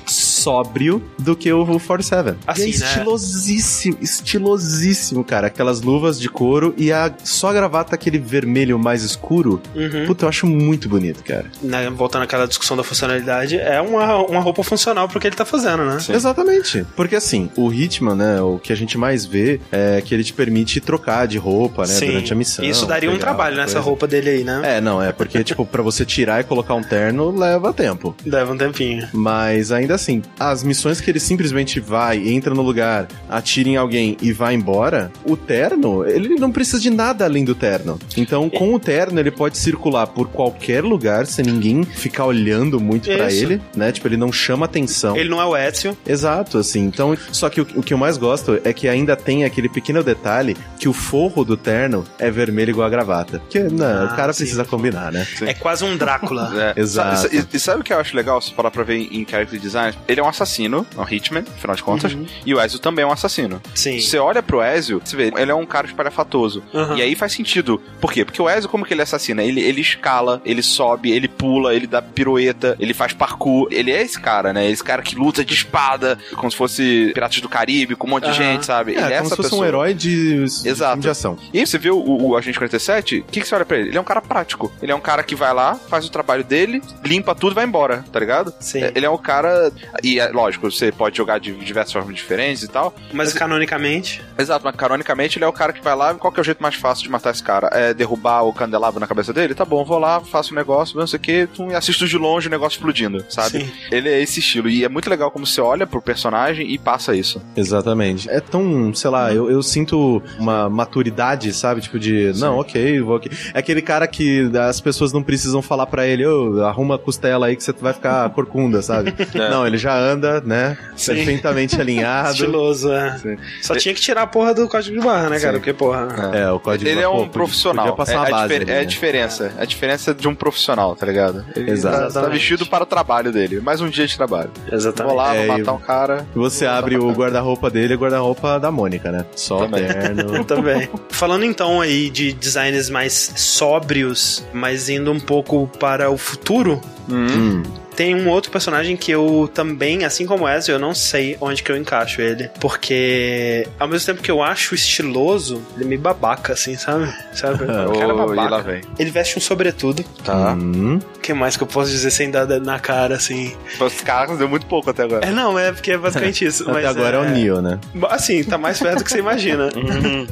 sóbrio 0.47 1.03
do 1.19 1.35
que 1.35 1.53
o 1.53 1.67
47. 1.67 2.37
Assim, 2.47 2.63
e 2.63 2.65
é 2.65 2.79
né? 2.79 2.87
estilosíssimo, 2.87 3.99
estilosíssimo, 4.01 5.25
cara. 5.25 5.49
Aquelas 5.49 5.81
luvas 5.81 6.21
de 6.21 6.29
couro 6.29 6.73
e 6.77 6.93
a 6.93 7.13
só 7.25 7.49
a 7.49 7.53
gravata 7.53 7.97
aquele 7.97 8.17
vermelho 8.17 8.79
mais 8.79 9.03
escuro. 9.03 9.61
Uhum. 9.75 10.07
Puta, 10.07 10.25
eu 10.25 10.29
acho 10.29 10.47
muito 10.47 10.89
bonito, 10.89 11.25
cara. 11.25 11.47
Né, 11.61 11.91
voltando 11.91 12.23
àquela 12.23 12.47
discussão 12.47 12.77
da 12.77 12.85
funcionalidade, 12.85 13.59
é 13.59 13.81
uma, 13.81 14.23
uma 14.25 14.41
roupa 14.41 14.63
funcional 14.63 15.09
pro 15.09 15.19
que 15.19 15.27
ele 15.27 15.35
tá 15.35 15.45
fazendo, 15.45 15.85
né? 15.85 15.99
Exatamente. 16.09 16.87
Porque 16.95 17.17
assim, 17.17 17.51
o 17.57 17.73
Hitman, 17.73 18.15
né, 18.15 18.41
o 18.41 18.61
que 18.61 18.73
a 18.73 18.77
gente 18.77 18.97
mais 18.97 19.25
vê 19.25 19.61
é 19.73 20.01
que 20.01 20.15
ele 20.15 20.23
te 20.23 20.33
permite 20.33 20.81
trocar 20.81 21.27
de 21.27 21.39
roupa, 21.39 21.83
né, 21.83 21.89
Sim. 21.89 22.07
durante 22.07 22.33
a 22.33 22.37
missão. 22.37 22.65
Isso 22.65 22.87
daria 22.87 23.11
um 23.11 23.19
trabalho 23.19 23.57
nessa 23.57 23.75
coisa. 23.75 23.81
roupa 23.81 24.07
dele 24.07 24.31
aí, 24.31 24.45
né? 24.45 24.77
É, 24.77 24.81
não, 24.81 25.03
é 25.03 25.11
porque, 25.11 25.43
tipo, 25.43 25.67
pra 25.67 25.83
você 25.83 26.05
tirar 26.05 26.41
e 26.41 26.45
colocar 26.45 26.75
um 26.75 26.83
terno 26.83 27.37
leva 27.37 27.73
tempo. 27.73 28.15
Leva 28.25 28.53
um 28.53 28.57
tempinho. 28.57 29.09
Mas 29.13 29.73
ainda 29.73 29.97
assim, 29.97 30.23
as 30.39 30.63
missões 30.63 31.01
que 31.01 31.11
ele 31.11 31.21
simplesmente 31.21 31.81
vai, 31.81 32.29
entra 32.29 32.55
no 32.55 32.63
lugar, 32.63 33.07
atira 33.29 33.69
em 33.69 33.77
alguém 33.77 34.17
e 34.21 34.33
vai 34.33 34.55
embora, 34.55 35.11
o 35.25 35.37
terno, 35.37 36.07
ele 36.07 36.37
não 36.37 36.51
precisa 36.53 36.81
de 36.81 36.91
nada 36.91 37.25
além 37.25 37.45
do 37.45 37.55
terno. 37.55 37.99
Então, 38.17 38.49
com 38.51 38.75
o 38.75 38.79
terno, 38.79 39.19
ele 39.21 39.31
pode 39.31 39.57
circular 39.59 40.07
por 40.07 40.29
qualquer 40.29 40.83
lugar 40.85 41.27
sem 41.27 41.45
ninguém 41.45 41.85
ficar 41.85 42.25
olhando 42.27 42.81
muito 42.81 43.09
pra 43.11 43.29
Isso. 43.29 43.45
ele, 43.45 43.61
né? 43.75 43.93
Tipo, 43.93 44.09
ele 44.09 44.17
não 44.17 44.33
chama 44.33 44.67
atenção. 44.67 45.17
Ele 45.17 45.29
não 45.29 45.41
é 45.41 45.45
o 45.45 45.57
Ezio. 45.57 45.97
Exato, 46.07 46.59
assim. 46.59 46.81
Então, 46.85 47.17
só 47.33 47.49
que 47.49 47.61
o, 47.61 47.67
o 47.77 47.83
que 47.83 47.95
eu 47.95 47.99
mais 47.99 48.17
gosto 48.17 48.61
é 48.65 48.73
que 48.73 48.89
ainda 48.89 49.17
tem 49.17 49.45
aquele 49.45 49.69
pequeno 49.69 50.03
detalhe 50.03 50.57
que 50.79 50.89
o 50.89 50.93
forro 50.93 51.45
do 51.45 51.57
terno 51.57 52.05
é 52.19 52.31
vermelho 52.31 52.71
igual 52.71 52.87
a 52.87 52.91
gravata. 52.91 53.41
Que, 53.49 53.61
não, 53.61 53.87
Ah, 53.87 54.11
o 54.13 54.17
cara 54.17 54.33
sim. 54.33 54.41
precisa 54.41 54.65
combinar, 54.65 55.11
né? 55.13 55.27
É 55.43 55.55
quase 55.55 55.85
um 55.85 55.97
Drácula. 55.97 56.53
É. 56.77 56.81
Exato. 56.81 57.35
E, 57.35 57.45
e 57.55 57.59
sabe 57.59 57.81
o 57.81 57.85
que 57.85 57.93
eu 57.93 57.99
acho 57.99 58.15
legal, 58.17 58.41
se 58.41 58.53
parar 58.53 58.71
pra 58.71 58.83
ver 58.83 58.97
em 59.11 59.27
character 59.29 59.59
design? 59.59 59.97
Ele 60.17 60.23
é 60.23 60.25
um 60.25 60.29
assassino, 60.29 60.87
é 60.97 61.01
um 61.01 61.05
hitman, 61.05 61.45
afinal 61.57 61.77
de 61.77 61.83
contas, 61.83 62.15
Uhum. 62.15 62.25
e 62.47 62.55
o 62.55 62.61
Ezio 62.61 62.79
também 62.79 63.03
é 63.03 63.07
um 63.07 63.13
assassino. 63.13 63.61
Sim. 63.75 64.01
Você 64.01 64.17
olha 64.19 64.43
pro 64.43 64.63
Ezio, 64.63 65.01
você 65.05 65.15
vê, 65.15 65.31
ele 65.37 65.51
é 65.51 65.55
um 65.55 65.67
cara 65.67 65.87
espalhafatoso. 65.87 66.63
Uhum. 66.73 66.97
E 66.97 67.03
aí 67.03 67.15
faz 67.15 67.33
sentido. 67.35 67.81
Por 68.01 68.11
quê? 68.13 68.25
Porque 68.25 68.41
o 68.41 68.49
Ezio, 68.49 68.69
como 68.71 68.85
que 68.87 68.95
ele 68.95 69.03
assassina? 69.03 69.43
Ele, 69.43 69.61
ele 69.61 69.83
escala, 69.83 70.41
ele 70.45 70.63
sobe, 70.63 71.11
ele 71.13 71.29
pula, 71.29 71.75
ele 71.75 71.87
dá 71.87 72.01
pirueta, 72.01 72.77
ele 72.81 72.95
faz 72.95 73.13
parkour. 73.13 73.69
Ele 73.71 73.93
é 73.93 74.01
esse 74.03 74.19
cara, 74.19 74.53
né? 74.55 74.71
Esse 74.71 74.83
cara 74.83 75.03
que 75.03 75.15
luta 75.15 75.45
de 75.45 75.53
espada, 75.53 76.19
como 76.37 76.51
se 76.51 76.57
fosse 76.57 77.11
Piratas 77.13 77.41
do 77.41 77.49
Caribe, 77.49 77.95
com 77.95 78.07
um 78.07 78.11
monte 78.11 78.25
de 78.25 78.31
Aham. 78.31 78.53
gente, 78.53 78.65
sabe? 78.67 78.93
É, 78.95 78.95
ele 78.95 79.13
é 79.13 79.17
como 79.19 79.27
essa 79.27 79.29
se 79.31 79.37
fosse 79.37 79.51
pessoa. 79.51 79.63
um 79.63 79.67
herói 79.69 79.93
de, 79.95 80.45
de 80.45 80.69
Exato. 80.69 81.01
de 81.01 81.09
ação. 81.11 81.37
E 81.53 81.59
aí 81.59 81.67
você 81.67 81.77
vê 81.77 81.91
o, 81.91 81.97
o, 81.99 82.29
o 82.31 82.37
Agente 82.37 82.57
47, 82.59 83.19
o 83.19 83.25
que, 83.25 83.41
que 83.43 83.47
você 83.47 83.55
olha 83.55 83.65
pra 83.67 83.77
ele? 83.77 83.91
Ele 83.91 83.99
é 83.99 84.01
um 84.01 84.05
cara 84.05 84.23
prático. 84.23 84.73
Ele 84.81 84.93
é 84.93 84.95
um 84.95 85.01
cara 85.01 85.23
que 85.23 85.35
vai 85.35 85.53
lá, 85.53 85.75
faz 85.75 86.07
o 86.07 86.11
trabalho 86.11 86.43
dele, 86.45 86.81
limpa 87.05 87.35
tudo 87.35 87.53
e 87.53 87.55
vai 87.55 87.65
embora, 87.67 88.05
tá 88.11 88.19
ligado? 88.19 88.55
Sim. 88.61 88.83
É, 88.83 88.93
Ele 88.95 89.05
é 89.05 89.11
um 89.11 89.19
cara. 89.19 89.71
E 90.07 90.21
é 90.21 90.29
lógico, 90.29 90.71
você 90.71 90.93
pode 90.93 91.17
jogar 91.17 91.41
de 91.41 91.53
diversas 91.53 91.93
formas 91.93 92.15
diferentes 92.15 92.63
e 92.63 92.69
tal. 92.69 92.95
Mas 93.13 93.33
canonicamente. 93.33 94.23
Exato, 94.39 94.65
mas 94.65 94.77
canonicamente 94.77 95.37
ele 95.37 95.45
é 95.45 95.49
o 95.49 95.53
cara 95.53 95.73
que 95.73 95.83
vai 95.83 95.97
lá. 95.97 96.15
Qual 96.15 96.33
que 96.33 96.39
é 96.39 96.43
o 96.43 96.45
jeito 96.45 96.63
mais 96.63 96.77
fácil 96.77 97.03
de 97.03 97.11
matar 97.11 97.33
esse 97.33 97.43
cara? 97.43 97.69
É 97.73 97.93
derrubar 97.93 98.43
o 98.43 98.53
candelabro 98.53 99.01
na 99.01 99.07
cabeça 99.09 99.33
dele? 99.33 99.53
Tá 99.53 99.65
bom, 99.65 99.85
vou 99.85 99.99
lá, 99.99 100.21
faço 100.21 100.53
um 100.53 100.57
negócio, 100.57 100.97
não 100.97 101.09
sei 101.09 101.19
o 101.19 101.21
que, 101.21 101.49
e 101.71 101.75
assisto 101.75 102.07
de 102.07 102.17
longe 102.17 102.47
o 102.47 102.51
negócio 102.51 102.77
explodindo, 102.77 103.25
sabe? 103.29 103.65
Sim. 103.65 103.71
Ele 103.91 104.09
é 104.09 104.23
esse 104.23 104.39
estilo. 104.39 104.69
E 104.69 104.85
é 104.85 104.89
muito 104.89 105.11
legal 105.11 105.29
como 105.29 105.45
você 105.45 105.61
olha 105.61 105.89
pro 105.89 106.01
personagem 106.01 106.71
e 106.71 106.79
passa 106.79 107.13
isso. 107.13 107.43
Exatamente. 107.57 108.31
É 108.31 108.39
tão, 108.39 108.95
sei 108.95 109.11
lá, 109.11 109.35
eu, 109.35 109.51
eu 109.51 109.61
sinto 109.61 110.23
uma 110.39 110.71
maturidade, 110.71 111.53
sabe? 111.53 111.81
Tipo 111.81 111.99
de, 111.99 112.33
não, 112.37 112.59
ok, 112.59 113.01
vou 113.01 113.17
aqui. 113.17 113.29
É 113.53 113.59
aquele 113.59 113.83
cara 113.83 114.07
que 114.07 114.49
as 114.57 114.81
pessoas 114.81 115.13
não 115.13 115.23
precisam 115.23 115.61
falar 115.61 115.87
pra 115.87 116.07
ele, 116.07 116.25
ô, 116.25 116.65
arruma 116.65 116.95
a 116.95 116.99
costela 116.99 117.47
aí 117.47 117.57
que 117.57 117.65
você 117.65 117.73
vai 117.73 117.93
ficar 117.93 118.31
corcunda, 118.31 118.81
sabe? 118.83 119.13
Não, 119.35 119.67
ele 119.67 119.79
já 119.79 119.96
anda, 119.97 120.41
né? 120.45 120.77
Sim. 120.97 121.15
Perfeitamente 121.15 121.81
alinhado. 121.81 122.31
Estiloso, 122.35 122.93
é. 122.93 123.19
Sim. 123.19 123.37
Só 123.63 123.75
tinha 123.77 123.95
que 123.95 124.01
tirar 124.01 124.23
a 124.23 124.27
porra 124.27 124.55
do 124.55 124.69
código 124.69 124.99
de 124.99 125.05
barra, 125.05 125.29
né, 125.31 125.39
cara? 125.41 125.55
Sim. 125.55 125.59
Porque, 125.59 125.73
porra. 125.73 126.09
É, 126.35 126.51
o 126.51 126.59
código 126.61 126.89
Ele 126.89 127.01
é 127.01 127.05
pô, 127.07 127.11
um 127.13 127.17
podia- 127.19 127.31
profissional. 127.33 127.85
Podia 127.87 127.97
passar 127.97 128.13
é, 128.15 128.17
uma 128.33 128.39
a 128.39 128.43
ali, 128.43 128.55
é 128.55 128.59
a 128.63 128.65
né? 128.67 128.85
diferença. 128.85 129.53
É 129.59 129.63
a 129.63 129.65
diferença 129.65 130.15
de 130.15 130.29
um 130.29 130.35
profissional, 130.35 130.95
tá 130.97 131.07
ligado? 131.07 131.45
Ele 131.55 131.71
Exato. 131.71 131.95
Tá, 131.97 132.01
tá 132.03 132.07
Exatamente. 132.09 132.39
vestido 132.39 132.67
para 132.67 132.83
o 132.85 132.87
trabalho 132.87 133.33
dele. 133.33 133.61
Mais 133.61 133.81
um 133.81 133.89
dia 133.89 134.07
de 134.07 134.17
trabalho. 134.17 134.51
Exatamente. 134.71 135.13
Vou 135.15 135.17
lá, 135.23 135.35
É, 135.35 135.47
vou 135.47 135.59
matar 135.59 135.73
um 135.73 135.79
cara. 135.79 136.27
Você 136.35 136.67
abre 136.67 136.97
o 136.97 137.11
guarda-roupa 137.13 137.71
dele 137.71 137.95
e 137.95 137.97
o 137.97 137.99
guarda-roupa 137.99 138.59
da 138.61 138.71
Mônica, 138.71 139.11
né? 139.11 139.25
Só 139.35 139.59
Também. 139.59 139.87
terno. 139.87 140.45
Também. 140.45 140.89
Falando 141.11 141.45
então 141.45 141.81
aí 141.81 142.11
de 142.11 142.33
designs 142.33 142.89
mais 142.91 143.33
sóbrios, 143.37 144.45
mas 144.53 144.89
indo 144.89 145.11
um 145.11 145.21
pouco 145.21 145.67
para 145.79 146.11
o 146.11 146.17
futuro, 146.17 146.81
Hum. 147.09 147.63
Tem 147.97 148.15
um 148.15 148.29
outro 148.29 148.51
personagem 148.51 148.97
que 148.97 149.11
eu 149.11 149.51
também, 149.53 150.05
assim 150.05 150.27
como 150.27 150.45
o 150.45 150.49
Ezio, 150.49 150.75
eu 150.75 150.79
não 150.79 150.95
sei 150.95 151.37
onde 151.41 151.63
que 151.63 151.73
eu 151.73 151.77
encaixo 151.77 152.21
ele. 152.21 152.51
Porque, 152.61 153.67
ao 153.81 153.89
mesmo 153.89 154.07
tempo 154.07 154.23
que 154.23 154.31
eu 154.31 154.43
acho 154.43 154.75
estiloso, 154.75 155.63
ele 155.75 155.85
é 155.85 155.89
meio 155.89 156.01
babaca, 156.01 156.53
assim, 156.53 156.77
sabe? 156.77 157.13
Sabe? 157.33 157.65
O 157.87 157.99
cara 157.99 158.13
é 158.13 158.17
babaca. 158.17 158.63
vem. 158.63 158.81
Ele 158.99 159.11
veste 159.11 159.39
um 159.39 159.41
sobretudo. 159.41 160.05
Tá. 160.25 160.53
Hum. 160.53 160.99
O 161.17 161.19
que 161.21 161.33
mais 161.33 161.57
que 161.57 161.63
eu 161.63 161.67
posso 161.67 161.91
dizer 161.91 162.11
sem 162.11 162.31
dar 162.31 162.47
na 162.47 162.79
cara, 162.79 163.15
assim? 163.15 163.57
Os 163.81 164.01
caras 164.03 164.37
deu 164.39 164.49
muito 164.49 164.67
pouco 164.67 164.91
até 164.91 165.05
agora. 165.05 165.27
É, 165.27 165.31
não, 165.31 165.59
é 165.59 165.73
porque 165.73 165.93
é 165.93 165.99
basicamente 165.99 166.45
isso. 166.45 166.65
Até 166.69 166.73
mas 166.73 166.85
agora 166.85 167.17
é... 167.17 167.21
o 167.21 167.25
Neo, 167.25 167.63
né? 167.63 167.79
Assim, 168.11 168.43
tá 168.45 168.59
mais 168.59 168.79
perto 168.79 168.99
do 168.99 169.05
que 169.05 169.11
você 169.11 169.19
imagina. 169.19 169.71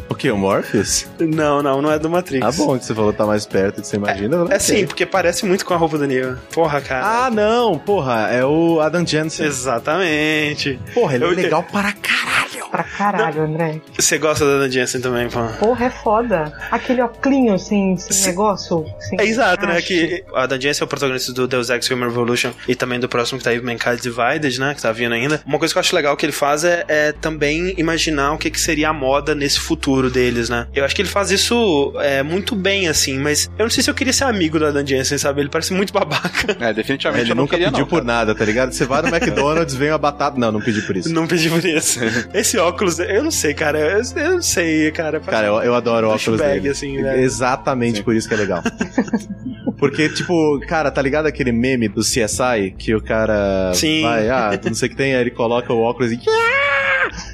O 0.08 0.14
que? 0.14 0.30
O 0.30 0.36
Morpheus? 0.36 1.06
não, 1.18 1.62
não, 1.62 1.80
não 1.80 1.90
é 1.90 1.98
do 1.98 2.08
Matrix. 2.10 2.44
Ah, 2.44 2.52
bom, 2.52 2.78
que 2.78 2.84
você 2.84 2.94
falou 2.94 3.12
que 3.12 3.18
tá 3.18 3.26
mais 3.26 3.46
perto 3.46 3.76
do 3.76 3.82
que 3.82 3.88
você 3.88 3.96
imagina. 3.96 4.46
É 4.50 4.58
sim, 4.58 4.86
porque 4.86 5.06
parece 5.06 5.46
muito 5.46 5.64
com 5.64 5.74
a 5.74 5.76
roupa 5.76 5.98
do 5.98 6.06
Neo. 6.06 6.38
Porra, 6.52 6.80
cara. 6.80 7.26
Ah, 7.26 7.30
não, 7.30 7.53
porra, 7.84 8.28
é 8.30 8.44
o 8.44 8.80
Adam 8.80 9.06
Jensen. 9.06 9.46
Exatamente. 9.46 10.78
Porra, 10.92 11.14
ele 11.14 11.24
é 11.24 11.26
Eu- 11.28 11.34
legal 11.34 11.62
para 11.62 11.92
caralho. 11.92 12.44
Pra 12.70 12.82
caralho, 12.82 13.42
André. 13.42 13.80
Você 13.96 14.18
gosta 14.18 14.44
da 14.44 14.58
Dan 14.58 14.70
Jensen 14.70 15.00
também, 15.00 15.28
pô? 15.28 15.40
Porra, 15.60 15.86
é 15.86 15.90
foda. 15.90 16.52
Aquele 16.72 17.02
óculos 17.02 17.62
sem, 17.68 17.96
sem 17.96 18.12
Sim. 18.12 18.26
negócio. 18.30 18.84
Sem 18.98 19.20
É 19.20 19.24
exato, 19.24 19.64
né? 19.64 19.80
Que 19.80 20.24
a 20.34 20.44
Dan 20.46 20.60
Jensen 20.60 20.82
é 20.82 20.84
o 20.84 20.88
protagonista 20.88 21.32
do 21.32 21.46
Deus 21.46 21.70
Ex 21.70 21.88
Human 21.88 22.08
Revolution 22.08 22.50
e 22.66 22.74
também 22.74 22.98
do 22.98 23.08
próximo 23.08 23.38
que 23.38 23.44
tá 23.44 23.50
aí, 23.50 23.60
Mankind 23.60 24.00
Divided, 24.00 24.58
né? 24.58 24.74
Que 24.74 24.82
tá 24.82 24.90
vindo 24.90 25.12
ainda. 25.14 25.40
Uma 25.46 25.56
coisa 25.58 25.72
que 25.72 25.78
eu 25.78 25.80
acho 25.80 25.94
legal 25.94 26.16
que 26.16 26.26
ele 26.26 26.32
faz 26.32 26.64
é, 26.64 26.84
é 26.88 27.12
também 27.12 27.74
imaginar 27.78 28.32
o 28.32 28.38
que, 28.38 28.50
que 28.50 28.60
seria 28.60 28.88
a 28.88 28.92
moda 28.92 29.36
nesse 29.36 29.60
futuro 29.60 30.10
deles, 30.10 30.48
né? 30.48 30.66
Eu 30.74 30.84
acho 30.84 30.96
que 30.96 31.02
ele 31.02 31.08
faz 31.08 31.30
isso 31.30 31.92
é, 32.00 32.24
muito 32.24 32.56
bem, 32.56 32.88
assim, 32.88 33.18
mas 33.18 33.48
eu 33.56 33.64
não 33.64 33.70
sei 33.70 33.84
se 33.84 33.90
eu 33.90 33.94
queria 33.94 34.12
ser 34.12 34.24
amigo 34.24 34.58
da 34.58 34.72
Dan 34.72 34.84
Jensen, 34.84 35.16
sabe? 35.16 35.42
Ele 35.42 35.48
parece 35.48 35.72
muito 35.72 35.92
babaca. 35.92 36.56
É, 36.58 36.72
definitivamente 36.72 37.22
Ele 37.26 37.32
eu 37.32 37.36
não 37.36 37.43
nunca 37.44 37.56
queria, 37.56 37.70
pediu 37.70 37.84
não, 37.84 37.88
por 37.88 38.02
cara. 38.02 38.06
nada, 38.06 38.34
tá 38.34 38.44
ligado? 38.44 38.72
Você 38.72 38.84
vai 38.84 39.02
no 39.02 39.08
McDonald's, 39.14 39.74
vem 39.74 39.90
uma 39.90 39.98
batata. 39.98 40.38
Não, 40.38 40.52
não 40.52 40.60
pedi 40.60 40.82
por 40.82 40.96
isso. 40.96 41.12
Não 41.12 41.26
pedi 41.26 41.48
por 41.48 41.64
isso. 41.64 42.00
Esse 42.34 42.58
óculos, 42.58 42.98
eu 42.98 43.22
não 43.22 43.30
sei, 43.30 43.54
cara. 43.54 43.78
Eu, 43.78 44.02
eu 44.22 44.32
não 44.32 44.42
sei, 44.42 44.90
cara. 44.90 45.20
Cara, 45.20 45.46
eu, 45.46 45.62
eu 45.62 45.74
adoro 45.74 46.08
óculos 46.08 46.24
Douchebag, 46.24 46.60
dele. 46.60 46.68
assim, 46.70 47.00
né? 47.00 47.20
Exatamente 47.20 48.02
por 48.02 48.14
isso 48.14 48.28
que 48.28 48.34
é 48.34 48.38
legal. 48.38 48.62
Porque, 49.78 50.08
tipo, 50.08 50.60
cara, 50.66 50.90
tá 50.90 51.02
ligado 51.02 51.26
aquele 51.26 51.52
meme 51.52 51.88
do 51.88 52.00
CSI 52.00 52.74
que 52.78 52.94
o 52.94 53.02
cara 53.02 53.72
Sim. 53.74 54.02
vai, 54.02 54.28
ah, 54.28 54.58
não 54.64 54.74
sei 54.74 54.88
o 54.88 54.90
que 54.90 54.96
tem, 54.96 55.14
aí 55.14 55.20
ele 55.20 55.30
coloca 55.30 55.72
o 55.72 55.80
óculos 55.82 56.12
e. 56.12 56.20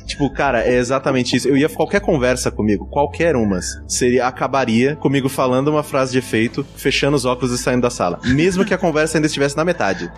Tipo, 0.07 0.31
cara, 0.31 0.63
é 0.65 0.75
exatamente 0.77 1.37
isso. 1.37 1.49
Eu 1.49 1.57
ia 1.57 1.69
qualquer 1.69 2.01
conversa 2.01 2.51
comigo, 2.51 2.87
qualquer 2.87 3.37
umas, 3.37 3.81
seria 3.89 4.27
acabaria 4.27 4.97
comigo 4.97 5.29
falando 5.29 5.69
uma 5.69 5.83
frase 5.83 6.13
de 6.13 6.19
efeito, 6.19 6.67
fechando 6.77 7.17
os 7.17 7.25
óculos 7.25 7.53
e 7.53 7.59
saindo 7.63 7.83
da 7.83 7.91
sala, 7.91 8.19
mesmo 8.25 8.65
que 8.65 8.75
a 8.75 8.79
conversa 8.79 9.19
ainda 9.19 9.27
estivesse 9.27 9.57
na 9.57 9.65
metade. 9.65 10.11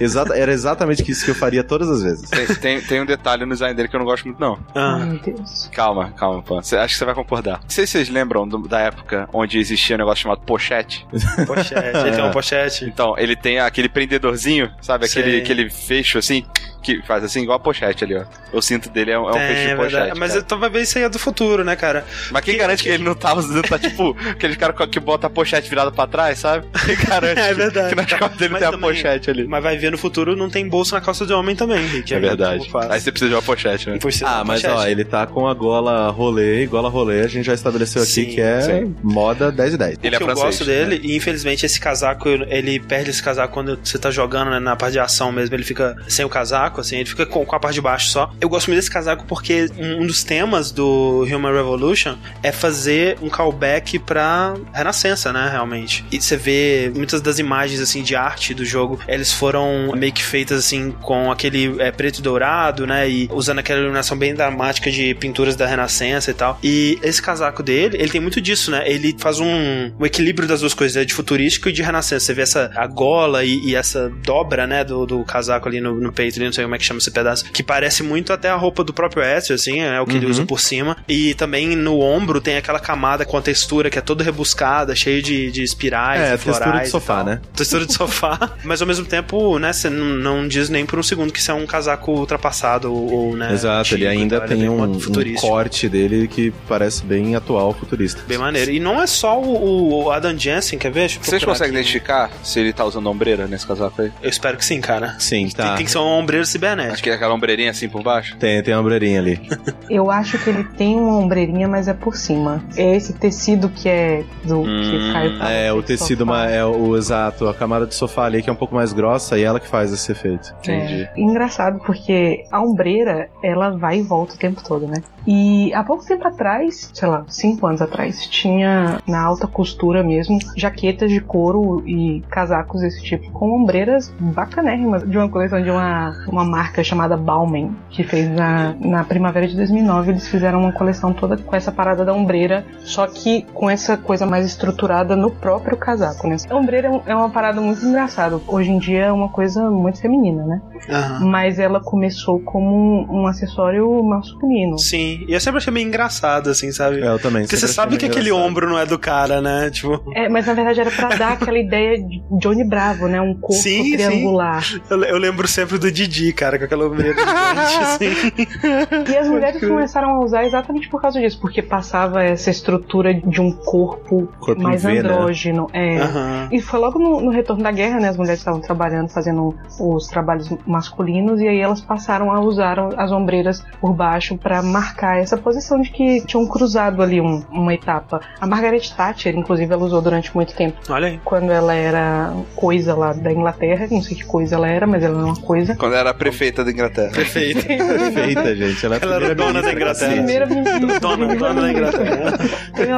Exata, 0.00 0.34
era 0.36 0.52
exatamente 0.52 1.08
isso 1.10 1.24
que 1.24 1.30
eu 1.30 1.34
faria 1.34 1.62
todas 1.64 1.88
as 1.88 2.02
vezes. 2.02 2.28
Tem, 2.30 2.46
tem, 2.46 2.80
tem 2.80 3.00
um 3.02 3.06
detalhe 3.06 3.44
no 3.44 3.52
design 3.52 3.74
dele 3.74 3.88
que 3.88 3.96
eu 3.96 4.00
não 4.00 4.06
gosto 4.06 4.24
muito, 4.24 4.40
não. 4.40 4.58
Ah, 4.74 4.96
Ai, 5.00 5.06
meu 5.06 5.18
Deus. 5.20 5.68
Calma, 5.72 6.10
calma, 6.12 6.42
Pan. 6.42 6.62
Cê- 6.62 6.76
Acho 6.76 6.94
que 6.94 6.98
você 6.98 7.04
vai 7.04 7.14
concordar. 7.14 7.60
Não 7.62 7.70
sei 7.70 7.86
se 7.86 7.92
vocês 7.92 8.08
lembram 8.08 8.46
do- 8.46 8.66
da 8.68 8.80
época 8.80 9.28
onde 9.32 9.58
existia 9.58 9.96
um 9.96 9.98
negócio 9.98 10.22
chamado 10.22 10.40
pochete. 10.42 11.06
pochete. 11.46 11.96
Ele 11.98 12.10
tem 12.12 12.20
uma 12.24 12.30
pochete. 12.30 12.84
Então, 12.84 13.14
ele 13.18 13.36
tem 13.36 13.58
aquele 13.58 13.88
prendedorzinho, 13.88 14.70
sabe? 14.80 15.06
Aquele, 15.06 15.30
Sei. 15.30 15.40
aquele 15.40 15.70
fecho 15.70 16.18
assim, 16.18 16.44
que 16.86 17.02
faz 17.06 17.24
assim, 17.24 17.42
igual 17.42 17.56
a 17.56 17.60
pochete 17.60 18.04
ali, 18.04 18.14
ó. 18.14 18.22
O 18.52 18.62
cinto 18.62 18.88
dele 18.88 19.10
é 19.10 19.18
um, 19.18 19.28
é 19.28 19.32
um 19.32 19.36
É, 19.36 19.48
fecho 19.48 19.60
de 19.60 19.66
verdade. 19.74 19.92
pochete. 19.94 20.18
Mas 20.20 20.28
cara. 20.30 20.40
eu 20.40 20.44
tava 20.44 20.68
vendo 20.68 20.82
isso 20.82 20.98
aí 20.98 21.04
é 21.04 21.08
do 21.08 21.18
futuro, 21.18 21.64
né, 21.64 21.74
cara? 21.74 22.04
Mas 22.30 22.44
quem 22.44 22.54
que- 22.54 22.60
garante 22.60 22.82
que 22.84 22.88
ele 22.88 23.02
não 23.02 23.14
tá 23.14 23.34
usando, 23.34 23.62
tá 23.68 23.78
tipo, 23.78 24.16
aquele 24.30 24.54
cara 24.56 24.72
que 24.86 25.00
bota 25.00 25.26
a 25.26 25.30
pochete 25.30 25.68
virada 25.68 25.90
pra 25.90 26.06
trás, 26.06 26.38
sabe? 26.38 26.64
Quem 26.84 26.96
garante 26.96 27.40
É 27.40 27.52
verdade. 27.54 27.88
que 27.90 27.94
nas 27.96 28.12
costas 28.12 28.38
dele 28.38 28.52
Mas 28.52 28.60
tem 28.60 28.68
a 28.68 28.70
também- 28.72 28.88
pochete 28.90 29.30
ali. 29.30 29.46
Mas 29.48 29.62
vai 29.62 29.76
ver 29.76 29.90
no 29.90 29.98
futuro 29.98 30.36
não 30.36 30.48
tem 30.48 30.68
bolso 30.68 30.94
na 30.94 31.00
calça 31.00 31.26
de 31.26 31.32
homem 31.32 31.56
também, 31.56 31.84
Rick. 31.86 32.12
É 32.12 32.16
Aí 32.16 32.22
verdade. 32.22 32.70
faz? 32.70 32.90
Aí 32.90 33.00
você 33.00 33.10
precisa 33.10 33.30
de 33.30 33.34
uma 33.34 33.42
pochete, 33.42 33.90
né? 33.90 33.98
Ah, 34.24 34.44
mas 34.44 34.62
pochete. 34.62 34.80
ó, 34.80 34.86
ele 34.86 35.04
tá 35.04 35.26
com 35.26 35.48
a 35.48 35.54
gola 35.54 36.08
rolê, 36.10 36.62
e 36.62 36.66
gola 36.66 36.88
rolê 36.88 37.20
a 37.22 37.26
gente 37.28 37.44
já 37.46 37.54
estabeleceu 37.54 38.02
aqui 38.02 38.10
Sim, 38.12 38.24
que 38.26 38.40
é 38.40 38.60
sim. 38.60 38.94
moda 39.02 39.50
10 39.50 39.74
e 39.74 39.76
10. 39.76 39.96
O 39.96 39.98
Ele 40.02 40.14
é 40.14 40.18
que 40.18 40.22
eu 40.22 40.26
francês, 40.28 40.46
gosto 40.46 40.64
dele, 40.64 41.00
e 41.02 41.16
infelizmente 41.16 41.66
esse 41.66 41.80
casaco, 41.80 42.28
ele 42.28 42.78
perde 42.78 43.10
esse 43.10 43.22
casaco 43.22 43.52
quando 43.52 43.78
você 43.82 43.98
tá 43.98 44.10
jogando 44.10 44.50
né, 44.50 44.60
na 44.60 44.76
parte 44.76 44.92
de 44.92 44.98
ação 45.00 45.32
mesmo, 45.32 45.54
ele 45.56 45.64
fica 45.64 45.96
sem 46.06 46.24
o 46.24 46.28
casaco, 46.28 46.75
assim, 46.80 46.96
ele 46.96 47.08
fica 47.08 47.26
com, 47.26 47.44
com 47.44 47.56
a 47.56 47.60
parte 47.60 47.74
de 47.74 47.80
baixo 47.80 48.08
só. 48.08 48.32
Eu 48.40 48.48
gosto 48.48 48.68
muito 48.68 48.78
desse 48.78 48.90
casaco 48.90 49.24
porque 49.26 49.68
um 49.78 50.06
dos 50.06 50.22
temas 50.22 50.70
do 50.70 51.24
Human 51.24 51.52
Revolution 51.52 52.16
é 52.42 52.52
fazer 52.52 53.18
um 53.22 53.28
callback 53.28 53.98
pra 53.98 54.54
Renascença, 54.72 55.32
né, 55.32 55.48
realmente. 55.50 56.04
E 56.10 56.20
você 56.20 56.36
vê 56.36 56.92
muitas 56.94 57.20
das 57.20 57.38
imagens, 57.38 57.80
assim, 57.80 58.02
de 58.02 58.14
arte 58.14 58.54
do 58.54 58.64
jogo, 58.64 58.98
eles 59.08 59.32
foram 59.32 59.92
meio 59.96 60.12
que 60.12 60.22
feitas, 60.22 60.58
assim, 60.58 60.90
com 61.02 61.30
aquele 61.30 61.80
é, 61.80 61.90
preto 61.90 62.18
e 62.18 62.22
dourado, 62.22 62.86
né, 62.86 63.08
e 63.08 63.28
usando 63.32 63.58
aquela 63.58 63.80
iluminação 63.80 64.16
bem 64.16 64.34
dramática 64.34 64.90
de 64.90 65.14
pinturas 65.14 65.56
da 65.56 65.66
Renascença 65.66 66.30
e 66.30 66.34
tal. 66.34 66.58
E 66.62 66.98
esse 67.02 67.20
casaco 67.20 67.62
dele, 67.62 67.96
ele 67.98 68.10
tem 68.10 68.20
muito 68.20 68.40
disso, 68.40 68.70
né, 68.70 68.82
ele 68.86 69.14
faz 69.18 69.40
um, 69.40 69.92
um 69.98 70.06
equilíbrio 70.06 70.48
das 70.48 70.60
duas 70.60 70.74
coisas, 70.74 70.96
né, 70.96 71.04
de 71.04 71.14
futurístico 71.14 71.68
e 71.68 71.72
de 71.72 71.82
Renascença. 71.82 72.26
Você 72.26 72.34
vê 72.34 72.42
essa 72.42 72.70
a 72.74 72.86
gola 72.86 73.44
e, 73.44 73.58
e 73.66 73.74
essa 73.74 74.08
dobra, 74.24 74.66
né, 74.66 74.84
do, 74.84 75.06
do 75.06 75.24
casaco 75.24 75.68
ali 75.68 75.80
no, 75.80 75.94
no 75.94 76.12
peito, 76.12 76.38
ali, 76.38 76.46
como 76.66 76.74
é 76.74 76.78
que 76.78 76.84
chama 76.84 76.98
esse 76.98 77.10
pedaço, 77.10 77.44
que 77.46 77.62
parece 77.62 78.02
muito 78.02 78.32
até 78.32 78.50
a 78.50 78.56
roupa 78.56 78.84
do 78.84 78.92
próprio 78.92 79.22
Ezio, 79.22 79.54
assim, 79.54 79.80
é 79.80 80.00
o 80.00 80.06
que 80.06 80.12
uhum. 80.12 80.18
ele 80.18 80.26
usa 80.26 80.44
por 80.44 80.60
cima. 80.60 80.96
E 81.08 81.34
também 81.34 81.74
no 81.76 82.00
ombro 82.00 82.40
tem 82.40 82.56
aquela 82.56 82.80
camada 82.80 83.24
com 83.24 83.36
a 83.36 83.42
textura 83.42 83.88
que 83.90 83.98
é 83.98 84.02
toda 84.02 84.22
rebuscada, 84.22 84.94
cheia 84.94 85.22
de, 85.22 85.50
de 85.50 85.62
espirais 85.62 86.20
é, 86.20 86.34
e 86.34 86.38
florais. 86.38 86.58
textura 86.58 86.82
de 86.82 86.88
sofá, 86.90 87.24
né? 87.24 87.40
Textura 87.54 87.86
de 87.86 87.92
sofá, 87.92 88.50
mas 88.64 88.80
ao 88.80 88.86
mesmo 88.86 89.04
tempo, 89.06 89.58
né, 89.58 89.72
você 89.72 89.88
não, 89.88 90.04
não, 90.04 90.48
diz 90.48 90.68
nem 90.68 90.84
por 90.84 90.98
um 90.98 91.02
segundo 91.02 91.32
que 91.32 91.38
isso 91.38 91.50
é 91.50 91.54
um 91.54 91.66
casaco 91.66 92.12
ultrapassado 92.12 92.92
ou, 92.92 93.36
né? 93.36 93.52
Exato, 93.52 93.94
ele 93.94 94.06
ainda 94.06 94.36
então, 94.36 94.48
tem 94.48 94.68
um, 94.68 94.82
um, 94.82 95.34
corte 95.34 95.88
dele 95.88 96.28
que 96.28 96.52
parece 96.68 97.04
bem 97.04 97.34
atual, 97.34 97.72
futurista. 97.72 98.22
Bem 98.26 98.38
maneiro. 98.38 98.70
E 98.70 98.80
não 98.80 99.00
é 99.00 99.06
só 99.06 99.40
o, 99.40 100.04
o 100.04 100.10
Adam 100.10 100.36
Jensen, 100.36 100.78
quer 100.78 100.90
ver? 100.90 101.10
Vocês 101.10 101.44
conseguem 101.44 101.74
identificar 101.74 102.30
se 102.42 102.60
ele 102.60 102.72
tá 102.72 102.84
usando 102.84 103.08
ombreira 103.08 103.46
nesse 103.46 103.66
casaco 103.66 104.02
aí? 104.02 104.12
Eu 104.22 104.28
espero 104.28 104.56
que 104.56 104.64
sim, 104.64 104.80
cara. 104.80 105.16
Sim, 105.18 105.48
tá. 105.48 105.68
Tem, 105.68 105.76
tem 105.76 105.86
que 105.86 105.92
ser 105.92 105.98
uma 105.98 106.16
ombreira 106.16 106.44
cibernética. 106.56 106.94
Acho 106.94 107.02
que 107.02 107.10
é 107.10 107.14
aquela 107.14 107.34
ombreirinha 107.34 107.70
assim 107.70 107.88
por 107.88 108.02
baixo? 108.02 108.36
Tem, 108.36 108.62
tem 108.62 108.74
uma 108.74 108.80
ombreirinha 108.80 109.20
ali. 109.20 109.40
Eu 109.88 110.10
acho 110.10 110.38
que 110.38 110.50
ele 110.50 110.64
tem 110.64 110.96
uma 110.96 111.18
ombreirinha, 111.18 111.68
mas 111.68 111.88
é 111.88 111.94
por 111.94 112.16
cima. 112.16 112.62
É 112.76 112.96
esse 112.96 113.12
tecido 113.12 113.68
que 113.68 113.88
é 113.88 114.24
do 114.44 114.60
hum, 114.60 114.64
que 114.64 115.12
cai 115.12 115.66
É, 115.66 115.72
o 115.72 115.82
tecido 115.82 116.24
uma, 116.24 116.46
é 116.46 116.64
o 116.64 116.96
exato, 116.96 117.48
a 117.48 117.54
camada 117.54 117.86
de 117.86 117.94
sofá 117.94 118.24
ali 118.24 118.42
que 118.42 118.50
é 118.50 118.52
um 118.52 118.56
pouco 118.56 118.74
mais 118.74 118.92
grossa 118.92 119.38
e 119.38 119.42
ela 119.42 119.60
que 119.60 119.68
faz 119.68 119.92
esse 119.92 120.10
efeito. 120.10 120.54
Entendi. 120.60 121.02
É, 121.02 121.12
engraçado 121.16 121.80
porque 121.84 122.44
a 122.50 122.60
ombreira, 122.60 123.28
ela 123.42 123.70
vai 123.70 123.98
e 123.98 124.02
volta 124.02 124.34
o 124.34 124.38
tempo 124.38 124.62
todo, 124.62 124.86
né? 124.86 125.02
E 125.26 125.74
há 125.74 125.82
pouco 125.82 126.06
tempo 126.06 126.26
atrás, 126.26 126.90
sei 126.94 127.08
lá, 127.08 127.24
cinco 127.28 127.66
anos 127.66 127.82
atrás, 127.82 128.26
tinha 128.28 129.00
na 129.06 129.20
alta 129.20 129.46
costura 129.46 130.02
mesmo 130.02 130.38
jaquetas 130.56 131.10
de 131.10 131.20
couro 131.20 131.82
e 131.86 132.22
casacos 132.30 132.80
desse 132.80 133.02
tipo 133.02 133.30
com 133.32 133.50
ombreiras 133.50 134.14
bacanérrimas 134.20 135.08
de 135.08 135.18
uma 135.18 135.28
coleção 135.28 135.60
de 135.60 135.70
uma, 135.70 136.12
uma 136.36 136.44
marca 136.44 136.84
chamada 136.84 137.16
Bauman, 137.16 137.74
que 137.90 138.04
fez 138.04 138.28
na, 138.28 138.74
na 138.78 139.04
primavera 139.04 139.46
de 139.46 139.56
2009. 139.56 140.12
Eles 140.12 140.28
fizeram 140.28 140.60
uma 140.60 140.72
coleção 140.72 141.12
toda 141.12 141.36
com 141.36 141.56
essa 141.56 141.72
parada 141.72 142.04
da 142.04 142.12
ombreira, 142.12 142.64
só 142.80 143.06
que 143.06 143.42
com 143.54 143.68
essa 143.70 143.96
coisa 143.96 144.26
mais 144.26 144.44
estruturada 144.46 145.16
no 145.16 145.30
próprio 145.30 145.76
casaco, 145.76 146.28
né? 146.28 146.36
A 146.48 146.56
ombreira 146.56 146.88
é, 146.88 147.12
é 147.12 147.14
uma 147.14 147.30
parada 147.30 147.60
muito 147.60 147.84
engraçada. 147.84 148.38
Hoje 148.46 148.70
em 148.70 148.78
dia 148.78 149.06
é 149.06 149.12
uma 149.12 149.28
coisa 149.28 149.70
muito 149.70 150.00
feminina, 150.00 150.44
né? 150.44 150.60
Uhum. 150.88 151.28
Mas 151.28 151.58
ela 151.58 151.80
começou 151.80 152.38
como 152.40 152.66
um, 152.74 153.22
um 153.22 153.26
acessório 153.26 154.02
masculino. 154.02 154.78
Sim. 154.78 155.24
E 155.26 155.32
eu 155.32 155.40
sempre 155.40 155.58
achei 155.58 155.72
meio 155.72 155.86
engraçado, 155.86 156.50
assim, 156.50 156.70
sabe? 156.70 157.00
É, 157.00 157.08
eu 157.08 157.18
também. 157.18 157.42
Porque 157.42 157.56
você 157.56 157.68
sabe 157.68 157.96
que 157.96 158.06
aquele 158.06 158.30
ombro 158.30 158.68
não 158.68 158.78
é 158.78 158.84
do 158.86 158.98
cara, 158.98 159.40
né? 159.40 159.70
Tipo... 159.70 160.02
É, 160.14 160.28
mas 160.28 160.46
na 160.46 160.54
verdade 160.54 160.80
era 160.80 160.90
pra 160.90 161.08
dar 161.08 161.32
aquela 161.40 161.58
ideia 161.58 161.98
de 161.98 162.22
Johnny 162.38 162.64
Bravo, 162.64 163.08
né? 163.08 163.20
Um 163.20 163.34
corpo 163.34 163.54
sim, 163.54 163.92
triangular. 163.92 164.62
Sim. 164.62 164.80
Eu, 164.90 165.02
eu, 165.04 165.18
lembro 165.18 165.48
sempre 165.48 165.78
do 165.78 165.90
Didi, 165.90 166.25
cara, 166.32 166.58
com 166.58 166.64
aquela 166.64 166.86
ombreira 166.86 167.16
gigante, 167.18 167.78
assim. 167.82 169.12
E 169.12 169.16
as 169.16 169.28
mulheres 169.28 169.60
começaram 169.60 170.10
a 170.10 170.24
usar 170.24 170.44
exatamente 170.44 170.88
por 170.88 171.00
causa 171.00 171.20
disso, 171.20 171.38
porque 171.40 171.62
passava 171.62 172.22
essa 172.22 172.50
estrutura 172.50 173.12
de 173.14 173.40
um 173.40 173.52
corpo, 173.52 174.28
corpo 174.38 174.62
mais 174.62 174.82
v, 174.82 174.94
né? 174.94 174.98
andrógeno. 175.00 175.68
Né? 175.72 175.96
É. 175.96 176.04
Uhum. 176.04 176.48
E 176.52 176.60
foi 176.60 176.80
logo 176.80 176.98
no, 176.98 177.20
no, 177.20 177.30
retorno 177.30 177.62
da 177.62 177.70
guerra, 177.70 178.00
né? 178.00 178.08
As 178.08 178.16
mulheres 178.16 178.40
estavam 178.40 178.60
trabalhando, 178.60 179.08
fazendo 179.08 179.54
os 179.78 180.06
trabalhos 180.06 180.50
masculinos, 180.66 181.40
e 181.40 181.48
aí 181.48 181.60
elas 181.60 181.80
passaram 181.80 182.32
a 182.32 182.40
usar 182.40 182.78
as 182.96 183.12
ombreiras 183.12 183.64
por 183.80 183.92
baixo 183.92 184.36
para 184.36 184.62
marcar 184.62 185.18
essa 185.18 185.36
posição 185.36 185.80
de 185.80 185.90
que 185.90 186.24
tinham 186.26 186.46
cruzado 186.46 187.02
ali 187.02 187.20
um, 187.20 187.42
uma 187.50 187.74
etapa. 187.74 188.20
A 188.40 188.46
Margaret 188.46 188.80
Thatcher, 188.96 189.36
inclusive, 189.36 189.72
ela 189.72 189.84
usou 189.84 190.00
durante 190.00 190.34
muito 190.34 190.54
tempo. 190.54 190.78
Olha 190.88 191.08
aí. 191.08 191.20
Quando 191.24 191.50
ela 191.50 191.74
era 191.74 192.32
coisa 192.54 192.94
lá 192.94 193.12
da 193.12 193.32
Inglaterra, 193.32 193.86
não 193.90 194.02
sei 194.02 194.16
que 194.16 194.24
coisa 194.24 194.56
ela 194.56 194.68
era, 194.68 194.86
mas 194.86 195.02
ela 195.02 195.20
é 195.20 195.24
uma 195.24 195.36
coisa. 195.36 195.76
Quando 195.76 195.92
ela 195.92 196.00
era 196.00 196.14
prefeita 196.16 196.64
da 196.64 196.70
Inglaterra. 196.70 197.10
Prefeita. 197.10 197.62
prefeita, 197.62 198.56
gente. 198.56 198.84
Ela, 198.84 198.96
é 198.96 198.98
ela 199.02 199.16
era 199.16 199.34
dona 199.34 199.62
da 199.62 199.72
Inglaterra. 199.72 200.12
Primeira 200.12 200.46
dona, 200.46 201.34
dona 201.34 201.60
da 201.60 201.70
Inglaterra. 201.70 202.38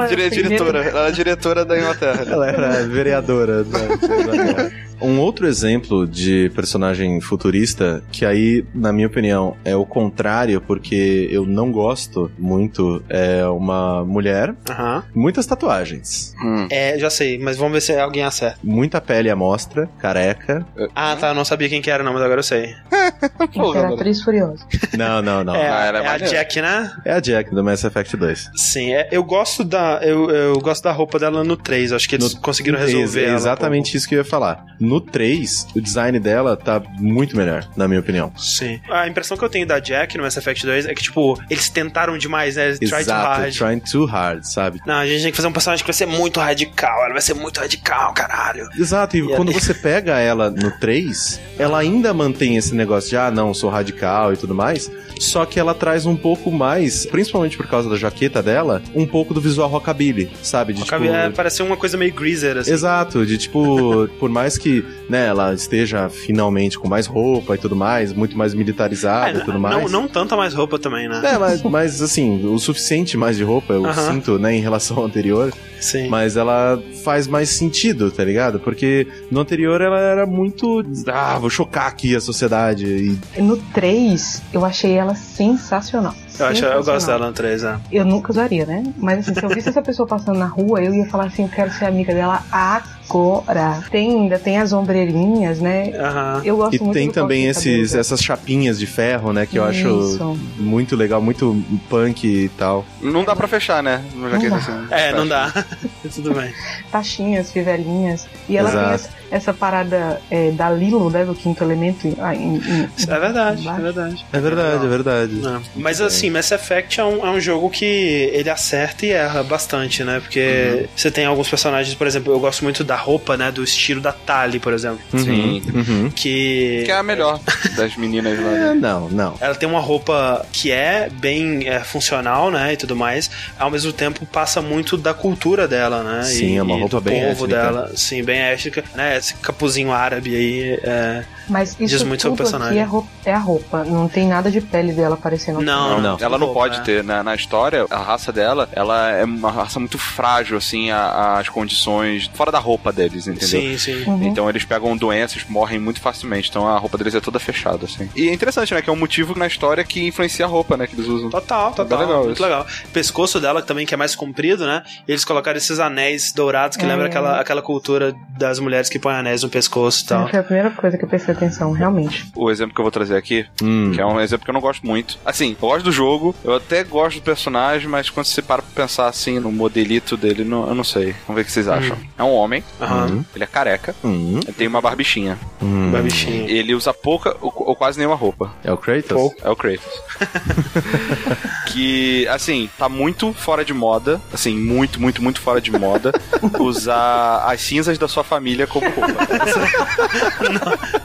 Dire 0.09 0.31
diretora. 0.31 0.85
Ela 0.85 1.01
era 1.01 1.12
diretora 1.12 1.64
da 1.64 1.79
Inglaterra. 1.79 2.25
Ela 2.27 2.49
era 2.49 2.87
vereadora 2.87 3.64
da 3.64 4.88
um 5.01 5.20
outro 5.20 5.46
exemplo 5.46 6.07
de 6.07 6.51
personagem 6.55 7.20
futurista, 7.20 8.03
que 8.11 8.24
aí, 8.24 8.64
na 8.74 8.92
minha 8.92 9.07
opinião, 9.07 9.57
é 9.64 9.74
o 9.76 9.84
contrário, 9.84 10.61
porque 10.61 11.28
eu 11.30 11.46
não 11.46 11.70
gosto 11.70 12.30
muito, 12.38 13.03
é 13.09 13.44
uma 13.46 14.05
mulher, 14.05 14.51
uhum. 14.51 15.03
muitas 15.14 15.46
tatuagens. 15.46 16.34
Hum. 16.42 16.66
É, 16.70 16.99
já 16.99 17.11
sei, 17.11 17.38
mas 17.38 17.57
vamos 17.57 17.72
ver 17.74 17.80
se 17.80 17.99
alguém 17.99 18.24
acerta. 18.24 18.59
Muita 18.62 19.01
pele 19.01 19.30
à 19.30 19.36
mostra, 19.36 19.88
careca. 19.99 20.66
Ah, 20.94 21.16
tá, 21.16 21.28
eu 21.28 21.34
não 21.34 21.44
sabia 21.44 21.68
quem 21.68 21.80
que 21.80 21.90
era 21.90 22.03
não, 22.03 22.12
mas 22.12 22.22
agora 22.22 22.40
eu 22.40 22.44
sei. 22.44 22.74
Imperatriz 23.55 24.22
Furiosa. 24.22 24.66
Não, 24.96 25.22
não, 25.22 25.44
não. 25.44 25.55
É, 25.55 25.68
ah, 25.68 26.03
é 26.03 26.09
a 26.09 26.18
Jack, 26.18 26.61
né? 26.61 26.92
É 27.05 27.12
a 27.12 27.20
Jack, 27.20 27.55
do 27.55 27.62
Mass 27.62 27.84
Effect 27.84 28.16
2. 28.16 28.51
Sim, 28.57 28.94
é, 28.94 29.09
eu 29.11 29.22
gosto 29.22 29.64
da 29.64 30.01
eu, 30.03 30.30
eu 30.30 30.59
gosto 30.61 30.84
da 30.84 30.92
roupa 30.92 31.18
dela 31.18 31.44
no 31.44 31.57
3, 31.57 31.92
acho 31.92 32.09
que 32.09 32.16
eles 32.16 32.34
no, 32.34 32.40
conseguiram 32.40 32.78
resolver 32.78 33.24
É 33.24 33.34
exatamente 33.34 33.96
isso 33.96 34.09
que 34.09 34.14
eu 34.14 34.18
ia 34.18 34.24
falar. 34.24 34.64
No 34.89 35.01
3, 35.01 35.68
o 35.76 35.80
design 35.80 36.18
dela 36.18 36.57
tá 36.57 36.82
muito 36.99 37.36
melhor, 37.36 37.68
na 37.76 37.86
minha 37.86 38.01
opinião. 38.01 38.32
Sim. 38.39 38.80
A 38.91 39.07
impressão 39.07 39.36
que 39.36 39.45
eu 39.45 39.51
tenho 39.51 39.66
da 39.66 39.78
Jack 39.78 40.16
no 40.16 40.22
Mass 40.22 40.36
Effect 40.36 40.64
2 40.64 40.86
é 40.86 40.95
que, 40.95 41.03
tipo, 41.03 41.39
eles 41.51 41.68
tentaram 41.68 42.16
demais, 42.16 42.57
né? 42.57 42.72
Try 42.72 43.01
Exato, 43.01 43.05
too 43.05 43.43
hard. 43.43 43.55
trying 43.55 43.80
too 43.80 44.05
hard, 44.07 44.45
sabe? 44.45 44.80
Não, 44.86 44.95
a 44.95 45.07
gente 45.07 45.22
tem 45.22 45.30
que 45.30 45.36
fazer 45.36 45.49
um 45.49 45.53
personagem 45.53 45.84
que 45.84 45.89
vai 45.89 45.95
ser 45.95 46.07
muito 46.07 46.41
radical, 46.41 47.05
ela 47.05 47.12
vai 47.12 47.20
ser 47.20 47.34
muito 47.34 47.61
radical, 47.61 48.14
caralho. 48.14 48.66
Exato, 48.78 49.16
e, 49.16 49.20
e 49.20 49.36
quando 49.36 49.53
você 49.53 49.74
pega 49.74 50.18
ela 50.18 50.51
no 50.51 50.70
3, 50.78 51.41
ela 51.59 51.78
ainda 51.78 52.14
mantém 52.14 52.57
esse 52.57 52.74
negócio 52.74 53.11
de, 53.11 53.16
ah, 53.16 53.30
não, 53.30 53.53
sou 53.53 53.68
radical 53.68 54.32
e 54.32 54.36
tudo 54.36 54.55
mais, 54.55 54.91
só 55.18 55.45
que 55.45 55.59
ela 55.59 55.74
traz 55.74 56.07
um 56.07 56.16
pouco 56.16 56.51
mais, 56.51 57.05
principalmente 57.07 57.57
por 57.57 57.66
causa 57.66 57.89
da 57.91 57.97
jaqueta 57.97 58.43
dela, 58.43 58.82
um 58.95 59.07
pouco 59.07 59.34
do 59.34 59.41
visual 59.41 59.68
rockabilly, 59.68 60.30
sabe? 60.43 60.72
De, 60.72 60.80
rockabilly 60.80 61.12
tipo... 61.12 61.20
é, 61.26 61.30
parece 61.30 61.62
uma 61.62 61.76
coisa 61.76 61.97
meio 61.97 62.12
greaser, 62.12 62.57
assim. 62.57 62.72
Exato, 62.72 63.26
de 63.26 63.36
tipo, 63.36 64.09
por 64.18 64.30
mais 64.30 64.57
que, 64.57 64.78
né, 65.09 65.26
ela 65.26 65.55
esteja 65.55 66.09
finalmente 66.09 66.79
com 66.79 66.89
mais 66.89 67.07
roupa 67.07 67.55
e 67.55 67.59
tudo 67.59 67.76
mais, 67.76 68.12
muito 68.12 68.37
mais 68.37 68.55
militarizada 68.55 69.39
é, 69.39 69.43
e 69.43 69.45
tudo 69.45 69.59
mais. 69.59 69.91
Não, 69.91 70.03
não 70.03 70.09
tanta 70.09 70.37
mais 70.37 70.55
roupa 70.55 70.79
também, 70.79 71.09
né? 71.09 71.20
É, 71.24 71.39
mas, 71.39 71.62
mas 71.62 72.03
assim, 72.03 72.45
o 72.47 72.59
suficiente 72.59 73.16
mais 73.16 73.37
de 73.37 73.45
roupa, 73.45 73.72
eu 73.72 73.83
uh 73.83 73.89
-huh. 73.89 74.12
sinto, 74.12 74.39
né, 74.39 74.55
em 74.55 74.61
relação 74.61 74.99
ao 74.99 75.05
anterior. 75.05 75.53
Sim. 75.81 76.09
Mas 76.09 76.37
ela 76.37 76.83
faz 77.05 77.26
mais 77.26 77.51
sentido, 77.51 78.11
tá 78.11 78.24
ligado? 78.24 78.59
Porque 78.59 79.07
no 79.31 79.41
anterior 79.41 79.81
ela 79.81 79.99
era 79.99 80.26
muito. 80.26 80.85
Ah, 81.07 81.39
vou 81.39 81.51
chocar 81.51 81.87
aqui 81.87 82.14
a 82.16 82.20
sociedade. 82.20 83.16
E... 83.37 83.41
No 83.41 83.57
3, 83.57 84.43
eu 84.53 84.64
achei 84.64 84.93
ela 84.93 85.14
sensacional. 85.14 86.14
Eu, 86.39 86.47
acho, 86.47 86.64
eu 86.64 86.84
gosto 86.84 87.07
dela 87.07 87.26
no 87.26 87.32
3, 87.32 87.62
né? 87.62 87.80
Eu 87.91 88.05
nunca 88.05 88.30
usaria, 88.30 88.64
né? 88.66 88.84
Mas 88.97 89.20
assim, 89.20 89.34
se 89.34 89.45
eu 89.45 89.49
visse 89.49 89.68
essa 89.68 89.82
pessoa 89.82 90.07
passando 90.07 90.39
na 90.39 90.47
rua, 90.47 90.82
eu 90.82 90.95
ia 90.95 91.07
falar 91.07 91.26
assim, 91.26 91.43
eu 91.43 91.49
quero 91.49 91.72
ser 91.72 91.86
amiga 91.86 92.14
dela 92.14 92.43
agora. 92.51 93.82
Tem, 93.91 94.22
ainda 94.22 94.39
tem 94.39 94.59
as 94.59 94.72
ombreirinhas, 94.72 95.61
né? 95.61 95.86
Uhum. 95.86 96.45
Eu 96.45 96.57
gosto 96.57 96.76
e 96.76 96.80
muito 96.80 96.95
tem 96.95 97.11
também 97.11 97.47
esses, 97.47 97.95
essas 97.95 98.22
chapinhas 98.22 98.78
de 98.78 98.86
ferro, 98.86 99.32
né? 99.32 99.47
Que 99.47 99.59
eu 99.59 99.70
Isso. 99.70 100.16
acho 100.16 100.39
muito 100.57 100.95
legal, 100.95 101.20
muito 101.20 101.62
punk 101.89 102.26
e 102.26 102.49
tal. 102.51 102.84
Não 103.01 103.24
dá 103.24 103.34
pra 103.34 103.49
fechar, 103.49 103.82
né? 103.82 104.05
Não 104.14 104.30
dá. 104.30 104.57
Assim, 104.57 104.86
é, 104.91 105.12
não 105.12 105.26
dá. 105.26 105.53
Tudo 106.14 106.34
bem. 106.34 106.53
Taxinhas, 106.91 107.51
fivelinhas. 107.53 108.26
E 108.49 108.57
ela 108.57 108.68
Exato. 108.68 108.84
tem 108.84 108.95
essa, 108.95 109.11
essa 109.30 109.55
parada 109.55 110.20
é, 110.30 110.51
da 110.51 110.70
Lilo, 110.70 111.11
né? 111.11 111.24
Do 111.24 111.34
quinto 111.34 111.62
elemento. 111.62 112.07
Em, 112.07 112.57
em, 112.57 112.89
é 113.09 113.18
verdade, 113.18 113.68
é 113.68 113.72
verdade. 113.72 114.26
É 114.32 114.41
verdade, 114.41 114.84
é 114.84 114.89
verdade. 114.89 115.41
É. 115.47 115.61
Mas 115.76 116.01
assim, 116.01 116.28
Mass 116.31 116.51
Effect 116.51 117.01
é 117.01 117.05
um, 117.05 117.26
é 117.26 117.31
um 117.31 117.41
jogo 117.41 117.70
que 117.70 117.85
ele 117.85 118.51
acerta 118.51 119.07
e 119.07 119.11
erra 119.11 119.43
bastante, 119.43 120.05
né? 120.05 120.20
Porque 120.20 120.41
uhum. 120.41 120.89
você 120.95 121.11
tem 121.11 121.24
alguns 121.24 121.49
personagens, 121.49 121.95
por 121.95 122.07
exemplo, 122.07 122.33
eu 122.33 122.41
gosto 122.41 122.62
muito 122.62 122.83
da 122.85 122.97
roupa, 122.97 123.37
né? 123.37 123.51
Do 123.51 123.62
estilo 123.62 124.01
da 124.01 124.12
Tali, 124.12 124.59
por 124.59 124.72
exemplo. 124.72 125.01
Uhum. 125.12 125.24
Sim. 125.24 125.62
Uhum. 125.74 126.11
Que... 126.11 126.83
Que 126.85 126.91
é 126.91 126.97
a 126.97 127.03
melhor 127.03 127.41
das 127.76 127.97
meninas 127.97 128.39
lá. 128.39 128.51
Né? 128.51 128.70
É, 128.70 128.74
não, 128.74 129.09
não. 129.09 129.37
Ela 129.41 129.55
tem 129.55 129.68
uma 129.68 129.81
roupa 129.81 130.47
que 130.53 130.70
é 130.70 131.09
bem 131.11 131.68
é, 131.68 131.81
funcional, 131.81 132.51
né? 132.51 132.72
E 132.72 132.76
tudo 132.76 132.97
mais. 132.97 133.31
Ao 133.59 133.70
mesmo 133.70 133.93
tempo, 133.93 134.26
passa 134.26 134.61
muito 134.61 134.97
da 134.97 135.14
cultura 135.14 135.66
dela, 135.66 136.03
né? 136.03 136.22
Sim, 136.22 136.55
e, 136.55 136.57
é 136.57 136.62
uma 136.62 136.76
roupa 136.76 137.01
bem 137.01 137.22
povo 137.22 137.45
étnica. 137.45 137.62
dela. 137.62 137.93
Sim, 137.95 138.22
bem 138.22 138.39
étnica, 138.39 138.85
né? 138.95 139.16
Esse 139.16 139.35
capuzinho 139.35 139.93
árabe 139.93 140.35
aí. 140.35 140.81
É, 140.83 141.24
Mas 141.49 141.70
isso 141.70 141.86
diz 141.86 142.03
muito 142.03 142.22
sobre 142.22 142.34
o 142.34 142.36
personagem. 142.36 142.78
É, 142.78 142.84
roupa, 142.84 143.09
é 143.24 143.32
a 143.32 143.38
roupa. 143.38 143.84
Não 143.84 144.09
tem 144.09 144.26
nada 144.26 144.51
de 144.51 144.61
pele 144.61 144.92
dela 144.92 145.14
aparecendo. 145.14 145.61
Não, 145.61 146.01
Não, 146.01 146.16
ela 146.20 146.38
não 146.38 146.46
roupa, 146.49 146.61
pode 146.61 146.80
é. 146.80 146.82
ter. 146.82 147.05
Na, 147.05 147.22
na 147.22 147.34
história, 147.34 147.86
a 147.90 147.99
raça 147.99 148.32
dela, 148.32 148.68
ela 148.72 149.11
é 149.11 149.24
uma 149.24 149.51
raça 149.51 149.78
muito 149.78 149.99
frágil, 149.99 150.57
assim, 150.57 150.90
as 150.90 151.49
condições 151.49 152.30
fora 152.34 152.51
da 152.53 152.59
roupa 152.59 152.92
deles, 152.92 153.26
entendeu? 153.26 153.49
Sim, 153.49 153.78
sim. 153.78 154.05
Uhum. 154.05 154.24
Então 154.24 154.49
eles 154.49 154.64
pegam 154.64 154.96
doenças, 154.96 155.44
morrem 155.49 155.78
muito 155.78 156.01
facilmente. 156.01 156.49
Então 156.51 156.66
a 156.66 156.78
roupa 156.78 156.99
deles 156.99 157.14
é 157.14 157.20
toda 157.20 157.38
fechada, 157.38 157.84
assim. 157.84 158.09
E 158.14 158.28
é 158.28 158.32
interessante, 158.32 158.74
né? 158.74 158.82
Que 158.82 158.90
é 158.90 158.92
um 158.92 158.96
motivo 158.96 159.38
na 159.38 159.46
história 159.46 159.82
que 159.84 160.07
influencia 160.07 160.44
a 160.44 160.49
roupa, 160.49 160.76
né? 160.76 160.86
Que 160.86 160.94
eles 160.94 161.07
usam. 161.07 161.30
Total, 161.30 161.72
total. 161.72 161.99
legal 162.01 162.18
muito 162.24 162.34
isso. 162.34 162.42
legal. 162.42 162.66
O 162.84 162.88
pescoço 162.88 163.40
dela 163.40 163.62
também, 163.62 163.86
que 163.86 163.94
é 163.94 163.96
mais 163.96 164.14
comprido, 164.14 164.66
né? 164.66 164.82
Eles 165.07 165.24
colocaram 165.24 165.57
esses 165.57 165.78
anéis 165.78 166.32
dourados 166.32 166.76
que 166.76 166.84
É. 166.84 166.88
lembra 166.88 167.07
aquela, 167.07 167.40
aquela 167.40 167.62
cultura 167.62 168.14
das 168.38 168.59
mulheres 168.59 168.88
que 168.88 168.99
põem 168.99 169.14
anéis 169.16 169.42
no 169.42 169.49
pescoço 169.49 170.05
e 170.05 170.07
tal. 170.09 170.28
Foi 170.28 170.38
a 170.38 170.42
primeira 170.42 170.70
coisa 170.70 170.96
que 170.99 171.05
eu 171.05 171.09
prestei 171.09 171.34
atenção, 171.39 171.72
realmente. 171.72 172.30
O 172.36 172.51
exemplo 172.51 172.74
que 172.74 172.80
eu 172.80 172.84
vou 172.84 172.91
trazer 172.93 173.16
aqui, 173.16 173.47
Hum. 173.62 173.93
que 173.95 174.01
é 174.01 174.07
um 174.07 174.20
exemplo 174.20 174.45
que 174.45 174.51
eu 174.51 174.55
não 174.55 174.61
gosto 174.61 174.86
muito. 174.86 175.18
Assim, 175.24 175.51
eu 175.61 175.68
gosto 175.68 175.84
do 175.84 175.93
jogo, 175.93 176.34
eu 176.45 176.55
até 176.57 176.84
gosto 176.84 177.16
do 177.18 177.22
personagem, 177.22 177.89
mas 177.89 178.11
quando 178.11 178.26
você 178.26 178.43
para 178.43 178.62
pra 178.62 178.82
pensar 178.84 179.07
assim 179.09 179.39
no 179.39 179.51
modelito 179.53 180.16
dele, 180.16 180.45
não, 180.45 180.68
eu 180.68 180.74
não 180.74 180.84
sei. 180.84 181.14
Vamos 181.26 181.36
ver 181.36 181.43
o 181.43 181.45
que 181.45 181.53
vocês 181.53 181.68
acham. 181.68 181.97
É 182.18 182.22
um 182.22 182.32
homem, 182.32 182.62
Aham. 182.80 183.24
ele 183.34 183.45
é 183.45 183.47
careca, 183.47 183.95
Hum. 184.05 184.41
ele 184.43 184.53
tem 184.53 184.66
uma 184.68 184.80
barbichinha. 184.80 185.39
Hum. 185.62 185.91
Babichinha. 185.91 186.49
Ele 186.51 186.74
usa 186.74 186.93
pouca 186.93 187.36
ou, 187.41 187.53
ou 187.57 187.74
quase 187.76 187.99
nenhuma 187.99 188.16
roupa. 188.16 188.53
É 188.62 188.72
o 188.72 188.76
Kratos? 188.76 189.09
Pouco. 189.09 189.36
É 189.43 189.49
o 189.51 189.57
Kratos. 189.57 189.84
que, 191.66 192.26
assim, 192.28 192.68
tá 192.78 192.89
muito 192.89 193.32
fora 193.32 193.64
de 193.64 193.72
moda. 193.74 194.20
Assim, 194.32 194.57
muito, 194.57 195.01
muito, 195.01 195.22
muito 195.22 195.41
fora 195.41 195.61
de 195.61 195.70
moda. 195.72 196.12
usar 196.59 197.45
as 197.47 197.61
cinzas 197.61 197.99
da 197.99 198.09
sua 198.09 198.24
família 198.24 198.66
como 198.66 198.89
roupa. 198.91 199.26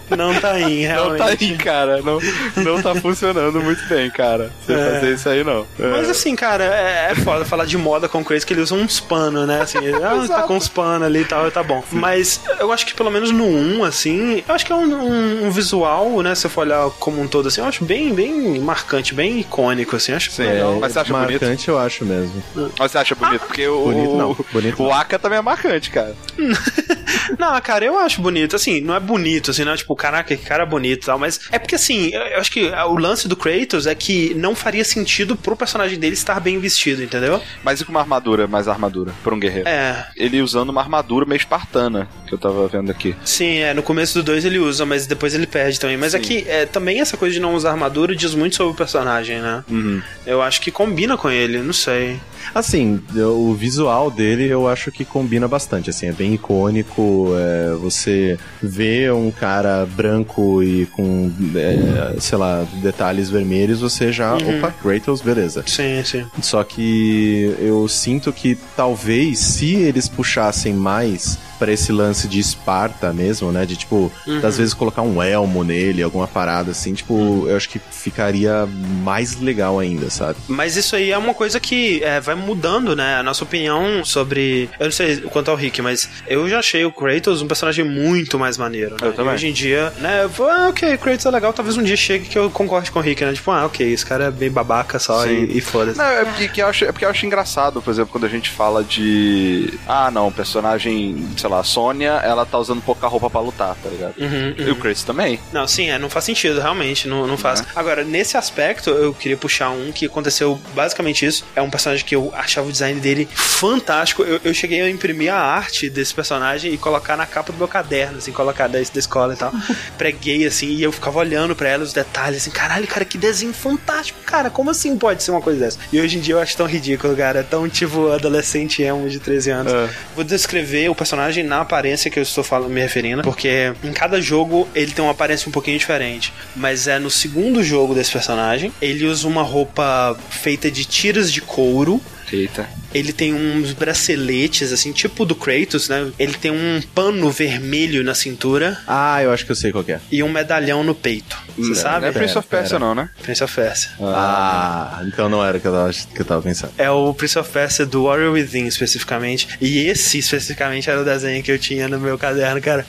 Não 0.16 0.23
tá 0.40 0.52
aí, 0.52 0.88
Não 0.88 0.94
realmente. 0.94 1.18
tá 1.18 1.26
aí, 1.26 1.58
cara. 1.58 2.02
Não, 2.02 2.20
não 2.64 2.82
tá 2.82 2.94
funcionando 2.96 3.62
muito 3.62 3.84
bem, 3.88 4.10
cara. 4.12 4.52
Você 4.66 4.74
É. 4.74 4.92
fazer 4.94 5.14
isso 5.16 5.30
aí, 5.30 5.44
não. 5.44 5.66
É. 5.80 5.88
Mas 5.92 6.10
assim, 6.10 6.36
cara, 6.36 6.64
é, 6.64 7.10
é 7.12 7.16
foda 7.16 7.44
falar 7.46 7.66
de 7.66 7.78
moda 7.78 8.08
com 8.08 8.22
o 8.22 8.26
Crazy, 8.26 8.46
que 8.46 8.54
ele 8.54 8.62
usa 8.62 8.76
uns 8.76 9.00
panos, 9.00 9.48
né? 9.48 9.62
Assim, 9.62 9.80
ah, 9.96 10.28
tá 10.28 10.44
com 10.44 10.56
uns 10.56 10.68
panos 10.68 11.08
ali 11.08 11.22
e 11.22 11.26
tal, 11.26 11.50
tá 11.52 11.64
bom. 11.64 11.84
Mas 11.92 12.40
eu 12.60 12.72
acho 12.72 12.86
que 12.86 12.94
pelo 12.94 13.10
menos 13.12 13.32
no 13.32 13.46
1, 13.46 13.84
assim, 13.84 14.44
eu 14.48 14.54
acho 14.56 14.66
que 14.66 14.72
é 14.72 14.76
um, 14.76 14.84
um- 14.94 15.46
um 15.48 15.52
visual, 15.52 16.22
né? 16.22 16.36
Se 16.36 16.46
eu 16.46 16.52
for 16.52 16.62
olhar 16.62 16.90
como 17.00 17.22
um 17.22 17.28
todo, 17.28 17.48
assim, 17.48 17.62
eu 17.62 17.68
acho 17.68 17.84
bem, 17.84 18.14
bem 18.14 18.60
marcante, 18.60 19.14
bem 19.14 19.40
icônico, 19.40 19.96
assim, 19.96 20.14
acho 20.14 20.32
Sim, 20.32 20.44
legal. 20.44 20.78
Mas 20.80 20.94
você 20.94 21.00
acha 21.00 21.14
bonito? 21.14 21.42
Marcante 21.42 21.68
eu 21.70 21.78
acho 21.80 22.06
mesmo. 22.06 22.44
Mas 22.78 22.92
você 22.92 22.98
acha 22.98 23.16
bonito? 23.16 23.42
Porque 23.46 23.68
o, 23.68 23.84
Bonito 23.86 24.16
não, 24.16 24.38
bonito 24.52 24.84
o 24.84 24.88
não. 24.88 24.94
Aka 24.94 25.18
também 25.20 25.40
é 25.40 25.42
marcante, 25.42 25.90
cara. 25.90 26.16
Não, 27.38 27.60
cara, 27.62 27.86
eu 27.86 27.98
acho 27.98 28.22
bonito. 28.22 28.56
Assim, 28.56 28.82
não 28.82 28.96
é 28.96 29.00
bonito, 29.00 29.52
assim, 29.52 29.64
não 29.64 29.74
é 29.74 29.78
tipo, 29.78 29.96
caraca, 29.96 30.36
que 30.36 30.44
cara 30.44 30.66
bonito 30.66 31.04
e 31.04 31.06
tal, 31.06 31.20
mas 31.20 31.40
é 31.52 31.60
porque, 31.60 31.76
assim, 31.76 32.12
eu 32.14 32.40
acho 32.40 32.52
que 32.52 32.68
o 32.68 32.96
lance 32.96 33.28
do 33.28 33.36
Kratos 33.36 33.88
é 33.88 33.96
que 33.96 34.34
não 34.36 34.56
faria 34.56 34.84
sentido 34.84 35.36
pro 35.36 35.56
personagem 35.56 35.98
dele 36.00 36.14
estar 36.14 36.40
bem 36.40 36.60
vestido, 36.60 37.04
entendeu? 37.04 37.42
Mas 37.64 37.82
e 37.82 37.86
com 37.86 37.92
uma 37.92 38.00
armadura, 38.02 38.48
mais 38.48 38.68
armadura, 38.68 39.12
pra 39.24 39.34
um 39.34 39.40
guerreiro? 39.40 39.68
É, 39.68 40.06
Ele 40.16 40.42
usando 40.42 40.70
uma 40.70 40.82
armadura 40.82 41.26
meio 41.26 41.38
espartana, 41.38 42.08
que 42.28 42.34
eu 42.34 42.38
tava 42.38 42.68
vendo 42.68 42.92
aqui. 42.92 43.16
sim, 43.24 43.58
é, 43.58 43.74
no 43.74 43.84
começo 43.84 44.14
do 44.16 44.24
2 44.24 44.46
ele 44.46 44.60
usa, 44.60 44.86
mas 44.86 45.06
depois 45.08 45.34
ele 45.34 45.48
perde 45.48 45.80
também. 45.80 45.98
Mas 45.98 46.14
é 46.14 46.18
Sim. 46.18 46.24
que 46.24 46.46
é, 46.48 46.66
também 46.66 47.00
essa 47.02 47.18
coisa 47.18 47.34
de 47.34 47.40
não 47.40 47.54
usar 47.56 47.72
armadura 47.72 48.16
diz 48.16 48.34
muito 48.36 48.56
sobre 48.56 48.74
o 48.74 48.76
personagem, 48.76 49.40
né? 49.42 49.64
Uhum. 49.70 50.02
Eu 50.26 50.42
acho 50.42 50.62
que 50.62 50.72
combina 50.72 51.18
com 51.18 51.30
ele, 51.30 51.60
não 51.60 51.74
sei. 51.74 52.20
Assim, 52.54 53.02
o 53.16 53.54
visual 53.54 54.12
dele 54.12 54.48
eu 54.48 54.68
acho 54.68 54.92
que 54.92 55.06
combina 55.06 55.48
bastante, 55.48 55.90
assim, 55.90 56.08
é 56.08 56.12
bem 56.12 56.34
icônico, 56.34 57.02
é, 57.38 57.74
você 57.76 58.38
vê 58.62 59.12
um 59.12 59.32
cara 59.32 59.86
branco 59.86 60.62
e 60.64 60.86
com, 60.88 61.32
é, 61.56 62.16
sei 62.20 62.38
lá, 62.38 62.66
detalhes 62.82 63.30
vermelhos, 63.30 63.82
você 63.82 64.12
já, 64.12 64.34
Uhum. 64.36 64.58
opa, 64.60 64.72
Kratos, 64.82 65.22
beleza. 65.22 65.64
Sim, 65.66 66.04
sim. 66.04 66.26
Só 66.42 66.64
que 66.64 67.56
eu 67.60 67.88
sinto 67.88 68.32
que 68.32 68.58
talvez 68.76 69.40
se 69.40 69.74
eles 69.76 70.08
puxassem 70.08 70.74
mais 70.74 71.38
pra 71.64 71.72
esse 71.72 71.94
lance 71.94 72.28
de 72.28 72.40
Esparta 72.40 73.14
mesmo, 73.14 73.50
né? 73.50 73.66
De 73.66 73.78
tipo, 73.78 74.12
Uhum. 74.28 74.42
às 74.46 74.58
vezes 74.58 74.74
colocar 74.74 75.02
um 75.02 75.24
elmo 75.24 75.64
nele, 75.64 76.04
alguma 76.04 76.28
parada 76.28 76.72
assim, 76.72 76.94
tipo, 76.94 77.46
eu 77.48 77.56
acho 77.56 77.70
que 77.70 77.80
ficaria 77.80 78.68
mais 79.02 79.40
legal 79.40 79.80
ainda, 79.80 80.10
sabe? 80.10 80.38
Mas 80.48 80.76
isso 80.76 80.94
aí 80.96 81.12
é 81.12 81.18
uma 81.18 81.34
coisa 81.34 81.60
que 81.62 82.04
é, 82.04 82.20
vai 82.20 82.36
mudando, 82.36 82.96
né? 82.98 83.16
A 83.16 83.24
nossa 83.24 83.46
opinião 83.46 84.04
sobre. 84.04 84.70
Eu 84.78 84.86
não 84.88 84.92
sei 84.92 85.18
quanto 85.22 85.50
ao 85.52 85.56
Rick, 85.56 85.82
mas 85.82 86.10
eu 86.28 86.50
já 86.50 86.60
achei 86.60 86.84
o 86.84 86.92
Kratos 86.92 87.42
um 87.42 87.48
personagem 87.48 87.86
muito 87.86 88.38
mais 88.38 88.58
maneiro. 88.58 88.92
Né? 89.02 89.08
Eu 89.08 89.14
também. 89.14 89.32
E 89.32 89.36
hoje 89.36 89.48
em 89.48 89.54
dia, 89.54 89.94
né? 90.00 90.24
Eu 90.24 90.30
vou, 90.30 90.50
ah, 90.50 90.68
ok, 90.70 90.98
Kratos 90.98 91.26
é 91.26 91.32
legal. 91.32 91.54
Talvez 91.54 91.78
um 91.78 91.84
dia 91.84 91.96
chegue 91.96 92.28
que 92.28 92.38
eu 92.38 92.50
concorde 92.50 92.92
com 92.92 93.00
o 93.00 93.02
Rick, 93.02 93.24
né? 93.24 93.32
Tipo, 93.32 93.52
ah, 93.52 93.66
ok, 93.66 93.90
esse 93.94 94.06
cara 94.06 94.26
é 94.26 94.32
bem 94.32 94.52
babaca 94.52 95.00
só 95.00 95.24
Sim. 95.24 95.46
e, 95.50 95.58
e 95.60 95.62
foda-se. 95.62 95.98
Não, 95.98 96.06
é 96.06 96.26
porque, 96.26 96.50
que 96.50 96.62
eu 96.62 96.68
acho, 96.68 96.84
é 96.84 96.92
porque 96.92 97.06
eu 97.06 97.10
acho 97.10 97.26
engraçado, 97.26 97.82
por 97.82 97.90
exemplo, 97.92 98.12
quando 98.12 98.26
a 98.26 98.30
gente 98.30 98.50
fala 98.50 98.84
de. 98.84 99.74
Ah, 99.88 100.12
não, 100.12 100.32
personagem, 100.32 101.26
sei 101.38 101.50
lá, 101.50 101.53
a 101.60 101.64
Sônia, 101.64 102.12
ela 102.24 102.46
tá 102.46 102.58
usando 102.58 102.82
pouca 102.82 103.08
roupa 103.08 103.30
pra 103.30 103.42
lutar, 103.42 103.76
tá 103.82 103.90
ligado? 103.90 104.14
Uhum, 104.18 104.54
E 104.58 104.72
o 104.72 104.76
Kratos 104.76 105.04
também. 105.04 105.40
Não, 105.52 105.68
sim, 105.68 105.90
é, 105.90 105.98
não 106.00 106.10
faz 106.10 106.26
sentido, 106.26 106.60
realmente, 106.60 107.08
não, 107.08 107.26
não 107.28 107.38
faz. 107.38 107.64
Agora, 107.76 108.04
nesse 108.04 108.38
aspecto, 108.38 108.90
eu 108.90 109.14
queria 109.14 109.38
puxar 109.38 109.70
um 109.70 109.92
que 109.92 110.06
aconteceu 110.06 110.60
basicamente 110.74 111.26
isso. 111.26 111.46
É 111.56 111.62
um 111.62 111.70
personagem 111.70 112.06
que 112.06 112.16
eu 112.16 112.32
achava 112.36 112.68
o 112.68 112.72
design 112.72 113.00
dele 113.00 113.28
fantástico. 113.34 114.24
Eu, 114.24 114.40
eu 114.44 114.54
cheguei 114.54 114.82
a 114.82 114.90
imprimir 114.90 115.34
a 115.34 115.38
arte 115.40 115.90
desse 115.90 116.14
personagem 116.14 116.74
e 116.74 116.78
colocar 116.78 117.16
na 117.16 117.26
capa 117.26 117.52
do 117.52 117.58
meu 117.58 117.68
caderno, 117.68 118.18
assim, 118.18 118.32
colocar 118.32 118.68
da, 118.68 118.80
da 118.80 119.00
escola 119.00 119.34
e 119.34 119.38
tal. 119.38 119.52
Preguei, 119.98 120.46
assim, 120.46 120.68
e 120.68 120.84
eu 120.84 120.92
ficava 120.92 121.20
olhando 121.20 121.56
pra 121.56 121.70
ela 121.70 121.84
os 121.84 121.94
detalhes, 121.94 122.42
assim, 122.42 122.52
caralho, 122.52 122.88
cara, 122.88 123.06
que 123.06 123.18
desenho 123.18 123.54
fantástico, 123.54 124.20
cara, 124.26 124.50
como 124.50 124.70
assim 124.70 124.98
pode 124.98 125.24
ser 125.24 125.32
uma 125.32 125.42
coisa 125.42 125.60
dessa? 125.60 125.80
E 125.92 126.00
hoje 126.00 126.18
em 126.18 126.22
dia 126.22 126.36
eu 126.36 126.40
acho 126.40 126.56
tão 126.58 126.66
ridículo, 126.66 127.16
cara, 127.16 127.40
é 127.40 127.44
tão 127.44 127.68
tipo 127.70 128.12
adolescente 128.12 128.82
emo 128.82 129.10
de 129.10 129.20
13 129.20 129.52
anos. 129.52 129.74
É. 129.74 129.90
Vou 130.16 130.24
descrever 130.24 130.90
o 130.90 130.96
personagem 130.96 131.43
na 131.44 131.62
aparência 131.62 132.10
que 132.10 132.20
eu 132.20 132.24
estou 132.24 132.44
falando, 132.44 132.72
me 132.72 132.82
referindo, 132.82 133.22
porque 133.22 133.74
em 133.84 133.92
cada 133.92 134.22
jogo 134.22 134.68
ele 134.74 134.92
tem 134.92 135.04
uma 135.04 135.12
aparência 135.12 135.48
um 135.48 135.52
pouquinho 135.52 135.78
diferente. 135.78 136.34
Mas 136.56 136.88
é 136.88 137.00
no 137.00 137.10
segundo 137.10 137.64
jogo 137.64 137.94
desse 137.94 138.12
personagem, 138.12 138.72
ele 138.82 139.06
usa 139.06 139.28
uma 139.28 139.44
roupa 139.44 140.18
feita 140.30 140.72
de 140.72 140.86
tiras 140.86 141.32
de 141.32 141.42
couro. 141.42 142.02
Eita. 142.32 142.68
Ele 142.94 143.12
tem 143.14 143.34
uns 143.34 143.72
braceletes, 143.74 144.72
assim, 144.72 144.92
tipo 144.92 145.26
do 145.26 145.36
Kratos, 145.36 145.90
né? 145.90 146.12
Ele 146.20 146.34
tem 146.34 146.52
um 146.52 146.82
pano 146.94 147.30
vermelho 147.32 148.04
na 148.04 148.14
cintura 148.14 148.78
Ah, 148.88 149.22
eu 149.24 149.32
acho 149.32 149.46
que 149.46 149.52
eu 149.52 149.56
sei 149.56 149.72
qual 149.72 149.84
que 149.84 149.94
é. 149.94 150.00
e 150.12 150.22
um 150.24 150.30
medalhão 150.30 150.84
no 150.84 150.94
peito. 150.96 151.38
Você 151.58 151.68
Não 151.70 151.76
sabe? 151.76 152.06
é 152.08 152.12
Prince 152.12 152.38
of 152.38 152.48
Persia, 152.48 152.80
não, 152.80 152.96
né? 152.96 153.10
Prince 153.22 153.44
of 153.44 153.54
Persia. 153.54 153.92
Ah, 154.02 155.02
então 155.08 155.30
não 155.30 155.44
era 155.46 155.58
o 155.58 155.62
que 155.62 155.68
eu 155.68 155.72
tava, 155.72 155.92
que 155.94 156.22
eu 156.22 156.26
tava 156.26 156.42
pensando. 156.42 156.72
É 156.78 156.90
o 156.90 157.14
Prince 157.14 157.38
of 157.38 157.50
Persia 157.52 157.86
do 157.86 158.04
Warrior 158.06 158.34
Within, 158.34 158.66
especificamente. 158.68 159.48
E 159.62 159.80
esse, 159.88 160.18
especificamente, 160.20 160.90
era 160.90 161.02
o 161.02 161.06
desenho 161.06 161.44
que 161.44 161.52
eu 161.52 161.60
tinha 161.60 161.88
no 161.88 162.00
meu 162.00 162.18
caderno, 162.18 162.62
cara. 162.62 162.86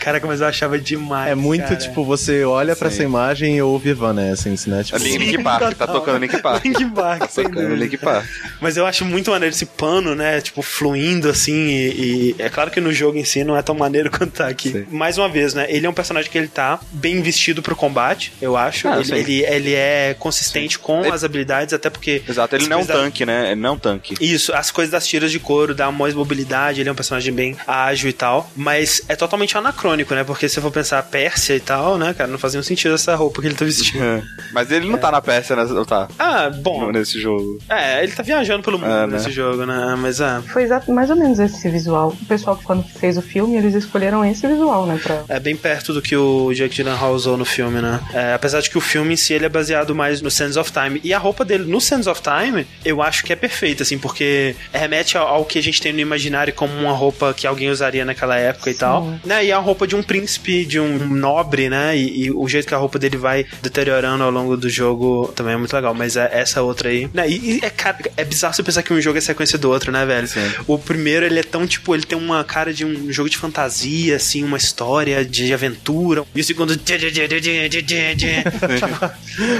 Caraca, 0.00 0.26
mas 0.26 0.40
eu 0.40 0.46
achava 0.46 0.78
demais. 0.78 1.30
É 1.30 1.34
muito 1.34 1.62
cara. 1.64 1.76
tipo, 1.76 2.04
você 2.04 2.44
olha 2.44 2.76
pra 2.76 2.88
Sim. 2.90 2.94
essa 2.96 3.04
imagem 3.04 3.56
e 3.56 3.62
ouve 3.62 3.90
Evanescence, 3.90 4.68
né? 4.68 4.82
Tipo, 4.84 4.96
É 4.98 5.00
Link 5.00 5.42
Park, 5.42 5.74
tá 5.76 5.86
tocando 5.86 6.18
Link 6.20 6.40
Park. 6.40 6.64
Link 6.64 6.84
Park, 6.90 7.18
Tá 7.20 7.28
sem 7.28 7.44
tocando 7.44 7.62
dúvida. 7.62 7.84
Link 7.84 7.96
Park. 7.96 8.24
Mas 8.60 8.76
eu 8.76 8.86
acho 8.86 9.04
muito 9.04 9.30
maneiro 9.30 9.43
esse 9.48 9.66
pano, 9.66 10.14
né? 10.14 10.40
Tipo, 10.40 10.62
fluindo 10.62 11.28
assim. 11.28 11.66
E, 11.68 12.34
e 12.38 12.42
é 12.42 12.48
claro 12.48 12.70
que 12.70 12.80
no 12.80 12.92
jogo 12.92 13.18
em 13.18 13.24
si 13.24 13.44
não 13.44 13.56
é 13.56 13.62
tão 13.62 13.74
maneiro 13.74 14.10
quanto 14.16 14.32
tá 14.32 14.48
aqui. 14.48 14.70
Sim. 14.70 14.86
Mais 14.90 15.18
uma 15.18 15.28
vez, 15.28 15.54
né? 15.54 15.66
Ele 15.68 15.86
é 15.86 15.90
um 15.90 15.94
personagem 15.94 16.30
que 16.30 16.38
ele 16.38 16.48
tá 16.48 16.78
bem 16.92 17.20
vestido 17.22 17.62
pro 17.62 17.76
combate, 17.76 18.32
eu 18.40 18.56
acho. 18.56 18.88
Ah, 18.88 18.96
ele, 18.96 19.04
sim. 19.04 19.14
ele, 19.14 19.44
ele 19.44 19.74
é 19.74 20.14
consistente 20.18 20.78
com 20.78 21.00
Ele- 21.00 21.10
as 21.14 21.24
habilidades, 21.24 21.72
até 21.74 21.90
porque. 21.90 22.22
Exato, 22.28 22.54
ele 22.56 22.66
não 22.66 22.78
é 22.78 22.82
um 22.82 22.86
da- 22.86 22.94
tanque, 22.94 23.24
né? 23.26 23.52
Ele 23.52 23.60
não 23.60 23.70
é 23.70 23.72
um 23.72 23.78
tanque. 23.78 24.14
Isso, 24.20 24.52
as 24.54 24.70
coisas 24.70 24.90
das 24.92 25.06
tiras 25.06 25.30
de 25.30 25.38
couro 25.38 25.74
dá 25.74 25.90
mais 25.90 26.14
mobilidade, 26.14 26.80
ele 26.80 26.88
é 26.88 26.92
um 26.92 26.94
personagem 26.96 27.32
bem 27.32 27.56
ágil 27.66 28.08
e 28.08 28.12
tal, 28.12 28.50
mas 28.56 29.02
é 29.08 29.16
totalmente 29.16 29.56
anacrônico, 29.56 30.14
né? 30.14 30.24
Porque 30.24 30.48
se 30.48 30.58
eu 30.58 30.62
for 30.62 30.70
pensar 30.70 31.02
Pérsia 31.04 31.54
e 31.54 31.60
tal, 31.60 31.96
né, 31.98 32.14
cara, 32.14 32.30
não 32.30 32.38
fazia 32.38 32.58
nenhum 32.58 32.66
sentido 32.66 32.94
essa 32.94 33.14
roupa 33.14 33.40
que 33.40 33.48
ele 33.48 33.54
tá 33.54 33.64
vestindo. 33.64 34.02
É. 34.02 34.22
Mas 34.52 34.70
ele 34.70 34.88
não 34.88 34.98
tá 34.98 35.10
na 35.10 35.20
Pérsia, 35.20 35.56
né? 35.56 35.64
Tá? 35.86 36.08
Ah, 36.18 36.48
bom. 36.50 36.90
Nesse 36.92 37.20
jogo. 37.20 37.58
É, 37.68 38.02
ele 38.02 38.12
tá 38.12 38.22
viajando 38.22 38.62
pelo 38.62 38.78
mundo 38.78 38.90
É, 38.90 39.06
né? 39.06 39.16
nesse 39.16 39.30
jogo, 39.34 39.66
né? 39.66 39.94
Mas 39.98 40.20
é. 40.20 40.40
Foi 40.42 40.62
exato, 40.62 40.92
mais 40.92 41.10
ou 41.10 41.16
menos 41.16 41.38
esse 41.38 41.68
visual. 41.68 42.16
O 42.20 42.24
pessoal, 42.26 42.58
quando 42.62 42.84
fez 42.84 43.16
o 43.18 43.22
filme, 43.22 43.56
eles 43.56 43.74
escolheram 43.74 44.24
esse 44.24 44.46
visual, 44.46 44.86
né? 44.86 44.98
Pra... 45.02 45.24
É 45.28 45.40
bem 45.40 45.56
perto 45.56 45.92
do 45.92 46.00
que 46.00 46.16
o 46.16 46.52
Jake 46.52 46.74
Gyllenhaal 46.74 47.12
usou 47.12 47.36
no 47.36 47.44
filme, 47.44 47.80
né? 47.80 48.00
É, 48.12 48.34
apesar 48.34 48.60
de 48.60 48.70
que 48.70 48.78
o 48.78 48.80
filme 48.80 49.14
em 49.14 49.16
si 49.16 49.32
ele 49.32 49.46
é 49.46 49.48
baseado 49.48 49.94
mais 49.94 50.20
no 50.20 50.30
Sands 50.30 50.56
of 50.56 50.72
Time. 50.72 51.00
E 51.02 51.12
a 51.12 51.18
roupa 51.18 51.44
dele 51.44 51.64
no 51.64 51.80
Sands 51.80 52.06
of 52.06 52.20
Time, 52.22 52.66
eu 52.84 53.02
acho 53.02 53.24
que 53.24 53.32
é 53.32 53.36
perfeita, 53.36 53.82
assim, 53.82 53.98
porque 53.98 54.54
remete 54.72 55.16
ao, 55.18 55.26
ao 55.26 55.44
que 55.44 55.58
a 55.58 55.62
gente 55.62 55.80
tem 55.80 55.92
no 55.92 56.00
imaginário 56.00 56.52
como 56.52 56.72
uma 56.74 56.92
roupa 56.92 57.34
que 57.34 57.46
alguém 57.46 57.70
usaria 57.70 58.04
naquela 58.04 58.36
época 58.36 58.70
e 58.70 58.74
tal. 58.74 59.14
Né? 59.24 59.46
E 59.46 59.52
a 59.52 59.58
roupa 59.58 59.86
de 59.86 59.96
um 59.96 60.02
príncipe, 60.02 60.64
de 60.64 60.78
um 60.78 60.98
nobre, 61.08 61.68
né? 61.68 61.96
E, 61.96 62.24
e 62.24 62.30
o 62.30 62.46
jeito 62.48 62.68
que 62.68 62.74
a 62.74 62.78
roupa 62.78 62.98
dele 62.98 63.16
vai 63.16 63.46
deteriorando 63.62 64.22
ao 64.22 64.30
longo 64.30 64.56
do 64.56 64.68
jogo 64.68 65.32
também 65.34 65.54
é 65.54 65.56
muito 65.56 65.74
legal. 65.74 65.94
Mas 65.94 66.16
é 66.16 66.28
essa 66.32 66.62
outra 66.62 66.88
aí. 66.88 67.08
Né? 67.12 67.28
E, 67.28 67.58
e 67.58 67.60
é, 67.62 67.70
cara, 67.70 67.98
é 68.16 68.24
bizarro 68.24 68.54
você 68.54 68.62
pensar 68.62 68.82
que 68.82 68.92
um 68.92 69.00
jogo 69.00 69.18
é 69.18 69.20
sequência 69.24 69.58
do 69.58 69.70
outro, 69.70 69.90
né, 69.92 70.04
velho? 70.04 70.26
Sim. 70.28 70.40
O 70.66 70.78
primeiro, 70.78 71.24
ele 71.26 71.38
é 71.38 71.42
tão, 71.42 71.66
tipo, 71.66 71.94
ele 71.94 72.04
tem 72.04 72.16
uma 72.18 72.42
cara 72.44 72.72
de 72.72 72.84
um 72.84 73.10
jogo 73.12 73.28
de 73.30 73.36
fantasia, 73.36 74.16
assim, 74.16 74.42
uma 74.44 74.56
história 74.56 75.24
de 75.24 75.52
aventura. 75.52 76.24
E 76.34 76.40
o 76.40 76.44
segundo. 76.44 76.74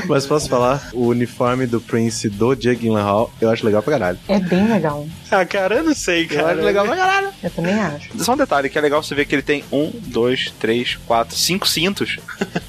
Mas 0.08 0.26
posso 0.26 0.48
falar, 0.48 0.88
o 0.92 1.06
uniforme 1.08 1.66
do 1.66 1.80
Prince 1.80 2.28
do 2.28 2.54
Jake 2.54 2.82
Gyllenhaal, 2.82 3.32
eu 3.40 3.50
acho 3.50 3.64
legal 3.64 3.82
pra 3.82 3.92
caralho. 3.94 4.18
É 4.28 4.38
bem 4.38 4.68
legal. 4.68 5.06
ah, 5.30 5.44
cara, 5.44 5.76
eu 5.76 5.84
não 5.84 5.94
sei, 5.94 6.24
Eu 6.24 6.28
cara. 6.28 6.52
acho 6.52 6.62
legal 6.62 6.86
pra 6.86 6.96
caralho. 6.96 7.28
Eu 7.42 7.50
também 7.50 7.74
acho. 7.74 8.08
Só 8.18 8.34
um 8.34 8.36
detalhe 8.36 8.68
que 8.68 8.78
é 8.78 8.80
legal 8.80 9.02
você 9.02 9.14
ver 9.14 9.24
que 9.26 9.34
ele 9.34 9.42
tem 9.42 9.64
um, 9.72 9.90
dois, 10.06 10.52
três, 10.58 10.96
quatro, 11.06 11.36
cinco 11.36 11.68
cintos. 11.68 12.18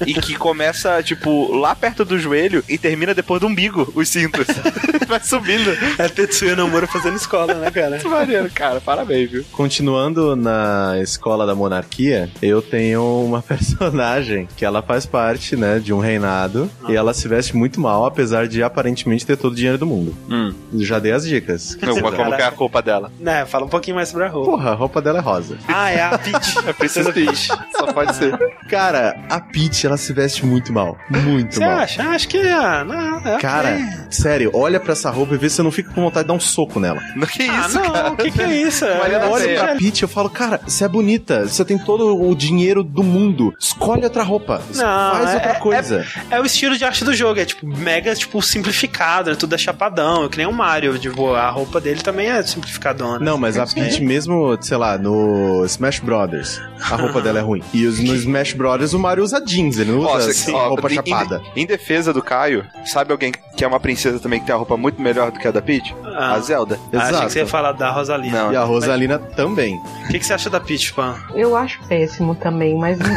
e 0.06 0.14
que 0.14 0.34
começa, 0.36 1.02
tipo, 1.02 1.54
lá 1.56 1.74
perto 1.74 2.04
do 2.04 2.18
joelho 2.18 2.64
e 2.68 2.78
termina 2.78 3.14
depois 3.14 3.40
do 3.40 3.46
umbigo, 3.46 3.90
os 3.94 4.08
cintos. 4.08 4.46
Vai 5.06 5.20
subindo. 5.20 5.70
É 5.98 6.08
Tetsuya 6.08 6.56
Nomura 6.56 6.85
fazendo 6.86 7.16
escola, 7.16 7.54
né, 7.54 7.70
cara? 7.70 7.90
Muito 7.96 8.08
maneiro, 8.10 8.50
cara. 8.54 8.80
Parabéns, 8.80 9.30
viu? 9.30 9.44
Continuando 9.52 10.34
na 10.36 10.94
escola 11.00 11.46
da 11.46 11.54
monarquia, 11.54 12.30
eu 12.42 12.60
tenho 12.62 13.02
uma 13.24 13.42
personagem 13.80 14.48
que 14.56 14.64
ela 14.64 14.82
faz 14.82 15.06
parte, 15.06 15.56
né, 15.56 15.78
de 15.78 15.92
um 15.92 15.98
reinado 15.98 16.70
e 16.88 16.94
ela 16.96 17.12
se 17.14 17.26
veste 17.28 17.56
muito 17.56 17.80
mal, 17.80 18.04
apesar 18.06 18.46
de 18.48 18.62
aparentemente 18.62 19.24
ter 19.26 19.36
todo 19.36 19.52
o 19.52 19.56
dinheiro 19.56 19.78
do 19.78 19.86
mundo. 19.86 20.14
Hum. 20.30 20.52
Já 20.74 20.98
dei 20.98 21.12
as 21.12 21.26
dicas. 21.26 21.76
Não, 21.80 22.00
mas 22.00 22.14
como 22.14 22.34
que 22.36 22.42
é 22.42 22.46
a 22.46 22.50
culpa 22.50 22.82
dela? 22.82 23.10
Né, 23.20 23.44
fala 23.46 23.64
um 23.66 23.68
pouquinho 23.68 23.96
mais 23.96 24.08
sobre 24.08 24.24
a 24.24 24.28
roupa. 24.28 24.50
Porra, 24.50 24.70
a 24.70 24.74
roupa 24.74 25.00
dela 25.02 25.18
é 25.18 25.22
rosa. 25.22 25.56
Ah, 25.68 25.90
é 25.90 26.02
a 26.02 26.18
Peach. 26.18 26.56
É 26.66 26.72
Princesa 26.72 27.12
Peach. 27.12 27.48
Só 27.76 27.92
pode 27.92 28.14
ser. 28.16 28.36
Cara, 28.68 29.16
a 29.30 29.40
Peach, 29.40 29.86
ela 29.86 29.96
se 29.96 30.12
veste 30.12 30.44
muito 30.44 30.72
mal. 30.72 30.96
Muito 31.08 31.54
Você 31.54 31.60
mal. 31.60 31.78
acha? 31.78 32.02
Acho 32.08 32.28
que 32.28 32.38
é. 32.38 32.84
Não, 32.84 33.18
é 33.24 33.38
Cara, 33.38 33.74
ok. 33.76 34.06
sério, 34.10 34.50
olha 34.54 34.80
pra 34.80 34.92
essa 34.92 35.10
roupa 35.10 35.34
e 35.34 35.38
vê 35.38 35.48
se 35.48 35.56
você 35.56 35.62
não 35.62 35.70
fica 35.70 35.92
com 35.92 36.02
vontade 36.02 36.24
de 36.24 36.28
dar 36.28 36.34
um 36.34 36.40
soco 36.40 36.65
nela. 36.80 37.00
Que 37.36 37.42
Ah, 37.48 37.66
isso, 37.66 37.74
não, 37.76 37.90
cara? 37.92 38.12
o 38.12 38.16
que, 38.16 38.30
que 38.30 38.42
é 38.42 38.62
isso? 38.62 38.84
É, 38.86 39.00
Olha 39.00 39.20
Penha. 39.46 39.64
pra 39.64 39.74
Peach, 39.76 40.02
eu 40.02 40.08
falo, 40.08 40.30
cara, 40.30 40.60
você 40.66 40.84
é 40.84 40.88
bonita, 40.88 41.46
você 41.46 41.64
tem 41.64 41.78
todo 41.78 42.16
o 42.28 42.34
dinheiro 42.34 42.82
do 42.82 43.02
mundo. 43.02 43.52
Escolhe 43.58 44.04
outra 44.04 44.22
roupa. 44.22 44.60
Não, 44.74 45.10
Faz 45.12 45.30
é- 45.30 45.34
outra 45.34 45.54
coisa. 45.56 46.06
É 46.30 46.40
o 46.40 46.44
estilo 46.46 46.76
de 46.76 46.84
arte 46.84 47.04
do 47.04 47.12
jogo, 47.14 47.40
é 47.40 47.44
tipo, 47.44 47.66
mega, 47.66 48.14
tipo, 48.14 48.40
simplificado, 48.42 49.30
né? 49.30 49.36
Tudo 49.36 49.54
é 49.54 49.58
chapadão, 49.58 50.24
é 50.24 50.28
que 50.28 50.36
nem 50.38 50.46
o 50.46 50.52
Mario, 50.52 50.98
tipo, 50.98 51.34
a 51.34 51.48
roupa 51.50 51.80
dele 51.80 52.00
também 52.00 52.28
é 52.28 52.42
simplificadona. 52.42 53.18
Não, 53.24 53.36
mas 53.38 53.58
a 53.58 53.66
Peach 53.66 54.02
mesmo, 54.02 54.56
sei 54.60 54.76
lá, 54.76 54.96
no 54.98 55.64
Smash 55.66 56.00
Brothers, 56.00 56.60
a 56.80 56.96
roupa 56.96 57.20
dela 57.20 57.38
é 57.38 57.42
ruim. 57.42 57.62
E 57.72 57.86
os- 57.86 57.98
no 58.00 58.14
Smash 58.14 58.52
Brothers 58.54 58.92
o 58.92 58.98
Mario 58.98 59.24
usa 59.24 59.40
jeans, 59.44 59.78
ele 59.78 59.92
não 59.92 60.00
usa 60.00 60.10
Ó, 60.10 60.16
assim, 60.30 60.52
ó, 60.52 60.68
roupa 60.68 60.90
em- 60.90 60.94
chapada. 60.94 61.42
Em, 61.54 61.62
em 61.62 61.66
defesa 61.66 62.12
do 62.12 62.22
Caio, 62.22 62.64
sabe 62.84 63.12
alguém 63.12 63.32
que 63.56 63.64
é 63.64 63.66
uma 63.66 63.80
princesa 63.80 64.18
também 64.18 64.40
que 64.40 64.46
tem 64.46 64.54
a 64.54 64.58
roupa 64.58 64.76
muito 64.76 65.00
melhor 65.00 65.30
do 65.30 65.38
que 65.38 65.46
a 65.48 65.50
da 65.50 65.62
Peach? 65.62 65.94
Ah. 66.04 66.34
A 66.34 66.38
Zelda. 66.56 66.78
Ah, 66.92 66.96
achei 66.96 67.08
Exato. 67.10 67.26
que 67.26 67.32
você 67.32 67.38
ia 67.40 67.46
falar 67.46 67.72
da 67.72 67.90
Rosalina. 67.90 68.44
Não. 68.44 68.52
E 68.52 68.56
a 68.56 68.64
Rosalina 68.64 69.18
também. 69.18 69.76
O 69.76 70.08
que, 70.08 70.18
que 70.18 70.26
você 70.26 70.32
acha 70.32 70.48
da 70.48 70.58
Peach, 70.58 70.92
Pan? 70.94 71.14
Eu 71.34 71.56
acho 71.56 71.78
péssimo 71.86 72.34
também, 72.34 72.76
mas 72.76 72.98
nem, 72.98 73.16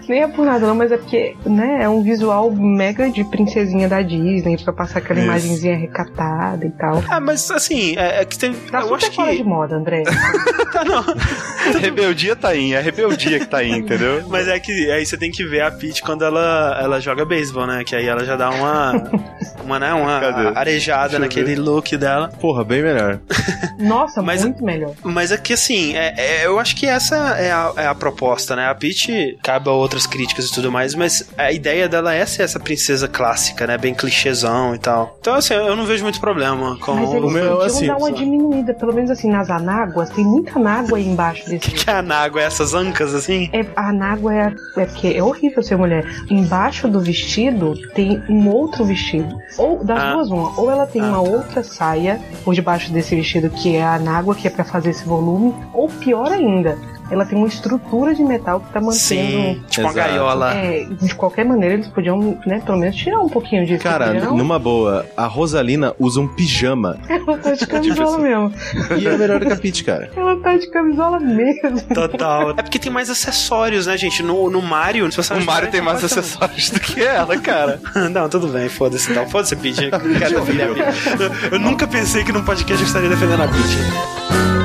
nem 0.08 0.22
é 0.22 0.28
por 0.28 0.44
nada 0.44 0.66
não, 0.66 0.74
mas 0.74 0.92
é 0.92 0.96
porque, 0.96 1.36
né, 1.46 1.82
é 1.82 1.88
um 1.88 2.02
visual 2.02 2.50
mega 2.50 3.10
de 3.10 3.24
princesinha 3.24 3.88
da 3.88 4.02
Disney, 4.02 4.56
pra 4.58 4.72
passar 4.72 4.98
aquela 4.98 5.20
Isso. 5.20 5.28
imagenzinha 5.28 5.76
recatada 5.76 6.66
e 6.66 6.70
tal. 6.70 7.02
Ah, 7.08 7.20
mas 7.20 7.50
assim, 7.50 7.96
é, 7.96 8.20
é 8.20 8.24
que 8.24 8.38
tem. 8.38 8.52
Tá 8.52 8.80
eu 8.80 8.88
super 8.88 8.96
acho 8.96 9.12
fora 9.12 9.30
de 9.30 9.36
que. 9.38 9.44
moda, 9.44 9.76
André. 9.76 10.02
Tá, 10.70 10.84
não. 10.84 11.02
rebeldia 11.80 12.36
tá 12.36 12.50
aí, 12.50 12.74
é 12.74 12.78
a 12.78 12.80
rebeldia 12.80 13.40
que 13.40 13.46
tá 13.46 13.58
aí, 13.58 13.72
entendeu? 13.72 14.22
Mas 14.30 14.46
é 14.46 14.58
que 14.60 14.88
aí 14.90 15.04
você 15.04 15.16
tem 15.16 15.32
que 15.32 15.44
ver 15.44 15.62
a 15.62 15.70
Peach 15.70 16.00
quando 16.00 16.24
ela, 16.24 16.78
ela 16.80 17.00
joga 17.00 17.24
beisebol, 17.24 17.66
né? 17.66 17.82
Que 17.84 17.96
aí 17.96 18.06
ela 18.06 18.24
já 18.24 18.36
dá 18.36 18.50
uma. 18.50 18.92
Uma, 19.64 19.78
né? 19.80 19.92
Uma 19.92 20.20
Cadê? 20.20 20.58
arejada 20.58 21.08
Deixa 21.08 21.18
naquele 21.18 21.56
look 21.56 21.96
dela. 21.96 22.30
Porra, 22.50 22.64
bem 22.64 22.82
melhor. 22.82 23.20
Nossa, 23.78 24.20
Mas- 24.20 24.42
muito 24.42 24.64
melhor. 24.64 24.92
Mas 25.04 25.30
é 25.30 25.36
que 25.36 25.52
assim, 25.52 25.94
é, 25.96 26.14
é- 26.42 26.46
eu 26.46 26.58
acho 26.58 26.74
que 26.74 26.84
essa 26.86 27.16
é 27.38 27.52
a, 27.52 27.72
é 27.76 27.86
a 27.86 27.94
proposta, 27.94 28.56
né? 28.56 28.66
A 28.68 28.74
Peach 28.74 29.38
cabe 29.42 29.68
a 29.68 29.72
outras 29.72 30.04
críticas 30.06 30.46
e 30.46 30.52
tudo 30.52 30.70
mais, 30.72 30.94
mas 30.94 31.28
a 31.38 31.52
ideia 31.52 31.88
dela 31.88 32.12
é 32.12 32.26
ser 32.26 32.42
essa 32.42 32.58
princesa 32.58 33.06
clássica, 33.06 33.66
né? 33.66 33.78
Bem 33.78 33.94
clichêzão 33.94 34.74
e 34.74 34.78
tal. 34.78 35.16
Então, 35.20 35.34
assim, 35.34 35.54
eu 35.54 35.76
não 35.76 35.84
vejo 35.86 36.02
muito 36.02 36.20
problema 36.20 36.76
com 36.80 36.94
Mas 36.94 37.08
o. 37.10 37.30
meu, 37.30 37.60
assim, 37.62 37.86
dar 37.86 37.96
uma 37.96 38.08
só- 38.08 38.14
diminuída, 38.14 38.74
pelo 38.74 38.92
menos 38.92 39.10
assim, 39.10 39.30
nas 39.30 39.48
anáguas, 39.48 40.10
tem 40.10 40.24
muita 40.24 40.58
anágua 40.58 40.98
aí 40.98 41.06
embaixo 41.06 41.48
desse. 41.48 41.70
que 41.70 41.88
é 41.88 41.92
a 41.94 42.02
Nágua, 42.02 42.42
essas 42.42 42.74
ancas 42.74 43.14
assim? 43.14 43.48
É, 43.52 43.64
a 43.76 43.90
anágua 43.90 44.34
é, 44.34 44.52
é 44.76 44.84
porque 44.86 45.08
é 45.08 45.22
horrível 45.22 45.62
ser 45.62 45.76
mulher. 45.76 46.04
Embaixo 46.28 46.88
do 46.88 47.00
vestido 47.00 47.74
tem 47.94 48.20
um 48.28 48.48
outro 48.48 48.84
vestido. 48.84 49.38
Ou 49.56 49.84
das 49.84 49.98
Ah. 50.02 50.12
duas, 50.14 50.30
uma. 50.30 50.60
Ou 50.60 50.70
ela 50.70 50.86
tem 50.86 51.00
Ah, 51.02 51.06
uma 51.06 51.22
tá. 51.24 51.30
outra 51.36 51.62
saia 51.62 52.20
por 52.40 52.54
debaixo 52.54 52.92
desse 52.92 53.14
vestido 53.14 53.50
que 53.50 53.76
é 53.76 53.82
a 53.82 53.94
anágua, 53.94 54.34
que 54.34 54.46
é 54.46 54.50
pra 54.50 54.64
fazer 54.64 54.90
esse 54.90 55.04
volume. 55.04 55.54
Ou 55.72 55.88
pior 55.88 56.30
ainda, 56.30 56.78
ela 57.10 57.24
tem 57.24 57.36
uma 57.36 57.48
estrutura 57.48 58.14
de 58.14 58.22
metal 58.22 58.60
que 58.60 58.72
tá 58.72 58.80
mantendo. 58.80 58.98
Sim, 58.98 59.62
tipo 59.68 59.86
uma 59.86 59.92
gaiola. 59.92 60.54
É, 60.54 60.84
de 60.84 61.14
qualquer 61.14 61.44
maneira, 61.44 61.74
eles 61.74 61.88
podiam, 61.88 62.38
né, 62.46 62.62
pelo 62.64 62.78
menos 62.78 62.96
tirar 62.96 63.20
um 63.20 63.28
pouquinho 63.28 63.66
disso. 63.66 63.82
Cara, 63.82 64.12
não? 64.14 64.36
numa 64.36 64.58
boa, 64.58 65.06
a 65.16 65.26
Rosalina 65.26 65.94
usa 65.98 66.20
um 66.20 66.28
pijama. 66.28 66.98
Ela 67.08 67.38
tá 67.38 67.52
de 67.54 67.66
camisola 67.66 68.18
mesmo. 68.18 68.52
E 68.98 69.06
é 69.06 69.16
melhor 69.16 69.40
do 69.40 69.46
que 69.46 69.52
a 69.52 69.56
Peach, 69.56 69.84
cara. 69.84 70.10
Ela 70.16 70.36
tá 70.36 70.56
de 70.56 70.70
camisola 70.70 71.18
mesmo. 71.20 71.80
Total. 71.94 72.50
É 72.50 72.62
porque 72.62 72.78
tem 72.78 72.90
mais 72.92 73.10
acessórios, 73.10 73.86
né, 73.86 73.96
gente? 73.96 74.22
No, 74.22 74.50
no 74.50 74.62
Mario, 74.62 75.06
os 75.06 75.14
O 75.14 75.16
personagens 75.16 75.46
Mario 75.46 75.70
tem 75.70 75.80
mais 75.80 76.00
bastante. 76.00 76.20
acessórios 76.20 76.70
do 76.70 76.80
que 76.80 77.02
ela, 77.02 77.36
cara. 77.38 77.80
Não, 78.10 78.28
tudo 78.28 78.48
bem, 78.48 78.68
foda-se 78.68 79.10
então. 79.10 79.28
Foda-se, 79.28 79.56
Peach. 79.56 79.84
Eu 79.84 79.90
não 79.90 80.42
a 80.42 80.44
Peach. 80.46 81.20
Eu, 81.20 81.50
eu 81.52 81.58
nunca 81.58 81.86
pensei 81.86 82.24
que 82.24 82.32
num 82.32 82.44
podcast 82.44 82.82
eu 82.82 82.86
estaria 82.86 83.08
defendendo 83.08 83.42
a 83.42 83.48
Peach. 83.48 84.59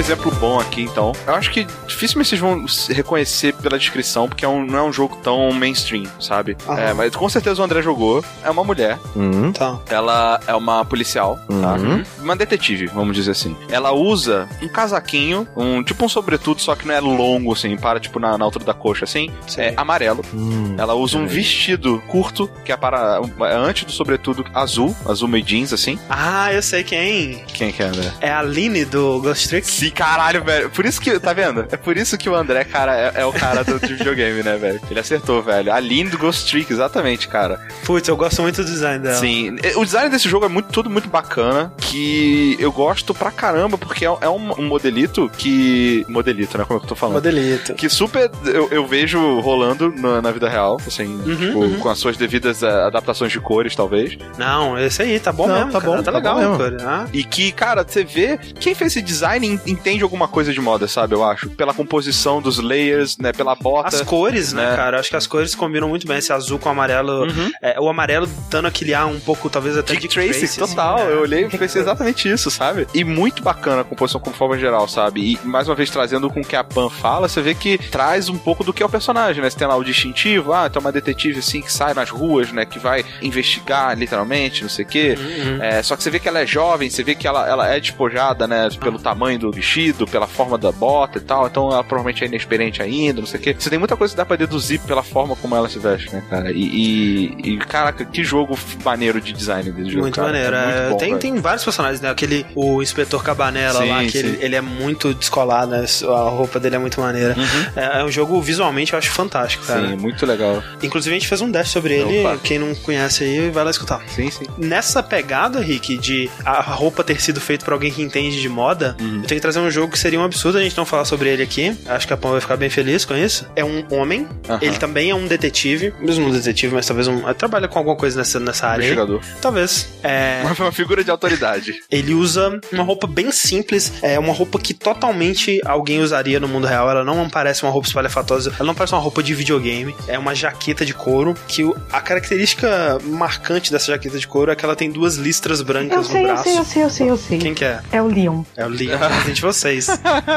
Exemplo 0.00 0.30
bom 0.32 0.58
aqui, 0.58 0.82
então. 0.82 1.12
Eu 1.26 1.34
acho 1.34 1.50
que 1.50 1.66
dificilmente 1.86 2.28
vocês 2.30 2.40
vão 2.40 2.66
se 2.66 2.92
reconhecer 2.92 3.52
pela 3.54 3.78
descrição, 3.78 4.28
porque 4.28 4.44
é 4.44 4.48
um- 4.48 4.64
não 4.64 4.78
é 4.78 4.82
um 4.82 4.92
jogo 4.92 5.16
tão 5.22 5.52
mainstream, 5.52 6.04
sabe? 6.18 6.56
Aham. 6.68 6.78
É, 6.80 6.92
mas 6.92 7.14
com 7.14 7.28
certeza 7.28 7.60
o 7.60 7.64
André 7.64 7.82
jogou. 7.82 8.24
É 8.42 8.50
uma 8.50 8.64
mulher. 8.64 8.98
Hum. 9.16 9.48
Então. 9.48 9.82
Ela 9.88 10.40
é 10.46 10.54
uma 10.54 10.84
policial, 10.84 11.38
tá? 11.48 11.74
Uhum. 11.74 12.02
Uma 12.20 12.34
detetive, 12.36 12.86
vamos 12.86 13.14
dizer 13.14 13.32
assim. 13.32 13.56
Ela 13.70 13.92
usa 13.92 14.48
um 14.62 14.68
casaquinho, 14.68 15.46
um 15.56 15.82
tipo 15.82 16.04
um 16.04 16.08
sobretudo, 16.08 16.60
só 16.60 16.74
que 16.74 16.86
não 16.86 16.94
é 16.94 17.00
longo, 17.00 17.52
assim, 17.52 17.76
para 17.76 18.00
tipo 18.00 18.18
na, 18.18 18.36
na 18.38 18.44
altura 18.44 18.64
da 18.64 18.74
coxa, 18.74 19.04
assim. 19.04 19.30
Sim. 19.46 19.60
É 19.60 19.74
amarelo. 19.76 20.24
Hum. 20.34 20.74
Ela 20.78 20.94
usa 20.94 21.16
um 21.18 21.22
Peraí. 21.22 21.36
vestido 21.36 22.02
curto, 22.08 22.50
que 22.64 22.72
é 22.72 22.76
para 22.76 23.20
é 23.42 23.54
antes 23.54 23.84
do 23.84 23.92
sobretudo 23.92 24.44
azul, 24.54 24.94
azul 25.06 25.28
meio 25.28 25.44
jeans, 25.44 25.72
assim. 25.72 25.98
Ah, 26.08 26.52
eu 26.52 26.62
sei 26.62 26.82
quem. 26.84 27.44
Quem 27.52 27.70
que 27.72 27.82
é, 27.82 27.86
André? 27.86 28.12
É 28.20 28.30
a 28.30 28.38
Aline 28.40 28.84
do 28.84 29.20
Ghost 29.20 29.48
Trick. 29.48 29.66
Sim, 29.66 29.89
caralho, 29.90 30.42
velho. 30.44 30.70
Por 30.70 30.84
isso 30.86 31.00
que, 31.00 31.18
tá 31.18 31.32
vendo? 31.32 31.66
É 31.70 31.76
por 31.76 31.96
isso 31.96 32.16
que 32.18 32.28
o 32.28 32.34
André, 32.34 32.64
cara, 32.64 32.96
é, 32.96 33.20
é 33.22 33.24
o 33.26 33.32
cara 33.32 33.62
do 33.64 33.78
de 33.80 33.94
videogame, 33.94 34.42
né, 34.42 34.56
velho? 34.56 34.80
Ele 34.90 35.00
acertou, 35.00 35.42
velho. 35.42 35.72
A 35.72 35.76
Aline 35.76 36.10
do 36.10 36.18
Ghost 36.18 36.50
Trick, 36.50 36.72
exatamente, 36.72 37.28
cara. 37.28 37.60
Putz, 37.84 38.08
eu 38.08 38.16
gosto 38.16 38.42
muito 38.42 38.62
do 38.62 38.64
design 38.70 39.02
dela. 39.02 39.16
Sim. 39.16 39.56
O 39.76 39.84
design 39.84 40.08
desse 40.10 40.28
jogo 40.28 40.46
é 40.46 40.48
muito, 40.48 40.68
tudo 40.70 40.88
muito 40.90 41.08
bacana, 41.08 41.72
que 41.78 42.56
eu 42.58 42.70
gosto 42.72 43.14
pra 43.14 43.30
caramba, 43.30 43.76
porque 43.78 44.04
é, 44.04 44.08
é 44.20 44.28
um, 44.28 44.52
um 44.60 44.66
modelito 44.68 45.30
que... 45.36 46.04
Modelito, 46.08 46.56
né? 46.58 46.64
Como 46.64 46.76
é 46.78 46.80
que 46.80 46.84
eu 46.86 46.88
tô 46.88 46.94
falando? 46.94 47.14
Modelito. 47.16 47.74
Que 47.74 47.88
super 47.88 48.30
eu, 48.44 48.68
eu 48.70 48.86
vejo 48.86 49.40
rolando 49.40 49.92
na, 49.96 50.20
na 50.22 50.30
vida 50.30 50.48
real, 50.48 50.78
assim, 50.86 51.00
Uhum, 51.10 51.36
tipo, 51.36 51.58
uhum. 51.58 51.78
com 51.80 51.88
as 51.88 51.98
suas 51.98 52.16
devidas 52.16 52.62
eh, 52.62 52.68
adaptações 52.68 53.32
de 53.32 53.40
cores, 53.40 53.74
talvez. 53.74 54.16
Não, 54.38 54.78
esse 54.78 55.02
aí, 55.02 55.18
tá 55.18 55.32
bom 55.32 55.46
Não, 55.46 55.54
mesmo. 55.56 55.72
tá 55.72 55.80
cara. 55.80 55.92
bom, 55.96 56.02
tá 56.02 56.10
tá 56.12 56.18
legal, 56.18 56.34
bom 56.34 56.40
mesmo. 56.58 56.58
cara. 56.58 56.76
Ah, 57.04 57.06
E 57.12 57.24
que, 57.24 57.50
cara, 57.52 57.84
você 57.86 58.04
vê, 58.04 58.38
quem 58.58 58.74
fez 58.74 58.92
esse 58.92 59.02
design 59.02 59.46
en- 59.46 59.60
entende 59.80 60.02
alguma 60.02 60.28
coisa 60.28 60.52
de 60.52 60.60
moda, 60.60 60.86
sabe? 60.86 61.14
Eu 61.14 61.24
acho. 61.24 61.48
Pela 61.50 61.72
composição 61.72 62.40
dos 62.40 62.58
layers, 62.58 63.16
né? 63.16 63.32
Pela 63.32 63.54
bota. 63.54 63.88
As 63.88 64.02
cores, 64.02 64.52
né, 64.52 64.70
né? 64.70 64.76
cara? 64.76 65.00
Acho 65.00 65.10
que 65.10 65.16
as 65.16 65.26
cores 65.26 65.54
combinam 65.54 65.88
muito 65.88 66.06
bem. 66.06 66.18
Esse 66.18 66.32
azul 66.32 66.58
com 66.58 66.68
amarelo. 66.68 67.24
Uhum. 67.24 67.50
É, 67.62 67.80
o 67.80 67.88
amarelo 67.88 68.28
dando 68.50 68.68
aquele 68.68 68.92
ar 68.92 69.06
um 69.06 69.18
pouco, 69.18 69.48
talvez 69.48 69.76
até 69.76 69.94
Dick 69.94 70.02
Dick 70.02 70.14
Tracy, 70.14 70.40
Tracy. 70.40 70.58
total. 70.58 70.96
assim, 70.96 71.06
né? 71.06 71.12
Eu 71.12 71.20
olhei 71.22 71.44
e 71.46 71.58
pensei 71.58 71.80
exatamente 71.80 72.30
isso, 72.30 72.50
sabe? 72.50 72.86
E 72.94 73.02
muito 73.02 73.42
bacana 73.42 73.80
a 73.80 73.84
composição 73.84 74.20
como 74.20 74.36
forma 74.36 74.58
geral, 74.58 74.86
sabe? 74.86 75.20
E 75.32 75.46
mais 75.46 75.68
uma 75.68 75.74
vez 75.74 75.88
trazendo 75.90 76.28
com 76.28 76.40
o 76.40 76.44
que 76.44 76.56
a 76.56 76.62
Pan 76.62 76.90
fala, 76.90 77.28
você 77.28 77.40
vê 77.40 77.54
que 77.54 77.78
traz 77.78 78.28
um 78.28 78.36
pouco 78.36 78.62
do 78.62 78.72
que 78.72 78.82
é 78.82 78.86
o 78.86 78.88
personagem, 78.88 79.42
né? 79.42 79.48
Você 79.48 79.58
tem 79.58 79.66
lá 79.66 79.76
o 79.76 79.84
distintivo, 79.84 80.52
ah, 80.52 80.68
tem 80.68 80.80
uma 80.80 80.92
detetive 80.92 81.38
assim 81.38 81.62
que 81.62 81.72
sai 81.72 81.94
nas 81.94 82.10
ruas, 82.10 82.52
né? 82.52 82.66
Que 82.66 82.78
vai 82.78 83.04
investigar 83.22 83.96
literalmente, 83.96 84.62
não 84.62 84.70
sei 84.70 84.84
o 84.84 84.88
quê. 84.88 85.16
Uhum. 85.18 85.62
É, 85.62 85.82
só 85.82 85.96
que 85.96 86.02
você 86.02 86.10
vê 86.10 86.18
que 86.18 86.28
ela 86.28 86.40
é 86.40 86.46
jovem, 86.46 86.90
você 86.90 87.02
vê 87.02 87.14
que 87.14 87.26
ela, 87.26 87.48
ela 87.48 87.68
é 87.68 87.80
despojada, 87.80 88.46
né? 88.46 88.68
Pelo 88.78 88.98
tamanho 88.98 89.30
tamanho 89.30 89.38
do 89.38 89.50
vestido, 89.70 90.06
pela 90.06 90.26
forma 90.26 90.58
da 90.58 90.72
bota 90.72 91.18
e 91.18 91.20
tal. 91.20 91.46
Então 91.46 91.70
ela 91.70 91.84
provavelmente 91.84 92.24
é 92.24 92.26
inexperiente 92.26 92.82
ainda, 92.82 93.20
não 93.20 93.26
sei 93.26 93.38
o 93.38 93.42
quê. 93.42 93.54
Você 93.58 93.70
tem 93.70 93.78
muita 93.78 93.96
coisa 93.96 94.12
que 94.12 94.16
dá 94.16 94.24
pra 94.24 94.36
deduzir 94.36 94.80
pela 94.80 95.02
forma 95.02 95.36
como 95.36 95.54
ela 95.54 95.68
se 95.68 95.78
veste, 95.78 96.12
né, 96.12 96.22
cara? 96.28 96.50
E, 96.50 96.56
e, 96.62 97.52
e 97.54 97.58
caraca, 97.58 98.04
que 98.04 98.24
jogo 98.24 98.58
maneiro 98.84 99.20
de 99.20 99.32
design 99.32 99.70
desse 99.70 99.90
jogo. 99.90 100.02
Muito 100.02 100.16
cara. 100.16 100.28
maneiro. 100.28 100.56
É 100.56 100.80
muito 100.80 100.90
bom, 100.92 100.96
tem, 100.98 101.08
velho. 101.10 101.20
tem 101.20 101.36
vários 101.36 101.64
personagens, 101.64 102.00
né? 102.00 102.10
Aquele, 102.10 102.44
o 102.54 102.82
inspetor 102.82 103.22
Cabanela 103.22 103.80
Sim, 103.82 103.88
lá, 103.88 104.04
que 104.04 104.18
ele, 104.18 104.38
ele 104.40 104.56
é 104.56 104.60
muito 104.60 105.14
descolado, 105.14 105.70
né? 105.70 105.84
A 106.04 106.28
roupa 106.30 106.58
dele 106.58 106.76
é 106.76 106.78
muito 106.78 107.00
maneira. 107.00 107.36
É, 107.76 108.00
é 108.00 108.04
um 108.04 108.10
jogo 108.10 108.40
visualmente 108.40 108.92
eu 108.92 108.98
acho 108.98 109.10
fantástico, 109.10 109.64
cara. 109.66 109.88
Sim, 109.88 109.96
muito 109.96 110.24
legal. 110.26 110.62
Inclusive 110.82 111.14
a 111.14 111.18
gente 111.18 111.28
fez 111.28 111.40
um 111.40 111.50
dash 111.50 111.68
sobre 111.68 111.94
ele. 111.94 112.20
Opa. 112.20 112.38
Quem 112.42 112.58
não 112.58 112.74
conhece 112.74 113.24
aí, 113.24 113.50
vai 113.50 113.64
lá 113.64 113.70
escutar. 113.70 114.00
Sim, 114.08 114.30
sim. 114.30 114.44
Nessa 114.58 115.02
pegada, 115.02 115.60
Rick, 115.60 115.96
de 115.98 116.30
a 116.44 116.60
roupa 116.60 117.04
ter 117.04 117.20
sido 117.20 117.40
feita 117.40 117.64
por 117.64 117.72
alguém 117.74 117.92
que 117.92 118.02
entende 118.02 118.40
de 118.40 118.48
moda, 118.48 118.96
Uhum. 119.00 119.16
eu 119.16 119.22
tenho 119.22 119.38
que 119.38 119.40
trazer 119.40 119.59
um 119.60 119.70
jogo 119.70 119.92
que 119.92 119.98
seria 119.98 120.18
um 120.20 120.24
absurdo 120.24 120.58
a 120.58 120.62
gente 120.62 120.76
não 120.76 120.84
falar 120.84 121.04
sobre 121.04 121.28
ele 121.30 121.42
aqui. 121.42 121.76
Acho 121.86 122.06
que 122.06 122.12
a 122.12 122.16
Pão 122.16 122.32
vai 122.32 122.40
ficar 122.40 122.56
bem 122.56 122.70
feliz 122.70 123.04
com 123.04 123.14
isso. 123.16 123.46
É 123.56 123.64
um 123.64 123.84
homem, 123.90 124.26
ele 124.60 124.76
também 124.78 125.10
é 125.10 125.14
um 125.14 125.26
detetive, 125.26 125.92
mesmo 126.00 126.26
um 126.26 126.30
detetive, 126.30 126.74
mas 126.74 126.86
talvez 126.86 127.06
um. 127.08 127.20
Trabalha 127.34 127.68
com 127.68 127.78
alguma 127.78 127.96
coisa 127.96 128.18
nessa, 128.18 128.38
nessa 128.40 128.66
área. 128.66 128.84
aí. 128.84 128.92
Investigador. 128.92 129.20
Talvez. 129.40 129.88
É. 130.02 130.42
Mas 130.44 130.56
foi 130.56 130.66
uma 130.66 130.72
figura 130.72 131.02
de 131.04 131.10
autoridade. 131.10 131.74
Ele 131.90 132.14
usa 132.14 132.60
uma 132.72 132.82
roupa 132.82 133.06
bem 133.06 133.30
simples, 133.32 133.92
é 134.02 134.18
uma 134.18 134.32
roupa 134.32 134.58
que 134.58 134.74
totalmente 134.74 135.60
alguém 135.64 136.00
usaria 136.00 136.38
no 136.40 136.48
mundo 136.48 136.66
real. 136.66 136.90
Ela 136.90 137.04
não 137.04 137.28
parece 137.28 137.62
uma 137.62 137.70
roupa 137.72 137.86
espalhafatosa, 137.88 138.52
ela 138.58 138.66
não 138.66 138.74
parece 138.74 138.94
uma 138.94 139.00
roupa 139.00 139.22
de 139.22 139.34
videogame. 139.34 139.94
É 140.08 140.18
uma 140.18 140.34
jaqueta 140.34 140.84
de 140.84 140.94
couro 140.94 141.34
que 141.48 141.62
a 141.92 142.00
característica 142.00 142.98
marcante 143.04 143.70
dessa 143.72 143.92
jaqueta 143.92 144.18
de 144.18 144.26
couro 144.26 144.50
é 144.50 144.56
que 144.56 144.64
ela 144.64 144.76
tem 144.76 144.90
duas 144.90 145.16
listras 145.16 145.60
Eu 145.60 145.66
brancas 145.66 146.06
sei, 146.06 146.14
no 146.22 146.28
eu 146.28 146.32
braço. 146.34 146.44
sei, 146.44 146.58
eu 146.58 146.64
sei, 146.64 146.82
eu 146.84 146.90
sei, 146.90 147.10
eu 147.10 147.16
sei. 147.16 147.38
Quem 147.38 147.54
que 147.54 147.64
é? 147.64 147.80
É 147.92 148.00
o 148.02 148.06
Leon. 148.06 148.42
É 148.56 148.64
o 148.64 148.68
Leon 148.68 148.76
de 148.90 148.96
Resident 148.96 149.40
vocês. 149.52 149.88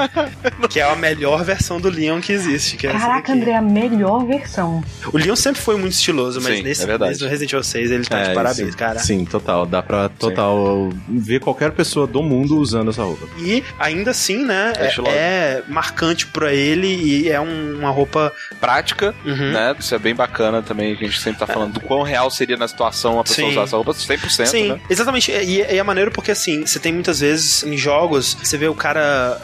que 0.69 0.79
é 0.79 0.83
a 0.83 0.95
melhor 0.95 1.43
versão 1.43 1.79
do 1.79 1.89
Leon 1.89 2.19
que 2.21 2.31
existe. 2.31 2.77
Que 2.77 2.87
é 2.87 2.91
Caraca. 2.91 3.33
André, 3.33 3.53
a 3.55 3.61
melhor 3.61 4.25
versão. 4.25 4.83
O 5.11 5.17
Leon 5.17 5.35
sempre 5.35 5.61
foi 5.61 5.77
muito 5.77 5.93
estiloso, 5.93 6.39
mas 6.41 6.57
Sim, 6.57 6.63
nesse, 6.63 6.89
é 6.89 6.97
nesse 6.97 7.25
Resident 7.25 7.51
Evil 7.53 7.63
6 7.63 7.91
ele 7.91 8.05
tá 8.05 8.19
É, 8.19 8.27
de 8.29 8.33
parabéns, 8.33 8.71
sim. 8.71 8.77
cara. 8.77 8.99
Sim, 8.99 9.25
total. 9.25 9.65
Dá 9.65 9.81
pra 9.81 10.09
total 10.09 10.89
ver 11.07 11.39
qualquer 11.39 11.71
pessoa 11.71 12.05
do 12.07 12.21
mundo 12.21 12.57
usando 12.57 12.89
essa 12.89 13.03
roupa. 13.03 13.27
E 13.39 13.63
ainda 13.79 14.11
assim, 14.11 14.43
né, 14.45 14.73
É 14.77 14.87
é, 14.87 15.09
é 15.09 15.63
marcante 15.67 16.27
pra 16.27 16.53
ele 16.53 16.87
e 16.87 17.29
é 17.29 17.39
um- 17.39 17.77
uma 17.79 17.89
roupa. 17.89 18.31
Prática, 18.59 19.13
Uhum. 19.25 19.51
né? 19.51 19.75
Isso 19.79 19.93
é 19.93 19.99
bem 19.99 20.15
bacana 20.15 20.61
também, 20.61 20.95
que 20.95 21.03
a 21.03 21.07
gente 21.07 21.19
sempre 21.19 21.39
tá 21.39 21.47
falando 21.47 21.73
do 21.73 21.79
quão 21.81 22.01
real 22.03 22.29
seria 22.31 22.55
na 22.57 22.67
situação 22.67 23.19
a 23.19 23.23
pessoa 23.23 23.47
Sim. 23.47 23.51
usar 23.53 23.63
essa 23.63 23.75
roupa 23.75 23.93
100%, 23.93 24.45
Sim, 24.47 24.69
né? 24.69 24.79
exatamente. 24.89 25.31
E, 25.31 25.57
e 25.61 25.77
é 25.77 25.83
maneiro 25.83 26.11
porque, 26.11 26.31
assim, 26.31 26.65
você 26.65 26.79
tem 26.79 26.93
muitas 26.93 27.19
vezes 27.19 27.63
em 27.63 27.75
jogos, 27.77 28.37
você 28.41 28.57
vê 28.57 28.67
o 28.67 28.75
cara. 28.75 29.02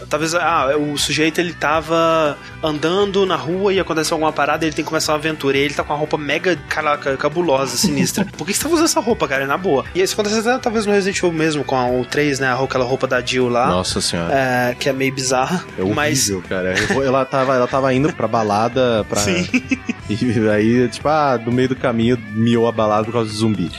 Talvez, 0.10 0.34
ah, 0.36 0.76
o 0.77 0.98
sujeito 0.98 1.40
ele 1.40 1.53
tava 1.53 2.38
andando 2.64 3.26
na 3.26 3.36
rua 3.36 3.73
e 3.73 3.80
aconteceu 3.80 4.15
alguma 4.15 4.31
parada 4.31 4.65
ele 4.65 4.73
tem 4.73 4.84
que 4.84 4.90
começar 4.90 5.14
uma 5.14 5.19
aventura. 5.19 5.57
E 5.57 5.61
ele 5.61 5.73
tá 5.73 5.84
com 5.84 5.94
uma 5.94 5.99
roupa 5.99 6.18
mega, 6.18 6.56
caraca, 6.68 7.15
cabulosa, 7.18 7.77
sinistra. 7.77 8.26
Por 8.38 8.45
que 8.45 8.53
você 8.53 8.64
tava 8.64 8.76
usando 8.76 8.86
essa 8.86 8.99
roupa, 8.99 9.27
cara? 9.27 9.45
Na 9.45 9.57
boa. 9.57 9.86
E 9.94 10.02
isso 10.02 10.14
acontece 10.14 10.40
até, 10.40 10.57
talvez 10.60 10.86
no 10.86 10.91
Resident 10.91 11.18
Evil 11.18 11.31
mesmo, 11.31 11.64
com 11.64 12.02
o 12.02 12.06
3, 12.06 12.40
né? 12.40 12.57
Aquela 12.61 12.86
roupa 12.86 13.07
da 13.07 13.22
Jill 13.22 13.49
lá. 13.49 13.68
Nossa 13.68 14.02
senhora. 14.02 14.34
é, 14.34 14.76
que 14.76 14.90
é 14.90 14.94
meio 14.94 15.14
bizarra. 15.14 15.64
É 15.77 15.81
horrível, 15.81 15.95
mas. 15.95 16.31
cara. 16.48 16.73
Ela, 17.03 17.26
tava, 17.26 17.56
ela 17.56 17.68
tava 17.68 17.94
indo 17.94 18.11
pra 18.14 18.27
balada 18.27 19.06
pra. 19.10 19.19
Sim. 19.22 19.48
E 20.10 20.49
aí, 20.49 20.88
tipo, 20.88 21.07
ah, 21.07 21.40
no 21.44 21.52
meio 21.52 21.69
do 21.69 21.76
caminho 21.76 22.18
miou 22.31 22.68
a 22.68 22.72
balada 22.72 23.06
por 23.06 23.14
causa 23.14 23.30
do 23.30 23.36
zumbi. 23.36 23.72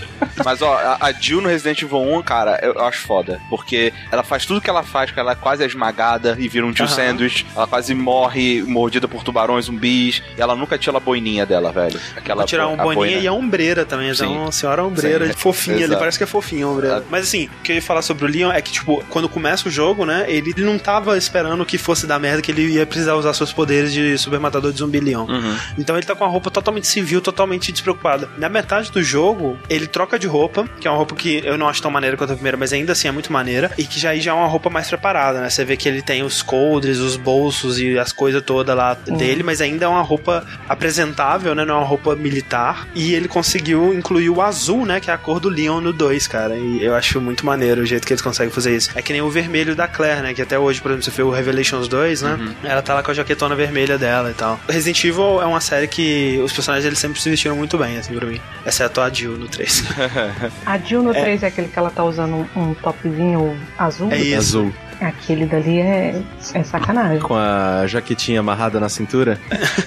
Mas 0.44 0.62
ó, 0.62 0.74
a, 0.74 0.98
a 1.00 1.12
Jill 1.12 1.40
no 1.40 1.48
Resident 1.48 1.82
Evil 1.82 1.98
1, 1.98 2.22
cara, 2.22 2.56
eu, 2.62 2.80
acho 2.84 3.00
foda. 3.00 3.40
Porque 3.50 3.92
ela 4.12 4.22
faz 4.22 4.46
tudo 4.46 4.60
que 4.60 4.70
ela 4.70 4.84
faz, 4.84 5.10
que 5.10 5.18
ela 5.18 5.34
quase 5.34 5.64
é 5.64 5.68
esmagada 5.70 6.36
e 6.38 6.48
vira 6.48 6.66
um 6.66 6.74
Jill 6.74 6.86
Aham. 6.86 6.94
Sandwich. 6.94 7.46
Ela 7.54 7.66
quase 7.66 7.94
morre 7.94 8.62
mordida 8.62 9.08
por 9.08 9.22
tubarões 9.24 9.66
zumbis. 9.66 10.22
E 10.36 10.40
ela 10.40 10.54
nunca 10.54 10.76
tira 10.78 10.96
a 10.96 11.00
boininha 11.00 11.46
dela, 11.46 11.72
velho. 11.72 11.98
Aquela 12.16 12.38
Vou 12.42 12.46
tirar 12.46 12.68
um 12.68 12.74
a 12.74 12.76
boninha 12.76 12.94
boina. 12.94 13.20
e 13.22 13.26
a 13.26 13.32
ombreira 13.32 13.84
também. 13.84 14.12
Sim. 14.14 14.26
uma 14.26 14.52
senhora 14.52 14.84
ombreira, 14.84 15.26
Sim. 15.28 15.32
fofinha 15.34 15.84
ali. 15.86 15.96
Parece 15.96 16.18
que 16.18 16.24
é 16.24 16.26
fofinha 16.26 16.66
a 16.66 16.68
ombreira. 16.68 17.04
Mas 17.10 17.24
assim, 17.28 17.46
o 17.46 17.62
que 17.62 17.72
eu 17.72 17.76
ia 17.76 17.82
falar 17.82 18.02
sobre 18.02 18.24
o 18.24 18.28
Leon 18.28 18.50
é 18.52 18.60
que, 18.60 18.72
tipo, 18.72 19.02
quando 19.08 19.28
começa 19.28 19.68
o 19.68 19.70
jogo, 19.70 20.04
né? 20.04 20.24
Ele 20.28 20.52
não 20.58 20.78
tava 20.78 21.16
esperando 21.16 21.64
que 21.64 21.78
fosse 21.78 22.06
dar 22.06 22.18
merda, 22.18 22.42
que 22.42 22.50
ele 22.50 22.66
ia 22.72 22.86
precisar 22.86 23.14
usar 23.14 23.32
seus 23.34 23.52
poderes 23.52 23.92
de 23.92 24.16
super 24.18 24.40
matador 24.40 24.72
de 24.72 24.78
zumbi 24.78 25.00
Leon. 25.00 25.26
Uhum. 25.28 25.56
Então 25.78 25.96
ele 25.96 26.06
tá 26.06 26.14
com 26.14 26.24
uma 26.24 26.30
roupa 26.30 26.50
totalmente 26.50 26.86
civil, 26.86 27.20
totalmente 27.20 27.70
despreocupada. 27.72 28.28
Na 28.38 28.48
metade 28.48 28.90
do 28.90 29.02
jogo, 29.02 29.58
ele 29.68 29.86
troca 29.86 30.18
de 30.18 30.26
roupa, 30.26 30.68
que 30.80 30.88
é 30.88 30.90
uma 30.90 30.96
roupa 30.96 31.14
que 31.14 31.42
eu 31.44 31.56
não 31.56 31.68
acho 31.68 31.82
tão 31.82 31.90
maneira 31.90 32.16
quanto 32.16 32.32
a 32.32 32.34
primeira, 32.34 32.56
mas 32.56 32.72
ainda 32.72 32.92
assim 32.92 33.08
é 33.08 33.10
muito 33.12 33.32
maneira, 33.32 33.70
e 33.78 33.84
que 33.84 33.98
já 34.00 34.10
aí 34.10 34.20
já 34.20 34.30
é 34.32 34.34
uma 34.34 34.46
roupa 34.46 34.70
mais 34.70 34.88
preparada, 34.88 35.40
né? 35.40 35.49
Você 35.50 35.64
vê 35.64 35.76
que 35.76 35.88
ele 35.88 36.02
tem 36.02 36.22
os 36.22 36.42
coldres, 36.42 36.98
os 36.98 37.16
bolsos 37.16 37.78
e 37.78 37.98
as 37.98 38.12
coisas 38.12 38.42
todas 38.42 38.76
lá 38.76 38.94
dele, 38.94 39.42
mas 39.42 39.60
ainda 39.60 39.84
é 39.84 39.88
uma 39.88 40.02
roupa 40.02 40.44
apresentável, 40.68 41.54
né? 41.54 41.64
Não 41.64 41.74
é 41.74 41.78
uma 41.78 41.86
roupa 41.86 42.14
militar. 42.14 42.88
E 42.94 43.14
ele 43.14 43.28
conseguiu 43.28 43.92
incluir 43.94 44.30
o 44.30 44.40
azul, 44.40 44.86
né? 44.86 45.00
Que 45.00 45.10
é 45.10 45.14
a 45.14 45.18
cor 45.18 45.40
do 45.40 45.48
Leon 45.48 45.80
no 45.80 45.92
2, 45.92 46.26
cara. 46.26 46.56
E 46.56 46.82
eu 46.82 46.94
acho 46.94 47.20
muito 47.20 47.44
maneiro 47.44 47.82
o 47.82 47.86
jeito 47.86 48.06
que 48.06 48.12
eles 48.12 48.22
conseguem 48.22 48.52
fazer 48.52 48.76
isso. 48.76 48.90
É 48.94 49.02
que 49.02 49.12
nem 49.12 49.22
o 49.22 49.30
vermelho 49.30 49.74
da 49.74 49.88
Claire, 49.88 50.22
né? 50.22 50.34
Que 50.34 50.42
até 50.42 50.58
hoje, 50.58 50.80
por 50.80 50.90
exemplo, 50.90 51.04
você 51.04 51.10
vê 51.10 51.22
o 51.22 51.30
Revelations 51.30 51.88
2, 51.88 52.22
né? 52.22 52.54
Ela 52.64 52.82
tá 52.82 52.94
lá 52.94 53.02
com 53.02 53.10
a 53.10 53.14
jaquetona 53.14 53.54
vermelha 53.54 53.98
dela 53.98 54.30
e 54.30 54.34
tal. 54.34 54.58
Resident 54.68 55.04
Evil 55.04 55.42
é 55.42 55.46
uma 55.46 55.60
série 55.60 55.86
que 55.88 56.40
os 56.42 56.52
personagens 56.52 56.86
eles 56.86 56.98
sempre 56.98 57.20
se 57.20 57.28
vestiram 57.28 57.56
muito 57.56 57.76
bem, 57.76 57.98
assim, 57.98 58.14
pra 58.14 58.26
mim. 58.26 58.40
Exceto 58.64 59.00
a 59.00 59.10
Jill 59.10 59.36
no 59.36 59.48
3. 59.48 59.84
A 60.66 60.78
Jill 60.78 61.02
no 61.02 61.12
3 61.12 61.42
é 61.42 61.46
aquele 61.46 61.68
que 61.68 61.78
ela 61.78 61.90
tá 61.90 62.04
usando 62.04 62.46
um, 62.56 62.70
um 62.70 62.74
topzinho 62.74 63.58
azul. 63.78 64.10
É 64.12 64.18
isso. 64.18 64.36
Azul. 64.36 64.72
Aquele 65.00 65.46
dali 65.46 65.80
é, 65.80 66.20
é 66.54 66.62
sacanagem. 66.62 67.20
Com 67.20 67.34
a 67.34 67.86
jaquetinha 67.86 68.40
amarrada 68.40 68.78
na 68.78 68.88
cintura. 68.88 69.38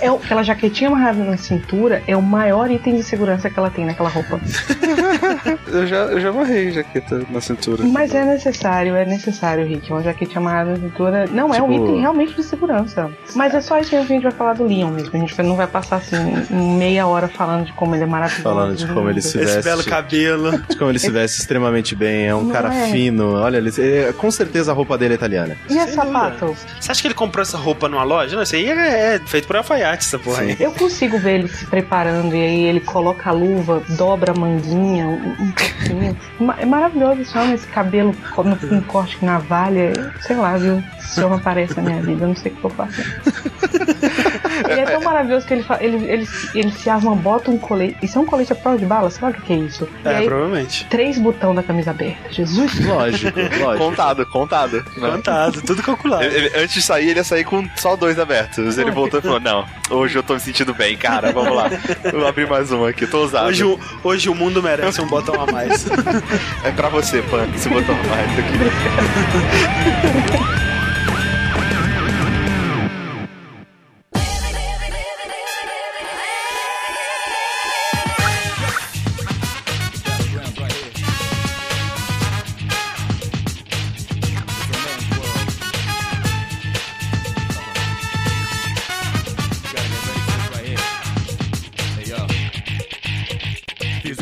É, 0.02 0.12
o- 0.12 0.16
aquela 0.16 0.44
jaquetinha 0.44 0.90
amarrada 0.90 1.24
na 1.24 1.38
cintura 1.38 2.02
é 2.08 2.16
o 2.18 2.22
maior 2.22 2.70
item 2.72 2.96
de 2.96 3.04
segurança 3.04 3.50
que 3.50 3.58
ela 3.60 3.70
tem 3.70 3.86
naquela 3.86 4.10
roupa. 4.10 4.40
Eu 5.68 5.88
já, 5.88 5.98
eu 6.06 6.20
já 6.20 6.30
amarrei 6.30 6.72
jaqueta 6.72 7.24
na 7.30 7.42
cintura. 7.42 7.84
Mas 7.84 8.14
é 8.14 8.24
necessário, 8.24 8.96
é 8.96 9.06
necessário, 9.06 9.66
Rick. 9.66 9.92
Uma 9.92 10.04
jaquetinha 10.04 10.40
amarrada 10.40 10.72
na 10.72 10.76
cintura. 10.78 11.26
Não, 11.32 11.54
é 11.54 11.62
um 11.62 11.70
Tipo- 11.72 11.86
item 11.86 12.02
realmente 12.02 12.36
de 12.36 12.44
segurança. 12.44 13.10
Mas 13.36 13.54
é 13.56 13.62
só 13.62 13.80
isso 13.80 13.90
que 13.90 13.96
a 13.96 14.04
gente 14.04 14.22
vai 14.24 14.32
falar 14.32 14.54
do 14.54 14.66
Leon 14.66 14.90
mesmo. 14.92 15.10
A 15.14 15.18
gente 15.18 15.42
não 15.42 15.56
vai 15.56 15.66
passar 15.68 15.98
assim 15.98 16.18
meia 16.78 17.08
hora 17.08 17.28
falando 17.28 17.66
de 17.66 17.74
como 17.74 17.96
ele 17.96 18.04
é 18.04 18.08
maravilhoso. 18.08 18.44
Falando 18.44 18.76
de 18.76 18.86
como 18.88 19.10
ele 19.10 19.22
se 19.22 19.40
Esse 19.40 19.56
veste. 19.56 19.64
belo 19.64 19.84
cabelo. 19.84 20.52
De 20.70 20.76
como 20.78 20.92
ele 20.92 21.00
se 21.00 21.10
veste 21.10 21.40
extremamente 21.42 21.96
bem. 21.96 22.28
É 22.28 22.36
um 22.36 22.44
Não 22.44 22.52
cara 22.52 22.74
é? 22.74 22.92
fino. 22.92 23.34
Olha, 23.36 23.58
ele, 23.58 23.72
ele- 23.78 24.14
com 24.14 24.30
certeza 24.30 24.72
a 24.72 24.76
roupa 24.76 24.98
dele 24.98 25.03
é 25.12 25.16
italiana. 25.16 25.58
E 25.70 25.78
a 25.78 25.86
Sem 25.86 25.96
sapato? 25.96 26.56
Você 26.80 26.92
acha 26.92 27.02
que 27.02 27.08
ele 27.08 27.14
comprou 27.14 27.42
essa 27.42 27.58
roupa 27.58 27.88
numa 27.90 28.04
loja? 28.04 28.36
Não, 28.36 28.44
isso 28.44 28.56
aí 28.56 28.70
é, 28.70 29.16
é 29.16 29.20
feito 29.20 29.48
por 29.48 29.56
alfaiate, 29.56 30.06
essa 30.06 30.20
porra 30.20 30.42
aí. 30.42 30.58
Eu 30.60 30.72
consigo 30.72 31.18
ver 31.18 31.40
ele 31.40 31.48
se 31.48 31.66
preparando 31.66 32.36
e 32.36 32.42
aí 32.42 32.64
ele 32.64 32.80
coloca 32.80 33.30
a 33.30 33.34
luva, 33.34 33.82
dobra 33.90 34.32
a 34.32 34.36
manguinha, 34.36 35.08
um, 35.08 35.36
um 35.40 35.52
pouquinho. 35.52 36.18
É 36.58 36.66
maravilhoso 36.66 37.22
esse 37.22 37.38
homem, 37.38 37.54
esse 37.54 37.68
cabelo 37.68 38.16
com 38.32 38.82
corte 38.84 39.20
de 39.20 39.26
navalha. 39.26 39.94
Sei 40.22 40.36
lá, 40.36 40.58
viu? 40.58 40.84
Esse 41.00 41.22
homem 41.22 41.40
aparece 41.40 41.76
na 41.78 41.84
minha 41.84 42.02
vida, 42.02 42.24
eu 42.24 42.28
não 42.30 42.36
sei 42.36 42.52
o 42.52 42.56
que 42.56 42.64
eu 42.64 42.70
faço. 42.70 43.02
Ele 44.94 45.02
é 45.02 45.04
tão 45.04 45.12
maravilhoso 45.12 45.46
que 45.48 45.54
ele, 45.54 45.64
fa- 45.64 45.78
ele, 45.82 45.98
ele, 46.12 46.28
ele 46.54 46.72
se 46.72 46.90
arma, 46.90 47.16
bota 47.16 47.50
um 47.52 47.58
colete. 47.58 47.98
Isso 48.02 48.18
é 48.18 48.22
um 48.22 48.26
colete 48.26 48.52
à 48.54 48.56
prova 48.56 48.78
de 48.78 48.86
bala? 48.86 49.10
Sabe 49.10 49.38
o 49.38 49.42
que 49.42 49.54
é 49.54 49.56
isso? 49.58 49.88
E 50.04 50.08
É, 50.08 50.16
aí, 50.18 50.26
provavelmente. 50.28 50.86
três 50.90 51.18
botão 51.18 51.54
da 51.56 51.64
camisa 51.64 51.92
aberta. 51.92 52.32
Jesus. 52.32 52.80
Lógico, 52.86 53.40
lógico. 53.60 53.78
Contado, 53.78 54.26
contado. 54.28 54.86
né? 54.98 55.10
Contado, 55.12 55.62
tudo 55.62 55.82
calculado. 55.82 56.24
Ele- 56.24 56.36
ele- 56.48 56.58
antes 56.58 56.74
de 56.76 56.82
sair, 56.82 57.10
ele 57.10 57.20
ia 57.20 57.24
sair 57.24 57.44
com 57.44 57.68
só 57.76 57.96
dois 57.96 58.20
abertos. 58.20 58.78
Ele 58.78 58.92
voltou 58.92 59.20
e 59.20 59.24
falou: 59.24 59.40
Não, 59.40 59.66
hoje 59.90 60.18
eu 60.18 60.24
tô 60.24 60.34
me 60.36 60.40
sentindo 60.40 60.74
bem, 60.74 60.96
cara. 60.98 61.32
Vamos 61.32 61.56
lá. 61.56 61.70
Vou 62.12 62.28
abrir 62.28 62.48
mais 62.50 62.72
uma 62.72 62.90
aqui, 62.90 63.08
tô 63.08 63.24
usado. 63.24 63.48
Hoje, 63.48 63.64
o- 63.64 63.80
hoje 64.04 64.30
o 64.30 64.36
mundo 64.36 64.62
merece 64.62 65.02
um 65.02 65.08
botão 65.08 65.36
a 65.42 65.52
mais. 65.52 65.86
É 66.64 66.72
pra 66.72 66.90
você, 66.90 67.22
Pan, 67.24 67.48
esse 67.56 67.68
botão 67.70 67.96
a 67.96 68.04
mais 68.08 68.30
aqui. 68.40 68.54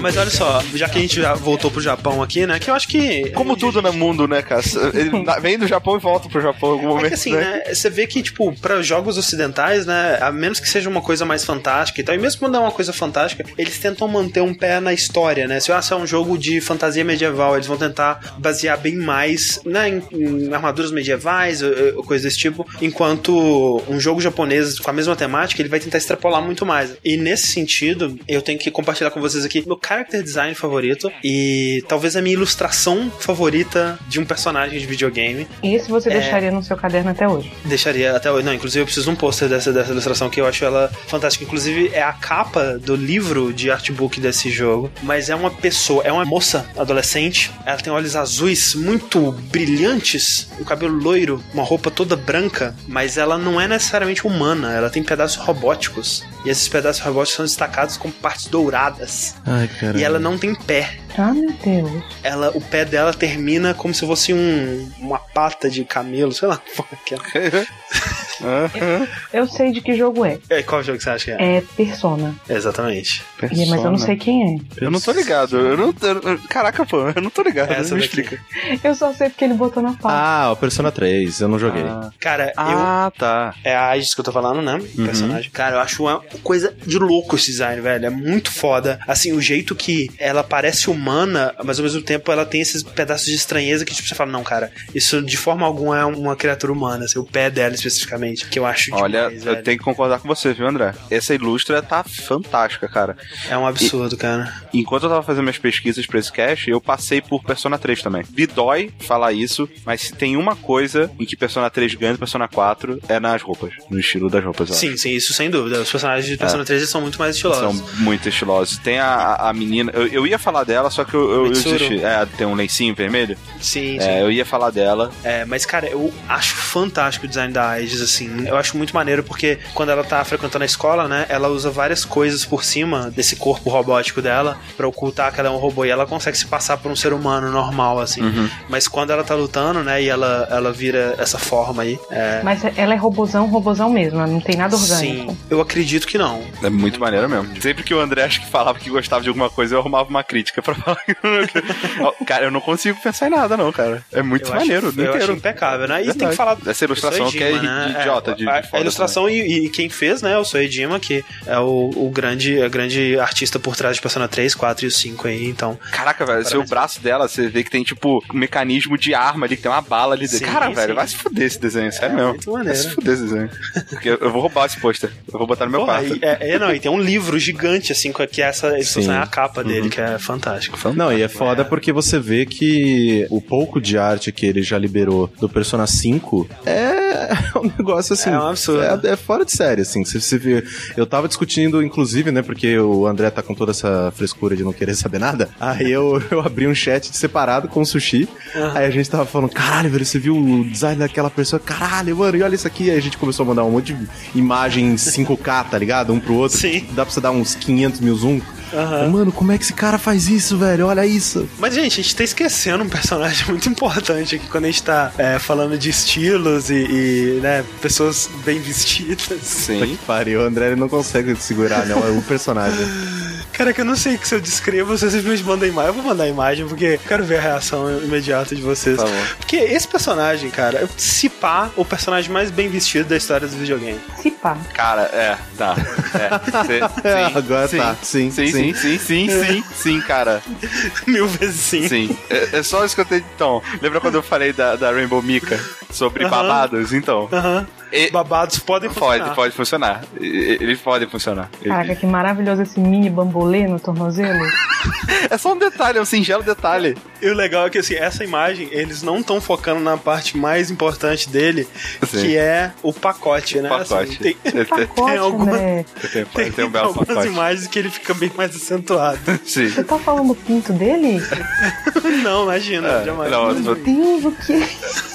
Mas 0.01 0.17
olha 0.17 0.29
só, 0.29 0.63
já 0.73 0.89
que 0.89 0.97
a 0.97 1.01
gente 1.01 1.21
já 1.21 1.33
voltou 1.33 1.69
pro 1.69 1.81
Japão 1.81 2.21
aqui, 2.21 2.45
né? 2.45 2.59
Que 2.59 2.69
eu 2.69 2.73
acho 2.73 2.87
que. 2.87 3.29
Como 3.31 3.55
tudo 3.55 3.81
no 3.81 3.93
mundo, 3.93 4.27
né, 4.27 4.41
cara? 4.41 4.61
Ele 4.93 5.11
vem 5.41 5.57
do 5.57 5.67
Japão 5.67 5.95
e 5.95 5.99
volta 5.99 6.27
pro 6.27 6.41
Japão 6.41 6.69
em 6.69 6.73
algum 6.73 6.87
momento. 6.87 7.05
É 7.05 7.09
que 7.09 7.15
assim, 7.15 7.33
né? 7.33 7.63
Você 7.71 7.89
vê 7.89 8.07
que, 8.07 8.21
tipo, 8.21 8.53
para 8.59 8.81
jogos 8.81 9.17
ocidentais, 9.17 9.85
né? 9.85 10.17
A 10.21 10.31
menos 10.31 10.59
que 10.59 10.67
seja 10.67 10.89
uma 10.89 11.01
coisa 11.01 11.25
mais 11.25 11.45
fantástica 11.45 12.01
e 12.01 12.03
tal, 12.03 12.15
e 12.15 12.17
mesmo 12.17 12.39
quando 12.39 12.55
é 12.55 12.59
uma 12.59 12.71
coisa 12.71 12.91
fantástica, 12.91 13.45
eles 13.57 13.77
tentam 13.77 14.07
manter 14.07 14.41
um 14.41 14.53
pé 14.53 14.79
na 14.79 14.93
história, 14.93 15.47
né? 15.47 15.59
Se 15.59 15.71
ah, 15.71 15.81
se 15.81 15.93
é 15.93 15.95
um 15.95 16.07
jogo 16.07 16.37
de 16.37 16.59
fantasia 16.59 17.03
medieval, 17.03 17.55
eles 17.55 17.67
vão 17.67 17.77
tentar 17.77 18.35
basear 18.37 18.77
bem 18.77 18.95
mais 18.95 19.59
né, 19.65 19.89
em, 19.89 20.03
em 20.11 20.53
armaduras 20.53 20.91
medievais, 20.91 21.61
ou, 21.61 22.03
coisa 22.03 22.23
desse 22.23 22.37
tipo, 22.37 22.67
enquanto 22.81 23.81
um 23.87 23.99
jogo 23.99 24.19
japonês 24.19 24.79
com 24.79 24.89
a 24.89 24.93
mesma 24.93 25.15
temática, 25.15 25.61
ele 25.61 25.69
vai 25.69 25.79
tentar 25.79 25.97
extrapolar 25.97 26.41
muito 26.41 26.65
mais. 26.65 26.95
E 27.03 27.17
nesse 27.17 27.47
sentido, 27.47 28.19
eu 28.27 28.41
tenho 28.41 28.59
que 28.59 28.69
compartilhar 28.71 29.11
com 29.11 29.21
vocês 29.21 29.45
aqui 29.45 29.63
meu 29.65 29.77
character 29.91 30.23
design 30.23 30.55
favorito 30.55 31.11
e 31.21 31.83
talvez 31.85 32.15
a 32.15 32.21
minha 32.21 32.33
ilustração 32.33 33.11
favorita 33.19 33.99
de 34.07 34.21
um 34.21 34.25
personagem 34.25 34.79
de 34.79 34.85
videogame. 34.85 35.45
E 35.61 35.75
esse 35.75 35.89
você 35.89 36.09
é... 36.09 36.13
deixaria 36.13 36.49
no 36.49 36.63
seu 36.63 36.77
caderno 36.77 37.11
até 37.11 37.27
hoje? 37.27 37.51
Deixaria 37.65 38.15
até 38.15 38.31
hoje. 38.31 38.45
Não, 38.45 38.53
inclusive 38.53 38.81
eu 38.81 38.85
preciso 38.85 39.07
de 39.07 39.11
um 39.11 39.15
pôster 39.15 39.49
dessa, 39.49 39.73
dessa 39.73 39.91
ilustração 39.91 40.29
que 40.29 40.39
eu 40.39 40.47
acho 40.47 40.63
ela 40.63 40.89
fantástica. 41.07 41.43
Inclusive 41.43 41.91
é 41.93 42.01
a 42.01 42.13
capa 42.13 42.79
do 42.79 42.95
livro 42.95 43.51
de 43.51 43.69
artbook 43.69 44.21
desse 44.21 44.49
jogo, 44.49 44.89
mas 45.03 45.29
é 45.29 45.35
uma 45.35 45.51
pessoa, 45.51 46.03
é 46.05 46.11
uma 46.11 46.23
moça 46.23 46.65
adolescente, 46.77 47.51
ela 47.65 47.77
tem 47.77 47.91
olhos 47.91 48.15
azuis 48.15 48.73
muito 48.73 49.33
brilhantes, 49.51 50.49
o 50.57 50.63
cabelo 50.63 50.95
loiro, 50.95 51.43
uma 51.53 51.63
roupa 51.63 51.91
toda 51.91 52.15
branca, 52.15 52.73
mas 52.87 53.17
ela 53.17 53.37
não 53.37 53.59
é 53.59 53.67
necessariamente 53.67 54.25
humana, 54.25 54.73
ela 54.73 54.89
tem 54.89 55.03
pedaços 55.03 55.43
robóticos. 55.43 56.23
E 56.43 56.49
esses 56.49 56.67
pedaços 56.67 57.01
robóticos 57.01 57.35
são 57.35 57.45
destacados 57.45 57.97
como 57.97 58.13
partes 58.13 58.47
douradas. 58.47 59.35
Ai, 59.45 59.69
e 59.95 60.03
ela 60.03 60.19
não 60.19 60.37
tem 60.37 60.55
pé. 60.55 60.97
Ah, 61.17 61.33
meu 61.33 61.51
Deus. 61.51 62.03
Ela, 62.23 62.51
o 62.55 62.61
pé 62.61 62.85
dela 62.85 63.13
termina 63.13 63.73
como 63.73 63.93
se 63.93 64.05
fosse 64.05 64.33
um, 64.33 64.91
uma 64.99 65.19
pata 65.19 65.69
de 65.69 65.83
camelo, 65.83 66.31
sei 66.31 66.47
lá. 66.47 66.61
Que 67.05 67.15
é. 67.15 67.17
eu, 69.33 69.41
eu 69.41 69.47
sei 69.47 69.71
de 69.71 69.81
que 69.81 69.95
jogo 69.95 70.25
é. 70.25 70.39
é. 70.49 70.63
Qual 70.63 70.81
jogo 70.81 70.99
você 70.99 71.09
acha 71.09 71.25
que 71.25 71.31
é? 71.31 71.57
É 71.57 71.63
Persona. 71.75 72.33
Exatamente. 72.49 73.23
Persona. 73.37 73.67
Mas 73.69 73.83
eu 73.83 73.91
não 73.91 73.97
sei 73.97 74.15
quem 74.15 74.55
é. 74.55 74.83
Eu 74.83 74.89
não 74.89 75.01
tô 75.01 75.11
ligado. 75.11 75.57
Eu 75.57 75.77
não, 75.77 75.87
eu, 75.87 76.39
caraca, 76.49 76.85
pô, 76.85 77.09
eu 77.09 77.21
não 77.21 77.29
tô 77.29 77.41
ligado. 77.41 77.71
Essa 77.71 77.93
me 77.93 78.01
explica. 78.01 78.39
Eu 78.83 78.95
só 78.95 79.13
sei 79.13 79.29
porque 79.29 79.43
ele 79.43 79.53
botou 79.53 79.83
na 79.83 79.93
pauta. 79.93 80.17
Ah, 80.17 80.51
o 80.51 80.55
Persona 80.55 80.91
3, 80.91 81.41
eu 81.41 81.47
não 81.47 81.59
joguei. 81.59 81.83
Ah. 81.83 82.09
Cara, 82.19 82.53
ah, 82.55 83.11
tá. 83.17 83.53
É 83.63 83.75
a 83.75 83.89
Aegis 83.89 84.13
que 84.13 84.21
eu 84.21 84.25
tô 84.25 84.31
falando, 84.31 84.61
né? 84.61 84.75
Uhum. 84.75 85.05
Personagem. 85.05 85.51
Cara, 85.51 85.75
eu 85.75 85.79
acho 85.81 86.03
uma 86.03 86.23
coisa 86.39 86.73
de 86.85 86.97
louco 86.97 87.35
esse 87.35 87.47
design, 87.47 87.81
velho. 87.81 88.05
É 88.05 88.09
muito 88.09 88.51
foda. 88.51 88.99
Assim, 89.07 89.31
o 89.33 89.41
jeito 89.41 89.75
que 89.75 90.09
ela 90.17 90.43
parece 90.43 90.89
humana, 90.89 91.53
mas 91.63 91.79
ao 91.79 91.83
mesmo 91.83 92.01
tempo 92.01 92.31
ela 92.31 92.45
tem 92.45 92.61
esses 92.61 92.83
pedaços 92.83 93.25
de 93.27 93.35
estranheza 93.35 93.85
que 93.85 93.93
tipo, 93.93 94.07
você 94.07 94.15
fala, 94.15 94.31
não, 94.31 94.43
cara, 94.43 94.71
isso 94.93 95.21
de 95.21 95.37
forma 95.37 95.65
alguma 95.65 95.99
é 95.99 96.05
uma 96.05 96.35
criatura 96.35 96.71
humana, 96.71 97.05
assim, 97.05 97.19
o 97.19 97.23
pé 97.23 97.49
dela 97.49 97.73
especificamente, 97.73 98.47
que 98.47 98.59
eu 98.59 98.65
acho 98.65 98.93
Olha, 98.93 99.29
demais, 99.29 99.45
eu 99.45 99.63
tenho 99.63 99.77
que 99.77 99.83
concordar 99.83 100.19
com 100.19 100.27
você, 100.27 100.53
viu, 100.53 100.67
André? 100.67 100.93
Essa 101.09 101.33
ilustra 101.33 101.81
tá 101.81 102.03
fantástica, 102.03 102.87
cara. 102.87 103.17
É 103.49 103.57
um 103.57 103.65
absurdo, 103.65 104.15
e, 104.15 104.17
cara. 104.17 104.53
Enquanto 104.73 105.03
eu 105.03 105.09
tava 105.09 105.23
fazendo 105.23 105.43
minhas 105.43 105.57
pesquisas 105.57 106.05
pra 106.05 106.19
esse 106.19 106.31
cast, 106.31 106.69
eu 106.69 106.81
passei 106.81 107.21
por 107.21 107.43
Persona 107.43 107.77
3 107.77 108.01
também. 108.01 108.23
Me 108.35 108.47
dói 108.47 108.91
falar 108.99 109.33
isso, 109.33 109.69
mas 109.85 110.01
se 110.01 110.13
tem 110.13 110.37
uma 110.37 110.55
coisa 110.55 111.11
em 111.19 111.25
que 111.25 111.35
Persona 111.35 111.69
3 111.69 111.95
ganha 111.95 112.13
do 112.13 112.19
Persona 112.19 112.47
4 112.47 113.01
é 113.07 113.19
nas 113.19 113.41
roupas, 113.41 113.73
no 113.89 113.99
estilo 113.99 114.29
das 114.29 114.43
roupas. 114.43 114.69
Sim, 114.69 114.97
sim, 114.97 115.11
isso 115.11 115.33
sem 115.33 115.49
dúvida. 115.49 115.81
Os 115.81 115.91
personagens 115.91 116.20
de 116.25 116.37
Persona 116.37 116.63
é. 116.63 116.65
3 116.65 116.89
são 116.89 117.01
muito 117.01 117.19
mais 117.19 117.35
estilosos. 117.35 117.77
São 117.77 117.87
muito 117.97 118.27
estilosos. 118.27 118.77
Tem 118.77 118.99
a, 118.99 119.35
a 119.35 119.53
menina, 119.53 119.91
eu, 119.93 120.07
eu 120.07 120.27
ia 120.27 120.39
falar 120.39 120.63
dela, 120.63 120.89
só 120.89 121.03
que 121.03 121.13
eu, 121.13 121.31
eu, 121.31 121.45
eu 121.45 121.51
desisti. 121.51 122.03
É, 122.03 122.25
tem 122.37 122.47
um 122.47 122.55
lencinho 122.55 122.95
vermelho. 122.95 123.37
Sim, 123.59 123.97
é, 123.97 124.01
sim. 124.01 124.19
eu 124.19 124.31
ia 124.31 124.45
falar 124.45 124.71
dela. 124.71 125.11
É, 125.23 125.45
mas 125.45 125.65
cara, 125.65 125.87
eu 125.87 126.11
acho 126.27 126.55
fantástico 126.55 127.25
o 127.25 127.29
design 127.29 127.53
da 127.53 127.69
Aegis, 127.71 128.01
assim. 128.01 128.47
Eu 128.47 128.57
acho 128.57 128.77
muito 128.77 128.93
maneiro 128.93 129.23
porque 129.23 129.59
quando 129.73 129.89
ela 129.89 130.03
tá 130.03 130.23
frequentando 130.23 130.63
a 130.63 130.65
escola, 130.65 131.07
né, 131.07 131.25
ela 131.29 131.47
usa 131.49 131.69
várias 131.69 132.05
coisas 132.05 132.45
por 132.45 132.63
cima 132.63 133.11
desse 133.11 133.35
corpo 133.35 133.69
robótico 133.69 134.21
dela 134.21 134.57
para 134.75 134.87
ocultar 134.87 135.33
que 135.33 135.39
ela 135.39 135.49
é 135.49 135.51
um 135.51 135.57
robô 135.57 135.85
e 135.85 135.89
ela 135.89 136.05
consegue 136.05 136.37
se 136.37 136.45
passar 136.45 136.77
por 136.77 136.91
um 136.91 136.95
ser 136.95 137.13
humano 137.13 137.51
normal, 137.51 137.99
assim. 137.99 138.21
Uhum. 138.21 138.49
Mas 138.69 138.87
quando 138.87 139.11
ela 139.11 139.23
tá 139.23 139.35
lutando, 139.35 139.83
né, 139.83 140.01
e 140.01 140.09
ela, 140.09 140.47
ela 140.49 140.71
vira 140.71 141.15
essa 141.17 141.37
forma 141.37 141.83
aí. 141.83 141.99
É... 142.09 142.41
Mas 142.43 142.63
ela 142.75 142.93
é 142.93 142.97
robozão, 142.97 143.47
robozão 143.47 143.89
mesmo, 143.89 144.25
não 144.25 144.39
tem 144.39 144.55
nada 144.55 144.75
orgânico. 144.75 145.31
Sim, 145.31 145.37
eu 145.49 145.61
acredito 145.61 146.07
que 146.11 146.17
não. 146.17 146.43
É 146.61 146.69
muito 146.69 146.99
maneiro 146.99 147.29
mesmo. 147.29 147.61
Sempre 147.61 147.85
que 147.85 147.93
o 147.93 147.99
André 147.99 148.23
acho 148.23 148.41
que 148.41 148.47
falava 148.47 148.77
que 148.77 148.89
gostava 148.89 149.23
de 149.23 149.29
alguma 149.29 149.49
coisa, 149.49 149.75
eu 149.75 149.79
arrumava 149.79 150.09
uma 150.09 150.23
crítica 150.23 150.61
pra 150.61 150.75
falar 150.75 150.97
que 150.97 151.15
Cara, 152.25 152.45
eu 152.45 152.51
não 152.51 152.59
consigo 152.59 152.99
pensar 153.01 153.27
em 153.27 153.29
nada, 153.29 153.55
não, 153.55 153.71
cara. 153.71 154.03
É 154.11 154.21
muito 154.21 154.49
eu 154.49 154.55
maneiro, 154.55 154.89
acho, 154.89 154.99
eu 154.99 155.13
acho 155.13 155.31
impecável, 155.31 155.87
né? 155.87 156.03
E 156.03 156.13
tem 156.13 156.27
que 156.27 156.35
falar. 156.35 156.57
Essa 156.65 156.83
ilustração 156.83 157.29
Soejima, 157.29 157.31
que 157.31 157.43
é 157.43 157.61
né? 157.61 157.97
idiota, 158.01 158.35
de, 158.35 158.47
a, 158.47 158.59
de 158.59 158.67
a 158.73 158.81
ilustração 158.81 159.29
e, 159.29 159.65
e, 159.65 159.69
quem 159.69 159.87
fez, 159.87 160.21
né? 160.21 160.37
O 160.37 160.43
Soedima, 160.43 160.99
que 160.99 161.23
é 161.45 161.57
o, 161.59 161.91
o 161.95 162.11
grande, 162.13 162.61
a 162.61 162.67
grande 162.67 163.17
artista 163.17 163.57
por 163.57 163.77
trás 163.77 163.95
de 163.95 164.01
Persona 164.01 164.27
3, 164.27 164.53
4 164.53 164.85
e 164.85 164.87
o 164.87 164.91
5 164.91 165.27
aí, 165.29 165.47
então. 165.47 165.79
Caraca, 165.93 166.25
velho, 166.25 166.45
se 166.45 166.57
o 166.57 166.65
braço 166.65 166.99
dela, 167.01 167.29
você 167.29 167.47
vê 167.47 167.63
que 167.63 167.71
tem, 167.71 167.83
tipo, 167.83 168.21
um 168.33 168.37
mecanismo 168.37 168.97
de 168.97 169.13
arma 169.13 169.45
ali, 169.45 169.55
que 169.55 169.63
tem 169.63 169.71
uma 169.71 169.81
bala 169.81 170.13
ali 170.13 170.27
dentro. 170.27 170.45
Cara, 170.45 170.67
sim. 170.67 170.73
velho, 170.73 170.93
vai 170.93 171.07
se 171.07 171.15
fuder 171.15 171.45
esse 171.45 171.59
desenho, 171.59 171.91
sério 171.93 172.13
é, 172.13 172.15
mesmo. 172.15 172.29
Muito 172.31 172.51
maneiro. 172.51 172.77
Vai 172.77 172.89
se 172.89 172.93
fuder 172.93 173.13
esse 173.13 173.23
desenho. 173.23 173.49
Porque 173.89 174.09
eu 174.09 174.29
vou 174.29 174.41
roubar 174.41 174.65
esse 174.65 174.77
pôster. 174.77 175.09
Eu 175.31 175.39
vou 175.39 175.47
botar 175.47 175.65
no 175.65 175.71
meu 175.71 175.79
Porra, 175.81 176.00
é, 176.21 176.51
é, 176.51 176.59
não, 176.59 176.73
e 176.73 176.79
tem 176.79 176.91
um 176.91 176.99
livro 176.99 177.37
gigante, 177.39 177.91
assim, 177.91 178.11
que 178.31 178.41
é 178.41 178.45
essa 178.45 178.67
é 178.67 179.17
a 179.17 179.27
capa 179.27 179.63
dele, 179.63 179.81
uhum. 179.81 179.89
que 179.89 180.01
é 180.01 180.19
fantástico. 180.19 180.77
fantástico. 180.77 180.93
Não, 180.93 181.11
e 181.11 181.21
é 181.21 181.27
foda 181.27 181.61
é. 181.61 181.65
porque 181.65 181.91
você 181.91 182.19
vê 182.19 182.45
que 182.45 183.25
o 183.29 183.41
pouco 183.41 183.79
de 183.79 183.97
arte 183.97 184.31
que 184.31 184.45
ele 184.45 184.61
já 184.61 184.77
liberou 184.77 185.31
do 185.39 185.47
Persona 185.47 185.87
5 185.87 186.49
é 186.65 187.29
um 187.57 187.71
negócio 187.77 188.13
assim. 188.13 188.29
É 188.29 188.39
um 188.39 188.47
absurdo. 188.47 188.83
É, 188.83 189.11
é 189.11 189.15
fora 189.15 189.45
de 189.45 189.51
série, 189.51 189.81
assim. 189.81 190.03
Você, 190.03 190.19
você 190.19 190.37
vê, 190.37 190.63
eu 190.95 191.05
tava 191.05 191.27
discutindo, 191.27 191.81
inclusive, 191.83 192.31
né, 192.31 192.41
porque 192.41 192.77
o 192.79 193.07
André 193.07 193.29
tá 193.29 193.41
com 193.41 193.53
toda 193.53 193.71
essa 193.71 194.11
frescura 194.15 194.55
de 194.55 194.63
não 194.63 194.73
querer 194.73 194.95
saber 194.95 195.19
nada. 195.19 195.49
Aí 195.59 195.91
eu, 195.91 196.21
eu 196.31 196.41
abri 196.41 196.67
um 196.67 196.75
chat 196.75 197.15
separado 197.15 197.67
com 197.67 197.81
o 197.81 197.85
sushi. 197.85 198.27
Uhum. 198.55 198.71
Aí 198.75 198.85
a 198.85 198.91
gente 198.91 199.09
tava 199.09 199.25
falando, 199.25 199.49
caralho, 199.49 199.89
velho, 199.89 200.05
você 200.05 200.19
viu 200.19 200.35
o 200.35 200.63
design 200.63 200.99
daquela 200.99 201.29
pessoa? 201.29 201.59
Caralho, 201.59 202.15
mano, 202.15 202.37
e 202.37 202.43
olha 202.43 202.55
isso 202.55 202.67
aqui. 202.67 202.89
Aí 202.89 202.97
a 202.97 203.01
gente 203.01 203.17
começou 203.17 203.43
a 203.43 203.47
mandar 203.47 203.63
um 203.63 203.71
monte 203.71 203.93
de 203.93 204.07
imagem 204.35 204.95
5K, 204.95 205.69
tá 205.69 205.77
ligado? 205.77 205.90
Um 206.13 206.19
pro 206.19 206.35
outro. 206.35 206.57
Sim. 206.57 206.85
Dá 206.91 207.05
pra 207.05 207.13
você 207.13 207.21
dar 207.21 207.31
uns 207.31 207.55
500 207.55 207.99
mil 207.99 208.15
zoom. 208.15 208.41
Uhum. 208.73 209.09
Mano, 209.09 209.31
como 209.31 209.51
é 209.51 209.57
que 209.57 209.63
esse 209.63 209.73
cara 209.73 209.97
faz 209.97 210.27
isso, 210.27 210.57
velho? 210.57 210.87
Olha 210.87 211.05
isso. 211.05 211.47
Mas, 211.57 211.73
gente, 211.73 211.99
a 211.99 212.03
gente 212.03 212.15
tá 212.15 212.23
esquecendo 212.23 212.83
um 212.83 212.89
personagem 212.89 213.45
muito 213.49 213.67
importante 213.69 214.35
aqui 214.35 214.47
quando 214.47 214.65
a 214.65 214.67
gente 214.67 214.83
tá 214.83 215.11
é, 215.17 215.39
falando 215.39 215.77
de 215.77 215.89
estilos 215.89 216.69
e, 216.69 216.75
e, 216.75 217.39
né, 217.41 217.63
pessoas 217.81 218.29
bem 218.45 218.59
vestidas. 218.59 219.39
Sim. 219.41 219.79
Que 219.79 219.97
pariu, 220.05 220.41
o 220.41 220.43
André 220.43 220.67
ele 220.67 220.75
não 220.75 220.89
consegue 220.89 221.35
segurar, 221.35 221.85
né? 221.85 221.95
O 221.95 222.21
personagem. 222.21 222.79
Cara, 223.53 223.73
que 223.73 223.81
eu 223.81 223.85
não 223.85 223.95
sei 223.95 224.17
que 224.17 224.27
se 224.27 224.33
eu 224.33 224.41
descrevo, 224.41 224.97
vocês 224.97 225.11
simplesmente 225.11 225.43
mandam 225.43 225.67
imagem. 225.67 225.89
Eu 225.89 225.93
vou 225.93 226.03
mandar 226.03 226.23
a 226.23 226.27
imagem 226.27 226.67
porque 226.67 226.99
quero 227.07 227.23
ver 227.23 227.37
a 227.37 227.41
reação 227.41 228.03
imediata 228.03 228.55
de 228.55 228.61
vocês. 228.61 228.97
Tá 228.97 229.03
bom. 229.03 229.11
Porque 229.37 229.55
esse 229.55 229.87
personagem, 229.87 230.49
cara, 230.49 230.89
se 230.97 231.29
pá, 231.29 231.69
o 231.75 231.85
personagem 231.85 232.31
mais 232.31 232.49
bem 232.49 232.69
vestido 232.69 233.09
da 233.09 233.17
história 233.17 233.47
dos 233.47 233.55
videogames. 233.55 233.99
Se 234.21 234.31
pá. 234.31 234.57
Cara, 234.73 235.03
é, 235.13 235.37
tá. 235.57 235.75
É, 236.15 236.65
cê, 236.65 237.07
é 237.07 237.23
agora 237.37 237.67
sim, 237.67 237.77
tá. 237.77 237.95
Sim, 238.01 238.31
sim, 238.31 238.47
sim, 238.47 238.51
sim, 238.51 238.60
sim, 238.73 238.97
sim, 238.99 239.63
sim, 239.73 240.01
cara. 240.01 240.41
Mil 241.07 241.27
vezes 241.27 241.59
sim. 241.59 241.87
Sim. 241.87 242.17
É, 242.29 242.59
é, 242.59 242.63
só 242.63 242.85
isso 242.85 242.95
que 242.95 243.01
eu 243.01 243.05
tenho. 243.05 243.23
Então, 243.35 243.61
lembra 243.81 243.99
quando 243.99 244.15
eu 244.15 244.23
falei 244.23 244.53
da, 244.53 244.75
da 244.75 244.91
Rainbow 244.91 245.21
Mika 245.21 245.59
sobre 245.89 246.23
uh 246.23 246.27
-huh. 246.27 246.31
babados? 246.31 246.93
Então. 246.93 247.27
Aham. 247.31 247.59
Uh 247.59 247.61
-huh. 247.61 247.80
E... 247.91 248.09
Babados 248.11 248.59
podem 248.59 248.89
funcionar. 248.89 249.17
Pode, 249.19 249.35
pode 249.35 249.55
funcionar. 249.55 250.03
Eles 250.19 250.79
podem 250.79 251.07
funcionar. 251.07 251.49
Caraca, 251.63 251.95
que 251.95 252.05
maravilhoso 252.05 252.61
esse 252.61 252.79
mini 252.79 253.09
bambolê 253.09 253.67
no 253.67 253.79
tornozelo. 253.79 254.45
é 255.29 255.37
só 255.37 255.53
um 255.53 255.57
detalhe, 255.57 255.97
é 255.97 256.01
um 256.01 256.05
singelo 256.05 256.43
detalhe. 256.43 256.97
E 257.21 257.29
o 257.29 257.35
legal 257.35 257.67
é 257.67 257.69
que, 257.69 257.77
assim, 257.77 257.95
essa 257.95 258.23
imagem, 258.23 258.67
eles 258.71 259.03
não 259.03 259.19
estão 259.19 259.39
focando 259.39 259.79
na 259.79 259.97
parte 259.97 260.37
mais 260.37 260.71
importante 260.71 261.29
dele, 261.29 261.67
Sim. 262.07 262.21
que 262.21 262.37
é 262.37 262.71
o 262.81 262.91
pacote, 262.91 263.59
o 263.59 263.61
né? 263.61 263.69
Pacote. 263.69 263.93
Assim, 263.93 264.15
tem, 264.15 264.65
pacote, 264.65 265.07
tem, 265.07 265.17
alguma, 265.17 265.51
né? 265.51 265.85
tem, 266.11 266.25
tem, 266.25 266.51
tem 266.51 266.65
um 266.65 266.69
belo 266.69 266.87
algumas 266.87 267.07
pacote. 267.07 267.27
imagens 267.27 267.67
que 267.67 267.77
ele 267.77 267.89
fica 267.89 268.13
bem 268.13 268.31
mais 268.35 268.55
acentuado. 268.55 269.19
Sim. 269.45 269.69
Você 269.69 269.83
tá 269.83 269.99
falando 269.99 270.29
do 270.29 270.35
pinto 270.35 270.73
dele? 270.73 271.21
não, 272.23 272.43
imagina, 272.43 272.87
é, 272.87 273.05
jamais. 273.05 273.31
Não, 273.31 273.53
Meu 273.53 273.75
Deus, 273.75 274.25
o 274.25 274.31
que 274.31 274.53
é 274.53 274.57
isso? 274.57 275.10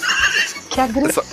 Que 0.77 0.81
agressão! 0.83 1.25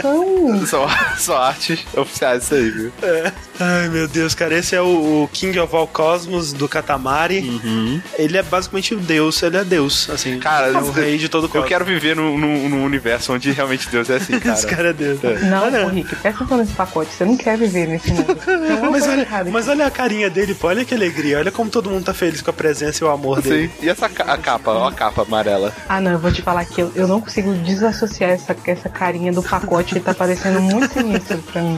São, 0.66 0.88
são 1.18 1.36
artes 1.38 1.86
oficiais 1.98 2.44
isso 2.44 2.54
aí, 2.56 2.70
viu? 2.72 2.92
É. 3.04 3.32
Ai, 3.60 3.90
meu 3.90 4.08
Deus, 4.08 4.34
cara. 4.34 4.56
Esse 4.58 4.74
é 4.74 4.82
o, 4.82 5.24
o 5.24 5.30
King 5.34 5.60
of 5.60 5.76
All 5.76 5.86
Cosmos 5.86 6.54
do 6.54 6.68
Katamari. 6.70 7.40
Uhum. 7.40 8.02
Ele 8.18 8.38
é 8.38 8.42
basicamente 8.42 8.96
o 8.96 8.98
Deus, 9.00 9.44
ele 9.44 9.58
é 9.58 9.64
Deus, 9.66 10.10
assim. 10.10 10.40
Cara, 10.40 10.68
é 10.68 10.78
o 10.78 10.92
rei 10.92 11.18
de 11.18 11.28
todo 11.28 11.52
o 11.54 11.58
Eu 11.58 11.64
quero 11.64 11.84
viver 11.84 12.16
num, 12.16 12.38
num, 12.38 12.70
num 12.70 12.86
universo 12.86 13.34
onde 13.34 13.52
realmente 13.52 13.90
Deus 13.90 14.10
é 14.10 14.16
assim, 14.16 14.40
cara. 14.40 14.56
Esse 14.56 14.66
cara 14.66 14.90
é 14.90 14.94
Deus. 14.94 15.20
Não, 15.44 15.64
Olha, 15.64 15.88
Rick, 15.90 16.16
presta 16.16 16.30
atenção 16.44 16.58
nesse 16.58 16.74
pacote. 16.74 17.12
Você 17.14 17.26
não 17.26 17.36
quer 17.36 17.58
viver 17.58 17.88
nesse 17.88 18.12
mundo. 18.12 18.38
Mas 18.90 19.08
olha, 19.08 19.28
mas 19.52 19.68
olha 19.68 19.88
a 19.88 19.92
carinha 19.92 20.30
dele, 20.30 20.54
pô. 20.54 20.68
Olha 20.68 20.86
que 20.86 20.94
alegria. 20.94 21.38
Olha 21.40 21.52
como 21.52 21.70
todo 21.70 21.90
mundo 21.90 22.06
tá 22.06 22.14
feliz 22.14 22.42
com 22.42 22.50
a 22.50 22.54
presença 22.54 23.04
e 23.04 23.08
o 23.08 23.10
amor 23.12 23.42
dele. 23.42 23.68
Sim. 23.80 23.86
E 23.86 23.90
essa 23.90 24.08
ca- 24.08 24.24
a 24.32 24.38
capa, 24.38 24.72
ó 24.72 24.88
a 24.88 24.92
capa 24.92 25.24
amarela. 25.24 25.74
Ah, 25.90 26.00
não, 26.00 26.12
eu 26.12 26.20
vou 26.20 26.32
te 26.32 26.42
falar 26.42 26.64
que 26.66 26.82
eu, 26.82 26.92
eu 26.96 27.08
não 27.08 27.20
consigo 27.20 27.54
desassociar 27.56 28.30
essa, 28.32 28.56
essa 28.66 28.88
carinha 28.90 29.33
do 29.34 29.44
pacote, 29.44 29.94
ele 29.94 30.04
tá 30.04 30.14
parecendo 30.14 30.62
muito 30.62 30.94
sinistro 30.94 31.38
pra 31.52 31.62
mim. 31.62 31.78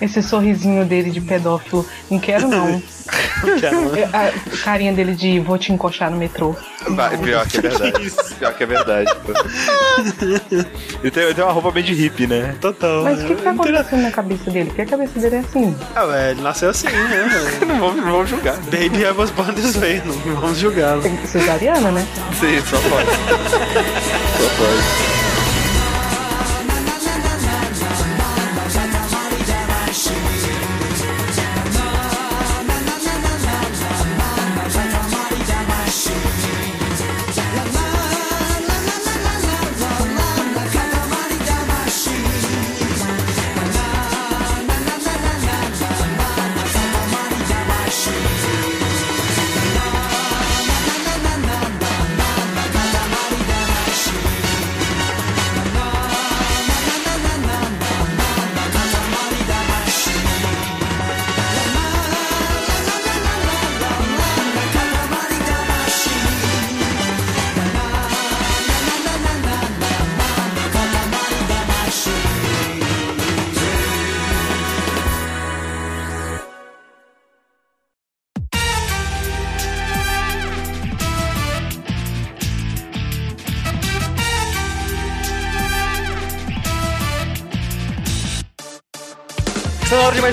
Esse 0.00 0.22
sorrisinho 0.22 0.84
dele 0.84 1.10
de 1.10 1.20
pedófilo, 1.20 1.86
não 2.10 2.18
quero 2.18 2.48
não. 2.48 2.82
É, 3.92 4.04
A 4.12 4.32
carinha 4.64 4.92
dele 4.92 5.14
de 5.14 5.38
vou 5.40 5.56
te 5.58 5.72
encoxar 5.72 6.10
no 6.10 6.16
metrô. 6.16 6.56
Vai, 6.88 7.16
pior 7.18 7.46
que 7.46 7.58
é 7.58 7.60
verdade. 7.60 8.12
Pior 8.38 8.54
que 8.54 8.62
é 8.62 8.66
verdade. 8.66 9.10
Ele 11.02 11.10
tem, 11.10 11.22
ele 11.24 11.34
tem 11.34 11.44
uma 11.44 11.52
roupa 11.52 11.70
bem 11.70 11.84
de 11.84 11.94
hippie, 11.94 12.26
né? 12.26 12.56
Total. 12.60 13.04
Mas 13.04 13.22
o 13.22 13.26
que, 13.26 13.34
que 13.36 13.42
tá 13.42 13.50
acontecendo 13.50 14.02
na 14.02 14.10
cabeça 14.10 14.50
dele? 14.50 14.66
Porque 14.66 14.82
a 14.82 14.86
cabeça 14.86 15.18
dele 15.20 15.36
é 15.36 15.38
assim. 15.40 15.76
Ah, 15.94 16.04
velho, 16.06 16.30
ele 16.32 16.42
nasceu 16.42 16.70
assim, 16.70 16.88
né? 16.88 17.28
Não 17.66 17.78
vamos, 17.78 17.96
não 17.96 18.12
vamos 18.12 18.30
julgar. 18.30 18.56
Baby, 18.64 19.02
I 19.02 19.10
was 19.12 19.30
born 19.30 19.52
this 19.54 19.76
way. 19.76 20.02
Não 20.04 20.36
vamos 20.36 20.58
julgar. 20.58 20.98
Tem 21.00 21.16
que 21.16 21.26
ser 21.26 21.40
cesariana, 21.40 21.90
né? 21.90 22.06
Sim, 22.38 22.60
só 22.68 22.78
pode. 22.88 23.06
só 24.36 24.48
pode. 24.56 25.15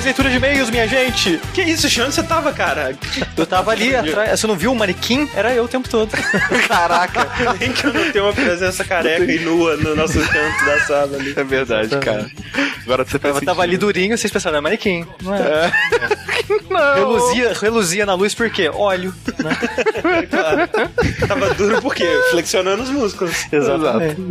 Mais 0.03 0.05
leitura 0.05 0.29
de 0.29 0.35
e-mails, 0.35 0.69
minha 0.69 0.87
gente. 0.87 1.39
Que 1.53 1.61
isso, 1.61 1.89
Xande? 1.89 2.13
Você 2.13 2.23
tava, 2.23 2.51
cara? 2.51 2.95
Eu 3.37 3.45
tava 3.45 3.71
ali 3.71 3.95
atrás. 3.95 4.39
Você 4.39 4.47
não 4.47 4.55
viu 4.55 4.71
o 4.73 4.75
manequim? 4.75 5.29
Era 5.33 5.53
eu 5.53 5.63
o 5.63 5.67
tempo 5.67 5.87
todo. 5.87 6.11
Caraca. 6.67 7.29
Nem 7.59 7.71
que 7.71 7.85
eu 7.85 7.93
não 7.93 8.11
tenho 8.11 8.25
uma 8.25 8.33
presença 8.33 8.83
careca 8.83 9.31
e 9.31 9.39
nua 9.39 9.77
no 9.77 9.95
nosso 9.95 10.19
canto 10.19 10.65
da 10.65 10.79
sala 10.81 11.17
ali. 11.17 11.33
É 11.37 11.43
verdade, 11.43 11.97
cara. 11.99 12.29
Agora 12.83 13.05
você 13.05 13.15
Eu 13.15 13.41
tava 13.41 13.61
ali 13.61 13.77
durinho, 13.77 14.17
vocês 14.17 14.31
pensaram, 14.31 14.57
é 14.57 14.61
manequim. 14.61 15.07
Não 15.21 15.35
é? 15.35 15.71
Não. 16.73 16.95
Reluzia, 16.95 17.53
reluzia 17.53 18.05
na 18.05 18.13
luz 18.13 18.33
por 18.33 18.49
quê? 18.49 18.69
Óleo. 18.73 19.13
Né? 19.43 19.57
Claro. 20.29 20.69
Tava 21.27 21.53
duro 21.53 21.81
por 21.81 21.93
quê? 21.95 22.07
Flexionando 22.31 22.83
os 22.83 22.89
músculos. 22.89 23.45
Exato. 23.51 23.83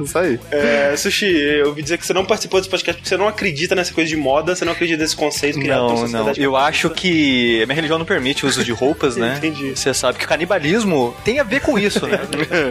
Isso 0.04 0.18
aí. 0.18 0.38
É, 0.50 0.94
Sushi, 0.96 1.26
eu 1.26 1.68
ouvi 1.68 1.82
dizer 1.82 1.98
que 1.98 2.06
você 2.06 2.12
não 2.12 2.24
participou 2.24 2.60
desse 2.60 2.68
podcast 2.70 3.00
porque 3.00 3.08
você 3.08 3.16
não 3.16 3.28
acredita 3.28 3.74
nessa 3.74 3.92
coisa 3.92 4.08
de 4.08 4.16
moda, 4.16 4.54
você 4.54 4.64
não 4.64 4.72
acredita 4.72 5.02
nesse 5.02 5.16
conceito 5.16 5.58
criado 5.58 5.78
pela 5.80 5.88
Não, 5.92 5.94
não. 5.94 6.06
sociedade 6.06 6.42
Eu 6.42 6.56
acho 6.56 6.90
que 6.90 7.62
a 7.62 7.66
minha 7.66 7.74
religião 7.76 7.98
não 7.98 8.04
permite 8.06 8.44
o 8.44 8.48
uso 8.48 8.64
de 8.64 8.72
roupas, 8.72 9.16
né? 9.16 9.34
Entendi. 9.38 9.70
Você 9.76 9.94
sabe 9.94 10.18
que 10.18 10.24
o 10.24 10.28
canibalismo 10.28 11.14
tem 11.24 11.38
a 11.38 11.42
ver 11.44 11.60
com 11.60 11.78
isso, 11.78 12.06
né? 12.06 12.20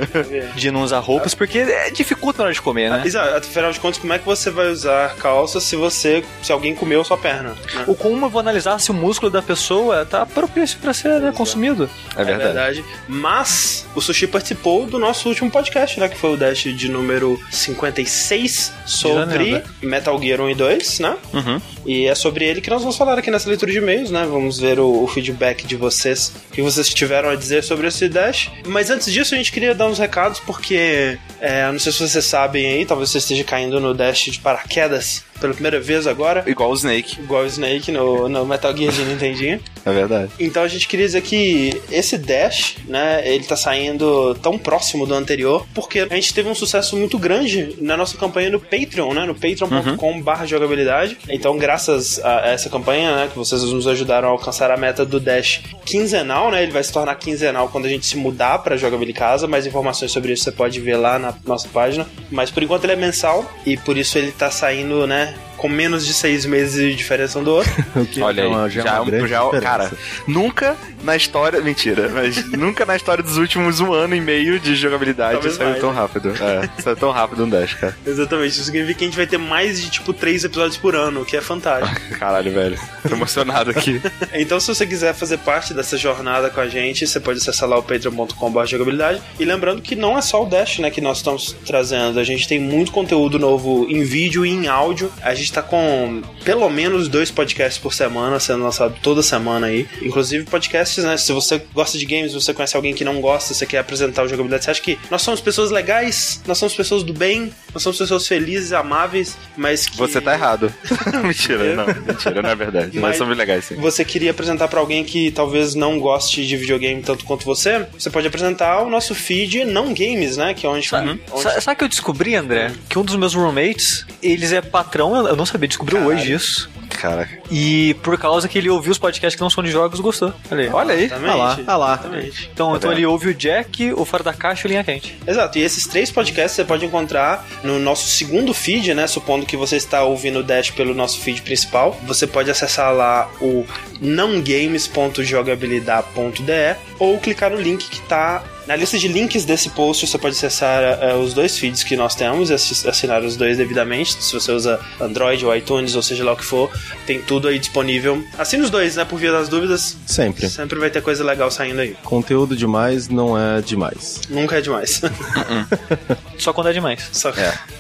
De 0.56 0.72
não 0.72 0.82
usar 0.84 1.00
roupas, 1.00 1.34
porque 1.34 1.60
é, 1.60 1.90
dificulta 1.92 2.40
na 2.40 2.46
hora 2.46 2.54
de 2.54 2.62
comer, 2.62 2.90
né? 2.90 3.02
Exato, 3.06 3.38
afinal 3.48 3.72
de 3.72 3.80
contas, 3.80 3.98
como 4.00 4.14
é 4.14 4.20
que 4.20 4.26
você 4.26 4.50
vai 4.50 4.68
usar 4.70 5.16
calça 5.16 5.60
se 5.60 5.76
você. 5.76 6.24
se 6.42 6.52
alguém 6.52 6.76
comeu 6.76 7.04
sua 7.04 7.18
perna? 7.18 7.50
né? 7.52 7.84
Ou 7.88 7.96
como 7.96 8.26
eu 8.26 8.30
vou 8.30 8.40
analisar 8.40 8.80
se 8.80 8.92
o 8.92 8.94
músculo 8.94 9.32
da 9.32 9.42
pessoa 9.42 9.61
tá 10.10 10.26
propício 10.26 10.80
pra 10.80 10.94
ser 10.94 11.20
né, 11.20 11.32
consumido. 11.32 11.90
É 12.16 12.24
verdade. 12.24 12.84
Mas 13.08 13.86
o 13.96 14.02
Sushi 14.02 14.28
participou 14.28 14.86
do 14.86 14.98
nosso 14.98 15.30
último 15.30 15.50
podcast, 15.50 16.00
né? 16.00 16.08
Que 16.10 16.18
foi 16.18 16.34
o 16.34 16.38
Dash 16.38 16.64
de 16.64 16.90
número 16.90 17.40
56 17.50 18.74
sobre 18.86 19.20
janeiro, 19.20 19.64
Metal 19.82 20.22
Gear 20.22 20.42
1 20.42 20.50
e 20.50 20.56
2, 20.56 21.00
né? 21.00 21.18
Uhum. 21.34 21.62
E 21.86 22.06
é 22.08 22.16
sobre 22.16 22.46
ele 22.46 22.62
que 22.62 22.70
nós 22.70 22.82
vamos 22.82 22.98
falar 22.98 23.18
aqui 23.18 23.32
nessa 23.32 23.50
leitura 23.50 23.72
de 23.72 23.78
e-mails, 23.78 24.12
né? 24.12 24.26
Vamos 24.30 24.60
ver 24.60 24.80
o, 24.80 25.04
o 25.04 25.08
feedback 25.08 25.66
de 25.66 25.76
vocês, 25.76 26.34
o 26.50 26.54
que 26.54 26.62
vocês 26.62 26.90
tiveram 26.94 27.30
a 27.30 27.36
dizer 27.36 27.64
sobre 27.64 27.88
esse 27.88 28.08
Dash. 28.08 28.52
Mas 28.66 28.90
antes 28.90 29.12
disso, 29.12 29.34
a 29.34 29.38
gente 29.38 29.52
queria 29.52 29.74
dar 29.74 29.88
uns 29.88 30.00
recados, 30.00 30.40
porque 30.40 31.18
é, 31.40 31.66
eu 31.66 31.72
não 31.72 31.80
sei 31.80 31.92
se 31.92 32.00
vocês 32.00 32.26
sabem 32.26 32.66
aí, 32.66 32.86
talvez 32.86 33.10
você 33.10 33.18
esteja 33.18 33.44
caindo 33.44 33.80
no 33.80 33.94
Dash 33.94 34.26
de 34.26 34.40
paraquedas 34.40 35.24
pela 35.42 35.54
primeira 35.54 35.80
vez 35.80 36.08
agora. 36.08 36.44
Igual 36.48 36.72
o 36.72 36.76
Snake. 36.76 37.20
Igual 37.20 37.44
o 37.44 37.48
Snake 37.48 37.92
no, 37.92 38.30
no 38.30 38.46
Metal 38.46 38.76
Gear 38.78 38.94
de 38.94 39.04
Nintendinho. 39.04 39.60
É 39.86 39.92
verdade. 39.92 40.32
Então 40.40 40.64
a 40.64 40.68
gente 40.68 40.88
queria 40.88 41.06
dizer 41.06 41.22
que 41.22 41.82
esse 41.92 42.18
Dash, 42.18 42.78
né, 42.88 43.22
ele 43.26 43.44
tá 43.44 43.56
saindo 43.56 44.36
tão 44.36 44.58
próximo 44.58 45.06
do 45.06 45.14
anterior, 45.14 45.66
porque 45.74 46.00
a 46.00 46.16
gente 46.16 46.34
teve 46.34 46.50
um 46.50 46.56
sucesso 46.56 46.96
muito 46.98 47.18
grande 47.18 47.76
na 47.80 47.96
nossa 47.96 48.18
campanha 48.18 48.50
no 48.50 48.60
Patreon, 48.60 49.14
né, 49.14 49.26
no 49.26 49.36
patreon.com.br 49.36 50.46
jogabilidade. 50.46 51.18
Então, 51.30 51.58
graças 51.58 52.20
a 52.24 52.50
essa 52.50 52.70
campanha, 52.70 53.16
né, 53.16 53.30
que 53.32 53.38
vocês 53.38 53.62
nos 53.64 53.88
ajudaram 53.88 54.30
a 54.30 54.32
alcançar 54.32 54.72
a 54.72 54.78
meta 54.78 55.06
do 55.06 55.20
Dash 55.20 55.62
quinzenal, 55.86 56.52
né, 56.52 56.64
ele 56.64 56.72
vai 56.72 56.84
se 56.84 56.92
tornar 56.92 57.16
quinzenal 57.16 57.70
quando 57.70 57.86
a 57.86 57.90
gente 57.90 58.06
se 58.06 58.18
mudar 58.18 58.60
pra 58.60 58.78
Jogabilidade 58.78 59.12
Casa. 59.12 59.48
Mais 59.48 59.66
informações 59.66 60.12
sobre 60.12 60.34
isso 60.34 60.44
você 60.44 60.52
pode 60.52 60.80
ver 60.80 60.96
lá 60.96 61.20
na 61.20 61.34
nossa 61.46 61.68
página. 61.68 62.08
Mas 62.30 62.50
por 62.50 62.64
enquanto 62.64 62.86
ele 62.86 62.94
é 62.94 62.96
mensal 62.96 63.50
e 63.66 63.78
por 63.78 63.98
isso 63.98 64.18
ele 64.18 64.32
tá 64.32 64.50
saindo, 64.50 65.06
né, 65.06 65.36
com 65.62 65.70
menos 65.70 66.04
de 66.08 66.12
seis 66.12 66.44
meses 66.44 66.74
de 66.74 66.96
diferença 66.96 67.38
um 67.38 67.44
do 67.44 67.52
outro. 67.52 67.72
O 67.96 68.04
que 68.06 68.20
Olha 68.22 68.42
é 68.42 68.46
aí, 68.46 68.70
já, 68.72 68.82
é 68.84 68.88
é 68.88 68.92
uma 68.94 69.02
um- 69.02 69.06
grande 69.06 69.28
já, 69.28 69.44
diferença. 69.44 69.62
cara, 69.66 69.92
nunca 70.28 70.76
na 71.04 71.16
história, 71.16 71.62
mentira, 71.62 72.10
mas 72.10 72.50
nunca 72.52 72.84
na 72.86 72.96
história 72.96 73.24
dos 73.24 73.38
últimos 73.38 73.80
um 73.80 73.94
ano 73.94 74.16
e 74.16 74.22
meio 74.22 74.60
de 74.60 74.76
jogabilidade 74.76 75.34
Talvez 75.34 75.56
saiu 75.56 75.70
mais, 75.70 75.82
tão 75.82 75.92
né? 75.94 76.00
rápido. 76.00 76.30
É, 76.40 76.82
saiu 76.82 76.96
tão 76.96 77.12
rápido 77.12 77.44
um 77.46 77.50
Dash, 77.50 77.76
cara. 77.76 77.96
Exatamente, 78.06 78.52
isso 78.54 78.64
significa 78.64 78.98
que 79.00 79.04
a 79.04 79.08
gente 79.08 79.18
vai 79.18 79.28
ter 79.28 79.38
mais 79.38 79.80
de 79.80 79.90
tipo 79.92 80.14
três 80.14 80.44
episódios 80.44 80.78
por 80.78 80.96
ano, 80.96 81.22
o 81.22 81.26
que 81.26 81.38
é 81.38 81.42
fantástico. 81.42 82.18
Caralho, 82.18 82.52
velho. 82.52 82.80
Tô 83.08 83.14
emocionado 83.16 83.70
aqui. 83.70 84.02
então, 84.34 84.60
se 84.60 84.68
você 84.74 84.88
quiser 84.88 85.14
fazer 85.14 85.38
parte 85.40 85.74
dessa 85.76 85.96
jornada 85.98 86.50
com 86.50 86.60
a 86.62 86.68
gente, 86.68 87.06
você 87.06 87.20
pode 87.20 87.38
acessar 87.40 87.70
lá 87.70 87.78
o 87.78 87.84
patreon.com.br 87.84 88.66
jogabilidade. 88.66 89.22
E 89.40 89.46
lembrando 89.46 89.82
que 89.82 89.96
não 89.96 90.18
é 90.18 90.22
só 90.22 90.44
o 90.44 90.46
Dash 90.48 90.80
né, 90.80 90.90
que 90.90 91.02
nós 91.02 91.18
estamos 91.18 91.56
trazendo, 91.66 92.20
a 92.20 92.24
gente 92.24 92.48
tem 92.48 92.60
muito 92.60 92.92
conteúdo 92.92 93.38
novo 93.38 93.86
em 93.90 94.04
vídeo 94.04 94.46
e 94.46 94.50
em 94.50 94.68
áudio. 94.68 95.12
A 95.22 95.34
gente 95.36 95.51
tá 95.52 95.62
com 95.62 96.22
pelo 96.44 96.70
menos 96.70 97.08
dois 97.08 97.30
podcasts 97.32 97.78
por 97.82 97.94
semana 97.94 98.40
sendo 98.40 98.64
lançado 98.64 98.96
toda 99.02 99.22
semana 99.22 99.68
aí. 99.68 99.88
Inclusive 100.02 100.46
podcasts, 100.46 101.04
né? 101.04 101.18
Se 101.18 101.32
você 101.34 101.62
gosta 101.74 101.98
de 101.98 102.06
games, 102.06 102.34
você 102.34 102.54
conhece 102.54 102.76
alguém 102.76 102.94
que 102.94 103.04
não 103.04 103.20
gosta, 103.22 103.54
você 103.54 103.66
quer 103.66 103.80
apresentar 103.80 104.24
o 104.24 104.28
jogabilidade, 104.28 104.64
você 104.66 104.72
acha 104.72 104.82
que 104.82 104.98
nós 105.10 105.22
somos 105.22 105.42
pessoas 105.42 105.72
legais, 105.72 106.42
nós 106.48 106.58
somos 106.58 106.74
pessoas 106.74 107.04
do 107.04 107.14
bem, 107.14 107.52
nós 107.74 107.84
somos 107.84 107.98
pessoas 107.98 108.28
felizes, 108.28 108.72
amáveis, 108.74 109.38
mas 109.58 109.86
que. 109.86 109.98
Você 109.98 110.20
tá 110.22 110.34
errado. 110.34 110.74
mentira, 111.24 111.76
não. 111.76 111.86
Mentira, 111.88 112.42
não 112.42 112.50
é 112.50 112.56
verdade. 112.56 112.88
Nós 112.96 113.02
Mas- 113.12 113.18
somos 113.18 113.38
legais, 113.38 113.66
sim. 113.66 113.76
você 113.76 114.04
queria 114.06 114.32
apresentar 114.32 114.68
pra 114.68 114.80
alguém 114.80 115.04
que 115.04 115.32
talvez 115.32 115.76
não 115.76 116.00
goste 116.00 116.46
de 116.46 116.58
videogame 116.58 117.02
tanto 117.02 117.26
quanto 117.26 117.46
você, 117.46 117.86
você 117.98 118.10
pode 118.10 118.28
apresentar 118.28 118.82
o 118.82 118.90
nosso 118.90 119.14
feed 119.16 119.66
não 119.66 119.94
games, 119.94 120.38
né? 120.38 120.54
Que 120.54 120.66
é 120.66 120.70
onde, 120.70 120.88
Sabe, 120.88 121.20
onde 121.32 121.42
sa- 121.44 121.60
sabe 121.62 121.78
que 121.78 121.84
eu 121.84 121.88
descobri, 121.90 122.36
André? 122.36 122.72
Que 122.90 122.98
um 123.00 123.04
dos 123.04 123.16
meus 123.16 123.34
roommates, 123.34 124.06
eles 124.22 124.52
é 124.52 124.62
patrão, 124.62 125.16
eu 125.16 125.28
eu 125.28 125.36
não 125.42 125.46
sabia, 125.46 125.68
descobriu 125.68 126.00
Caralho. 126.00 126.18
hoje 126.18 126.34
isso. 126.34 126.70
Caraca. 126.90 127.40
E 127.50 127.94
por 128.04 128.18
causa 128.18 128.48
que 128.48 128.58
ele 128.58 128.70
ouviu 128.70 128.92
os 128.92 128.98
podcasts 129.00 129.36
que 129.36 129.42
não 129.42 129.50
são 129.50 129.64
de 129.64 129.72
jogos, 129.72 130.00
gostou. 130.00 130.34
Olha 130.52 130.64
aí. 130.64 130.70
Olha 130.70 130.94
aí. 130.94 131.12
Ah 131.12 131.36
lá, 131.36 131.60
ah 131.66 131.78
lá. 131.78 131.94
Exatamente. 131.94 132.50
Então, 132.54 132.72
Tá 132.72 132.78
então 132.78 132.92
ele 132.92 133.06
ouve 133.06 133.30
o 133.30 133.34
Jack, 133.34 133.92
o 133.94 134.06
Fora 134.06 134.24
da 134.24 134.34
Caixa 134.34 134.68
e 134.68 134.70
o 134.70 134.70
Linha 134.70 134.84
Quente. 134.84 135.18
Exato, 135.26 135.58
e 135.58 135.62
esses 135.62 135.88
três 135.88 136.12
podcasts 136.12 136.56
você 136.56 136.64
pode 136.64 136.86
encontrar 136.86 137.44
no 137.64 137.80
nosso 137.80 138.08
segundo 138.08 138.54
feed, 138.54 138.94
né? 138.94 139.08
Supondo 139.08 139.46
que 139.46 139.58
você 139.58 139.78
está 139.78 140.04
ouvindo 140.04 140.40
o 140.40 140.44
Dash 140.44 140.70
pelo 140.72 140.94
nosso 140.94 141.20
feed 141.20 141.42
principal. 141.42 141.98
Você 142.04 142.28
pode 142.28 142.52
acessar 142.52 142.94
lá 142.94 143.30
o 143.42 143.66
nãogames.jogabilidade.de 144.00 146.76
ou 147.00 147.18
clicar 147.20 147.50
no 147.52 147.60
link 147.60 147.90
que 147.90 148.02
está 148.02 148.44
na 148.68 148.76
lista 148.76 148.98
de 148.98 149.08
links 149.08 149.46
desse 149.46 149.70
post. 149.70 150.06
Você 150.08 150.18
pode 150.18 150.36
acessar 150.36 150.82
eh, 150.84 151.14
os 151.16 151.34
dois 151.34 151.58
feeds 151.58 151.84
que 151.84 151.96
nós 151.96 152.16
temos 152.16 152.50
e 152.50 152.54
assi- 152.54 152.88
assinar 152.88 153.24
os 153.24 153.36
dois 153.36 153.58
devidamente. 153.58 154.22
Se 154.24 154.34
você 154.34 154.52
usa 154.52 154.80
Android 155.00 155.46
ou 155.46 155.56
iTunes, 155.56 155.96
ou 155.96 156.02
seja 156.02 156.24
lá 156.24 156.34
o 156.34 156.38
que 156.38 156.46
for, 156.46 156.72
tem 157.06 157.22
tudo 157.22 157.48
aí 157.48 157.58
disponível. 157.60 158.24
Assine 158.38 158.64
os 158.64 158.70
dois, 158.70 158.96
né? 158.96 159.06
Por 159.06 159.18
via 159.20 159.32
das 159.32 159.50
dúvidas. 159.50 159.98
Sempre. 160.06 160.50
Sempre 160.50 160.80
vai 160.80 160.90
ter 160.90 161.02
coisa 161.02 161.24
legal 161.24 161.50
saindo 161.52 161.82
aí. 161.82 161.96
Conteúdo 162.04 162.56
demais 162.56 163.08
não 163.10 163.38
é 163.38 163.62
demais. 163.62 164.22
Nunca 164.30 164.58
é 164.58 164.62
demais. 164.62 165.02
Só 166.38 166.54
quando 166.54 166.70
é 166.70 166.74
demais. 166.74 167.10
Só- 167.12 167.32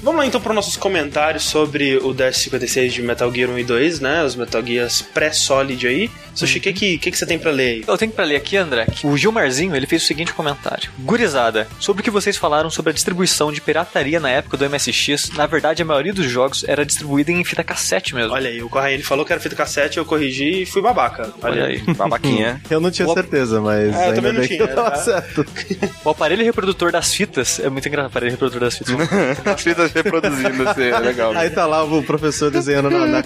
Vamos 0.02 0.20
lá 0.20 0.26
então 0.26 0.40
para 0.42 0.54
nossos 0.54 0.76
comentários 0.78 1.44
sobre 1.44 1.98
o 1.98 2.14
Dash 2.14 2.38
56 2.38 2.94
de 2.94 3.02
Metal 3.02 3.32
Gear 3.34 3.50
1 3.50 3.60
e 3.60 3.64
2, 3.64 4.00
né? 4.00 4.24
Os 4.24 4.36
Metal 4.36 4.64
Gears 4.66 5.02
pré-solid 5.02 5.88
aí. 5.88 6.10
Sushi, 6.34 6.60
o 6.60 6.62
que, 6.62 6.74
que, 6.74 6.98
que, 6.98 7.12
que 7.12 7.18
você 7.18 7.26
tem 7.26 7.38
pra 7.38 7.52
ler 7.52 7.68
aí? 7.68 7.84
Eu 7.88 7.98
tenho 7.98 8.12
pra 8.12 8.24
ler 8.24 8.36
aqui, 8.38 8.56
André, 8.58 8.86
que 8.86 9.06
o 9.06 9.18
Gilmarzinho 9.18 9.76
ele 9.76 9.86
fez 9.86 10.04
o 10.04 10.06
seguinte 10.06 10.34
comentário. 10.34 10.71
Gurizada, 11.00 11.68
sobre 11.80 12.02
o 12.02 12.04
que 12.04 12.12
vocês 12.12 12.38
falaram 12.38 12.70
sobre 12.70 12.92
a 12.92 12.94
distribuição 12.94 13.52
de 13.52 13.62
pirataria 13.62 14.20
na 14.20 14.30
época 14.30 14.58
do 14.58 14.70
MSX, 14.70 15.32
na 15.36 15.46
verdade 15.46 15.82
a 15.82 15.86
maioria 15.86 16.14
dos 16.14 16.26
jogos 16.30 16.64
era 16.68 16.86
distribuída 16.86 17.32
em 17.32 17.44
fita 17.44 17.64
cassete 17.64 18.14
mesmo. 18.16 18.34
Olha 18.34 18.50
aí, 18.50 18.62
o 18.62 18.70
Corraine 18.70 19.04
falou 19.04 19.26
que 19.26 19.32
era 19.34 19.42
fita 19.42 19.56
cassete, 19.56 19.98
eu 19.98 20.06
corrigi 20.06 20.62
e 20.62 20.66
fui 20.66 20.82
babaca. 20.82 21.32
Olha 21.42 21.66
aí. 21.66 21.82
Babaquinha. 21.96 22.62
Eu 22.70 22.80
não 22.80 22.90
tinha 22.92 23.08
O- 23.08 23.14
certeza, 23.14 23.60
mas 23.62 23.94
É, 23.94 23.98
eu 23.98 24.02
ainda 24.02 24.16
também 24.16 24.34
não 24.34 24.40
bem 24.40 24.48
que 24.50 24.56
tinha, 24.58 24.70
eu 24.70 24.76
tava 24.76 24.92
tá? 24.92 24.96
certo. 24.98 25.46
O 26.06 26.10
aparelho 26.10 26.44
reprodutor 26.44 26.92
das 26.92 27.14
fitas 27.14 27.60
é 27.60 27.70
muito 27.70 27.88
engraçado. 27.88 28.12
Aparelho 28.12 28.32
reprodutor 28.32 28.62
das 28.62 28.78
fitas. 28.78 28.96
As 29.46 29.62
fitas 29.62 29.92
reproduzindo, 29.92 30.68
assim, 30.70 30.84
é 30.84 31.00
legal. 31.00 31.32
Aí 31.36 31.50
tá 31.50 31.66
lá 31.66 31.84
o 31.84 32.02
professor 32.04 32.50
desenhando 32.50 32.90
na- 32.90 33.06
na- 33.06 33.24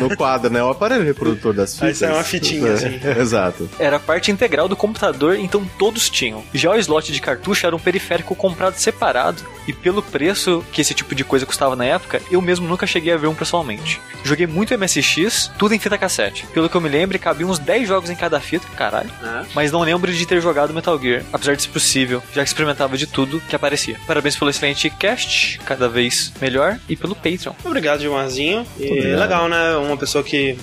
no 0.00 0.16
quadro, 0.16 0.50
né? 0.50 0.62
O 0.62 0.70
aparelho 0.70 1.04
reprodutor 1.04 1.52
das 1.52 1.72
Aí 1.82 1.92
fitas. 1.94 1.98
sai 1.98 2.12
uma 2.12 2.24
fitinha, 2.24 2.72
assim. 2.72 3.00
Exato. 3.20 3.68
Era 3.78 3.98
parte 3.98 4.30
integral 4.30 4.68
do 4.68 4.76
computador, 4.76 5.36
então 5.38 5.64
todos 5.78 6.08
tinham. 6.10 6.42
Já 6.52 6.70
o 6.86 6.92
slot 6.92 7.12
de 7.12 7.20
cartucho 7.20 7.66
era 7.66 7.74
um 7.74 7.78
periférico 7.78 8.34
comprado 8.34 8.76
separado, 8.76 9.42
e 9.66 9.72
pelo 9.72 10.02
preço 10.02 10.64
que 10.72 10.80
esse 10.80 10.94
tipo 10.94 11.14
de 11.14 11.24
coisa 11.24 11.44
custava 11.44 11.74
na 11.74 11.84
época, 11.84 12.22
eu 12.30 12.40
mesmo 12.40 12.68
nunca 12.68 12.86
cheguei 12.86 13.12
a 13.12 13.16
ver 13.16 13.26
um 13.26 13.34
pessoalmente. 13.34 14.00
Joguei 14.24 14.46
muito 14.46 14.76
MSX, 14.76 15.50
tudo 15.58 15.74
em 15.74 15.78
fita 15.78 15.98
cassete. 15.98 16.46
Pelo 16.52 16.68
que 16.68 16.76
eu 16.76 16.80
me 16.80 16.88
lembro, 16.88 17.18
cabia 17.18 17.46
uns 17.46 17.58
10 17.58 17.88
jogos 17.88 18.10
em 18.10 18.16
cada 18.16 18.40
fita, 18.40 18.66
caralho. 18.76 19.10
É. 19.22 19.44
Mas 19.54 19.72
não 19.72 19.80
lembro 19.80 20.12
de 20.12 20.26
ter 20.26 20.40
jogado 20.40 20.72
Metal 20.74 20.98
Gear, 20.98 21.24
apesar 21.32 21.56
de 21.56 21.62
ser 21.62 21.68
possível, 21.68 22.22
já 22.32 22.42
que 22.42 22.48
experimentava 22.48 22.96
de 22.96 23.06
tudo 23.06 23.40
que 23.48 23.56
aparecia. 23.56 23.98
Parabéns 24.06 24.36
pelo 24.36 24.50
excelente 24.50 24.90
cast, 24.90 25.58
cada 25.64 25.88
vez 25.88 26.32
melhor, 26.40 26.78
e 26.88 26.96
pelo 26.96 27.14
Patreon. 27.14 27.52
Obrigado, 27.64 28.00
Gilmarzinho. 28.00 28.66
E 28.78 28.86
Obrigado. 28.86 29.20
legal, 29.20 29.48
né? 29.48 29.76
Uma 29.76 29.96
pessoa 29.96 30.22
que 30.22 30.56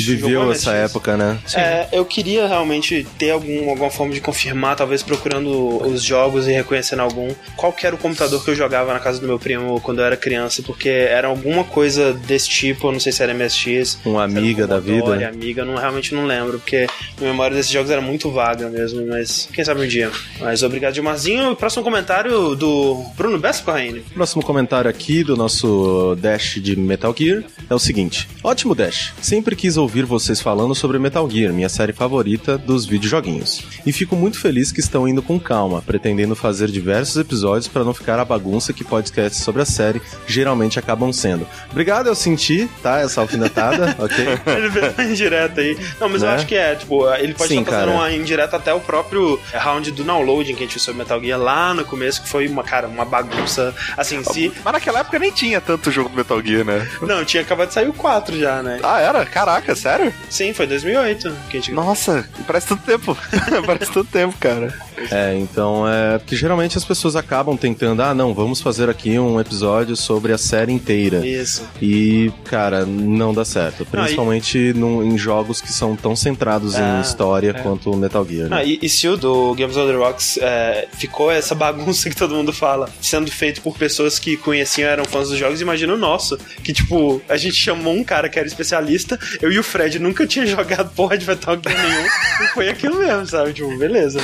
Viveu 0.00 0.50
essa 0.50 0.72
época, 0.72 1.16
né? 1.16 1.38
É, 1.54 1.88
eu 1.92 2.04
queria 2.04 2.46
realmente 2.46 3.06
ter 3.18 3.30
algum, 3.30 3.70
alguma 3.70 3.90
forma 3.90 4.12
de 4.12 4.20
confirmar, 4.20 4.76
talvez 4.76 5.02
procurando 5.02 5.69
os 5.78 6.02
jogos 6.02 6.46
e 6.46 6.52
reconhecendo 6.52 7.00
algum. 7.00 7.28
Qual 7.56 7.72
que 7.72 7.86
era 7.86 7.94
o 7.94 7.98
computador 7.98 8.42
que 8.44 8.50
eu 8.50 8.54
jogava 8.54 8.92
na 8.92 9.00
casa 9.00 9.20
do 9.20 9.26
meu 9.26 9.38
primo 9.38 9.80
quando 9.80 10.00
eu 10.00 10.04
era 10.04 10.16
criança, 10.16 10.62
porque 10.62 10.88
era 10.88 11.28
alguma 11.28 11.64
coisa 11.64 12.12
desse 12.12 12.48
tipo, 12.48 12.88
eu 12.88 12.92
não 12.92 13.00
sei 13.00 13.12
se 13.12 13.22
era 13.22 13.34
MSX. 13.34 13.98
Um 14.04 14.18
Amiga 14.18 14.66
da 14.66 14.80
Commodore, 14.80 15.18
vida. 15.18 15.30
Amiga, 15.30 15.64
não, 15.64 15.76
realmente 15.76 16.14
não 16.14 16.26
lembro, 16.26 16.58
porque 16.58 16.86
a 17.18 17.24
memória 17.24 17.56
desses 17.56 17.72
jogos 17.72 17.90
era 17.90 18.00
muito 18.00 18.30
vaga 18.30 18.68
mesmo, 18.68 19.06
mas 19.06 19.48
quem 19.52 19.64
sabe 19.64 19.82
um 19.82 19.88
dia. 19.88 20.10
Mas 20.40 20.62
obrigado, 20.62 20.94
Gilmarzinho. 20.94 21.54
Próximo 21.56 21.82
comentário 21.82 22.54
do 22.54 23.02
Bruno 23.16 23.38
Bessa 23.38 23.62
Corraine. 23.62 24.00
Próximo 24.14 24.42
comentário 24.42 24.90
aqui 24.90 25.24
do 25.24 25.36
nosso 25.36 26.16
Dash 26.20 26.58
de 26.60 26.76
Metal 26.76 27.14
Gear 27.16 27.42
é 27.68 27.74
o 27.74 27.78
seguinte: 27.78 28.28
Ótimo 28.42 28.74
Dash, 28.74 29.12
sempre 29.20 29.56
quis 29.56 29.76
ouvir 29.76 30.04
vocês 30.04 30.40
falando 30.40 30.74
sobre 30.74 30.98
Metal 30.98 31.28
Gear, 31.30 31.52
minha 31.52 31.68
série 31.68 31.92
favorita 31.92 32.56
dos 32.58 32.86
videojoguinhos. 32.86 33.62
E 33.84 33.92
fico 33.92 34.16
muito 34.16 34.38
feliz 34.38 34.72
que 34.72 34.80
estão 34.80 35.06
indo 35.06 35.22
com 35.22 35.38
calma, 35.38 35.59
pretendendo 35.86 36.34
fazer 36.36 36.68
diversos 36.70 37.16
episódios 37.16 37.68
para 37.68 37.84
não 37.84 37.92
ficar 37.92 38.18
a 38.18 38.24
bagunça 38.24 38.72
que 38.72 38.84
podcasts 38.84 39.42
sobre 39.42 39.62
a 39.62 39.64
série 39.64 40.00
geralmente 40.26 40.78
acabam 40.78 41.12
sendo. 41.12 41.46
Obrigado, 41.70 42.06
eu 42.06 42.14
senti, 42.14 42.68
tá? 42.82 43.00
Essa 43.00 43.20
alfinetada, 43.20 43.94
ok? 43.98 44.26
Ele 44.56 44.70
fez 44.70 44.94
uma 44.94 45.04
indireta 45.04 45.60
aí. 45.60 45.78
Não, 46.00 46.08
mas 46.08 46.22
eu 46.22 46.28
Né? 46.28 46.34
acho 46.36 46.46
que 46.46 46.54
é, 46.54 46.74
tipo, 46.74 47.08
ele 47.14 47.34
pode 47.34 47.48
Sim, 47.52 47.60
estar 47.60 47.72
fazendo 47.72 47.88
cara. 47.88 47.98
uma 47.98 48.12
indireta 48.12 48.56
até 48.56 48.72
o 48.72 48.80
próprio 48.80 49.38
round 49.52 49.90
do 49.90 50.04
downloading 50.04 50.54
que 50.54 50.60
a 50.62 50.66
gente 50.66 50.72
fez 50.72 50.82
sobre 50.82 50.98
Metal 51.02 51.20
Gear 51.20 51.38
lá 51.38 51.74
no 51.74 51.84
começo, 51.84 52.22
que 52.22 52.28
foi 52.28 52.46
uma, 52.48 52.62
cara, 52.62 52.86
uma 52.88 53.04
bagunça. 53.04 53.74
Assim, 53.96 54.22
se. 54.24 54.52
Mas 54.64 54.72
naquela 54.72 55.00
época 55.00 55.18
nem 55.18 55.30
tinha 55.32 55.60
tanto 55.60 55.90
jogo 55.90 56.08
do 56.08 56.16
Metal 56.16 56.40
Gear, 56.42 56.64
né? 56.64 56.88
Não, 57.02 57.24
tinha 57.24 57.42
acabado 57.42 57.68
de 57.68 57.74
sair 57.74 57.88
o 57.88 57.92
4 57.92 58.38
já, 58.38 58.62
né? 58.62 58.78
Ah, 58.82 59.00
era? 59.00 59.24
Caraca, 59.26 59.74
sério? 59.74 60.12
Sim, 60.28 60.52
foi 60.52 60.66
2008 60.66 61.32
que 61.50 61.56
a 61.56 61.60
gente. 61.60 61.72
Nossa, 61.72 62.28
parece 62.46 62.68
tanto 62.68 62.82
tempo. 62.84 63.16
parece 63.66 63.90
tanto 63.92 64.04
tempo, 64.10 64.36
cara. 64.38 64.72
É, 65.10 65.34
então 65.50 65.86
é. 65.88 66.18
Porque 66.18 66.36
geralmente 66.36 66.76
as 66.78 66.84
pessoas 66.84 67.16
acabam 67.16 67.56
tentando, 67.56 68.02
ah, 68.02 68.14
não, 68.14 68.32
vamos 68.34 68.60
fazer 68.60 68.88
aqui 68.88 69.18
um 69.18 69.40
episódio 69.40 69.96
sobre 69.96 70.32
a 70.32 70.38
série 70.38 70.72
inteira. 70.72 71.26
Isso. 71.26 71.62
E, 71.80 72.32
cara, 72.44 72.84
não 72.86 73.32
dá 73.34 73.44
certo. 73.44 73.86
Não, 73.92 74.02
Principalmente 74.02 74.72
num- 74.74 75.02
em 75.02 75.16
jogos 75.18 75.60
que 75.60 75.72
são 75.72 75.96
tão 75.96 76.14
centrados 76.16 76.74
Ah, 76.76 76.98
em 76.98 77.00
história 77.00 77.50
é. 77.50 77.52
quanto 77.62 77.90
o 77.90 77.96
Metal 77.96 78.24
Gear. 78.28 78.48
né? 78.48 78.56
Ah, 78.58 78.64
e, 78.64 78.78
e 78.82 78.88
se 78.88 79.08
o 79.08 79.16
do 79.16 79.54
Games 79.54 79.76
on 79.76 79.86
the 79.86 79.94
Rocks 79.94 80.38
é, 80.40 80.88
ficou 80.92 81.30
essa 81.30 81.54
bagunça 81.56 82.08
que 82.08 82.16
todo 82.16 82.34
mundo 82.34 82.52
fala, 82.52 82.88
sendo 83.00 83.30
feito 83.30 83.60
por 83.62 83.76
pessoas 83.76 84.18
que 84.18 84.36
conheciam 84.36 84.88
eram 84.88 85.04
fãs 85.04 85.28
dos 85.28 85.38
jogos, 85.38 85.60
imagina 85.60 85.92
o 85.94 85.98
nosso. 85.98 86.38
Que, 86.62 86.72
tipo, 86.72 87.20
a 87.28 87.36
gente 87.36 87.54
chamou 87.56 87.94
um 87.94 88.04
cara 88.04 88.28
que 88.28 88.38
era 88.38 88.46
especialista, 88.48 89.18
eu 89.40 89.50
e 89.52 89.58
o 89.58 89.62
Fred 89.62 89.98
nunca 89.98 90.26
tinha 90.26 90.46
jogado 90.46 90.90
porra 90.94 91.16
de 91.18 91.26
Metal 91.26 91.56
Gear 91.62 91.82
nenhum, 91.88 92.06
e 92.44 92.46
foi 92.54 92.68
aquilo 92.68 92.96
mesmo, 92.98 93.26
sabe? 93.26 93.52
Tipo, 93.52 93.76
beleza. 93.76 94.20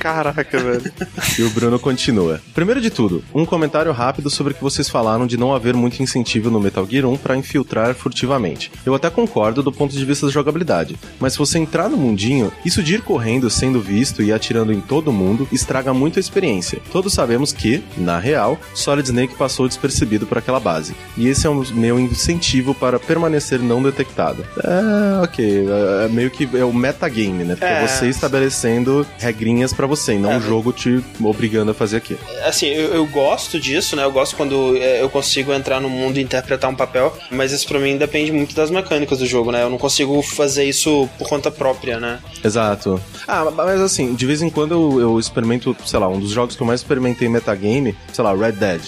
Caraca, 0.00 0.58
velho. 0.62 0.92
E 1.38 1.42
o 1.42 1.50
Bruno 1.50 1.78
continua. 1.78 2.40
Primeiro 2.54 2.80
de 2.80 2.90
tudo, 2.90 3.22
um 3.34 3.44
comentário 3.44 3.92
rápido 3.92 4.30
sobre 4.30 4.52
o 4.52 4.56
que 4.56 4.62
vocês 4.62 4.88
falaram 4.88 5.26
de 5.26 5.36
não 5.36 5.54
haver 5.54 5.74
muito 5.74 6.02
incentivo 6.02 6.50
no 6.50 6.60
Metal 6.60 6.86
Gear 6.88 7.06
1 7.06 7.16
pra 7.16 7.36
infiltrar 7.36 7.94
furtivamente. 7.94 8.70
Eu 8.84 8.94
até 8.94 9.08
concordo 9.10 9.62
do 9.62 9.72
ponto 9.72 9.94
de 9.96 10.04
vista 10.04 10.26
da 10.26 10.32
jogabilidade, 10.32 10.96
mas 11.20 11.32
se 11.34 11.38
você 11.38 11.58
entrar 11.58 11.88
no 11.88 11.96
mundinho, 11.96 12.52
isso 12.64 12.82
de 12.82 12.94
ir 12.94 13.02
correndo 13.02 13.48
sendo 13.50 13.80
visto 13.80 14.22
e 14.22 14.32
atirando 14.32 14.72
em 14.72 14.80
todo 14.80 15.12
mundo 15.12 15.48
estraga 15.52 15.92
muito 15.94 16.18
a 16.18 16.20
experiência. 16.20 16.80
Todos 16.92 17.12
sabemos 17.12 17.52
que, 17.52 17.82
na 17.96 18.18
real, 18.18 18.58
Solid 18.74 19.06
Snake 19.08 19.34
passou 19.36 19.66
despercebido 19.68 20.26
por 20.26 20.38
aquela 20.38 20.60
base. 20.60 20.94
E 21.16 21.28
esse 21.28 21.46
é 21.46 21.50
o 21.50 21.64
meu 21.74 21.98
incentivo 21.98 22.74
para 22.74 22.98
permanecer 22.98 23.58
não 23.60 23.82
detectado. 23.82 24.44
É, 24.62 25.22
ok. 25.22 25.66
É 26.04 26.08
meio 26.08 26.30
que 26.30 26.48
é 26.56 26.64
o 26.64 26.72
metagame, 26.72 27.44
né? 27.44 27.54
Porque 27.54 27.64
É. 27.64 27.84
é 27.84 27.86
você 27.86 28.08
estabelecendo 28.08 29.06
regrinhas 29.18 29.72
pra 29.72 29.86
você, 29.86 30.18
não 30.18 30.32
É. 30.32 30.38
o 30.38 30.40
jogo 30.40 30.51
te 30.72 31.02
obrigando 31.22 31.70
a 31.70 31.74
fazer 31.74 31.98
aquilo. 31.98 32.18
Assim, 32.44 32.66
eu, 32.66 32.94
eu 32.94 33.06
gosto 33.06 33.60
disso, 33.60 33.94
né? 33.96 34.04
Eu 34.04 34.12
gosto 34.12 34.36
quando 34.36 34.76
é, 34.76 35.00
eu 35.00 35.08
consigo 35.08 35.52
entrar 35.52 35.80
no 35.80 35.88
mundo 35.88 36.18
e 36.18 36.22
interpretar 36.22 36.68
um 36.70 36.74
papel, 36.74 37.16
mas 37.30 37.52
isso 37.52 37.66
pra 37.66 37.78
mim 37.78 37.96
depende 37.96 38.32
muito 38.32 38.54
das 38.54 38.70
mecânicas 38.70 39.18
do 39.18 39.26
jogo, 39.26 39.52
né? 39.52 39.62
Eu 39.62 39.70
não 39.70 39.78
consigo 39.78 40.20
fazer 40.22 40.64
isso 40.64 41.08
por 41.18 41.28
conta 41.28 41.50
própria, 41.50 42.00
né? 42.00 42.18
Exato. 42.44 43.00
Ah, 43.26 43.50
mas 43.50 43.80
assim, 43.80 44.14
de 44.14 44.26
vez 44.26 44.42
em 44.42 44.50
quando 44.50 44.72
eu, 44.72 45.00
eu 45.00 45.18
experimento, 45.18 45.76
sei 45.84 45.98
lá, 45.98 46.08
um 46.08 46.18
dos 46.18 46.30
jogos 46.30 46.56
que 46.56 46.62
eu 46.62 46.66
mais 46.66 46.80
experimentei 46.80 47.28
em 47.28 47.30
metagame, 47.30 47.96
sei 48.12 48.24
lá, 48.24 48.34
Red 48.34 48.52
Dead. 48.52 48.82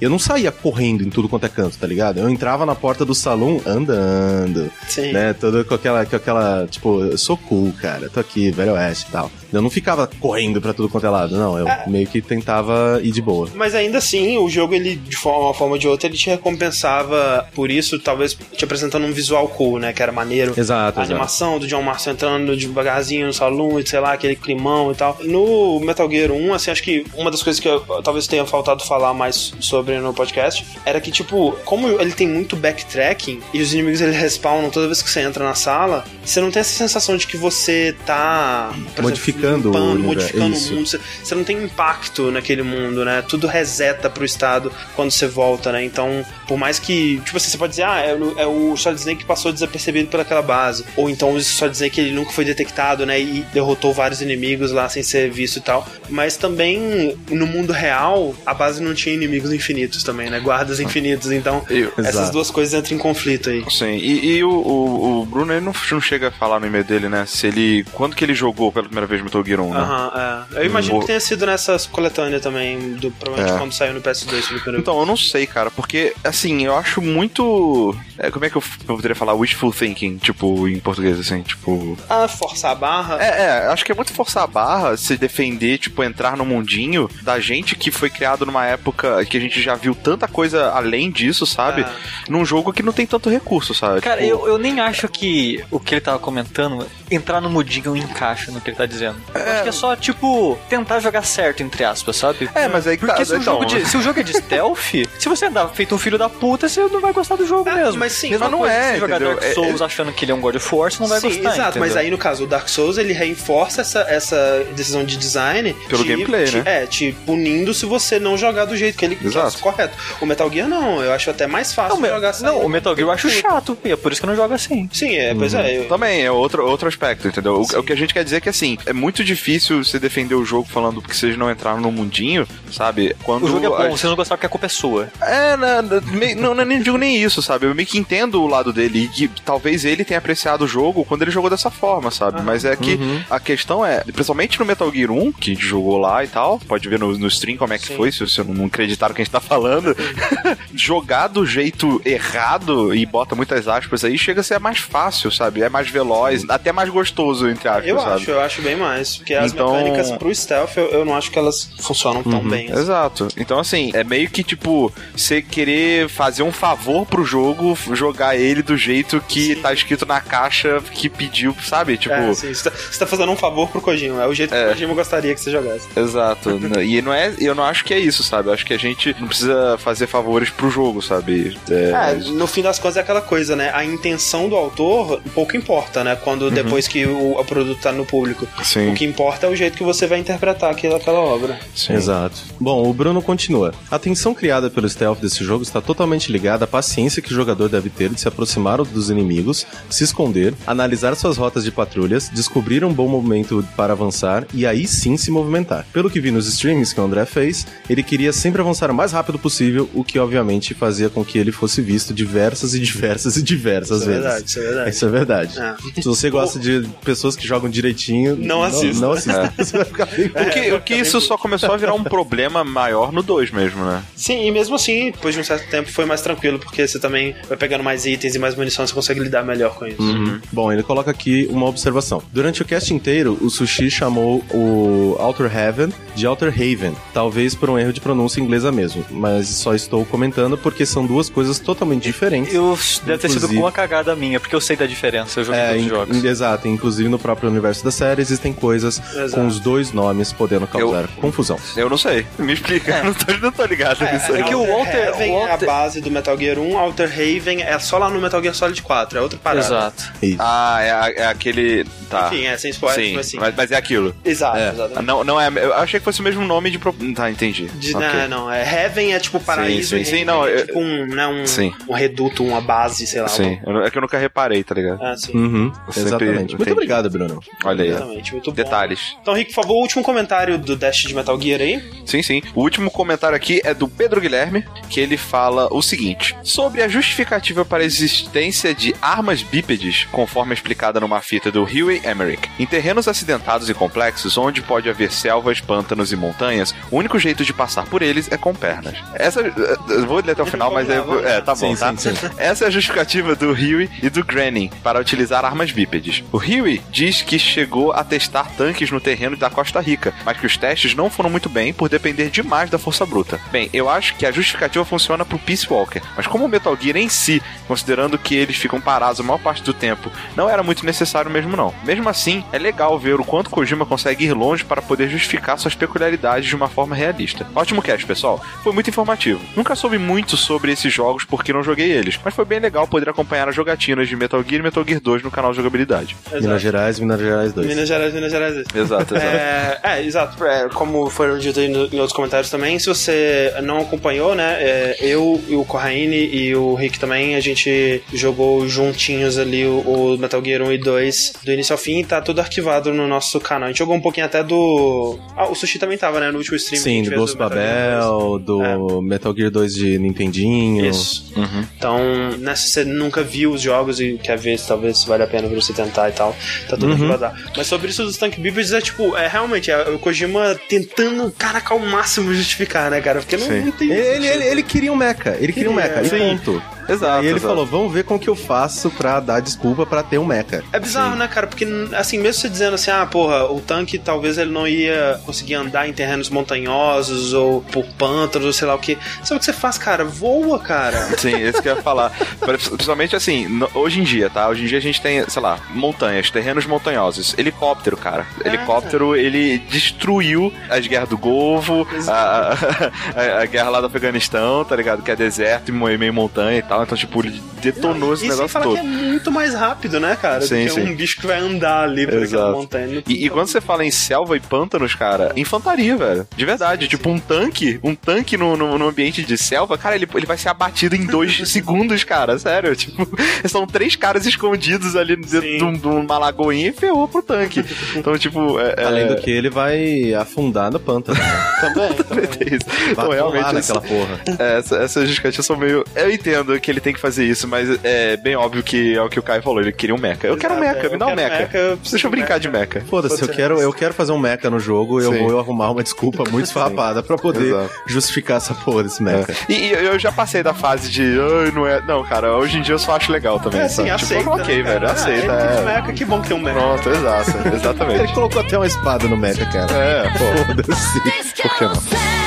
Eu 0.00 0.10
não 0.10 0.18
saía 0.18 0.50
correndo 0.50 1.02
em 1.02 1.10
tudo 1.10 1.28
quanto 1.28 1.46
é 1.46 1.48
canto, 1.48 1.78
tá 1.78 1.86
ligado? 1.86 2.18
Eu 2.18 2.28
entrava 2.28 2.66
na 2.66 2.74
porta 2.74 3.04
do 3.04 3.14
salão 3.14 3.60
andando, 3.66 4.70
Sim. 4.88 5.12
né? 5.12 5.32
Todo 5.32 5.64
com 5.64 5.74
aquela, 5.74 6.04
com 6.04 6.16
aquela, 6.16 6.66
tipo, 6.68 7.00
eu 7.02 7.18
sou 7.18 7.36
cool, 7.36 7.72
cara, 7.80 8.08
tô 8.08 8.20
aqui, 8.20 8.50
velho 8.50 8.72
oeste 8.72 9.06
e 9.08 9.12
tal. 9.12 9.30
Eu 9.52 9.62
não 9.62 9.70
ficava 9.70 10.08
correndo 10.20 10.60
pra 10.60 10.74
tudo 10.74 10.88
quanto 10.88 10.97
é 11.06 11.10
lado, 11.10 11.36
não. 11.36 11.58
Eu 11.58 11.66
meio 11.86 12.06
que 12.06 12.20
tentava 12.20 13.00
ir 13.02 13.10
de 13.10 13.22
boa. 13.22 13.48
Mas 13.54 13.74
ainda 13.74 13.98
assim, 13.98 14.38
o 14.38 14.48
jogo, 14.48 14.74
ele, 14.74 14.96
de 14.96 15.16
forma, 15.16 15.46
uma 15.46 15.54
forma 15.54 15.74
ou 15.74 15.78
de 15.78 15.88
outra, 15.88 16.08
ele 16.08 16.16
te 16.16 16.28
recompensava 16.30 17.48
por 17.54 17.70
isso, 17.70 17.98
talvez 17.98 18.36
te 18.56 18.64
apresentando 18.64 19.06
um 19.06 19.12
visual 19.12 19.48
cool, 19.48 19.78
né? 19.78 19.92
Que 19.92 20.02
era 20.02 20.12
maneiro. 20.12 20.52
Exato, 20.56 20.98
A 21.00 21.02
exato. 21.02 21.12
animação 21.12 21.58
do 21.58 21.66
John 21.66 21.82
Marston 21.82 22.10
entrando 22.10 22.56
devagarzinho 22.56 23.26
no 23.26 23.32
salão, 23.32 23.78
e 23.78 23.86
sei 23.86 24.00
lá, 24.00 24.12
aquele 24.12 24.36
climão 24.36 24.92
e 24.92 24.94
tal. 24.94 25.16
No 25.22 25.80
Metal 25.80 26.08
Gear 26.10 26.30
1, 26.30 26.54
assim, 26.54 26.70
acho 26.70 26.82
que 26.82 27.04
uma 27.14 27.30
das 27.30 27.42
coisas 27.42 27.60
que 27.60 27.68
eu 27.68 27.80
talvez 28.02 28.26
tenha 28.26 28.44
faltado 28.44 28.84
falar 28.84 29.14
mais 29.14 29.54
sobre 29.60 29.98
no 29.98 30.12
podcast 30.12 30.64
era 30.84 31.00
que, 31.00 31.10
tipo, 31.10 31.56
como 31.64 31.88
ele 32.00 32.12
tem 32.12 32.28
muito 32.28 32.56
backtracking 32.56 33.40
e 33.52 33.60
os 33.60 33.72
inimigos 33.72 34.00
eles 34.00 34.16
respawnam 34.16 34.70
toda 34.70 34.86
vez 34.86 35.02
que 35.02 35.10
você 35.10 35.20
entra 35.20 35.44
na 35.44 35.54
sala, 35.54 36.04
você 36.24 36.40
não 36.40 36.50
tem 36.50 36.60
essa 36.60 36.76
sensação 36.76 37.16
de 37.16 37.26
que 37.26 37.36
você 37.36 37.94
tá 38.06 38.72
por 38.94 39.02
Modificando 39.02 39.70
o 39.70 39.72
limpando, 39.72 39.90
universo, 40.04 40.36
modificando 40.38 40.56
o 40.56 40.76
mundo. 40.76 40.87
Você, 40.88 41.00
você 41.22 41.34
não 41.34 41.44
tem 41.44 41.62
impacto 41.62 42.30
naquele 42.30 42.62
mundo, 42.62 43.04
né? 43.04 43.22
Tudo 43.28 43.46
reseta 43.46 44.08
pro 44.10 44.24
estado 44.24 44.72
quando 44.96 45.10
você 45.10 45.26
volta, 45.26 45.70
né? 45.72 45.84
Então, 45.84 46.24
por 46.46 46.56
mais 46.58 46.78
que, 46.78 47.20
tipo 47.24 47.36
assim, 47.36 47.50
você 47.50 47.58
pode 47.58 47.70
dizer, 47.70 47.84
ah, 47.84 48.00
é, 48.00 48.14
o- 48.14 48.38
é 48.38 48.46
o 48.46 48.76
Solid 48.76 48.98
Snake 49.00 49.20
que 49.20 49.24
passou 49.26 49.52
desapercebido 49.52 50.08
pelaquela 50.08 50.42
base. 50.42 50.84
Ou 50.96 51.08
então 51.10 51.38
só 51.40 51.66
dizer 51.68 51.90
que 51.90 52.00
ele 52.00 52.12
nunca 52.12 52.32
foi 52.32 52.44
detectado, 52.44 53.04
né? 53.06 53.20
E 53.20 53.44
derrotou 53.52 53.92
vários 53.92 54.20
inimigos 54.20 54.72
lá 54.72 54.88
sem 54.88 55.02
ser 55.02 55.30
visto 55.30 55.56
e 55.58 55.60
tal. 55.60 55.86
Mas 56.08 56.36
também 56.36 57.16
no 57.30 57.46
mundo 57.46 57.72
real, 57.72 58.34
a 58.46 58.54
base 58.54 58.82
não 58.82 58.94
tinha 58.94 59.14
inimigos 59.14 59.52
infinitos 59.52 60.02
também, 60.02 60.30
né? 60.30 60.40
Guardas 60.40 60.80
infinitos. 60.80 61.30
Então, 61.30 61.64
Eu- 61.70 61.92
essas 61.98 62.14
Exato. 62.14 62.32
duas 62.32 62.50
coisas 62.50 62.74
entram 62.74 62.96
em 62.96 63.00
conflito 63.00 63.50
aí. 63.50 63.64
Sim, 63.70 63.96
e, 63.96 64.36
e 64.36 64.44
o, 64.44 64.50
o, 64.50 65.20
o 65.22 65.26
Bruno 65.26 65.52
ele 65.52 65.60
não, 65.64 65.72
não 65.92 66.00
chega 66.00 66.28
a 66.28 66.30
falar 66.30 66.60
no 66.60 66.66
e-mail 66.66 66.84
dele, 66.84 67.08
né? 67.08 67.24
Se 67.26 67.46
ele. 67.46 67.84
Quando 67.92 68.14
que 68.16 68.24
ele 68.24 68.34
jogou 68.34 68.72
pela 68.72 68.84
primeira 68.86 69.06
vez 69.06 69.22
Metal 69.22 69.44
Gear 69.44 69.60
1, 69.60 69.74
né? 69.74 69.80
Aham, 69.80 70.46
é. 70.56 70.64
Eu 70.68 70.70
imagino 70.72 71.00
que 71.00 71.06
tenha 71.06 71.20
sido 71.20 71.46
nessas 71.46 71.86
coletâneas 71.86 72.42
também, 72.42 72.94
do, 72.94 73.10
provavelmente 73.10 73.54
É. 73.54 73.58
quando 73.58 73.72
saiu 73.72 73.94
no 73.94 74.00
PS2 74.00 74.28
pela 74.48 74.60
primeira 74.60 74.78
Então, 74.78 74.98
eu 74.98 75.06
não 75.06 75.16
sei, 75.16 75.46
cara, 75.46 75.70
porque, 75.70 76.14
assim, 76.22 76.64
eu 76.64 76.76
acho 76.76 77.00
muito. 77.00 77.96
é, 78.18 78.30
como 78.30 78.44
é 78.44 78.50
que 78.50 78.56
eu, 78.56 78.62
eu 78.88 78.96
poderia 78.96 79.14
falar? 79.14 79.34
Wishful 79.34 79.72
thinking, 79.72 80.18
tipo, 80.18 80.68
em 80.68 80.78
português, 80.80 81.18
assim, 81.18 81.42
tipo. 81.42 81.96
Ah, 82.08 82.28
forçar 82.28 82.72
a 82.72 82.74
barra. 82.74 83.22
É, 83.22 83.42
é, 83.42 83.66
acho 83.68 83.84
que 83.84 83.92
é 83.92 83.94
muito 83.94 84.12
forçar 84.12 84.44
a 84.44 84.46
barra 84.46 84.96
se 84.96 85.16
defender, 85.16 85.78
tipo, 85.78 86.02
entrar 86.02 86.36
no 86.36 86.44
mundinho 86.44 87.08
da 87.22 87.38
gente 87.40 87.74
que 87.76 87.90
foi 87.90 88.10
criado 88.10 88.44
numa 88.46 88.66
época 88.66 89.24
que 89.24 89.36
a 89.36 89.40
gente 89.40 89.60
já 89.62 89.74
viu 89.74 89.94
tanta 89.94 90.26
coisa 90.28 90.70
além 90.70 91.10
disso, 91.10 91.46
sabe? 91.46 91.82
Ah. 91.82 91.92
Num 92.28 92.44
jogo 92.44 92.72
que 92.72 92.82
não 92.82 92.92
tem 92.92 93.06
tanto 93.06 93.30
recurso, 93.30 93.74
sabe? 93.74 94.00
Cara, 94.00 94.20
Tipo, 94.20 94.30
eu, 94.30 94.48
eu 94.48 94.58
nem 94.58 94.80
acho 94.80 95.08
que 95.08 95.64
o 95.70 95.78
que 95.78 95.94
ele 95.94 96.00
tava 96.00 96.18
comentando, 96.18 96.86
entrar 97.10 97.40
no 97.40 97.48
mudinho 97.48 97.96
encaixa 97.96 98.50
no 98.50 98.60
que 98.60 98.70
ele 98.70 98.76
tá 98.76 98.86
dizendo. 98.86 99.16
Eu 99.34 99.52
acho 99.52 99.62
que 99.62 99.68
é 99.68 99.72
só, 99.72 99.94
tipo, 99.96 100.57
tentar 100.68 101.00
jogar 101.00 101.22
certo, 101.22 101.62
entre 101.62 101.84
aspas, 101.84 102.16
sabe? 102.16 102.48
É, 102.54 102.68
mas 102.68 102.86
aí 102.86 102.96
que 102.96 103.04
Porque 103.06 103.20
tá- 103.20 103.24
se, 103.24 103.32
o 103.32 103.36
então, 103.36 103.54
jogo 103.60 103.64
de- 103.66 103.86
se 103.88 103.96
o 103.96 104.02
jogo 104.02 104.20
é 104.20 104.22
de 104.22 104.32
stealth, 104.34 104.78
se 105.18 105.28
você 105.28 105.46
andar 105.46 105.68
feito 105.68 105.94
um 105.94 105.98
filho 105.98 106.18
da 106.18 106.28
puta, 106.28 106.68
você 106.68 106.80
não 106.80 107.00
vai 107.00 107.12
gostar 107.12 107.36
do 107.36 107.46
jogo 107.46 107.68
Ah, 107.68 107.74
mesmo. 107.74 107.98
mas 107.98 108.12
sim, 108.12 108.30
Mesma 108.30 108.48
mas 108.48 108.58
não 108.58 108.66
é, 108.66 108.92
você 108.92 108.98
jogar? 109.00 109.20
Dark 109.20 109.42
É- 109.42 109.52
Souls 109.54 109.82
achando 109.82 110.12
que 110.12 110.24
ele 110.24 110.32
é 110.32 110.34
um 110.34 110.40
God 110.40 110.56
of 110.56 110.74
War, 110.74 110.90
você 110.90 111.00
não 111.00 111.08
vai 111.08 111.20
Sim, 111.20 111.28
gostar. 111.28 111.52
exato, 111.54 111.78
mas 111.78 111.88
entendeu? 111.90 111.98
aí 112.06 112.10
no 112.10 112.18
caso 112.18 112.44
o 112.44 112.46
Dark 112.46 112.68
Souls 112.68 112.98
ele 112.98 113.12
reforça 113.12 113.80
essa, 113.80 114.00
essa 114.08 114.64
decisão 114.74 115.04
de 115.04 115.16
design 115.16 115.74
Pelo 115.88 116.02
te- 116.02 116.08
gameplay, 116.10 116.44
te- 116.46 116.56
né? 116.56 116.62
É, 116.82 116.86
te 116.86 117.12
punindo 117.26 117.72
se 117.74 117.86
você 117.86 118.18
não 118.18 118.36
jogar 118.36 118.64
do 118.64 118.76
jeito 118.76 118.96
que 118.98 119.04
ele 119.04 119.16
quer, 119.16 119.26
Exato. 119.26 119.58
correto. 119.58 119.96
O 120.20 120.26
Metal 120.26 120.50
Gear 120.50 120.68
não, 120.68 121.02
eu 121.02 121.12
acho 121.12 121.30
até 121.30 121.46
mais 121.46 121.72
fácil 121.72 122.00
Não, 122.00 122.08
jogar 122.08 122.28
não, 122.28 122.34
saindo. 122.34 122.58
o 122.66 122.68
Metal 122.68 122.94
Gear 122.94 123.06
eu 123.08 123.12
acho 123.12 123.28
chato, 123.30 123.76
e 123.84 123.92
é 123.92 123.96
por 123.96 124.12
isso 124.12 124.20
que 124.20 124.26
eu 124.26 124.30
não 124.30 124.36
jogo 124.36 124.54
assim. 124.54 124.88
Sim, 124.92 125.14
é, 125.16 125.34
pois 125.34 125.54
Uhum. 125.54 125.60
é. 125.60 125.78
eu- 125.78 125.84
Também 125.88 126.24
é 126.24 126.30
outro, 126.30 126.66
outro 126.66 126.88
aspecto, 126.88 127.28
entendeu? 127.28 127.54
O, 127.54 127.78
o 127.78 127.82
que 127.82 127.92
a 127.92 127.96
gente 127.96 128.12
quer 128.12 128.24
dizer 128.24 128.36
é 128.36 128.40
que, 128.40 128.48
assim, 128.48 128.76
é 128.86 128.92
muito 128.92 129.22
difícil 129.24 129.82
você 129.84 129.98
defender 129.98 130.34
o 130.34 130.44
jogo 130.48 130.68
falando 130.68 131.00
que 131.02 131.16
vocês 131.16 131.36
não 131.36 131.50
entraram 131.50 131.80
no 131.80 131.92
mundinho, 131.92 132.46
sabe? 132.70 133.14
Quando 133.24 133.44
O 133.44 133.48
jogo 133.48 133.64
é 133.66 133.68
bom, 133.68 133.76
a- 133.76 133.88
você 133.90 134.06
não 134.06 134.16
gostar 134.16 134.36
porque 134.36 134.46
a 134.46 134.48
culpa 134.50 134.66
é 134.66 134.68
sua. 134.68 135.08
É, 135.20 135.56
na- 135.56 135.82
na- 135.82 136.00
me- 136.00 136.34
não, 136.34 136.54
não, 136.54 136.64
nem 136.64 136.80
digo 136.82 136.96
nem 136.96 137.22
isso, 137.22 137.40
sabe? 137.42 137.66
Eu 137.66 137.74
meio 137.74 137.86
que 137.88 137.98
entendo 137.98 138.42
o 138.42 138.46
lado 138.46 138.72
dele 138.72 139.04
e 139.04 139.08
que 139.08 139.28
talvez 139.44 139.84
ele 139.84 140.04
tenha 140.04 140.18
apreciado 140.18 140.64
o 140.64 140.68
jogo 140.68 141.04
quando 141.04 141.22
ele 141.22 141.30
jogou 141.30 141.50
dessa 141.50 141.70
forma, 141.70 142.10
sabe? 142.10 142.40
Mas 142.42 142.64
é 142.64 142.74
que 142.76 142.98
a 143.30 143.38
questão 143.38 143.84
é, 143.84 144.00
principalmente 144.00 144.58
no 144.58 144.66
Metal 144.66 144.90
Gear 144.92 145.10
1, 145.10 145.32
que 145.32 145.50
a 145.50 145.54
gente 145.54 145.66
jogou 145.66 145.98
lá 145.98 146.24
e 146.24 146.28
tal, 146.28 146.58
pode 146.60 146.88
ver 146.88 146.98
no, 146.98 147.16
no 147.18 147.26
stream 147.28 147.56
como 147.58 147.72
é 147.74 147.78
que 147.78 147.86
Sim. 147.88 147.96
foi, 147.96 148.10
se 148.12 148.20
você 148.20 148.42
não 148.42 148.66
acreditar 148.66 149.08
no 149.08 149.14
que 149.14 149.20
a 149.22 149.24
gente 149.24 149.32
tá 149.32 149.40
falando, 149.40 149.94
jogar 150.74 151.28
do 151.28 151.44
jeito 151.46 152.00
errado 152.04 152.94
e 152.94 153.04
bota 153.06 153.34
muitas 153.34 153.68
aspas 153.68 154.04
aí, 154.04 154.16
chega 154.18 154.40
a 154.40 154.44
ser 154.44 154.58
mais 154.58 154.78
fácil, 154.78 155.30
sabe? 155.30 155.62
É 155.62 155.68
mais 155.68 155.88
veloz, 155.88 156.44
até 156.48 156.72
mais 156.72 156.88
gostoso, 156.88 157.48
entre 157.48 157.68
aspas, 157.68 157.86
Eu 157.86 157.98
sabe? 157.98 158.14
acho, 158.22 158.30
eu 158.30 158.40
acho 158.40 158.62
bem 158.62 158.76
mais. 158.76 159.16
Porque 159.16 159.34
as 159.34 159.52
Então- 159.52 159.72
mecânicas 159.72 160.10
pro 160.12 160.30
stealth 160.38 160.76
eu, 160.76 160.88
eu 160.90 161.04
não 161.04 161.14
acho 161.14 161.30
que 161.30 161.38
elas 161.38 161.68
funcionam 161.80 162.22
tão 162.22 162.40
bem. 162.46 162.70
assim. 162.70 162.80
Exato. 162.80 163.28
Então, 163.36 163.58
assim, 163.58 163.90
é 163.94 164.02
meio 164.04 164.28
que, 164.30 164.42
tipo, 164.42 164.92
você 165.14 165.42
querer 165.42 166.08
fazer 166.08 166.42
um 166.42 166.52
favor 166.52 167.06
pro 167.06 167.24
jogo, 167.24 167.76
jogar 167.92 168.36
ele 168.36 168.62
do 168.62 168.76
jeito 168.76 169.20
que 169.26 169.54
Sim. 169.54 169.60
tá 169.62 169.72
escrito 169.72 170.06
na 170.06 170.20
caixa 170.20 170.80
que 170.92 171.08
pediu, 171.08 171.54
sabe? 171.62 171.96
Tipo. 171.96 172.14
É, 172.14 172.34
sim, 172.34 172.52
você, 172.54 172.70
tá, 172.70 172.76
tá 173.00 173.06
fazendo 173.06 173.32
um 173.32 173.36
favor 173.36 173.68
pro 173.68 173.80
Kojima, 173.80 174.22
é 174.22 174.26
o 174.26 174.34
jeito 174.34 174.50
que 174.50 174.56
É. 174.56 174.66
o 174.66 174.68
Kojima 174.70 174.94
gostaria 174.94 175.34
que 175.34 175.40
você 175.40 175.50
jogasse. 175.50 175.86
Exato. 175.96 176.50
e 176.82 177.00
não 177.02 177.12
é, 177.12 177.32
eu 177.40 177.54
não 177.54 177.64
acho 177.64 177.84
que 177.84 177.92
é 177.94 177.98
isso, 177.98 178.22
sabe? 178.22 178.48
Eu 178.48 178.52
acho 178.52 178.64
que 178.64 178.74
a 178.74 178.78
gente 178.78 179.14
não 179.18 179.28
precisa 179.28 179.76
fazer 179.78 180.06
favores 180.06 180.50
pro 180.50 180.70
jogo, 180.70 181.02
sabe? 181.02 181.56
É, 181.70 182.12
É, 182.12 182.14
no 182.30 182.46
fim 182.46 182.62
das 182.62 182.78
contas 182.78 182.96
é 182.96 183.00
aquela 183.00 183.20
coisa, 183.20 183.54
né? 183.56 183.70
A 183.74 183.84
intenção 183.84 184.48
do 184.48 184.56
autor 184.56 185.20
pouco 185.34 185.56
importa, 185.56 186.02
né? 186.04 186.16
Quando 186.16 186.50
depois 186.50 186.86
que 186.88 187.04
o, 187.06 187.38
o 187.38 187.44
produto 187.44 187.80
tá 187.80 187.92
no 187.92 188.04
público. 188.06 188.46
Uhum. 188.58 188.64
sim. 188.64 188.90
O 188.90 188.94
que 188.94 189.04
importa 189.04 189.46
é 189.46 189.50
o 189.50 189.56
jeito 189.56 189.76
que 189.76 189.84
você 189.84 190.06
vai 190.06 190.18
interpretar 190.28 190.70
aquilo, 190.70 190.96
aquela 190.96 191.18
obra. 191.20 191.58
sim. 191.74 191.94
Exato. 191.94 192.36
Bom, 192.60 192.88
o 192.88 192.92
Bruno 192.92 193.22
continua. 193.22 193.72
A 193.90 193.98
tensão 193.98 194.34
criada 194.34 194.68
pelo 194.68 194.88
stealth 194.88 195.20
desse 195.20 195.42
jogo 195.42 195.62
está 195.62 195.80
totalmente 195.80 196.30
ligada 196.30 196.64
à 196.64 196.68
paciência 196.68 197.22
que 197.22 197.32
o 197.32 197.34
jogador 197.34 197.68
deve 197.68 197.88
ter 197.88 198.10
de 198.10 198.20
se 198.20 198.28
aproximar 198.28 198.78
dos 198.82 199.10
inimigos, 199.10 199.66
se 199.88 200.04
esconder, 200.04 200.54
analisar 200.66 201.14
suas 201.16 201.36
rotas 201.36 201.64
de 201.64 201.70
patrulhas, 201.70 202.28
descobrir 202.32 202.84
um 202.84 202.92
bom 202.92 203.08
momento 203.08 203.66
para 203.76 203.92
avançar 203.92 204.46
e 204.52 204.66
aí 204.66 204.86
sim 204.86 205.16
se 205.16 205.30
movimentar. 205.30 205.86
Pelo 205.92 206.10
que 206.10 206.20
vi 206.20 206.30
nos 206.30 206.46
streams 206.46 206.94
que 206.94 207.00
o 207.00 207.04
André 207.04 207.24
fez, 207.24 207.66
ele 207.88 208.02
queria 208.02 208.32
sempre 208.32 208.60
avançar 208.60 208.90
o 208.90 208.94
mais 208.94 209.12
rápido 209.12 209.38
possível, 209.38 209.88
o 209.94 210.04
que 210.04 210.18
obviamente 210.18 210.74
fazia 210.74 211.08
com 211.08 211.24
que 211.24 211.38
ele 211.38 211.50
fosse 211.52 211.80
visto 211.80 212.12
diversas 212.12 212.74
e 212.74 212.80
diversas 212.80 213.36
e 213.36 213.42
diversas 213.42 214.02
Isso 214.02 214.10
é 214.10 214.12
vezes. 214.12 214.22
verdade, 214.24 214.44
isso 214.48 214.58
é 214.58 214.62
verdade. 214.62 214.90
Isso 214.90 215.04
é 215.04 215.08
verdade. 215.08 215.58
É. 215.60 216.00
Se 216.02 216.08
você 216.08 216.30
gosta 216.30 216.58
de 216.58 216.86
pessoas 217.04 217.34
que 217.36 217.46
jogam 217.46 217.70
direitinho, 217.70 218.36
Não 218.36 218.62
assista. 218.62 219.00
Não, 219.00 219.12
assista. 219.12 219.52
Você 219.58 219.76
vai 219.76 219.84
ficar 219.84 220.06
O 220.48 220.50
que, 220.50 220.72
o 220.72 220.80
que 220.80 220.94
isso 220.94 221.20
só 221.20 221.36
começou 221.36 221.72
a 221.72 221.76
virar 221.76 221.94
um 221.94 222.02
problema 222.04 222.64
maior 222.64 223.12
no 223.12 223.22
2 223.22 223.50
mesmo, 223.50 223.84
né? 223.84 224.02
Sim, 224.16 224.46
e 224.46 224.50
mesmo 224.50 224.74
assim, 224.76 225.10
depois 225.10 225.34
de 225.34 225.40
um 225.40 225.44
certo 225.44 225.68
tempo 225.70 225.90
foi 225.90 226.04
mais 226.04 226.20
tranquilo, 226.22 226.58
porque 226.58 226.86
você 226.86 226.98
também 226.98 227.34
vai 227.48 227.56
pegando 227.56 227.82
mais 227.84 228.06
itens 228.06 228.34
e 228.34 228.38
mais 228.38 228.54
munição, 228.54 228.86
você 228.86 228.94
consegue 228.94 229.20
lidar 229.20 229.42
melhor 229.44 229.74
com 229.74 229.86
isso. 229.86 230.00
Uhum. 230.02 230.40
Bom, 230.52 230.72
ele 230.72 230.82
coloca 230.82 231.10
aqui 231.10 231.46
uma 231.50 231.66
observação. 231.66 232.22
Durante 232.32 232.62
o 232.62 232.64
cast 232.64 232.92
inteiro, 232.92 233.36
o 233.40 233.50
Sushi 233.50 233.90
chamou 233.90 234.44
o 234.50 235.16
Outer 235.18 235.54
Heaven 235.54 235.92
de 236.14 236.26
Outer 236.26 236.48
Haven, 236.52 236.94
talvez 237.14 237.54
por 237.54 237.70
um 237.70 237.78
erro 237.78 237.92
de 237.92 238.00
pronúncia 238.00 238.40
inglesa 238.40 238.72
mesmo, 238.72 239.04
mas 239.10 239.46
só 239.48 239.74
estou 239.74 240.04
comentando 240.04 240.56
porque 240.58 240.84
são 240.84 241.06
duas 241.06 241.28
coisas 241.30 241.58
totalmente 241.58 242.02
diferentes. 242.02 242.52
Eu, 242.54 242.76
deve 243.04 243.18
ter 243.18 243.28
sido 243.30 243.46
uma 243.52 243.70
cagada 243.72 244.14
minha, 244.16 244.40
porque 244.40 244.54
eu 244.54 244.60
sei 244.60 244.76
da 244.76 244.86
diferença, 244.86 245.40
eu 245.40 245.44
joguei 245.44 245.60
É, 245.60 245.66
todos 245.68 245.80
os 245.80 245.86
in- 245.86 245.88
jogos. 245.88 246.24
exato. 246.24 246.68
Inclusive 246.68 247.08
no 247.08 247.18
próprio 247.18 247.48
universo 247.48 247.84
da 247.84 247.90
série 247.90 248.20
existem 248.20 248.52
coisas 248.52 249.00
Exato. 249.14 249.32
com 249.32 249.46
os 249.46 249.60
dois 249.60 249.92
nomes 249.92 250.07
podendo 250.36 250.66
causar 250.66 251.08
confusão. 251.20 251.58
Eu 251.76 251.88
não 251.88 251.96
sei. 251.98 252.26
Me 252.38 252.52
explica. 252.52 252.96
Eu 252.98 253.04
não, 253.04 253.14
tô, 253.14 253.32
não 253.38 253.52
tô 253.52 253.64
ligado 253.64 254.00
nisso 254.04 254.32
aí. 254.32 254.40
é 254.40 254.44
que 254.44 254.54
o 254.54 254.64
Walter- 254.66 254.96
Heaven 255.08 255.30
o 255.32 255.34
é 255.40 255.44
a 255.44 255.48
Walter- 255.48 255.66
base 255.66 256.00
do 256.00 256.10
Metal 256.10 256.36
Gear 256.38 256.58
1, 256.58 256.76
Outer 256.78 257.10
Haven 257.12 257.62
é 257.62 257.78
só 257.78 257.98
lá 257.98 258.08
no 258.10 258.20
Metal 258.20 258.40
Gear 258.42 258.54
Solid 258.54 258.80
4, 258.82 259.18
é 259.18 259.20
outra 259.22 259.38
parada. 259.38 259.60
Exato. 259.66 260.12
Isso. 260.22 260.36
Ah, 260.40 260.78
é, 260.80 261.22
é 261.22 261.26
aquele. 261.26 261.84
Tá. 262.10 262.28
Enfim, 262.32 262.46
é 262.46 262.56
sem 262.56 262.70
spoiler, 262.70 263.04
Sim, 263.04 263.14
mas 263.16 263.26
assim. 263.26 263.36
mas, 263.38 263.54
mas 263.54 263.70
é 263.70 263.76
aquilo. 263.76 264.14
Exato, 264.24 264.56
É. 264.56 264.70
exatamente. 264.70 265.02
Não, 265.06 265.24
não 265.24 265.40
é. 265.40 265.48
Eu 265.48 265.74
achei 265.74 266.00
que 266.00 266.04
fosse 266.04 266.20
o 266.20 266.24
mesmo 266.24 266.44
nome 266.44 266.70
de. 266.70 266.78
pro- 266.78 266.94
Tá, 267.14 267.30
entendi. 267.30 267.66
De, 267.66 267.94
Ok. 267.94 268.08
Não, 268.28 268.28
não, 268.28 268.50
é 268.52 268.62
Heaven 268.62 269.14
é 269.14 269.18
tipo 269.20 269.38
paraíso 269.40 269.96
sim, 269.96 270.04
sim, 270.04 270.10
Haven 270.10 270.24
não, 270.24 270.46
é 270.46 270.52
eu- 270.54 270.66
tipo 270.66 270.78
um, 270.78 271.06
né, 271.06 271.26
um, 271.26 271.46
Sim. 271.46 271.72
um 271.88 271.92
reduto, 271.92 272.44
uma 272.44 272.60
base, 272.60 273.06
sei 273.06 273.20
lá. 273.20 273.28
Sim, 273.28 273.58
eu 273.66 273.72
não- 273.72 273.82
é 273.84 273.90
que 273.90 273.98
eu 273.98 274.02
nunca 274.02 274.16
reparei, 274.18 274.62
tá 274.64 274.74
ligado? 274.74 275.02
Ah, 275.02 275.16
sim. 275.16 275.32
Uhum, 275.36 275.72
Eu 275.86 275.92
sempre 275.92 276.08
exatamente. 276.08 276.38
Muito 276.38 276.54
entendi. 276.54 276.72
obrigado, 276.72 277.10
Bruno. 277.10 277.40
Olha 277.64 277.82
aí. 277.84 277.90
Exatamente, 277.90 278.32
muito 278.32 278.50
bom. 278.50 278.56
Detalhes. 278.56 279.16
Então, 279.20 279.34
Rick, 279.34 279.52
por 279.54 279.62
favor, 279.62 279.74
o 279.76 279.82
último 279.82 279.97
comentário 280.02 280.58
do 280.58 280.76
Dash 280.76 281.02
de 281.02 281.14
Metal 281.14 281.40
Gear 281.40 281.60
aí. 281.60 281.82
Sim, 282.04 282.22
sim. 282.22 282.42
O 282.54 282.62
último 282.62 282.90
comentário 282.90 283.36
aqui 283.36 283.60
é 283.64 283.74
do 283.74 283.88
Pedro 283.88 284.20
Guilherme, 284.20 284.64
que 284.88 285.00
ele 285.00 285.16
fala 285.16 285.68
o 285.72 285.82
seguinte: 285.82 286.36
sobre 286.42 286.82
a 286.82 286.88
justificativa 286.88 287.64
para 287.64 287.82
a 287.82 287.86
existência 287.86 288.74
de 288.74 288.94
armas 289.00 289.42
bípedes, 289.42 290.06
conforme 290.10 290.54
explicada 290.54 291.00
numa 291.00 291.20
fita 291.20 291.50
do 291.50 291.64
Huey 291.64 292.00
Emmerich. 292.04 292.48
Em 292.58 292.66
terrenos 292.66 293.08
acidentados 293.08 293.68
e 293.68 293.74
complexos, 293.74 294.38
onde 294.38 294.62
pode 294.62 294.88
haver 294.88 295.12
selvas, 295.12 295.60
pântanos 295.60 296.12
e 296.12 296.16
montanhas, 296.16 296.74
o 296.90 296.96
único 296.96 297.18
jeito 297.18 297.44
de 297.44 297.52
passar 297.52 297.86
por 297.86 298.02
eles 298.02 298.30
é 298.30 298.36
com 298.36 298.54
pernas. 298.54 298.94
Essa. 299.14 299.40
Eu 299.40 300.06
vou 300.06 300.22
ler 300.24 300.32
até 300.32 300.42
o 300.42 300.46
final, 300.46 300.72
mas 300.72 300.88
é, 300.88 300.96
é 301.24 301.40
tá 301.40 301.54
bom, 301.54 301.74
Sim, 301.74 301.76
tá? 301.76 301.96
sim, 301.96 302.14
sim. 302.14 302.30
Essa 302.38 302.64
é 302.64 302.68
a 302.68 302.70
justificativa 302.70 303.34
do 303.34 303.50
Huey 303.52 303.88
e 304.02 304.08
do 304.10 304.24
Granny 304.24 304.70
para 304.82 305.00
utilizar 305.00 305.44
armas 305.44 305.70
bípedes. 305.72 306.22
O 306.32 306.38
Huey 306.38 306.80
diz 306.90 307.22
que 307.22 307.38
chegou 307.38 307.92
a 307.92 308.02
testar 308.04 308.50
tanques 308.56 308.90
no 308.90 309.00
terreno 309.00 309.36
da 309.36 309.50
Costa 309.50 309.77
Rica, 309.80 310.14
mas 310.24 310.38
que 310.38 310.46
os 310.46 310.56
testes 310.56 310.94
não 310.94 311.10
foram 311.10 311.30
muito 311.30 311.48
bem 311.48 311.72
por 311.72 311.88
depender 311.88 312.30
demais 312.30 312.70
da 312.70 312.78
força 312.78 313.04
bruta. 313.06 313.40
Bem, 313.50 313.68
eu 313.72 313.88
acho 313.88 314.14
que 314.16 314.26
a 314.26 314.32
justificativa 314.32 314.84
funciona 314.84 315.24
pro 315.24 315.38
Peace 315.38 315.66
Walker, 315.70 316.00
mas 316.16 316.26
como 316.26 316.44
o 316.44 316.48
Metal 316.48 316.76
Gear 316.80 316.96
em 316.96 317.08
si, 317.08 317.42
considerando 317.66 318.18
que 318.18 318.34
eles 318.34 318.56
ficam 318.56 318.80
parados 318.80 319.20
a 319.20 319.22
maior 319.22 319.38
parte 319.38 319.62
do 319.62 319.72
tempo, 319.72 320.10
não 320.36 320.48
era 320.48 320.62
muito 320.62 320.84
necessário 320.84 321.30
mesmo 321.30 321.56
não. 321.56 321.74
Mesmo 321.84 322.08
assim, 322.08 322.44
é 322.52 322.58
legal 322.58 322.98
ver 322.98 323.20
o 323.20 323.24
quanto 323.24 323.50
Kojima 323.50 323.86
consegue 323.86 324.24
ir 324.24 324.32
longe 324.32 324.64
para 324.64 324.82
poder 324.82 325.08
justificar 325.08 325.58
suas 325.58 325.74
peculiaridades 325.74 326.48
de 326.48 326.56
uma 326.56 326.68
forma 326.68 326.94
realista. 326.94 327.46
Ótimo 327.54 327.82
cast, 327.82 328.06
pessoal. 328.06 328.42
Foi 328.62 328.72
muito 328.72 328.90
informativo. 328.90 329.40
Nunca 329.56 329.74
soube 329.74 329.98
muito 329.98 330.36
sobre 330.36 330.72
esses 330.72 330.92
jogos 330.92 331.24
porque 331.24 331.52
não 331.52 331.62
joguei 331.62 331.90
eles, 331.90 332.18
mas 332.24 332.34
foi 332.34 332.44
bem 332.44 332.60
legal 332.60 332.86
poder 332.86 333.08
acompanhar 333.08 333.48
as 333.48 333.54
jogatinas 333.54 334.08
de 334.08 334.16
Metal 334.16 334.42
Gear 334.42 334.60
e 334.60 334.62
Metal 334.62 334.84
Gear 334.84 335.00
2 335.00 335.22
no 335.22 335.30
canal 335.30 335.50
de 335.50 335.56
jogabilidade. 335.58 336.16
Minas 336.32 336.62
Gerais, 336.62 336.98
Minas 336.98 337.20
Gerais 337.20 337.52
2. 337.52 337.66
Minas 337.66 337.88
Gerais, 337.88 338.14
Minas 338.14 338.30
Gerais. 338.32 338.56
Exato, 338.74 339.14
exato. 339.14 339.16
É, 339.16 339.67
é 339.82 340.02
exato. 340.04 340.42
É, 340.44 340.68
como 340.68 341.08
foram 341.10 341.38
dito 341.38 341.60
em 341.60 341.74
outros 341.76 342.12
comentários 342.12 342.50
também, 342.50 342.78
se 342.78 342.86
você 342.86 343.52
não 343.62 343.78
acompanhou, 343.78 344.34
né? 344.34 344.56
É, 344.60 344.96
eu 345.00 345.40
e 345.48 345.54
o 345.54 345.64
Corraine 345.64 346.16
e 346.16 346.54
o 346.54 346.74
Rick 346.74 346.98
também, 346.98 347.34
a 347.34 347.40
gente 347.40 348.02
jogou 348.12 348.68
juntinhos 348.68 349.38
ali 349.38 349.64
o, 349.64 349.80
o, 349.80 350.18
Metal 350.18 350.42
Gear 350.44 350.62
1 350.62 350.72
e 350.72 350.78
2 350.78 351.32
do 351.44 351.52
início 351.52 351.72
ao 351.72 351.78
fim 351.78 352.00
e 352.00 352.04
tá 352.04 352.20
tudo 352.20 352.40
arquivado 352.40 352.92
no 352.92 353.06
nosso 353.06 353.40
canal. 353.40 353.66
A 353.66 353.68
gente 353.68 353.78
jogou 353.78 353.94
um 353.94 354.00
pouquinho 354.00 354.26
até 354.26 354.42
do. 354.42 355.18
Ah, 355.36 355.46
o 355.46 355.54
Sushi 355.54 355.78
também 355.78 355.98
tava, 355.98 356.20
né? 356.20 356.30
No 356.30 356.38
último 356.38 356.56
stream. 356.56 356.82
Sim, 356.82 357.02
do 357.02 357.10
Ghost 357.10 357.36
do 357.36 357.38
Babel, 357.38 358.38
do 358.38 358.62
é. 358.62 359.02
Metal 359.02 359.34
Gear 359.36 359.50
2 359.50 359.74
de 359.74 359.98
Nintendinho. 359.98 360.86
Isso. 360.86 361.32
Uhum. 361.36 361.64
Então, 361.76 361.98
né, 362.38 362.54
se 362.54 362.70
você 362.70 362.84
nunca 362.84 363.22
viu 363.22 363.52
os 363.52 363.60
jogos 363.60 364.00
e 364.00 364.18
quer 364.22 364.38
ver 364.38 364.58
se 364.58 364.66
talvez 364.66 365.04
vale 365.04 365.22
a 365.22 365.26
pena 365.26 365.48
você 365.48 365.72
tentar 365.72 366.08
e 366.08 366.12
tal, 366.12 366.34
tá 366.68 366.76
tudo 366.76 366.86
uhum. 366.86 367.12
arquivado. 367.12 367.38
Mas 367.56 367.66
sobre 367.66 367.88
isso 367.88 368.04
dos 368.04 368.16
Tank 368.16 368.38
Beavers 368.38 368.72
é 368.72 368.80
tipo, 368.80 369.16
é 369.16 369.26
realmente, 369.28 369.57
é 369.66 369.90
o 369.90 369.98
Kojima 369.98 370.58
tentando, 370.68 371.32
caraca, 371.36 371.74
ao 371.74 371.80
máximo 371.80 372.32
justificar, 372.34 372.90
né, 372.90 373.00
cara? 373.00 373.20
Porque 373.20 373.36
não, 373.36 373.48
não 373.48 373.72
tem. 373.72 373.90
Ele, 373.90 374.26
ele, 374.26 374.44
ele, 374.44 374.62
queria 374.62 374.92
um 374.92 374.96
mecha, 374.96 375.36
ele 375.40 375.52
queria 375.52 375.70
um 375.70 375.74
mecha, 375.74 376.02
e 376.04 376.18
ponto. 376.18 376.62
Exato. 376.88 377.24
E 377.24 377.26
ele 377.26 377.36
exato. 377.36 377.54
falou: 377.54 377.66
vamos 377.66 377.92
ver 377.92 378.04
como 378.04 378.18
que 378.18 378.28
eu 378.28 378.36
faço 378.36 378.90
pra 378.90 379.20
dar 379.20 379.40
desculpa 379.40 379.84
pra 379.84 380.02
ter 380.02 380.18
um 380.18 380.24
mecha. 380.24 380.64
É 380.72 380.80
bizarro, 380.80 381.12
Sim. 381.12 381.18
né, 381.18 381.28
cara? 381.28 381.46
Porque, 381.46 381.66
assim, 381.92 382.18
mesmo 382.18 382.40
você 382.40 382.48
dizendo 382.48 382.74
assim, 382.74 382.90
ah, 382.90 383.04
porra, 383.06 383.44
o 383.50 383.60
tanque 383.60 383.98
talvez 383.98 384.38
ele 384.38 384.50
não 384.50 384.66
ia 384.66 385.20
conseguir 385.24 385.54
andar 385.54 385.88
em 385.88 385.92
terrenos 385.92 386.30
montanhosos 386.30 387.32
ou 387.32 387.60
por 387.62 387.84
pântanos 387.98 388.46
ou 388.46 388.52
sei 388.52 388.66
lá 388.66 388.74
o 388.74 388.78
que. 388.78 388.96
Sabe 389.22 389.36
o 389.36 389.38
que 389.38 389.44
você 389.44 389.52
faz, 389.52 389.76
cara? 389.78 390.04
Voa, 390.04 390.58
cara. 390.58 390.98
Sim, 391.18 391.36
isso 391.36 391.60
que 391.60 391.68
eu 391.68 391.76
ia 391.76 391.82
falar. 391.82 392.12
Principalmente 392.40 393.16
assim, 393.16 393.46
hoje 393.74 394.00
em 394.00 394.04
dia, 394.04 394.30
tá? 394.30 394.48
Hoje 394.48 394.64
em 394.64 394.66
dia 394.66 394.78
a 394.78 394.82
gente 394.82 395.00
tem, 395.00 395.28
sei 395.28 395.42
lá, 395.42 395.58
montanhas, 395.70 396.30
terrenos 396.30 396.66
montanhosos. 396.66 397.34
Helicóptero, 397.36 397.96
cara. 397.96 398.26
É. 398.44 398.48
Helicóptero, 398.48 399.16
ele 399.16 399.58
destruiu 399.58 400.52
as 400.68 400.86
guerras 400.86 401.08
do 401.08 401.18
Golfo, 401.18 401.86
a, 402.06 402.54
a, 403.16 403.42
a, 403.42 403.46
guerra 403.46 403.70
lá 403.70 403.80
do 403.80 403.86
Afeganistão, 403.86 404.64
tá 404.64 404.76
ligado? 404.76 405.02
Que 405.02 405.10
é 405.10 405.16
deserto 405.16 405.70
e 405.70 405.72
meio 405.72 406.14
montanha 406.14 406.58
e 406.58 406.62
tal. 406.62 406.77
Então, 406.82 406.96
tipo, 406.96 407.20
ele 407.20 407.40
detonou 407.60 408.14
esse 408.14 408.28
negócio 408.28 408.48
fala 408.48 408.64
todo. 408.64 408.74
que 408.74 408.80
é 408.80 408.82
muito 408.82 409.30
mais 409.30 409.54
rápido, 409.54 410.00
né, 410.00 410.16
cara? 410.20 410.40
Sim, 410.42 410.66
do 410.66 410.74
que 410.74 410.80
sim. 410.80 410.88
um 410.88 410.96
bicho 410.96 411.20
que 411.20 411.26
vai 411.26 411.38
andar 411.38 411.84
ali 411.84 412.06
por 412.06 412.14
Exato. 412.14 412.42
aquela 412.42 412.52
montanha. 412.52 413.02
E, 413.06 413.26
e, 413.26 413.30
quando 413.30 413.48
você 413.48 413.60
fala 413.60 413.84
em 413.84 413.90
selva 413.90 414.36
e 414.36 414.40
pântanos, 414.40 414.94
cara, 414.94 415.32
infantaria, 415.36 415.96
velho. 415.96 416.26
De 416.36 416.44
verdade. 416.44 416.84
Sim, 416.84 416.90
tipo, 416.90 417.08
sim. 417.08 417.14
um 417.14 417.18
tanque, 417.18 417.80
um 417.82 417.94
tanque 417.94 418.36
no, 418.36 418.56
no, 418.56 418.78
no, 418.78 418.88
ambiente 418.88 419.22
de 419.22 419.36
selva, 419.36 419.76
cara, 419.76 419.94
ele, 419.94 420.08
ele 420.14 420.26
vai 420.26 420.38
ser 420.38 420.48
abatido 420.48 420.96
em 420.96 421.06
dois 421.06 421.36
segundos, 421.48 422.04
cara. 422.04 422.38
Sério. 422.38 422.74
Tipo, 422.74 423.08
são 423.48 423.66
três 423.66 423.96
caras 423.96 424.26
escondidos 424.26 424.96
ali 424.96 425.16
dentro 425.16 425.40
de, 425.40 425.78
de, 425.78 425.86
uma 425.86 426.18
lagoinha 426.18 426.68
e 426.68 426.72
ferrou 426.72 427.08
pro 427.08 427.22
tanque. 427.22 427.64
Então, 427.96 428.16
tipo. 428.18 428.58
É, 428.60 428.74
é 428.78 428.84
Além 428.84 429.04
é... 429.04 429.06
do 429.08 429.16
que 429.16 429.30
ele 429.30 429.50
vai 429.50 430.14
afundar 430.14 430.70
no 430.70 430.80
pântano. 430.80 431.18
Também. 431.60 431.92
também. 431.92 432.58
Então, 432.90 433.10
realmente. 433.10 433.52
Naquela 433.52 433.80
porra. 433.80 434.20
É, 434.38 434.58
essa, 434.58 434.76
essas 434.76 435.02
justificativas 435.04 435.44
são 435.44 435.56
meio. 435.56 435.84
Eu 435.96 436.10
entendo 436.10 436.58
que 436.60 436.67
ele 436.70 436.80
tem 436.80 436.92
que 436.92 437.00
fazer 437.00 437.24
isso, 437.24 437.46
mas 437.46 437.82
é 437.84 438.16
bem 438.16 438.36
óbvio 438.36 438.62
que 438.62 438.94
é 438.94 439.02
o 439.02 439.08
que 439.08 439.18
o 439.18 439.22
Caio 439.22 439.42
falou, 439.42 439.60
ele 439.60 439.72
queria 439.72 439.94
um 439.94 439.98
mecha. 439.98 440.26
Eu 440.26 440.36
quero 440.36 440.54
um 440.54 440.60
mecha, 440.60 440.88
me 440.88 440.98
dá 440.98 441.06
um 441.06 441.14
mecha. 441.14 441.38
mecha 441.38 441.78
Deixa 441.90 442.06
eu 442.06 442.10
brincar 442.10 442.38
de 442.38 442.48
mecha. 442.48 442.80
Foda-se, 442.88 443.20
eu 443.22 443.28
quero, 443.28 443.60
eu 443.60 443.72
quero 443.72 443.94
fazer 443.94 444.12
um 444.12 444.18
mecha 444.18 444.50
no 444.50 444.58
jogo 444.58 445.00
e 445.00 445.04
eu 445.04 445.12
vou 445.12 445.38
arrumar 445.38 445.70
uma 445.70 445.82
desculpa 445.82 446.24
muito 446.30 446.46
esfarrapada 446.46 447.02
pra 447.02 447.16
poder 447.16 447.48
Exato. 447.48 447.70
justificar 447.86 448.38
essa 448.38 448.54
porra 448.54 448.84
desse 448.84 449.02
mecha. 449.02 449.32
É. 449.32 449.52
E, 449.52 449.54
e, 449.54 449.72
eu 449.72 449.98
já 449.98 450.12
passei 450.12 450.42
da 450.42 450.54
fase 450.54 450.90
de, 450.90 451.02
ai, 451.02 451.50
não 451.52 451.66
é. 451.66 451.80
Não, 451.82 452.04
cara, 452.04 452.36
hoje 452.36 452.58
em 452.58 452.62
dia 452.62 452.74
eu 452.74 452.78
só 452.78 452.96
acho 452.96 453.10
legal 453.12 453.40
também. 453.40 453.60
É, 453.60 453.68
sim, 453.68 453.84
tipo, 453.84 453.94
aceita. 453.94 454.30
ok, 454.30 454.62
né, 454.62 454.62
velho, 454.62 454.90
aceita. 454.90 455.32
Ah, 455.32 455.60
é. 455.60 455.64
mecha, 455.64 455.92
que 455.92 456.04
bom 456.04 456.20
que 456.20 456.28
tem 456.28 456.36
um 456.36 456.40
mecha. 456.40 456.58
Pronto, 456.58 456.88
exato, 456.88 457.48
exatamente. 457.54 458.00
ele 458.00 458.12
colocou 458.12 458.40
até 458.40 458.56
uma 458.56 458.66
espada 458.66 459.06
no 459.08 459.16
mecha, 459.16 459.46
cara. 459.46 459.72
É, 459.72 460.02
pô. 460.10 460.28
Foda-se. 460.48 461.42
Por 461.42 461.54
que 461.56 461.64
não? 461.64 462.17